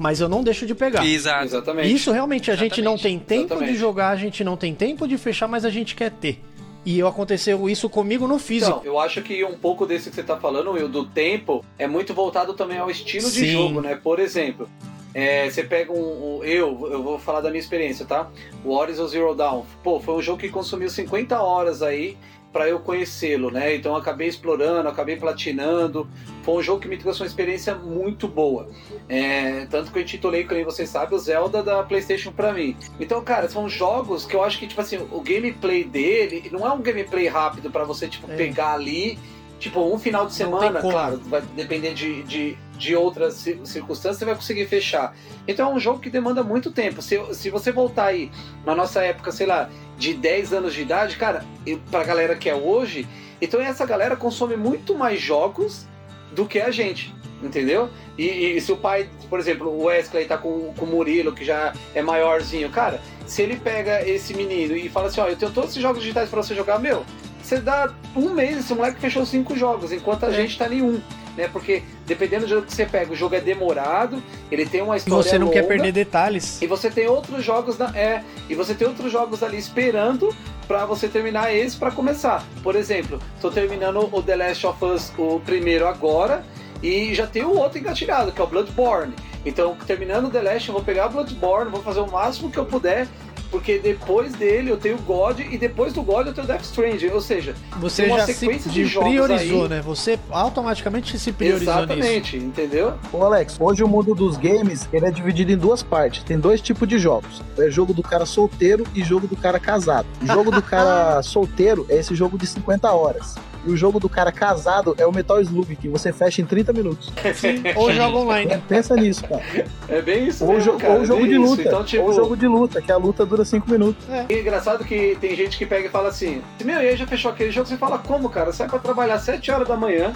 Mas 0.00 0.18
eu 0.18 0.30
não 0.30 0.42
deixo 0.42 0.66
de 0.66 0.74
pegar. 0.74 1.04
Exato. 1.06 1.44
Exatamente. 1.44 1.92
Isso 1.92 2.10
realmente 2.10 2.50
a 2.50 2.56
gente 2.56 2.80
não 2.80 2.96
tem 2.96 3.18
tempo 3.18 3.48
Exatamente. 3.52 3.72
de 3.74 3.78
jogar, 3.78 4.08
a 4.08 4.16
gente 4.16 4.42
não 4.42 4.56
tem 4.56 4.74
tempo 4.74 5.06
de 5.06 5.18
fechar, 5.18 5.46
mas 5.46 5.62
a 5.62 5.68
gente 5.68 5.94
quer 5.94 6.10
ter. 6.10 6.40
E 6.86 6.98
eu 6.98 7.06
aconteceu 7.06 7.68
isso 7.68 7.86
comigo 7.90 8.26
no 8.26 8.38
físico. 8.38 8.78
Então, 8.80 8.82
eu 8.94 8.98
acho 8.98 9.20
que 9.20 9.44
um 9.44 9.58
pouco 9.58 9.84
desse 9.84 10.08
que 10.08 10.16
você 10.16 10.22
tá 10.22 10.38
falando, 10.38 10.70
Will, 10.70 10.88
do 10.88 11.04
tempo, 11.04 11.62
é 11.78 11.86
muito 11.86 12.14
voltado 12.14 12.54
também 12.54 12.78
ao 12.78 12.90
estilo 12.90 13.30
de 13.30 13.40
Sim. 13.40 13.52
jogo, 13.52 13.82
né? 13.82 13.94
Por 14.02 14.18
exemplo, 14.18 14.66
é, 15.12 15.50
você 15.50 15.62
pega 15.62 15.92
um, 15.92 16.38
um- 16.38 16.44
Eu, 16.44 16.88
eu 16.90 17.02
vou 17.02 17.18
falar 17.18 17.42
da 17.42 17.50
minha 17.50 17.60
experiência, 17.60 18.06
tá? 18.06 18.30
O 18.64 18.70
Horizon 18.74 19.06
Zero 19.06 19.34
Dawn. 19.34 19.64
Pô, 19.84 20.00
foi 20.00 20.14
um 20.14 20.22
jogo 20.22 20.38
que 20.40 20.48
consumiu 20.48 20.88
50 20.88 21.38
horas 21.42 21.82
aí 21.82 22.16
pra 22.52 22.68
eu 22.68 22.80
conhecê-lo, 22.80 23.50
né? 23.50 23.74
Então 23.76 23.94
acabei 23.94 24.28
explorando, 24.28 24.88
acabei 24.88 25.16
platinando. 25.16 26.08
Foi 26.42 26.54
um 26.54 26.62
jogo 26.62 26.80
que 26.80 26.88
me 26.88 26.96
trouxe 26.96 27.20
uma 27.20 27.26
experiência 27.26 27.74
muito 27.74 28.26
boa. 28.26 28.68
É, 29.08 29.66
tanto 29.70 29.92
que 29.92 29.98
eu 29.98 30.02
intitulei, 30.02 30.44
como 30.44 30.64
vocês 30.64 30.88
sabem, 30.88 31.14
o 31.16 31.18
Zelda 31.18 31.62
da 31.62 31.82
PlayStation 31.82 32.32
pra 32.32 32.52
mim. 32.52 32.76
Então, 32.98 33.22
cara, 33.22 33.48
são 33.48 33.68
jogos 33.68 34.24
que 34.24 34.34
eu 34.34 34.42
acho 34.42 34.58
que, 34.58 34.66
tipo 34.66 34.80
assim, 34.80 34.96
o 35.10 35.20
gameplay 35.20 35.84
dele 35.84 36.48
não 36.50 36.66
é 36.66 36.72
um 36.72 36.80
gameplay 36.80 37.28
rápido 37.28 37.70
pra 37.70 37.84
você, 37.84 38.08
tipo, 38.08 38.30
É. 38.30 38.36
pegar 38.36 38.72
ali, 38.74 39.18
tipo, 39.58 39.80
um 39.80 39.98
final 39.98 40.26
de 40.26 40.34
semana, 40.34 40.80
claro, 40.80 41.20
vai 41.26 41.42
depender 41.54 41.94
de, 41.94 42.22
de, 42.24 42.58
de 42.80 42.96
outras 42.96 43.34
ci- 43.34 43.60
circunstâncias, 43.64 44.16
você 44.16 44.24
vai 44.24 44.34
conseguir 44.34 44.66
fechar. 44.66 45.14
Então 45.46 45.70
é 45.70 45.74
um 45.74 45.78
jogo 45.78 46.00
que 46.00 46.08
demanda 46.08 46.42
muito 46.42 46.70
tempo. 46.72 47.02
Se, 47.02 47.20
se 47.34 47.50
você 47.50 47.70
voltar 47.70 48.06
aí 48.06 48.30
na 48.64 48.74
nossa 48.74 49.02
época, 49.02 49.30
sei 49.30 49.46
lá, 49.46 49.68
de 49.98 50.14
10 50.14 50.54
anos 50.54 50.72
de 50.74 50.80
idade, 50.80 51.16
cara, 51.16 51.44
e 51.66 51.76
pra 51.76 52.02
galera 52.02 52.34
que 52.34 52.48
é 52.48 52.54
hoje, 52.54 53.06
então 53.40 53.60
essa 53.60 53.84
galera 53.84 54.16
consome 54.16 54.56
muito 54.56 54.94
mais 54.94 55.20
jogos 55.20 55.86
do 56.32 56.46
que 56.46 56.58
a 56.58 56.70
gente, 56.70 57.14
entendeu? 57.42 57.90
E, 58.16 58.24
e 58.56 58.60
se 58.60 58.72
o 58.72 58.76
pai, 58.76 59.08
por 59.28 59.38
exemplo, 59.38 59.68
o 59.68 59.84
Wesley 59.84 60.24
tá 60.24 60.38
com, 60.38 60.72
com 60.74 60.84
o 60.86 60.88
Murilo, 60.88 61.32
que 61.32 61.44
já 61.44 61.74
é 61.94 62.00
maiorzinho, 62.00 62.70
cara, 62.70 62.98
se 63.26 63.42
ele 63.42 63.56
pega 63.56 64.08
esse 64.08 64.32
menino 64.34 64.74
e 64.74 64.88
fala 64.88 65.08
assim, 65.08 65.20
ó, 65.20 65.28
eu 65.28 65.36
tenho 65.36 65.52
todos 65.52 65.70
esses 65.70 65.82
jogos 65.82 66.00
digitais 66.00 66.30
pra 66.30 66.42
você 66.42 66.54
jogar, 66.54 66.78
meu, 66.78 67.04
você 67.42 67.58
dá 67.58 67.92
um 68.16 68.30
mês, 68.30 68.58
esse 68.58 68.72
moleque 68.74 69.00
fechou 69.00 69.24
cinco 69.26 69.56
jogos, 69.56 69.92
enquanto 69.92 70.24
a 70.24 70.30
gente 70.30 70.56
tá 70.58 70.66
em 70.72 70.82
um, 70.82 71.00
né? 71.36 71.48
Porque 71.52 71.82
dependendo 72.06 72.44
do 72.46 72.48
jogo 72.48 72.66
que 72.66 72.72
você 72.74 72.86
pega, 72.86 73.12
o 73.12 73.16
jogo 73.16 73.34
é 73.34 73.40
demorado, 73.40 74.22
ele 74.50 74.66
tem 74.66 74.82
uma 74.82 74.94
E 74.94 74.98
história 74.98 75.22
você 75.22 75.38
não 75.38 75.48
quer 75.48 75.62
longa, 75.62 75.68
perder 75.74 75.92
detalhes. 75.92 76.60
e 76.62 76.66
você 76.66 76.90
tem 76.90 77.06
outros 77.08 77.44
jogos 77.44 77.78
na, 77.78 77.96
é, 77.96 78.22
e 78.48 78.54
você 78.54 78.74
tem 78.74 78.86
outros 78.86 79.10
jogos 79.10 79.42
ali 79.42 79.58
esperando 79.58 80.34
pra 80.66 80.84
você 80.86 81.08
terminar 81.08 81.54
esse 81.54 81.76
pra 81.76 81.90
começar. 81.90 82.44
Por 82.62 82.76
exemplo, 82.76 83.18
tô 83.40 83.50
terminando 83.50 84.08
o 84.12 84.22
The 84.22 84.36
Last 84.36 84.66
of 84.66 84.84
Us 84.84 85.12
o 85.18 85.40
primeiro 85.40 85.86
agora 85.86 86.44
e 86.82 87.14
já 87.14 87.26
tem 87.26 87.42
o 87.44 87.56
outro 87.56 87.78
engatilhado, 87.78 88.32
que 88.32 88.40
é 88.40 88.44
o 88.44 88.46
Bloodborne. 88.46 89.14
Então, 89.44 89.74
terminando 89.86 90.26
o 90.26 90.30
The 90.30 90.42
Last, 90.42 90.68
eu 90.68 90.74
vou 90.74 90.84
pegar 90.84 91.06
o 91.06 91.10
Bloodborne, 91.10 91.70
vou 91.70 91.82
fazer 91.82 92.00
o 92.00 92.10
máximo 92.10 92.50
que 92.50 92.58
eu 92.58 92.66
puder, 92.66 93.08
porque 93.50 93.78
depois 93.78 94.32
dele 94.32 94.70
eu 94.70 94.76
tenho 94.76 94.96
o 94.96 95.02
God 95.02 95.40
e 95.40 95.58
depois 95.58 95.92
do 95.92 96.02
God 96.02 96.26
eu 96.28 96.32
tenho 96.32 96.44
o 96.44 96.48
Death 96.48 96.62
Stranding, 96.62 97.08
ou 97.08 97.20
seja, 97.20 97.54
Você 97.80 98.02
tem 98.02 98.10
uma 98.12 98.20
já 98.20 98.26
se 98.26 98.34
sequência 98.34 98.70
de 98.70 98.80
de 98.80 98.86
jogos 98.86 99.08
priorizou, 99.10 99.62
aí. 99.64 99.68
né? 99.68 99.80
Você 99.82 100.18
automaticamente 100.30 101.18
se 101.18 101.32
priorizou 101.32 101.74
nisso. 101.74 101.92
Exatamente, 101.92 102.36
entendeu? 102.36 102.94
Ô 103.12 103.24
Alex, 103.24 103.56
hoje 103.60 103.82
o 103.84 103.88
mundo 103.88 104.14
dos 104.14 104.36
games 104.36 104.88
ele 104.92 105.06
é 105.06 105.10
dividido 105.10 105.52
em 105.52 105.56
duas 105.56 105.82
partes. 105.82 106.22
Tem 106.22 106.38
dois 106.38 106.60
tipos 106.60 106.88
de 106.88 106.98
jogos. 106.98 107.42
É 107.58 107.70
jogo 107.70 107.92
do 107.92 108.02
cara 108.02 108.24
solteiro 108.24 108.84
e 108.94 109.02
jogo 109.02 109.26
do 109.26 109.36
cara 109.36 109.58
casado. 109.58 110.06
O 110.22 110.26
jogo 110.26 110.50
do 110.50 110.62
cara 110.62 111.22
solteiro 111.24 111.84
é 111.88 111.96
esse 111.96 112.14
jogo 112.14 112.38
de 112.38 112.46
50 112.46 112.90
horas. 112.92 113.34
E 113.66 113.70
o 113.70 113.76
jogo 113.76 114.00
do 114.00 114.08
cara 114.08 114.32
casado 114.32 114.94
é 114.98 115.06
o 115.06 115.12
Metal 115.12 115.40
Slug, 115.40 115.76
que 115.76 115.88
você 115.88 116.12
fecha 116.12 116.40
em 116.40 116.46
30 116.46 116.72
minutos. 116.72 117.12
Sim, 117.34 117.62
ou 117.76 117.92
joga 117.92 118.16
online. 118.16 118.62
Pensa 118.66 118.96
nisso, 118.96 119.22
cara. 119.28 119.42
É 119.88 120.00
bem 120.00 120.28
isso 120.28 120.44
Ou, 120.44 120.54
mesmo, 120.54 120.72
jo- 120.72 120.78
cara, 120.78 120.94
ou 120.94 121.02
é 121.02 121.06
jogo 121.06 121.20
bem 121.20 121.30
de 121.30 121.36
luta. 121.38 121.62
Então, 121.62 121.84
tipo, 121.84 122.02
Ou 122.04 122.12
jogo 122.14 122.36
de 122.36 122.46
luta, 122.46 122.80
que 122.80 122.90
a 122.90 122.96
luta 122.96 123.26
dura 123.26 123.44
5 123.44 123.70
minutos. 123.70 124.02
E 124.28 124.32
é 124.34 124.40
engraçado 124.40 124.84
que 124.84 125.16
tem 125.20 125.36
gente 125.36 125.58
que 125.58 125.66
pega 125.66 125.86
e 125.86 125.90
fala 125.90 126.08
assim: 126.08 126.40
Meu, 126.64 126.80
e 126.82 126.88
aí 126.88 126.96
já 126.96 127.06
fechou 127.06 127.30
aquele 127.30 127.50
jogo? 127.50 127.66
Você 127.68 127.76
fala, 127.76 127.98
como, 127.98 128.30
cara? 128.30 128.50
Sai 128.52 128.66
pra 128.68 128.78
trabalhar 128.78 129.14
às 129.14 129.22
7 129.22 129.50
horas 129.50 129.68
da 129.68 129.76
manhã, 129.76 130.12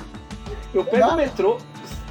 eu 0.73 0.83
pego 0.85 1.07
Dá. 1.07 1.13
o 1.13 1.17
metrô, 1.17 1.59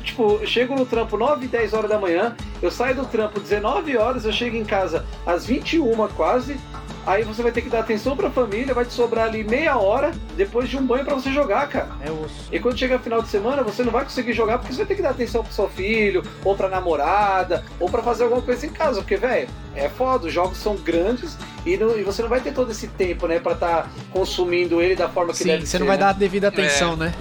tipo, 0.03 0.39
eu 0.41 0.45
chego 0.47 0.75
no 0.75 0.85
trampo 0.85 1.17
9, 1.17 1.47
10 1.47 1.73
horas 1.73 1.89
da 1.89 1.97
manhã, 1.99 2.35
eu 2.61 2.69
saio 2.69 2.95
do 2.95 3.05
trampo 3.05 3.39
19 3.39 3.97
horas, 3.97 4.25
eu 4.25 4.31
chego 4.33 4.55
em 4.57 4.65
casa 4.65 5.05
às 5.25 5.45
21 5.45 5.93
quase, 6.09 6.57
aí 7.05 7.23
você 7.23 7.41
vai 7.41 7.51
ter 7.51 7.61
que 7.61 7.69
dar 7.69 7.79
atenção 7.79 8.15
pra 8.15 8.29
família, 8.29 8.73
vai 8.73 8.85
te 8.85 8.93
sobrar 8.93 9.25
ali 9.27 9.43
meia 9.43 9.77
hora 9.77 10.11
depois 10.37 10.69
de 10.69 10.77
um 10.77 10.85
banho 10.85 11.03
pra 11.05 11.15
você 11.15 11.31
jogar, 11.31 11.67
cara. 11.67 11.89
É 12.01 12.11
osso. 12.11 12.47
E 12.51 12.59
quando 12.59 12.77
chega 12.77 12.97
final 12.99 13.21
de 13.21 13.27
semana, 13.29 13.63
você 13.63 13.83
não 13.83 13.91
vai 13.91 14.03
conseguir 14.03 14.33
jogar 14.33 14.57
porque 14.59 14.73
você 14.73 14.79
vai 14.79 14.87
ter 14.87 14.95
que 14.95 15.01
dar 15.01 15.09
atenção 15.11 15.43
pro 15.43 15.53
seu 15.53 15.67
filho, 15.69 16.23
ou 16.43 16.55
pra 16.55 16.69
namorada, 16.69 17.63
ou 17.79 17.89
pra 17.89 18.01
fazer 18.03 18.23
alguma 18.23 18.41
coisa 18.41 18.65
em 18.65 18.69
casa, 18.69 19.01
porque, 19.01 19.17
velho, 19.17 19.47
é 19.75 19.89
foda, 19.89 20.27
os 20.27 20.33
jogos 20.33 20.57
são 20.57 20.75
grandes 20.75 21.37
e, 21.65 21.75
não- 21.77 21.97
e 21.97 22.03
você 22.03 22.21
não 22.21 22.29
vai 22.29 22.39
ter 22.41 22.53
todo 22.53 22.71
esse 22.71 22.87
tempo, 22.87 23.27
né, 23.27 23.39
pra 23.39 23.55
tá 23.55 23.87
consumindo 24.11 24.81
ele 24.81 24.95
da 24.95 25.09
forma 25.09 25.31
que 25.31 25.39
Sim, 25.39 25.45
deve 25.45 25.61
você 25.65 25.71
ser. 25.71 25.79
não 25.79 25.87
vai 25.87 25.97
né? 25.97 26.03
dar 26.03 26.09
a 26.09 26.13
devida 26.13 26.47
atenção, 26.49 26.95
né? 26.95 27.13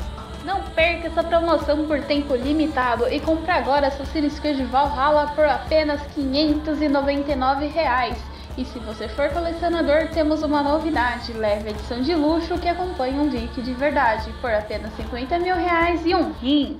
Não 0.44 0.60
perca 0.74 1.06
essa 1.06 1.22
promoção 1.22 1.86
por 1.86 2.00
tempo 2.02 2.34
limitado 2.34 3.08
e 3.08 3.20
compre 3.20 3.50
agora 3.52 3.86
Assassin's 3.88 4.38
Creed 4.40 4.60
Valhalla 4.68 5.28
por 5.34 5.44
apenas 5.44 6.00
599 6.14 7.66
reais. 7.68 8.16
E 8.58 8.64
se 8.64 8.78
você 8.80 9.08
for 9.08 9.30
colecionador, 9.30 10.08
temos 10.12 10.42
uma 10.42 10.62
novidade: 10.62 11.32
leve 11.32 11.70
edição 11.70 12.02
de 12.02 12.14
luxo 12.14 12.58
que 12.58 12.68
acompanha 12.68 13.20
um 13.22 13.28
link 13.28 13.62
de 13.62 13.72
verdade 13.72 14.30
por 14.40 14.52
apenas 14.52 14.92
50 14.96 15.38
mil 15.38 15.54
reais 15.56 16.02
e 16.04 16.14
um 16.14 16.32
rim. 16.32 16.76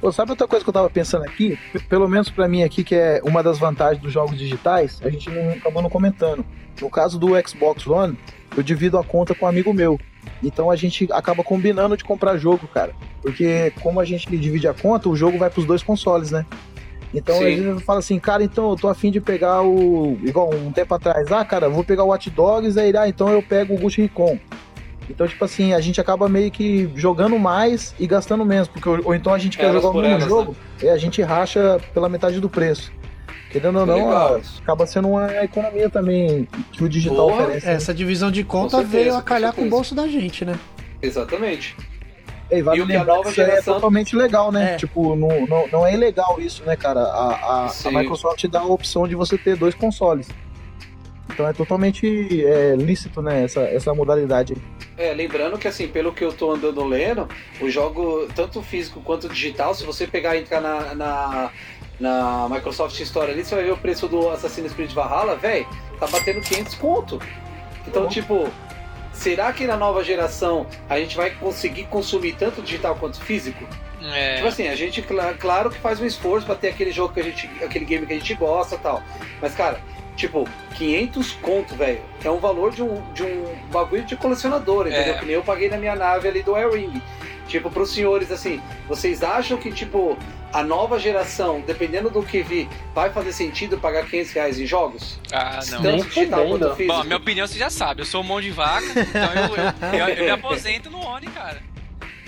Pô, 0.00 0.12
sabe 0.12 0.30
outra 0.32 0.46
coisa 0.46 0.62
que 0.64 0.68
eu 0.68 0.74
tava 0.74 0.90
pensando 0.90 1.24
aqui? 1.24 1.58
P- 1.72 1.80
Pelo 1.80 2.06
menos 2.08 2.28
pra 2.30 2.46
mim 2.46 2.62
aqui, 2.62 2.84
que 2.84 2.94
é 2.94 3.20
uma 3.24 3.42
das 3.42 3.58
vantagens 3.58 4.00
dos 4.00 4.12
jogos 4.12 4.38
digitais, 4.38 5.00
a 5.02 5.08
gente 5.10 5.30
não 5.30 5.52
acabou 5.54 5.82
não 5.82 5.90
comentando. 5.90 6.44
No 6.80 6.90
caso 6.90 7.18
do 7.18 7.28
Xbox 7.48 7.86
One, 7.86 8.16
eu 8.56 8.62
divido 8.62 8.98
a 8.98 9.04
conta 9.04 9.34
com 9.34 9.44
um 9.44 9.48
amigo 9.48 9.72
meu. 9.72 9.98
Então 10.42 10.70
a 10.70 10.76
gente 10.76 11.08
acaba 11.12 11.42
combinando 11.42 11.96
de 11.96 12.04
comprar 12.04 12.36
jogo, 12.36 12.66
cara. 12.68 12.92
Porque 13.22 13.72
como 13.82 14.00
a 14.00 14.04
gente 14.04 14.28
divide 14.36 14.68
a 14.68 14.74
conta, 14.74 15.08
o 15.08 15.16
jogo 15.16 15.38
vai 15.38 15.50
pros 15.50 15.64
dois 15.64 15.82
consoles, 15.82 16.30
né? 16.30 16.44
Então 17.14 17.36
Sim. 17.36 17.54
às 17.54 17.60
vezes 17.60 17.82
fala 17.82 17.98
assim, 18.00 18.18
cara, 18.18 18.42
então 18.42 18.70
eu 18.70 18.76
tô 18.76 18.88
afim 18.88 19.10
de 19.10 19.20
pegar 19.20 19.62
o. 19.62 20.18
Igual 20.22 20.52
um 20.52 20.72
tempo 20.72 20.94
atrás, 20.94 21.30
ah, 21.30 21.44
cara, 21.44 21.68
vou 21.68 21.84
pegar 21.84 22.04
o 22.04 22.08
Watch 22.08 22.30
Dogs, 22.30 22.78
aí 22.78 22.94
ah, 22.96 23.08
então 23.08 23.28
eu 23.28 23.42
pego 23.42 23.74
o 23.74 23.78
Ghost 23.78 24.00
Recon. 24.00 24.38
Então, 25.08 25.26
tipo 25.26 25.44
assim, 25.44 25.72
a 25.72 25.80
gente 25.80 26.00
acaba 26.00 26.28
meio 26.28 26.50
que 26.50 26.90
jogando 26.96 27.38
mais 27.38 27.94
e 27.98 28.06
gastando 28.06 28.44
menos, 28.44 28.66
porque 28.66 28.88
ou, 28.88 29.14
então 29.14 29.32
a 29.32 29.38
gente 29.38 29.56
quer 29.56 29.66
Elas 29.66 29.82
jogar 29.82 29.96
o 29.96 30.02
mesmo 30.02 30.16
elas, 30.16 30.28
jogo 30.28 30.56
e 30.82 30.88
a 30.88 30.96
gente 30.96 31.22
racha 31.22 31.80
pela 31.94 32.08
metade 32.08 32.40
do 32.40 32.48
preço. 32.48 32.92
Querendo 33.60 33.78
ou 33.80 33.86
não, 33.86 34.36
acaba 34.62 34.86
sendo 34.86 35.08
uma 35.08 35.32
economia 35.42 35.88
também 35.88 36.46
que 36.72 36.84
o 36.84 36.88
digital 36.88 37.28
Porra, 37.28 37.42
oferece. 37.44 37.66
né? 37.66 37.72
Essa 37.74 37.94
divisão 37.94 38.30
de 38.30 38.44
conta 38.44 38.76
certeza, 38.78 38.96
veio 38.98 39.14
a 39.14 39.18
com 39.18 39.22
calhar 39.24 39.52
com 39.52 39.60
o 39.60 39.64
certeza. 39.64 39.76
bolso 39.76 39.94
da 39.94 40.06
gente, 40.08 40.44
né? 40.44 40.58
Exatamente. 41.00 41.76
E 42.50 42.62
vale 42.62 42.78
E 42.78 42.82
o 42.82 42.86
que 42.86 42.92
a 42.94 42.98
lembrar 42.98 43.14
nova 43.16 43.28
aí 43.28 43.34
geração- 43.34 43.72
é 43.72 43.74
totalmente 43.76 44.14
legal, 44.14 44.52
né? 44.52 44.74
É. 44.74 44.76
Tipo, 44.76 45.16
não, 45.16 45.46
não, 45.46 45.68
não 45.68 45.86
é 45.86 45.94
ilegal 45.94 46.40
isso, 46.40 46.62
né, 46.64 46.76
cara? 46.76 47.00
A, 47.00 47.34
a, 47.34 47.66
a. 47.66 47.90
Microsoft 47.90 48.46
dá 48.46 48.60
a 48.60 48.66
opção 48.66 49.08
de 49.08 49.14
você 49.14 49.36
ter 49.36 49.56
dois 49.56 49.74
consoles. 49.74 50.28
Então 51.28 51.46
é 51.46 51.52
totalmente 51.52 52.06
é, 52.46 52.76
lícito, 52.76 53.20
né, 53.20 53.44
essa, 53.44 53.60
essa 53.60 53.92
modalidade 53.92 54.54
aí. 54.54 54.62
É, 54.96 55.12
lembrando 55.12 55.58
que 55.58 55.68
assim, 55.68 55.86
pelo 55.88 56.12
que 56.12 56.24
eu 56.24 56.32
tô 56.32 56.52
andando 56.52 56.82
lendo, 56.84 57.28
o 57.60 57.68
jogo, 57.68 58.26
tanto 58.34 58.62
físico 58.62 59.00
quanto 59.02 59.28
digital, 59.28 59.74
se 59.74 59.84
você 59.84 60.06
pegar 60.06 60.36
e 60.36 60.40
entrar 60.40 60.60
na, 60.62 60.94
na, 60.94 61.50
na 61.98 62.48
Microsoft 62.50 62.98
Store 63.00 63.30
ali, 63.30 63.44
você 63.44 63.54
vai 63.54 63.64
ver 63.64 63.72
o 63.72 63.76
preço 63.76 64.06
do 64.08 64.28
Assassin's 64.30 64.72
Creed 64.72 64.92
Valhalla, 64.92 65.36
velho, 65.36 65.66
tá 65.98 66.06
batendo 66.06 66.40
500 66.40 66.74
conto. 66.74 67.20
Então, 67.86 68.02
Uhum. 68.02 68.08
tipo, 68.08 68.48
será 69.12 69.52
que 69.52 69.66
na 69.66 69.76
nova 69.76 70.04
geração 70.04 70.66
a 70.88 70.98
gente 70.98 71.16
vai 71.16 71.30
conseguir 71.30 71.84
consumir 71.84 72.32
tanto 72.32 72.60
digital 72.62 72.96
quanto 72.96 73.20
físico? 73.20 73.64
É. 74.02 74.36
Tipo 74.36 74.48
assim, 74.48 74.68
a 74.68 74.74
gente, 74.76 75.00
cla- 75.02 75.34
claro 75.34 75.70
que 75.70 75.78
faz 75.78 75.98
um 76.00 76.04
esforço 76.04 76.44
pra 76.46 76.54
ter 76.54 76.68
aquele 76.68 76.92
jogo 76.92 77.14
que 77.14 77.20
a 77.20 77.24
gente, 77.24 77.48
aquele 77.64 77.84
game 77.84 78.06
que 78.06 78.12
a 78.12 78.16
gente 78.18 78.34
gosta 78.34 78.74
e 78.74 78.78
tal. 78.78 79.02
Mas, 79.40 79.54
cara, 79.54 79.80
tipo, 80.16 80.46
500 80.76 81.32
conto, 81.40 81.74
velho, 81.74 82.00
é 82.22 82.30
um 82.30 82.38
valor 82.38 82.72
de 82.72 82.82
um, 82.82 83.00
de 83.12 83.22
um 83.22 83.54
bagulho 83.72 84.04
de 84.04 84.14
colecionador, 84.14 84.86
entendeu? 84.86 85.14
É. 85.14 85.18
Que 85.18 85.24
nem 85.24 85.34
eu 85.34 85.42
paguei 85.42 85.70
na 85.70 85.78
minha 85.78 85.96
nave 85.96 86.28
ali 86.28 86.42
do 86.42 86.54
Air 86.54 86.70
Ring. 86.72 87.00
Tipo, 87.48 87.70
pros 87.70 87.90
senhores, 87.94 88.30
assim, 88.30 88.60
vocês 88.88 89.22
acham 89.22 89.56
que, 89.56 89.70
tipo, 89.72 90.16
a 90.56 90.62
nova 90.62 90.98
geração, 90.98 91.60
dependendo 91.60 92.08
do 92.08 92.22
que 92.22 92.42
vi, 92.42 92.66
vai 92.94 93.10
fazer 93.10 93.30
sentido 93.34 93.76
pagar 93.76 94.06
500 94.06 94.32
reais 94.32 94.58
em 94.58 94.64
jogos? 94.64 95.20
Ah, 95.30 95.60
não. 95.70 95.82
Tanto 95.82 96.04
digital 96.06 96.48
quanto 96.48 96.76
físico? 96.76 96.94
Bom, 96.94 97.00
a 97.02 97.04
minha 97.04 97.16
opinião 97.18 97.46
você 97.46 97.58
já 97.58 97.68
sabe, 97.68 98.00
eu 98.00 98.06
sou 98.06 98.22
um 98.22 98.24
mão 98.24 98.40
de 98.40 98.50
vaca, 98.50 98.86
então 98.86 99.34
eu, 99.34 99.98
eu, 99.98 100.08
eu, 100.08 100.14
eu 100.14 100.24
me 100.24 100.30
aposento 100.30 100.88
no 100.88 100.98
Oni, 100.98 101.26
cara. 101.26 101.62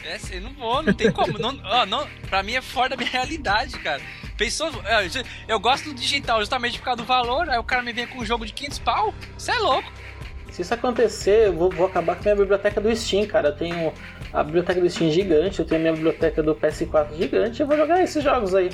É, 0.04 0.18
eu 0.30 0.42
não 0.42 0.52
vou, 0.52 0.82
não 0.82 0.92
tem 0.92 1.10
como. 1.10 1.38
Não, 1.38 1.58
ó, 1.64 1.86
não, 1.86 2.06
pra 2.28 2.42
mim 2.42 2.52
é 2.52 2.60
fora 2.60 2.90
da 2.90 2.96
minha 2.96 3.08
realidade, 3.08 3.78
cara. 3.78 4.02
Pensou, 4.36 4.68
eu, 4.68 5.24
eu 5.48 5.58
gosto 5.58 5.86
do 5.86 5.94
digital 5.94 6.40
justamente 6.40 6.78
por 6.78 6.84
causa 6.84 6.98
do 6.98 7.06
valor, 7.06 7.48
aí 7.48 7.58
o 7.58 7.64
cara 7.64 7.82
me 7.82 7.94
vem 7.94 8.06
com 8.06 8.18
um 8.18 8.26
jogo 8.26 8.44
de 8.44 8.52
500 8.52 8.78
pau, 8.80 9.14
você 9.38 9.52
é 9.52 9.58
louco. 9.58 9.90
Se 10.50 10.62
isso 10.62 10.74
acontecer, 10.74 11.46
eu 11.46 11.54
vou, 11.54 11.70
vou 11.70 11.86
acabar 11.86 12.14
com 12.14 12.20
a 12.20 12.24
minha 12.24 12.36
biblioteca 12.36 12.78
do 12.80 12.94
Steam, 12.94 13.26
cara. 13.26 13.48
Eu 13.48 13.56
tenho 13.56 13.92
a 14.32 14.42
biblioteca 14.42 14.80
do 14.80 14.88
Steam 14.90 15.10
gigante, 15.10 15.58
eu 15.60 15.64
tenho 15.64 15.80
a 15.80 15.82
minha 15.82 15.92
biblioteca 15.94 16.42
do 16.42 16.54
PS4 16.54 17.14
gigante, 17.16 17.60
eu 17.60 17.66
vou 17.66 17.76
jogar 17.76 18.02
esses 18.02 18.22
jogos 18.22 18.54
aí. 18.54 18.70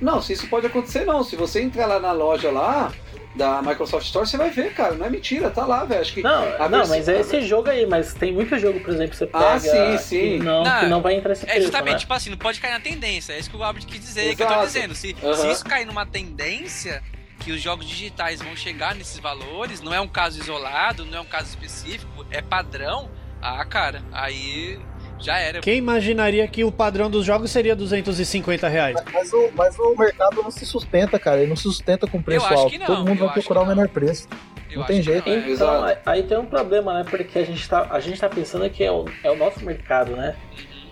Não, 0.00 0.20
se 0.22 0.32
isso 0.32 0.48
pode 0.48 0.66
acontecer, 0.66 1.04
não. 1.04 1.22
Se 1.22 1.36
você 1.36 1.60
entrar 1.62 1.86
lá 1.86 1.98
na 2.00 2.12
loja 2.12 2.50
lá 2.50 2.92
da 3.34 3.60
Microsoft 3.60 4.06
Store, 4.06 4.26
você 4.26 4.36
vai 4.38 4.48
ver, 4.50 4.72
cara. 4.72 4.94
Não 4.94 5.04
é 5.06 5.10
mentira, 5.10 5.50
tá 5.50 5.66
lá, 5.66 5.84
velho. 5.84 6.00
Acho 6.00 6.14
que. 6.14 6.22
Não, 6.22 6.42
a 6.54 6.68
não, 6.68 6.78
versão- 6.78 6.96
mas 6.96 7.08
é 7.08 7.20
esse 7.20 7.42
jogo 7.42 7.68
aí, 7.68 7.86
mas 7.86 8.14
tem 8.14 8.32
muito 8.32 8.58
jogo, 8.58 8.80
por 8.80 8.90
exemplo, 8.94 9.10
que 9.10 9.16
você 9.16 9.26
pega 9.26 9.46
Ah, 9.54 9.58
sim, 9.58 9.98
sim. 9.98 10.38
Que, 10.38 10.38
não, 10.38 10.62
que 10.80 10.86
não 10.86 11.02
vai 11.02 11.14
entrar 11.14 11.32
esse 11.32 11.44
É 11.44 11.48
preço, 11.48 11.62
justamente, 11.62 11.92
né? 11.94 11.98
tipo 12.00 12.14
assim, 12.14 12.30
não 12.30 12.38
pode 12.38 12.58
cair 12.60 12.72
na 12.72 12.80
tendência. 12.80 13.34
É 13.34 13.38
isso 13.38 13.50
que 13.50 13.56
o 13.56 13.62
Albert 13.62 13.84
quis 13.86 14.00
dizer, 14.00 14.34
que 14.34 14.42
eu 14.42 14.46
tô 14.46 14.52
Exato. 14.54 14.66
dizendo. 14.66 14.94
Se, 14.94 15.14
Aham. 15.22 15.34
se 15.34 15.50
isso 15.50 15.64
cair 15.66 15.84
numa 15.86 16.06
tendência, 16.06 17.02
que 17.40 17.52
os 17.52 17.60
jogos 17.60 17.86
digitais 17.86 18.40
vão 18.40 18.56
chegar 18.56 18.94
nesses 18.94 19.18
valores, 19.18 19.82
não 19.82 19.92
é 19.92 20.00
um 20.00 20.08
caso 20.08 20.40
isolado, 20.40 21.04
não 21.04 21.18
é 21.18 21.20
um 21.20 21.26
caso 21.26 21.48
específico, 21.50 22.24
é 22.30 22.40
padrão, 22.40 23.10
ah, 23.42 23.64
cara, 23.64 24.02
aí 24.12 24.78
já 25.18 25.38
era. 25.38 25.60
Quem 25.60 25.78
imaginaria 25.78 26.46
que 26.48 26.62
o 26.64 26.70
padrão 26.72 27.10
dos 27.10 27.24
jogos 27.24 27.50
seria 27.50 27.74
250 27.76 28.68
reais? 28.68 28.96
Mas 29.12 29.32
o, 29.32 29.50
mas 29.54 29.78
o 29.78 29.94
mercado 29.96 30.42
não 30.42 30.50
se 30.50 30.66
sustenta, 30.66 31.18
cara. 31.18 31.38
Ele 31.40 31.48
não 31.48 31.56
se 31.56 31.62
sustenta 31.62 32.06
com 32.06 32.20
preço 32.20 32.46
alto. 32.46 32.70
que 32.70 32.78
não, 32.78 32.86
Todo 32.86 33.06
mundo 33.08 33.18
vai 33.24 33.32
procurar 33.32 33.62
o 33.62 33.66
menor 33.66 33.88
preço. 33.88 34.28
Eu 34.70 34.80
não 34.80 34.86
tem 34.86 35.00
jeito. 35.00 35.28
não, 35.28 35.34
é. 35.36 35.50
Então, 35.52 35.84
aí- 35.84 35.96
aí 36.06 36.22
tem 36.24 36.36
um 36.38 36.44
problema, 36.44 36.92
né? 36.94 37.04
Porque 37.08 37.38
a 37.38 37.44
gente 37.44 37.66
tá, 37.68 37.86
a 37.90 38.00
gente 38.00 38.20
tá 38.20 38.28
pensando 38.28 38.68
que 38.68 38.84
é 38.84 38.90
o, 38.92 39.06
é 39.22 39.30
o 39.30 39.36
nosso 39.36 39.64
mercado, 39.64 40.14
né? 40.16 40.34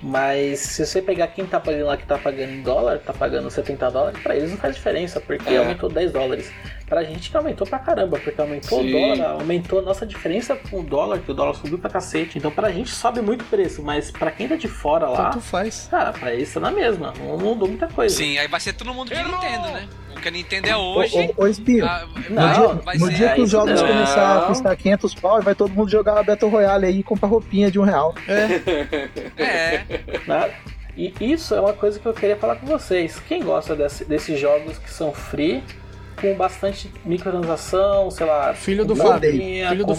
Mas 0.03 0.61
se 0.61 0.85
você 0.87 1.01
pegar 1.01 1.29
quem 1.29 1.47
tá 1.47 1.59
pagando 1.59 1.87
lá 1.87 1.97
que 1.97 2.07
tá 2.07 2.19
pagando 2.19 2.53
em 2.53 2.63
dólar, 2.63 2.99
tá 2.99 3.13
pagando 3.13 3.51
70 3.51 3.91
dólares, 3.91 4.21
pra 4.23 4.37
eles 4.37 4.51
não 4.51 4.59
faz 4.59 4.75
diferença, 4.77 5.19
porque 5.21 5.55
É. 5.55 5.57
aumentou 5.59 5.89
10 5.89 6.13
dólares. 6.13 6.53
Pra 6.87 7.03
gente 7.03 7.31
que 7.31 7.37
aumentou 7.37 7.67
pra 7.67 7.79
caramba, 7.79 8.19
porque 8.19 8.39
aumentou 8.41 8.81
Sim. 8.83 8.89
o 8.95 9.17
dólar, 9.17 9.31
aumentou 9.33 9.79
a 9.79 9.83
nossa 9.83 10.05
diferença 10.07 10.55
com 10.55 10.81
o 10.81 10.83
dólar, 10.83 11.19
que 11.21 11.31
o 11.31 11.35
dólar 11.35 11.55
subiu 11.55 11.79
pra 11.79 11.89
cacete. 11.89 12.37
Então 12.37 12.51
pra 12.51 12.71
gente 12.71 12.91
sobe 12.91 13.23
muito 13.23 13.41
o 13.43 13.45
preço, 13.47 13.83
mas 13.83 14.11
pra 14.11 14.31
quem 14.31 14.47
tá 14.47 14.55
de 14.57 14.69
fora 14.69 15.09
lá, 15.09 15.31
Tanto 15.31 15.41
faz. 15.41 15.89
cara, 15.91 16.13
pra 16.13 16.35
eles 16.35 16.53
tá 16.53 16.61
na 16.61 16.71
mesma, 16.71 17.15
não 17.19 17.39
mudou 17.39 17.69
muita 17.69 17.87
coisa. 17.89 18.15
Sim, 18.15 18.37
aí 18.39 18.47
vai 18.49 18.61
ser 18.61 18.75
todo 18.75 18.93
mundo 18.93 19.09
de 19.09 19.17
Nintendo, 19.17 19.69
né? 19.69 19.89
O 20.15 20.21
que 20.21 20.29
a 20.29 20.31
Nintendo 20.31 20.69
é 20.69 20.77
hoje. 20.77 21.17
ô, 21.37 21.43
ô, 21.43 21.47
ah, 21.87 22.07
no 22.29 22.35
Não, 22.35 22.53
dia, 22.53 22.83
vai 22.85 22.97
no 22.99 23.07
ser 23.07 23.15
dia 23.15 23.29
que 23.35 23.41
os 23.41 23.49
isso 23.49 23.57
jogos 23.57 23.81
não. 23.81 23.89
começar 23.89 24.39
a 24.39 24.43
custar 24.43 24.77
500 24.77 25.15
pau, 25.15 25.43
vai 25.43 25.55
todo 25.55 25.73
mundo 25.73 25.91
jogar 25.91 26.19
a 26.19 26.23
Battle 26.23 26.51
Royale 26.51 26.87
aí 26.87 26.99
e 27.01 27.03
comprar 27.03 27.29
roupinha 27.29 27.71
de 27.71 27.79
um 27.81 27.83
real. 27.83 28.15
É, 29.37 29.85
né? 30.29 30.51
E 30.97 31.13
isso 31.21 31.55
é 31.55 31.61
uma 31.61 31.73
coisa 31.73 31.99
que 31.99 32.07
eu 32.07 32.13
queria 32.15 32.37
falar 32.37 32.57
com 32.57 32.67
vocês. 32.67 33.21
Quem 33.27 33.43
gosta 33.43 33.75
desse- 33.75 34.05
desses 34.05 34.39
jogos 34.39 34.79
que 34.79 34.89
são 34.91 35.13
free, 35.13 35.63
com 36.21 36.35
bastante 36.35 36.91
microtransação, 37.05 38.11
sei 38.11 38.27
lá, 38.27 38.55
Filho 38.55 38.85
do 38.85 38.95
Fábio, 38.97 39.31
filho 39.33 39.85
do 39.87 39.95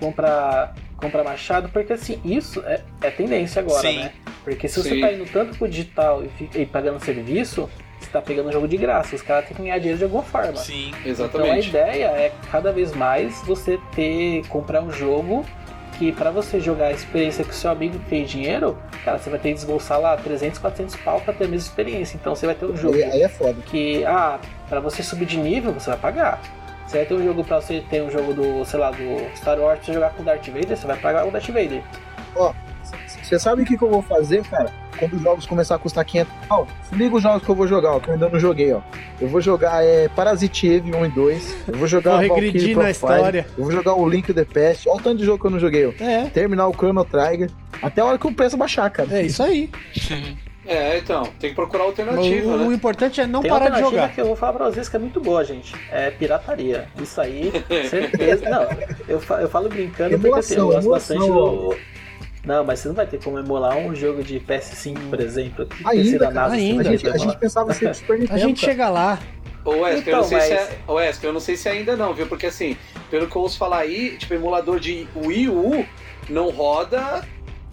compra, 0.00 0.72
compra 0.96 1.24
machado, 1.24 1.68
porque 1.70 1.92
assim, 1.92 2.20
isso 2.24 2.62
é, 2.66 2.80
é 3.02 3.10
tendência 3.10 3.60
agora, 3.60 3.80
Sim. 3.80 3.98
né? 3.98 4.12
Porque 4.44 4.68
se 4.68 4.80
você 4.82 4.90
Sim. 4.90 5.00
tá 5.00 5.12
indo 5.12 5.26
tanto 5.30 5.56
pro 5.58 5.68
digital 5.68 6.24
e, 6.24 6.28
fica- 6.28 6.58
e 6.58 6.64
pagando 6.66 7.02
serviço, 7.04 7.68
você 8.00 8.08
tá 8.10 8.22
pegando 8.22 8.48
o 8.48 8.52
jogo 8.52 8.68
de 8.68 8.76
graça. 8.76 9.14
Os 9.16 9.22
caras 9.22 9.46
têm 9.46 9.56
que 9.56 9.62
ganhar 9.62 9.78
dinheiro 9.78 9.98
de 9.98 10.04
alguma 10.04 10.22
forma. 10.22 10.56
sim. 10.56 10.88
Então 10.88 11.02
a 11.04 11.08
Exatamente. 11.08 11.68
ideia 11.68 12.04
é 12.06 12.32
cada 12.50 12.72
vez 12.72 12.92
mais 12.94 13.42
você 13.44 13.78
ter 13.94 14.46
comprar 14.48 14.80
um 14.82 14.90
jogo 14.92 15.44
que 15.98 16.12
pra 16.12 16.30
você 16.30 16.60
jogar 16.60 16.86
a 16.86 16.92
experiência 16.92 17.42
que 17.42 17.50
o 17.50 17.54
seu 17.54 17.70
amigo 17.72 17.98
tem 18.08 18.24
dinheiro, 18.24 18.78
cara, 19.04 19.18
você 19.18 19.28
vai 19.28 19.38
ter 19.40 19.48
que 19.48 19.54
desbolsar 19.56 20.00
lá 20.00 20.16
300, 20.16 20.60
400 20.60 20.94
pau 20.96 21.20
pra 21.20 21.34
ter 21.34 21.44
a 21.44 21.48
mesma 21.48 21.68
experiência. 21.68 22.16
Então 22.16 22.36
você 22.36 22.46
vai 22.46 22.54
ter 22.54 22.66
um 22.66 22.76
jogo 22.76 22.94
Aí, 22.94 23.02
aí 23.02 23.22
é 23.22 23.28
foda. 23.28 23.56
que, 23.66 24.04
ah, 24.04 24.38
pra 24.68 24.80
você 24.80 25.02
subir 25.02 25.26
de 25.26 25.36
nível, 25.36 25.72
você 25.72 25.90
vai 25.90 25.98
pagar. 25.98 26.40
Você 26.86 26.98
vai 26.98 27.06
ter 27.06 27.14
um 27.14 27.24
jogo 27.24 27.44
pra 27.44 27.60
você 27.60 27.82
ter 27.88 28.02
um 28.02 28.10
jogo 28.10 28.32
do, 28.32 28.64
sei 28.64 28.80
lá, 28.80 28.90
do 28.90 29.36
Star 29.36 29.58
Wars 29.58 29.78
pra 29.78 29.86
você 29.86 29.92
jogar 29.92 30.10
com 30.10 30.22
o 30.22 30.24
Darth 30.24 30.46
Vader, 30.46 30.76
você 30.76 30.86
vai 30.86 30.96
pagar 30.96 31.26
o 31.26 31.30
Darth 31.30 31.48
Vader. 31.48 31.82
Ó, 32.34 32.52
você 33.22 33.38
sabe 33.38 33.62
o 33.62 33.64
que, 33.64 33.76
que 33.76 33.84
eu 33.84 33.90
vou 33.90 34.02
fazer, 34.02 34.42
cara? 34.44 34.72
quando 34.98 35.14
os 35.14 35.22
jogos 35.22 35.46
começar 35.46 35.76
a 35.76 35.78
custar 35.78 36.04
500 36.04 36.32
pau, 36.48 36.66
se 36.82 36.94
liga 36.94 37.14
os 37.14 37.22
jogos 37.22 37.42
que 37.42 37.48
eu 37.48 37.54
vou 37.54 37.66
jogar, 37.66 37.92
ó, 37.92 38.00
que 38.00 38.08
eu 38.08 38.14
ainda 38.14 38.28
não 38.28 38.38
joguei, 38.38 38.72
ó. 38.72 38.80
Eu 39.20 39.28
vou 39.28 39.40
jogar 39.40 39.84
é, 39.84 40.08
Parasite 40.08 40.68
Eve 40.68 40.94
1 40.94 41.06
e 41.06 41.08
2, 41.08 41.56
eu 41.68 41.78
vou 41.78 41.86
jogar 41.86 42.10
Vou 42.26 42.36
regredir 42.36 42.76
na 42.76 42.90
história. 42.90 43.46
eu 43.56 43.64
vou 43.64 43.72
jogar 43.72 43.94
o 43.94 44.08
Link 44.08 44.32
the 44.34 44.44
Past, 44.44 44.88
olha 44.88 44.98
o 44.98 45.02
tanto 45.02 45.18
de 45.18 45.24
jogo 45.24 45.38
que 45.38 45.46
eu 45.46 45.50
não 45.50 45.60
joguei, 45.60 45.86
ó. 45.86 45.92
É. 46.00 46.28
Terminar 46.28 46.68
o 46.68 46.74
Chrono 46.74 47.04
Trigger, 47.04 47.50
até 47.80 48.00
a 48.00 48.04
hora 48.04 48.18
que 48.18 48.26
o 48.26 48.34
preço 48.34 48.56
baixar, 48.56 48.90
cara. 48.90 49.08
É 49.16 49.22
isso 49.22 49.42
aí. 49.42 49.70
É, 50.68 50.98
então, 50.98 51.22
tem 51.40 51.50
que 51.50 51.56
procurar 51.56 51.84
alternativa, 51.84 52.46
o, 52.46 52.56
né? 52.58 52.66
o 52.66 52.72
importante 52.72 53.20
é 53.20 53.26
não 53.26 53.40
Tem 53.40 53.50
parar 53.50 53.70
de 53.70 53.80
jogar. 53.80 54.12
que 54.12 54.20
eu 54.20 54.26
vou 54.26 54.36
falar 54.36 54.52
pra 54.52 54.66
vocês 54.66 54.86
que 54.88 54.96
é 54.96 54.98
muito 54.98 55.18
boa, 55.20 55.42
gente. 55.42 55.74
É 55.90 56.10
pirataria. 56.10 56.88
Isso 57.02 57.18
aí, 57.20 57.50
certeza. 57.88 58.48
Não, 58.50 58.64
eu, 59.08 59.20
eu 59.40 59.48
falo 59.48 59.68
brincando 59.68 60.18
porque 60.18 60.38
assim, 60.38 60.54
eu 60.56 60.60
Emulação, 60.64 60.66
gosto 60.66 60.90
bastante 60.90 61.24
emulação. 61.26 61.68
do. 61.70 61.76
Não, 62.44 62.64
mas 62.64 62.78
você 62.80 62.88
não 62.88 62.94
vai 62.94 63.06
ter 63.06 63.22
como 63.22 63.38
emular 63.38 63.76
um 63.78 63.94
jogo 63.94 64.22
de 64.22 64.38
PS5, 64.40 65.10
por 65.10 65.20
exemplo. 65.20 65.66
Que 65.66 65.86
Ainda, 65.86 66.30
NASA, 66.30 66.54
você 66.54 66.60
ainda. 66.60 66.80
A 66.80 66.84
gente, 66.92 67.08
a 67.08 67.16
gente 67.16 67.36
pensava 67.38 67.72
ser 67.74 67.94
Super 67.94 68.18
Nintendo, 68.18 68.34
A 68.36 68.38
gente 68.46 68.60
chega 68.60 68.88
lá. 68.88 69.18
Ô 69.64 69.70
Wesker, 69.80 70.08
eu 70.14 70.18
não 70.18 70.24
Então, 70.26 70.38
sei 70.38 70.40
se 70.40 70.54
mas- 70.54 70.68
é. 70.70 70.78
Ô 70.86 70.94
Wesker, 70.94 71.28
eu 71.28 71.32
não 71.32 71.40
sei 71.40 71.56
se 71.56 71.68
ainda 71.68 71.96
não, 71.96 72.14
viu? 72.14 72.26
Porque 72.26 72.46
assim, 72.46 72.76
pelo 73.10 73.26
que 73.26 73.36
eu 73.36 73.42
ouço 73.42 73.58
falar 73.58 73.78
aí, 73.80 74.16
tipo, 74.16 74.32
emulador 74.34 74.78
de 74.80 75.06
Wii 75.16 75.48
U 75.48 75.84
não 76.30 76.50
roda 76.50 77.22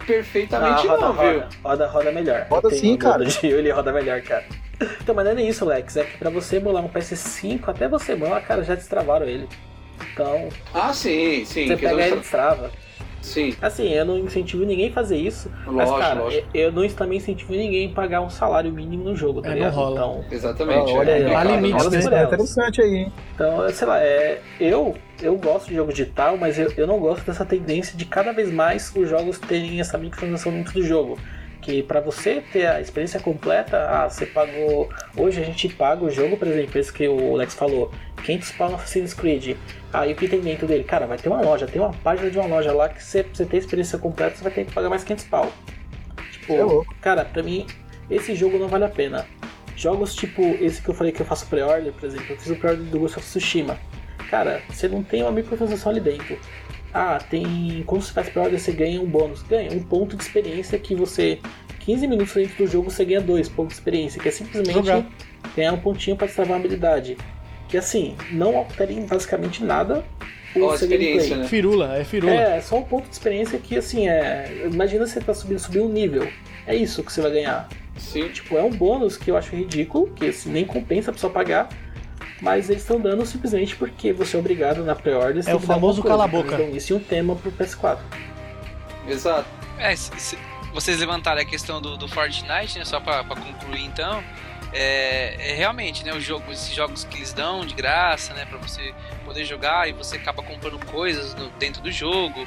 perfeitamente 0.06 0.86
Ah, 0.86 0.90
roda, 0.90 1.06
não, 1.06 1.12
viu? 1.12 1.40
roda, 1.40 1.48
roda, 1.62 1.86
roda 1.88 2.12
melhor. 2.12 2.46
Roda 2.48 2.70
sim, 2.70 2.94
um 2.94 2.96
cara. 2.96 3.24
de- 3.24 3.46
Ele 3.46 3.70
roda 3.70 3.92
melhor, 3.92 4.20
cara. 4.22 4.44
Então, 5.00 5.14
mas 5.14 5.24
não 5.24 5.32
é 5.32 5.34
nem 5.34 5.48
isso, 5.48 5.64
Lex. 5.64 5.96
É 5.96 6.04
que 6.04 6.18
pra 6.18 6.28
você 6.30 6.56
emular 6.56 6.84
um 6.84 6.88
PS5, 6.88 7.68
até 7.68 7.88
você 7.88 8.12
emular, 8.12 8.42
cara, 8.46 8.62
já 8.62 8.74
destravaram 8.74 9.26
ele. 9.26 9.48
Então, 10.12 10.48
Ah, 10.74 10.92
sim, 10.92 11.44
sim. 11.46 11.66
você 11.66 11.76
pega 11.76 12.02
ele 12.02 12.16
e 12.16 12.18
destrava. 12.18 12.70
Sim. 13.22 13.54
Assim, 13.60 13.88
eu 13.92 14.04
não 14.04 14.18
incentivo 14.18 14.64
ninguém 14.64 14.88
a 14.88 14.92
fazer 14.92 15.16
isso. 15.16 15.50
mas, 15.66 15.88
Lógico, 15.88 15.98
cara, 15.98 16.20
lógico. 16.20 16.48
eu 16.54 16.70
não 16.72 16.88
também 16.88 17.18
incentivo 17.18 17.52
ninguém 17.52 17.90
a 17.90 17.94
pagar 17.94 18.20
um 18.20 18.30
salário 18.30 18.72
mínimo 18.72 19.04
no 19.04 19.16
jogo, 19.16 19.42
tá 19.42 19.48
É, 19.48 19.50
não 19.50 19.56
ligado? 19.58 19.74
rola. 19.74 19.92
Então, 19.92 20.24
Exatamente. 20.30 20.92
Olha 20.92 21.10
é 21.10 21.14
aí, 21.14 21.24
ó. 21.24 21.28
complicado. 21.28 21.48
Há 21.48 21.56
limites, 21.56 22.10
né? 22.10 22.20
É 22.20 22.24
interessante 22.24 22.82
aí, 22.82 22.94
hein? 22.94 23.12
Então, 23.34 23.68
sei 23.70 23.86
lá, 23.88 24.00
é, 24.00 24.40
eu, 24.60 24.94
eu 25.20 25.36
gosto 25.36 25.68
de 25.68 25.74
jogo 25.74 25.90
digital, 25.92 26.36
mas 26.36 26.58
eu, 26.58 26.72
eu 26.76 26.86
não 26.86 26.98
gosto 26.98 27.24
dessa 27.24 27.44
tendência 27.44 27.96
de 27.96 28.04
cada 28.04 28.32
vez 28.32 28.50
mais 28.52 28.92
os 28.94 29.08
jogos 29.08 29.38
terem 29.38 29.80
essa 29.80 29.98
microtransação 29.98 30.52
dentro 30.52 30.74
do 30.74 30.82
jogo. 30.82 31.18
Que 31.66 31.82
pra 31.82 31.98
você 31.98 32.40
ter 32.52 32.64
a 32.64 32.80
experiência 32.80 33.18
completa, 33.18 33.88
ah, 33.90 34.08
você 34.08 34.24
pagou. 34.24 34.88
Hoje 35.16 35.42
a 35.42 35.44
gente 35.44 35.68
paga 35.68 36.04
o 36.04 36.08
jogo, 36.08 36.36
por 36.36 36.46
exemplo, 36.46 36.78
esse 36.78 36.92
que 36.92 37.08
o 37.08 37.34
Lex 37.34 37.54
falou, 37.54 37.90
500 38.22 38.52
pau 38.52 38.70
no 38.70 38.76
Assassin's 38.76 39.12
Creed. 39.12 39.56
Aí 39.92 40.12
o 40.12 40.14
que 40.14 40.28
tem 40.28 40.40
dentro 40.40 40.64
dele? 40.64 40.84
Cara, 40.84 41.08
vai 41.08 41.18
ter 41.18 41.28
uma 41.28 41.40
loja, 41.40 41.66
tem 41.66 41.82
uma 41.82 41.92
página 41.92 42.30
de 42.30 42.38
uma 42.38 42.46
loja 42.46 42.72
lá 42.72 42.88
que 42.88 43.02
você, 43.02 43.24
pra 43.24 43.34
você 43.34 43.44
ter 43.44 43.56
a 43.56 43.58
experiência 43.58 43.98
completa, 43.98 44.36
você 44.36 44.44
vai 44.44 44.52
ter 44.52 44.64
que 44.64 44.72
pagar 44.72 44.88
mais 44.88 45.02
500 45.02 45.24
pau. 45.24 45.52
Tipo, 46.30 46.52
É 46.52 46.94
cara, 47.00 47.24
pra 47.24 47.42
mim, 47.42 47.66
esse 48.08 48.32
jogo 48.36 48.58
não 48.58 48.68
vale 48.68 48.84
a 48.84 48.88
pena. 48.88 49.26
Jogos 49.74 50.14
tipo 50.14 50.42
esse 50.60 50.80
que 50.80 50.88
eu 50.88 50.94
falei 50.94 51.10
que 51.10 51.20
eu 51.20 51.26
faço 51.26 51.46
pre-order, 51.46 51.92
por 51.92 52.06
exemplo, 52.06 52.26
eu 52.30 52.36
fiz 52.36 52.48
o 52.48 52.54
pre-order 52.54 52.86
do 52.86 53.00
Ghost 53.00 53.18
of 53.18 53.26
Tsushima. 53.26 53.76
Cara, 54.30 54.62
você 54.68 54.86
não 54.86 55.02
tem 55.02 55.22
uma 55.22 55.32
microtransação 55.32 55.90
ali 55.90 56.00
dentro. 56.00 56.38
Ah, 56.98 57.18
tem. 57.18 57.84
Quando 57.84 58.00
você 58.00 58.12
faz 58.12 58.30
pre-order, 58.30 58.58
você 58.58 58.72
ganha 58.72 58.98
um 59.02 59.04
bônus. 59.04 59.42
Ganha 59.42 59.70
um 59.70 59.82
ponto 59.82 60.16
de 60.16 60.22
experiência 60.22 60.78
que 60.78 60.94
você. 60.94 61.38
15 61.80 62.06
minutos 62.06 62.32
dentro 62.32 62.56
do 62.56 62.66
jogo 62.66 62.90
você 62.90 63.04
ganha 63.04 63.20
dois 63.20 63.50
pontos 63.50 63.74
de 63.74 63.80
experiência, 63.80 64.20
que 64.20 64.26
é 64.26 64.32
simplesmente 64.32 64.72
Jogar. 64.72 65.06
ganhar 65.54 65.74
um 65.74 65.78
pontinho 65.78 66.16
pra 66.16 66.26
destravar 66.26 66.54
uma 66.54 66.58
habilidade. 66.58 67.18
Que 67.68 67.76
assim, 67.76 68.16
não 68.32 68.56
altera 68.56 68.90
em 68.92 69.04
basicamente 69.04 69.62
nada 69.62 70.04
a 70.50 70.52
seu 70.54 70.72
experiência, 70.72 71.28
gameplay. 71.28 71.38
né? 71.42 71.48
Firula, 71.48 71.98
é 71.98 72.04
firula. 72.04 72.32
É, 72.32 72.60
só 72.62 72.78
um 72.78 72.82
ponto 72.82 73.04
de 73.04 73.12
experiência 73.12 73.58
que 73.58 73.76
assim 73.76 74.08
é. 74.08 74.62
Imagina 74.64 75.06
você 75.06 75.20
tá 75.20 75.34
subindo, 75.34 75.58
subir 75.58 75.80
um 75.80 75.88
nível. 75.90 76.26
É 76.66 76.74
isso 76.74 77.04
que 77.04 77.12
você 77.12 77.20
vai 77.20 77.30
ganhar. 77.30 77.68
Sim. 77.98 78.28
Tipo, 78.30 78.56
é 78.56 78.62
um 78.62 78.70
bônus 78.70 79.18
que 79.18 79.30
eu 79.30 79.36
acho 79.36 79.54
ridículo, 79.54 80.08
que 80.16 80.28
assim, 80.28 80.50
nem 80.50 80.64
compensa 80.64 81.10
a 81.10 81.12
pessoa 81.12 81.30
pagar. 81.30 81.68
Mas 82.40 82.68
eles 82.68 82.82
estão 82.82 83.00
dando 83.00 83.24
simplesmente 83.24 83.74
porque 83.76 84.12
você 84.12 84.36
é 84.36 84.38
obrigado 84.38 84.84
na 84.84 84.94
pré-order. 84.94 85.42
você 85.42 85.50
É 85.50 85.54
o 85.54 85.56
tem 85.58 85.62
que 85.62 85.66
dar 85.68 85.74
famoso 85.74 86.02
cala 86.02 86.24
a 86.24 86.28
boca. 86.28 86.56
Dão 86.56 86.68
isso 86.76 86.92
e 86.92 86.96
um 86.96 87.00
tema 87.00 87.34
pro 87.34 87.50
PS4. 87.50 87.98
Exato. 89.08 89.46
É, 89.78 89.94
se- 89.96 90.12
se 90.18 90.38
vocês 90.72 90.98
levantaram 90.98 91.40
a 91.40 91.44
questão 91.44 91.80
do, 91.80 91.96
do 91.96 92.06
Fortnite, 92.08 92.78
né? 92.78 92.84
Só 92.84 93.00
pra 93.00 93.24
concluir 93.24 93.84
então. 93.84 94.22
É, 94.72 95.52
é 95.52 95.54
realmente, 95.54 96.04
né? 96.04 96.12
Os 96.12 96.24
jogos, 96.24 96.52
esses 96.52 96.74
jogos 96.74 97.04
que 97.04 97.16
eles 97.18 97.32
dão 97.32 97.64
de 97.64 97.74
graça, 97.74 98.34
né? 98.34 98.44
Pra 98.44 98.58
você 98.58 98.92
poder 99.24 99.44
jogar 99.44 99.88
e 99.88 99.92
você 99.92 100.16
acaba 100.16 100.42
comprando 100.42 100.78
coisas 100.86 101.34
no- 101.34 101.48
dentro 101.50 101.80
do 101.80 101.90
jogo. 101.90 102.46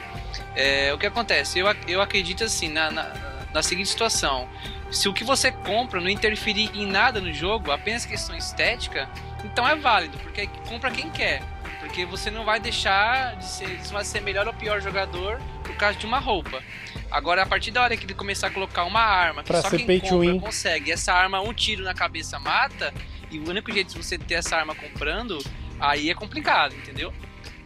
É, 0.56 0.94
o 0.94 0.98
que 0.98 1.08
acontece? 1.08 1.58
Eu, 1.60 1.68
eu 1.88 2.02
acredito 2.02 2.44
assim, 2.44 2.70
na, 2.70 2.92
na, 2.92 3.12
na 3.54 3.64
seguinte 3.64 3.90
situação. 3.90 4.48
Se 4.92 5.08
o 5.08 5.14
que 5.14 5.24
você 5.24 5.52
compra 5.52 6.02
não 6.02 6.10
interferir 6.10 6.72
em 6.74 6.86
nada 6.86 7.22
no 7.22 7.32
jogo, 7.34 7.72
apenas 7.72 8.06
questão 8.06 8.36
estética, 8.36 9.08
então 9.46 9.68
é 9.68 9.76
válido, 9.76 10.18
porque 10.20 10.48
compra 10.68 10.90
quem 10.92 11.10
quer. 11.10 11.42
Porque 11.80 12.06
você 12.06 12.30
não 12.30 12.44
vai 12.44 12.60
deixar 12.60 13.36
de 13.38 13.46
ser, 13.46 13.68
você 13.80 13.94
vai 13.94 14.04
ser 14.04 14.22
melhor 14.22 14.46
ou 14.48 14.54
pior 14.54 14.82
jogador 14.82 15.40
por 15.64 15.76
causa 15.78 15.98
de 15.98 16.06
uma 16.06 16.20
roupa. 16.20 16.62
Agora, 17.10 17.44
a 17.44 17.46
partir 17.46 17.72
da 17.72 17.82
hora 17.82 17.96
que 17.96 18.06
ele 18.06 18.14
começar 18.14 18.48
a 18.48 18.52
colocar 18.52 18.84
uma 18.84 19.00
arma, 19.00 19.42
que 19.44 19.48
Pra 19.48 19.62
só 19.62 19.70
quem 19.70 19.86
compra 20.00 20.18
win. 20.18 20.40
consegue, 20.40 20.90
e 20.90 20.94
essa 20.94 21.14
arma, 21.14 21.40
um 21.42 21.54
tiro 21.54 21.84
na 21.84 21.94
cabeça 21.94 22.38
mata, 22.40 22.94
e 23.32 23.40
o 23.40 23.48
único 23.50 23.72
jeito 23.72 23.94
de 23.94 24.04
você 24.04 24.18
ter 24.18 24.36
essa 24.36 24.58
arma 24.58 24.76
comprando, 24.76 25.38
aí 25.80 26.10
é 26.10 26.14
complicado, 26.14 26.76
entendeu? 26.76 27.14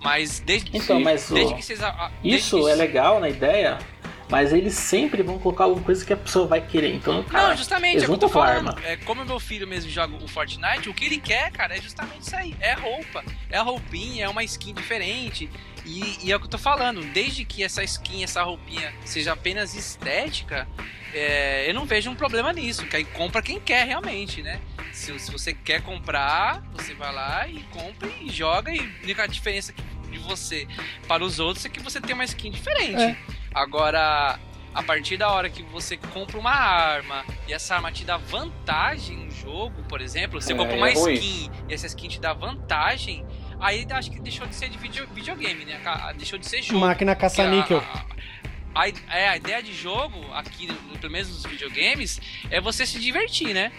Mas 0.01 0.39
desde, 0.41 0.76
Então, 0.78 0.99
mas 0.99 1.32
o- 1.32 1.34
desde 1.34 1.55
que 1.55 1.63
vocês. 1.63 1.80
desde 1.80 2.38
Isso 2.38 2.59
que- 2.63 2.69
é 2.69 2.76
legal 2.76 3.19
na 3.19 3.30
ideia, 3.30 3.80
mas 4.34 4.51
eles 4.51 4.73
sempre 4.73 5.21
vão 5.21 5.38
colocar 5.38 5.65
alguma 5.65 5.86
coisa 5.86 6.03
que 6.03 6.11
a 6.11 6.17
pessoa 6.17 6.47
vai 6.47 6.59
querer. 6.59 6.91
Então, 6.95 7.21
cara, 7.25 7.49
Não, 7.49 7.55
justamente, 7.55 7.97
eles 7.97 8.03
é 8.03 8.05
o 8.07 8.09
que 8.09 8.13
eu 8.15 8.17
vão 8.17 8.27
tô 8.27 8.34
comprar 8.34 8.55
falando. 8.63 8.69
arma. 8.69 8.88
É, 8.88 8.97
como 8.97 9.23
meu 9.23 9.39
filho 9.39 9.67
mesmo 9.67 9.91
joga 9.91 10.15
o 10.15 10.27
Fortnite, 10.27 10.89
o 10.89 10.93
que 10.93 11.05
ele 11.05 11.19
quer, 11.19 11.51
cara, 11.51 11.77
é 11.77 11.79
justamente 11.79 12.21
isso 12.21 12.36
aí. 12.36 12.55
É 12.59 12.73
roupa, 12.73 13.23
é 13.47 13.59
roupinha, 13.59 14.25
é 14.25 14.27
uma 14.27 14.43
skin 14.43 14.73
diferente. 14.73 15.47
E, 15.86 16.17
e 16.23 16.31
é 16.31 16.36
o 16.36 16.39
que 16.39 16.47
eu 16.47 16.49
tô 16.49 16.57
falando, 16.57 17.03
desde 17.13 17.45
que 17.45 17.63
essa 17.63 17.84
skin, 17.84 18.23
essa 18.23 18.41
roupinha 18.41 18.91
seja 19.05 19.34
apenas 19.34 19.75
estética, 19.75 20.67
é, 21.13 21.69
eu 21.69 21.75
não 21.75 21.86
vejo 21.86 22.09
um 22.09 22.15
problema 22.15 22.51
nisso. 22.51 22.88
Que 22.88 22.95
aí 22.95 23.05
compra 23.05 23.39
quem 23.39 23.59
quer 23.59 23.86
realmente, 23.86 24.41
né? 24.41 24.59
Se, 24.91 25.19
se 25.19 25.31
você 25.31 25.53
quer 25.53 25.84
comprar, 25.84 26.63
você 26.73 26.95
vai 26.95 27.13
lá 27.13 27.47
e 27.47 27.61
compra 27.69 28.09
e 28.19 28.31
joga. 28.31 28.73
E 28.73 28.79
a 28.79 29.03
única 29.03 29.27
diferença 29.27 29.71
de 30.09 30.17
você 30.17 30.67
para 31.07 31.23
os 31.23 31.39
outros 31.39 31.63
é 31.67 31.69
que 31.69 31.79
você 31.79 32.01
tem 32.01 32.15
uma 32.15 32.23
skin 32.25 32.49
diferente. 32.49 32.99
É. 32.99 33.15
Agora, 33.54 34.39
a 34.74 34.84
partir 34.84 35.18
da 35.18 35.30
hora 35.30 35.49
que 35.49 35.62
você 35.64 35.97
compra 35.97 36.38
uma 36.39 36.51
arma 36.51 37.24
e 37.47 37.54
essa 37.54 37.76
arma 37.76 37.91
te 37.91 38.04
dá 38.04 38.18
vantagem 38.18 39.18
no 39.18 39.32
jogo, 39.32 39.84
por 39.84 40.01
exemplo, 40.01 40.41
você 40.41 40.54
É, 40.54 40.56
compra 40.56 40.74
é 40.74 40.78
uma 40.78 40.89
ruim. 40.91 41.14
skin 41.14 41.51
e 41.70 41.74
essa 41.74 41.88
skin 41.88 42.08
te 42.08 42.20
dá 42.20 42.34
vantagem, 42.34 43.26
aí 43.60 43.86
acho 43.91 44.10
que 44.12 44.20
deixou 44.20 44.47
de 44.47 44.56
ser 44.56 44.70
de 44.70 44.78
video- 44.78 45.08
videogame, 45.08 45.66
né? 45.66 45.80
Deixou 46.18 46.39
de 46.39 46.47
ser 46.47 46.62
jogo. 46.62 46.80
Máquina 46.80 47.16
caça-níquel. 47.16 47.84
a, 48.74 48.84
a, 48.86 48.88
é, 49.16 49.30
a 49.30 49.38
ideia 49.38 49.62
de 49.62 49.72
jogo, 49.74 50.20
aqui, 50.34 50.66
no- 50.68 50.97
pelo 50.97 51.12
menos 51.14 51.30
nos 51.30 51.45
videogames, 51.45 52.20
é 52.49 52.60
você 52.60 52.86
se 52.88 52.99
divertir, 52.99 53.54
né? 53.54 53.72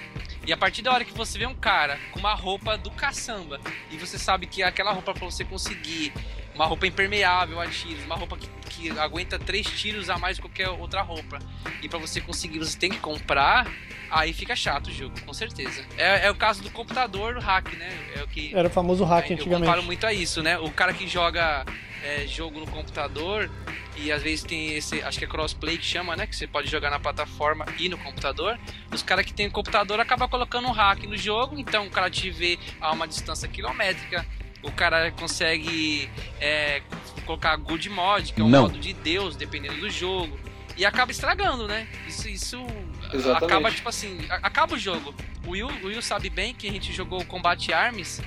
E 0.46 0.52
a 0.52 0.56
partir 0.56 0.82
da 0.82 0.92
hora 0.92 1.04
que 1.04 1.12
você 1.14 1.38
vê 1.38 1.46
um 1.46 1.54
cara 1.54 1.98
com 2.12 2.20
uma 2.20 2.34
roupa 2.34 2.76
do 2.78 2.90
caçamba 2.90 3.58
e 3.90 3.96
você 3.96 4.18
sabe 4.18 4.46
que 4.46 4.62
aquela 4.62 4.92
roupa 4.92 5.12
pra 5.14 5.24
você 5.24 5.42
conseguir 5.42 6.12
uma 6.54 6.66
roupa 6.66 6.86
impermeável 6.86 7.60
a 7.60 7.66
tiros, 7.66 8.04
uma 8.04 8.14
roupa 8.14 8.36
que, 8.36 8.48
que 8.70 8.98
aguenta 8.98 9.38
três 9.38 9.66
tiros 9.66 10.08
a 10.08 10.18
mais 10.18 10.38
do 10.38 10.42
que 10.42 10.48
qualquer 10.48 10.68
outra 10.70 11.02
roupa, 11.02 11.38
e 11.82 11.88
pra 11.88 11.98
você 11.98 12.20
conseguir 12.20 12.58
você 12.58 12.78
tem 12.78 12.90
que 12.90 12.98
comprar, 12.98 13.66
aí 14.10 14.32
fica 14.32 14.54
chato 14.54 14.88
o 14.88 14.92
jogo, 14.92 15.14
com 15.22 15.32
certeza. 15.32 15.84
É, 15.96 16.26
é 16.26 16.30
o 16.30 16.34
caso 16.34 16.62
do 16.62 16.70
computador, 16.70 17.34
do 17.34 17.40
hack, 17.40 17.72
né? 17.74 17.90
É 18.16 18.22
o 18.22 18.28
que 18.28 18.54
Era 18.54 18.68
o 18.68 18.70
famoso 18.70 19.04
hack 19.04 19.30
eu 19.30 19.36
comparo 19.38 19.60
antigamente. 19.60 19.86
muito 19.86 20.06
a 20.06 20.12
isso, 20.12 20.42
né? 20.42 20.58
O 20.58 20.70
cara 20.70 20.92
que 20.92 21.08
joga 21.08 21.64
é, 22.04 22.26
jogo 22.26 22.60
no 22.60 22.66
computador 22.66 23.50
e 23.96 24.12
às 24.12 24.22
vezes 24.22 24.44
tem 24.44 24.74
esse, 24.74 25.00
acho 25.02 25.18
que 25.18 25.24
é 25.24 25.28
crossplay 25.28 25.78
que 25.78 25.84
chama, 25.84 26.14
né? 26.14 26.26
Que 26.26 26.36
você 26.36 26.46
pode 26.46 26.70
jogar 26.70 26.90
na 26.90 27.00
plataforma 27.00 27.64
e 27.78 27.88
no 27.88 27.96
computador. 27.98 28.58
Os 28.92 29.02
caras 29.02 29.24
que 29.24 29.32
tem 29.32 29.48
computador 29.48 29.98
acabam 30.00 30.28
colocando 30.28 30.68
um 30.68 30.72
hack 30.72 31.04
no 31.04 31.16
jogo, 31.16 31.58
então 31.58 31.86
o 31.86 31.90
cara 31.90 32.10
te 32.10 32.30
vê 32.30 32.58
a 32.80 32.92
uma 32.92 33.08
distância 33.08 33.48
quilométrica. 33.48 34.26
O 34.64 34.72
cara 34.72 35.10
consegue 35.12 36.10
é, 36.40 36.82
colocar 37.26 37.56
good 37.56 37.88
mod, 37.90 38.32
que 38.32 38.40
é 38.40 38.44
um 38.44 38.48
Não. 38.48 38.62
modo 38.62 38.78
de 38.78 38.92
Deus, 38.92 39.36
dependendo 39.36 39.78
do 39.80 39.90
jogo. 39.90 40.38
E 40.76 40.84
acaba 40.84 41.12
estragando, 41.12 41.68
né? 41.68 41.86
Isso, 42.08 42.28
isso 42.28 42.66
Exatamente. 43.12 43.44
acaba, 43.44 43.70
tipo 43.70 43.88
assim, 43.88 44.18
acaba 44.28 44.74
o 44.74 44.78
jogo. 44.78 45.14
O 45.46 45.50
Will, 45.50 45.68
o 45.68 45.86
Will 45.86 46.02
sabe 46.02 46.28
bem 46.28 46.52
que 46.54 46.68
a 46.68 46.72
gente 46.72 46.92
jogou 46.92 47.20
o 47.20 47.24
Combate 47.24 47.72
Arms 47.72 48.20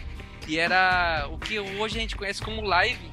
e 0.47 0.57
era 0.57 1.27
o 1.29 1.37
que 1.37 1.59
hoje 1.59 1.97
a 1.97 2.01
gente 2.01 2.15
conhece 2.15 2.41
como 2.41 2.61
live. 2.61 3.11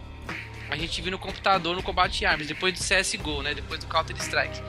A 0.71 0.77
gente 0.77 1.03
viu 1.03 1.11
no 1.11 1.19
computador 1.19 1.75
no 1.75 1.83
Combate 1.83 2.25
Arms, 2.25 2.47
depois 2.47 2.73
do 2.75 2.81
CSGO, 2.81 3.43
né? 3.43 3.55
Depois 3.55 3.81
do 3.81 3.87
Counter 3.87 4.17
Strike. 4.17 4.63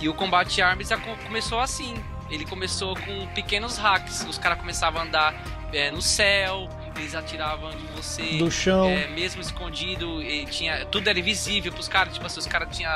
E 0.00 0.08
o 0.08 0.14
Combate 0.14 0.60
Arms 0.60 0.88
começou 1.26 1.60
assim. 1.60 1.94
Ele 2.30 2.44
começou 2.44 2.96
com 2.96 3.26
pequenos 3.28 3.76
hacks. 3.76 4.24
Os 4.28 4.38
caras 4.38 4.58
começavam 4.58 5.02
a 5.02 5.04
andar 5.04 5.70
é, 5.72 5.90
no 5.90 6.02
céu, 6.02 6.68
eles 7.00 7.14
atiravam 7.14 7.70
de 7.70 7.86
você 7.88 8.38
Do 8.38 8.50
chão. 8.50 8.86
é, 8.86 9.08
mesmo 9.08 9.40
escondido, 9.40 10.22
e 10.22 10.44
tinha, 10.46 10.84
tudo 10.86 11.08
era 11.08 11.20
visível 11.20 11.72
pros 11.72 11.88
caras, 11.88 12.14
tipo 12.14 12.26
assim, 12.26 12.38
os 12.38 12.46
caras 12.46 12.76
tinham 12.76 12.92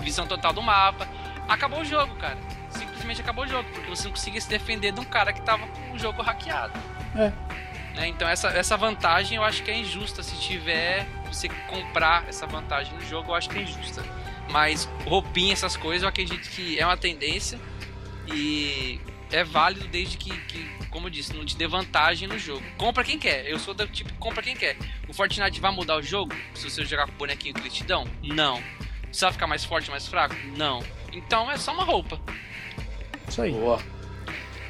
visão 0.00 0.26
total 0.26 0.52
do 0.52 0.62
mapa. 0.62 1.08
Acabou 1.48 1.80
o 1.80 1.84
jogo, 1.84 2.14
cara. 2.16 2.38
simplesmente 2.70 3.20
acabou 3.20 3.44
o 3.44 3.48
jogo, 3.48 3.68
porque 3.72 3.88
você 3.88 4.04
não 4.04 4.12
conseguia 4.12 4.40
se 4.40 4.48
defender 4.48 4.92
de 4.92 5.00
um 5.00 5.04
cara 5.04 5.32
que 5.32 5.42
tava 5.42 5.66
com 5.66 5.92
o 5.92 5.98
jogo 5.98 6.22
hackeado. 6.22 6.78
É. 7.14 7.32
né? 7.94 8.08
Então 8.08 8.26
essa, 8.28 8.48
essa 8.48 8.76
vantagem 8.76 9.36
eu 9.36 9.44
acho 9.44 9.62
que 9.62 9.70
é 9.70 9.78
injusta 9.78 10.22
se 10.22 10.36
tiver 10.36 11.06
você 11.26 11.48
comprar 11.68 12.28
essa 12.28 12.46
vantagem 12.46 12.92
no 12.94 13.00
jogo, 13.02 13.30
eu 13.30 13.34
acho 13.34 13.48
que 13.48 13.58
é 13.58 13.62
injusta. 13.62 14.02
Mas 14.50 14.88
roupinha, 15.06 15.52
essas 15.52 15.76
coisas, 15.76 16.02
eu 16.02 16.08
acredito 16.08 16.48
que 16.50 16.78
é 16.78 16.84
uma 16.84 16.96
tendência 16.96 17.58
e 18.26 19.00
é 19.30 19.42
válido 19.44 19.86
desde 19.88 20.16
que, 20.16 20.30
que, 20.30 20.64
como 20.90 21.06
eu 21.06 21.10
disse, 21.10 21.34
não 21.34 21.44
te 21.44 21.56
dê 21.56 21.66
vantagem 21.66 22.28
no 22.28 22.38
jogo. 22.38 22.64
Compra 22.76 23.04
quem 23.04 23.18
quer. 23.18 23.46
Eu 23.46 23.58
sou 23.58 23.74
do 23.74 23.86
tipo 23.86 24.12
compra 24.14 24.42
quem 24.42 24.56
quer. 24.56 24.76
O 25.08 25.12
Fortnite 25.12 25.60
vai 25.60 25.72
mudar 25.72 25.96
o 25.96 26.02
jogo 26.02 26.34
se 26.54 26.68
você 26.68 26.84
jogar 26.84 27.06
com 27.06 27.12
o 27.12 27.16
bonequinho 27.16 27.54
que 27.54 27.60
eles 27.60 27.72
te 27.72 27.84
dão? 27.84 28.04
Não. 28.22 28.62
Você 29.10 29.24
vai 29.24 29.32
ficar 29.32 29.46
mais 29.46 29.64
forte, 29.64 29.90
mais 29.90 30.06
fraco? 30.08 30.34
Não. 30.56 30.82
Então 31.12 31.50
é 31.50 31.56
só 31.56 31.72
uma 31.72 31.84
roupa. 31.84 32.20
Isso 33.28 33.42
aí. 33.42 33.52
Boa. 33.52 33.93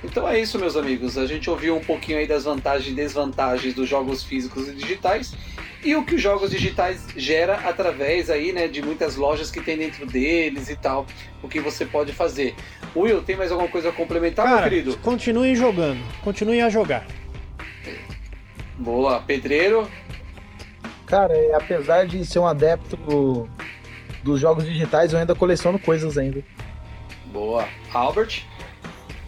Então 0.04 0.28
é 0.28 0.38
isso, 0.38 0.58
meus 0.58 0.76
amigos. 0.76 1.16
A 1.16 1.26
gente 1.26 1.48
ouviu 1.48 1.74
um 1.76 1.80
pouquinho 1.80 2.18
aí 2.18 2.26
das 2.26 2.44
vantagens 2.44 2.92
e 2.92 2.94
desvantagens 2.94 3.72
dos 3.74 3.88
jogos 3.88 4.22
físicos 4.22 4.68
e 4.68 4.72
digitais 4.74 5.34
e 5.82 5.96
o 5.96 6.04
que 6.04 6.14
os 6.14 6.20
jogos 6.22 6.50
digitais 6.50 7.06
gera 7.16 7.54
através 7.68 8.28
aí, 8.30 8.52
né, 8.52 8.68
de 8.68 8.80
muitas 8.82 9.16
lojas 9.16 9.50
que 9.50 9.60
tem 9.60 9.76
dentro 9.76 10.06
deles 10.06 10.68
e 10.70 10.76
tal, 10.76 11.06
o 11.42 11.48
que 11.48 11.60
você 11.60 11.84
pode 11.84 12.12
fazer. 12.12 12.54
Will, 12.94 13.22
tem 13.22 13.36
mais 13.36 13.50
alguma 13.50 13.68
coisa 13.68 13.88
a 13.88 13.92
complementar, 13.92 14.46
meu 14.46 14.56
Cara, 14.56 14.68
querido? 14.70 14.96
continuem 14.98 15.54
jogando. 15.54 16.00
Continuem 16.22 16.62
a 16.62 16.68
jogar. 16.70 17.06
Boa, 18.78 19.20
pedreiro. 19.20 19.88
Cara, 21.06 21.34
é, 21.34 21.54
apesar 21.54 22.06
de 22.06 22.24
ser 22.24 22.38
um 22.38 22.46
adepto 22.46 22.96
do- 22.96 23.48
dos 24.22 24.40
jogos 24.40 24.64
digitais, 24.64 25.12
eu 25.12 25.18
ainda 25.18 25.34
coleciono 25.34 25.78
coisas 25.78 26.16
ainda. 26.18 26.42
Boa. 27.26 27.68
Albert? 27.92 28.42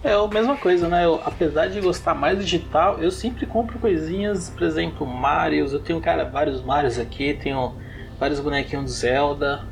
É 0.06 0.14
a 0.14 0.28
mesma 0.28 0.56
coisa, 0.56 0.88
né? 0.88 1.04
Eu, 1.04 1.20
apesar 1.24 1.66
de 1.66 1.80
gostar 1.80 2.14
mais 2.14 2.38
do 2.38 2.44
digital, 2.44 2.98
eu 3.00 3.10
sempre 3.10 3.44
compro 3.44 3.76
coisinhas, 3.80 4.48
por 4.50 4.62
exemplo, 4.62 5.04
Marios. 5.04 5.72
Eu 5.72 5.80
tenho, 5.80 6.00
cara, 6.00 6.24
vários 6.24 6.62
Marios 6.62 6.96
aqui, 6.96 7.34
tenho 7.34 7.74
vários 8.16 8.38
bonequinhos 8.38 8.84
do 8.84 8.90
Zelda. 8.90 9.64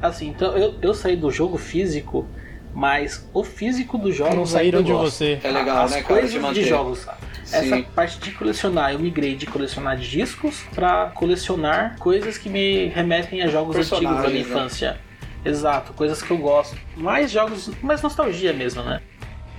Assim, 0.00 0.28
então 0.28 0.56
eu, 0.56 0.76
eu 0.80 0.94
saí 0.94 1.16
do 1.16 1.32
jogo 1.32 1.58
físico, 1.58 2.24
mas 2.72 3.28
o 3.34 3.42
físico 3.42 3.98
dos 3.98 4.14
jogos 4.14 4.36
Não 4.36 4.46
saíram 4.46 4.78
ainda 4.78 4.92
de 4.92 4.96
você. 4.96 5.40
É 5.42 5.50
legal, 5.50 5.84
As 5.84 5.90
né, 5.90 6.02
cara, 6.02 6.20
coisas 6.20 6.54
de 6.54 6.62
de, 6.62 6.68
jogos. 6.68 7.06
Essa 7.42 7.76
Sim. 7.76 7.82
parte 7.94 8.20
de 8.20 8.30
colecionar, 8.30 8.92
eu 8.92 9.00
migrei 9.00 9.34
de 9.34 9.46
colecionar 9.46 9.96
discos 9.96 10.62
pra 10.76 11.06
colecionar 11.14 11.98
coisas 11.98 12.38
que 12.38 12.48
me 12.48 12.86
remetem 12.86 13.42
a 13.42 13.48
jogos 13.48 13.76
antigos 13.76 14.16
da 14.16 14.28
minha 14.28 14.32
né? 14.32 14.38
infância. 14.40 14.96
Exato, 15.44 15.92
coisas 15.92 16.22
que 16.22 16.30
eu 16.30 16.38
gosto. 16.38 16.76
Mais 16.96 17.32
jogos, 17.32 17.68
mais 17.82 18.00
nostalgia 18.00 18.52
mesmo, 18.52 18.82
né? 18.84 19.00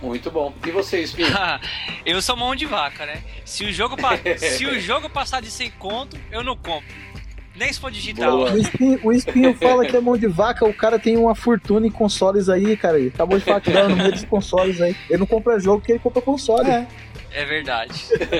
Muito 0.03 0.29
bom. 0.29 0.53
E 0.67 0.69
você, 0.71 0.99
Espinho? 0.99 1.29
eu 2.05 2.21
sou 2.21 2.35
mão 2.35 2.53
de 2.53 2.65
vaca, 2.65 3.05
né? 3.05 3.23
Se 3.45 3.63
o 3.63 3.71
jogo, 3.71 3.95
pa- 3.95 4.19
se 4.37 4.65
o 4.65 4.77
jogo 4.79 5.09
passar 5.09 5.41
de 5.41 5.49
100 5.49 5.71
conto, 5.79 6.17
eu 6.29 6.43
não 6.43 6.57
compro. 6.57 6.93
Nem 7.55 7.71
se 7.71 7.79
for 7.79 7.89
digital. 7.91 8.51
O 8.51 8.57
espinho, 8.57 8.99
o 9.03 9.11
espinho 9.13 9.53
fala 9.55 9.85
que 9.85 9.95
é 9.95 10.01
mão 10.01 10.17
de 10.17 10.27
vaca, 10.27 10.65
o 10.65 10.73
cara 10.73 10.97
tem 10.99 11.15
uma 11.15 11.35
fortuna 11.35 11.85
em 11.87 11.91
consoles 11.91 12.49
aí, 12.49 12.75
cara. 12.75 12.99
Ele 12.99 13.09
acabou 13.09 13.37
de 13.37 13.45
falar 13.45 13.61
que 13.61 13.71
dá 13.71 13.87
no 13.87 13.95
meio 13.95 14.11
dos 14.11 14.25
consoles 14.25 14.81
aí. 14.81 14.95
Ele 15.09 15.19
não 15.19 15.27
compra 15.27 15.59
jogo 15.59 15.79
porque 15.79 15.91
ele 15.93 15.99
compra 15.99 16.21
console. 16.21 16.67
É 17.31 17.45
verdade. 17.45 17.93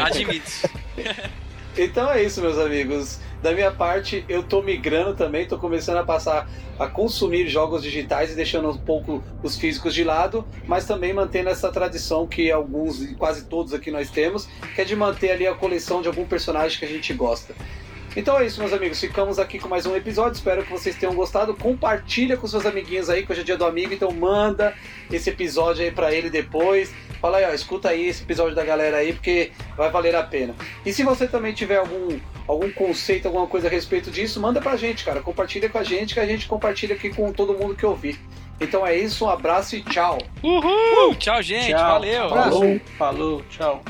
Admito. 0.04 0.52
Então 1.76 2.12
é 2.12 2.22
isso, 2.24 2.40
meus 2.40 2.60
amigos. 2.60 3.20
Da 3.44 3.52
minha 3.52 3.72
parte, 3.72 4.24
eu 4.30 4.42
tô 4.42 4.62
migrando 4.62 5.16
também, 5.16 5.46
tô 5.46 5.58
começando 5.58 5.98
a 5.98 6.04
passar 6.06 6.50
a 6.80 6.88
consumir 6.88 7.50
jogos 7.50 7.84
digitais 7.84 8.32
e 8.32 8.36
deixando 8.36 8.70
um 8.70 8.78
pouco 8.78 9.22
os 9.44 9.58
físicos 9.58 9.94
de 9.94 10.02
lado, 10.02 10.48
mas 10.66 10.86
também 10.86 11.12
mantendo 11.12 11.50
essa 11.50 11.70
tradição 11.70 12.26
que 12.26 12.50
alguns 12.50 13.06
quase 13.18 13.44
todos 13.44 13.74
aqui 13.74 13.92
nós 13.92 14.10
temos, 14.10 14.48
que 14.74 14.80
é 14.80 14.86
de 14.86 14.96
manter 14.96 15.32
ali 15.32 15.46
a 15.46 15.54
coleção 15.54 16.02
de 16.02 16.08
algum 16.08 16.24
personagem 16.24 16.80
que 16.80 16.86
a 16.86 16.88
gente 16.88 17.14
gosta. 17.14 17.54
Então 18.16 18.40
é 18.40 18.46
isso, 18.46 18.62
meus 18.62 18.72
amigos. 18.72 19.02
Ficamos 19.02 19.38
aqui 19.38 19.60
com 19.60 19.68
mais 19.68 19.86
um 19.86 19.94
episódio. 19.94 20.34
Espero 20.34 20.64
que 20.64 20.72
vocês 20.72 20.96
tenham 20.96 21.14
gostado. 21.14 21.54
Compartilha 21.54 22.38
com 22.38 22.48
seus 22.48 22.66
amiguinhos 22.66 23.10
aí, 23.10 23.26
que 23.26 23.32
hoje 23.34 23.42
é 23.42 23.44
dia 23.44 23.58
do 23.58 23.66
amigo. 23.66 23.94
Então 23.94 24.12
manda 24.12 24.74
esse 25.12 25.32
episódio 25.32 25.84
aí 25.84 25.92
pra 25.92 26.14
ele 26.14 26.30
depois. 26.30 26.94
Fala 27.24 27.38
aí, 27.38 27.46
ó, 27.46 27.54
escuta 27.54 27.88
aí 27.88 28.06
esse 28.06 28.22
episódio 28.22 28.54
da 28.54 28.66
galera 28.66 28.98
aí, 28.98 29.14
porque 29.14 29.54
vai 29.78 29.90
valer 29.90 30.14
a 30.14 30.24
pena. 30.24 30.54
E 30.86 30.92
se 30.92 31.04
você 31.04 31.26
também 31.26 31.54
tiver 31.54 31.78
algum, 31.78 32.20
algum 32.46 32.70
conceito, 32.70 33.30
alguma 33.30 33.48
coisa 33.48 33.68
a 33.68 33.72
respeito 33.72 34.12
disso, 34.12 34.42
manda 34.42 34.60
pra 34.60 34.76
gente, 34.76 35.06
cara. 35.06 35.22
Compartilha 35.22 35.70
com 35.70 35.78
a 35.78 35.86
gente, 35.86 36.14
que 36.14 36.20
a 36.20 36.26
gente 36.26 36.48
compartilha 36.48 36.96
aqui 36.96 37.12
com 37.12 37.32
todo 37.32 37.54
mundo 37.54 37.76
que 37.76 37.86
ouvir. 37.86 38.20
Então 38.60 38.86
é 38.86 38.98
isso, 38.98 39.24
um 39.24 39.30
abraço 39.30 39.74
e 39.78 39.82
tchau. 39.84 40.18
Uhul! 40.44 41.16
Tchau, 41.16 41.42
gente. 41.42 41.70
Tchau. 41.70 41.92
Valeu. 41.94 42.30
Falou, 42.30 42.82
falou, 42.98 43.42
tchau. 43.50 43.82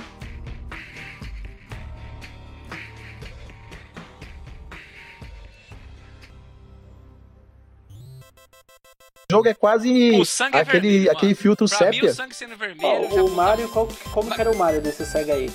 Jogo 9.33 9.47
é 9.49 9.53
quase 9.53 10.11
O 10.11 10.25
sangue 10.25 10.57
é 10.57 10.61
aquele, 10.61 10.81
vermelho, 10.89 11.11
aquele 11.11 11.33
mano. 11.33 11.41
filtro 11.41 11.67
Pra 11.67 11.77
mim, 11.87 11.93
sépia. 11.93 12.11
o 12.11 12.13
sangue 12.13 12.35
sendo 12.35 12.55
vermelho. 12.57 13.09
já 13.13 13.23
o 13.23 13.29
Mario, 13.29 13.67
qual, 13.69 13.87
como 14.11 14.31
que 14.33 14.39
era 14.41 14.51
o 14.51 14.57
Mario 14.57 14.81
desse 14.81 15.05
SEGA 15.05 15.33
aí? 15.33 15.51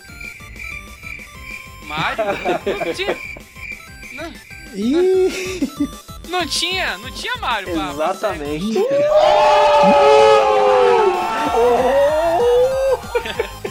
Mario? 1.85 2.25
Não 2.85 2.95
tinha. 2.95 3.17
Não, 4.13 4.33
Ih! 4.75 5.59
não 6.29 6.47
tinha, 6.47 6.99
não 6.99 7.11
tinha 7.11 7.35
Mario 7.37 7.73
pra- 7.73 7.95
pra 7.95 8.11
Exatamente. 8.11 8.79
Oh! 11.61 13.68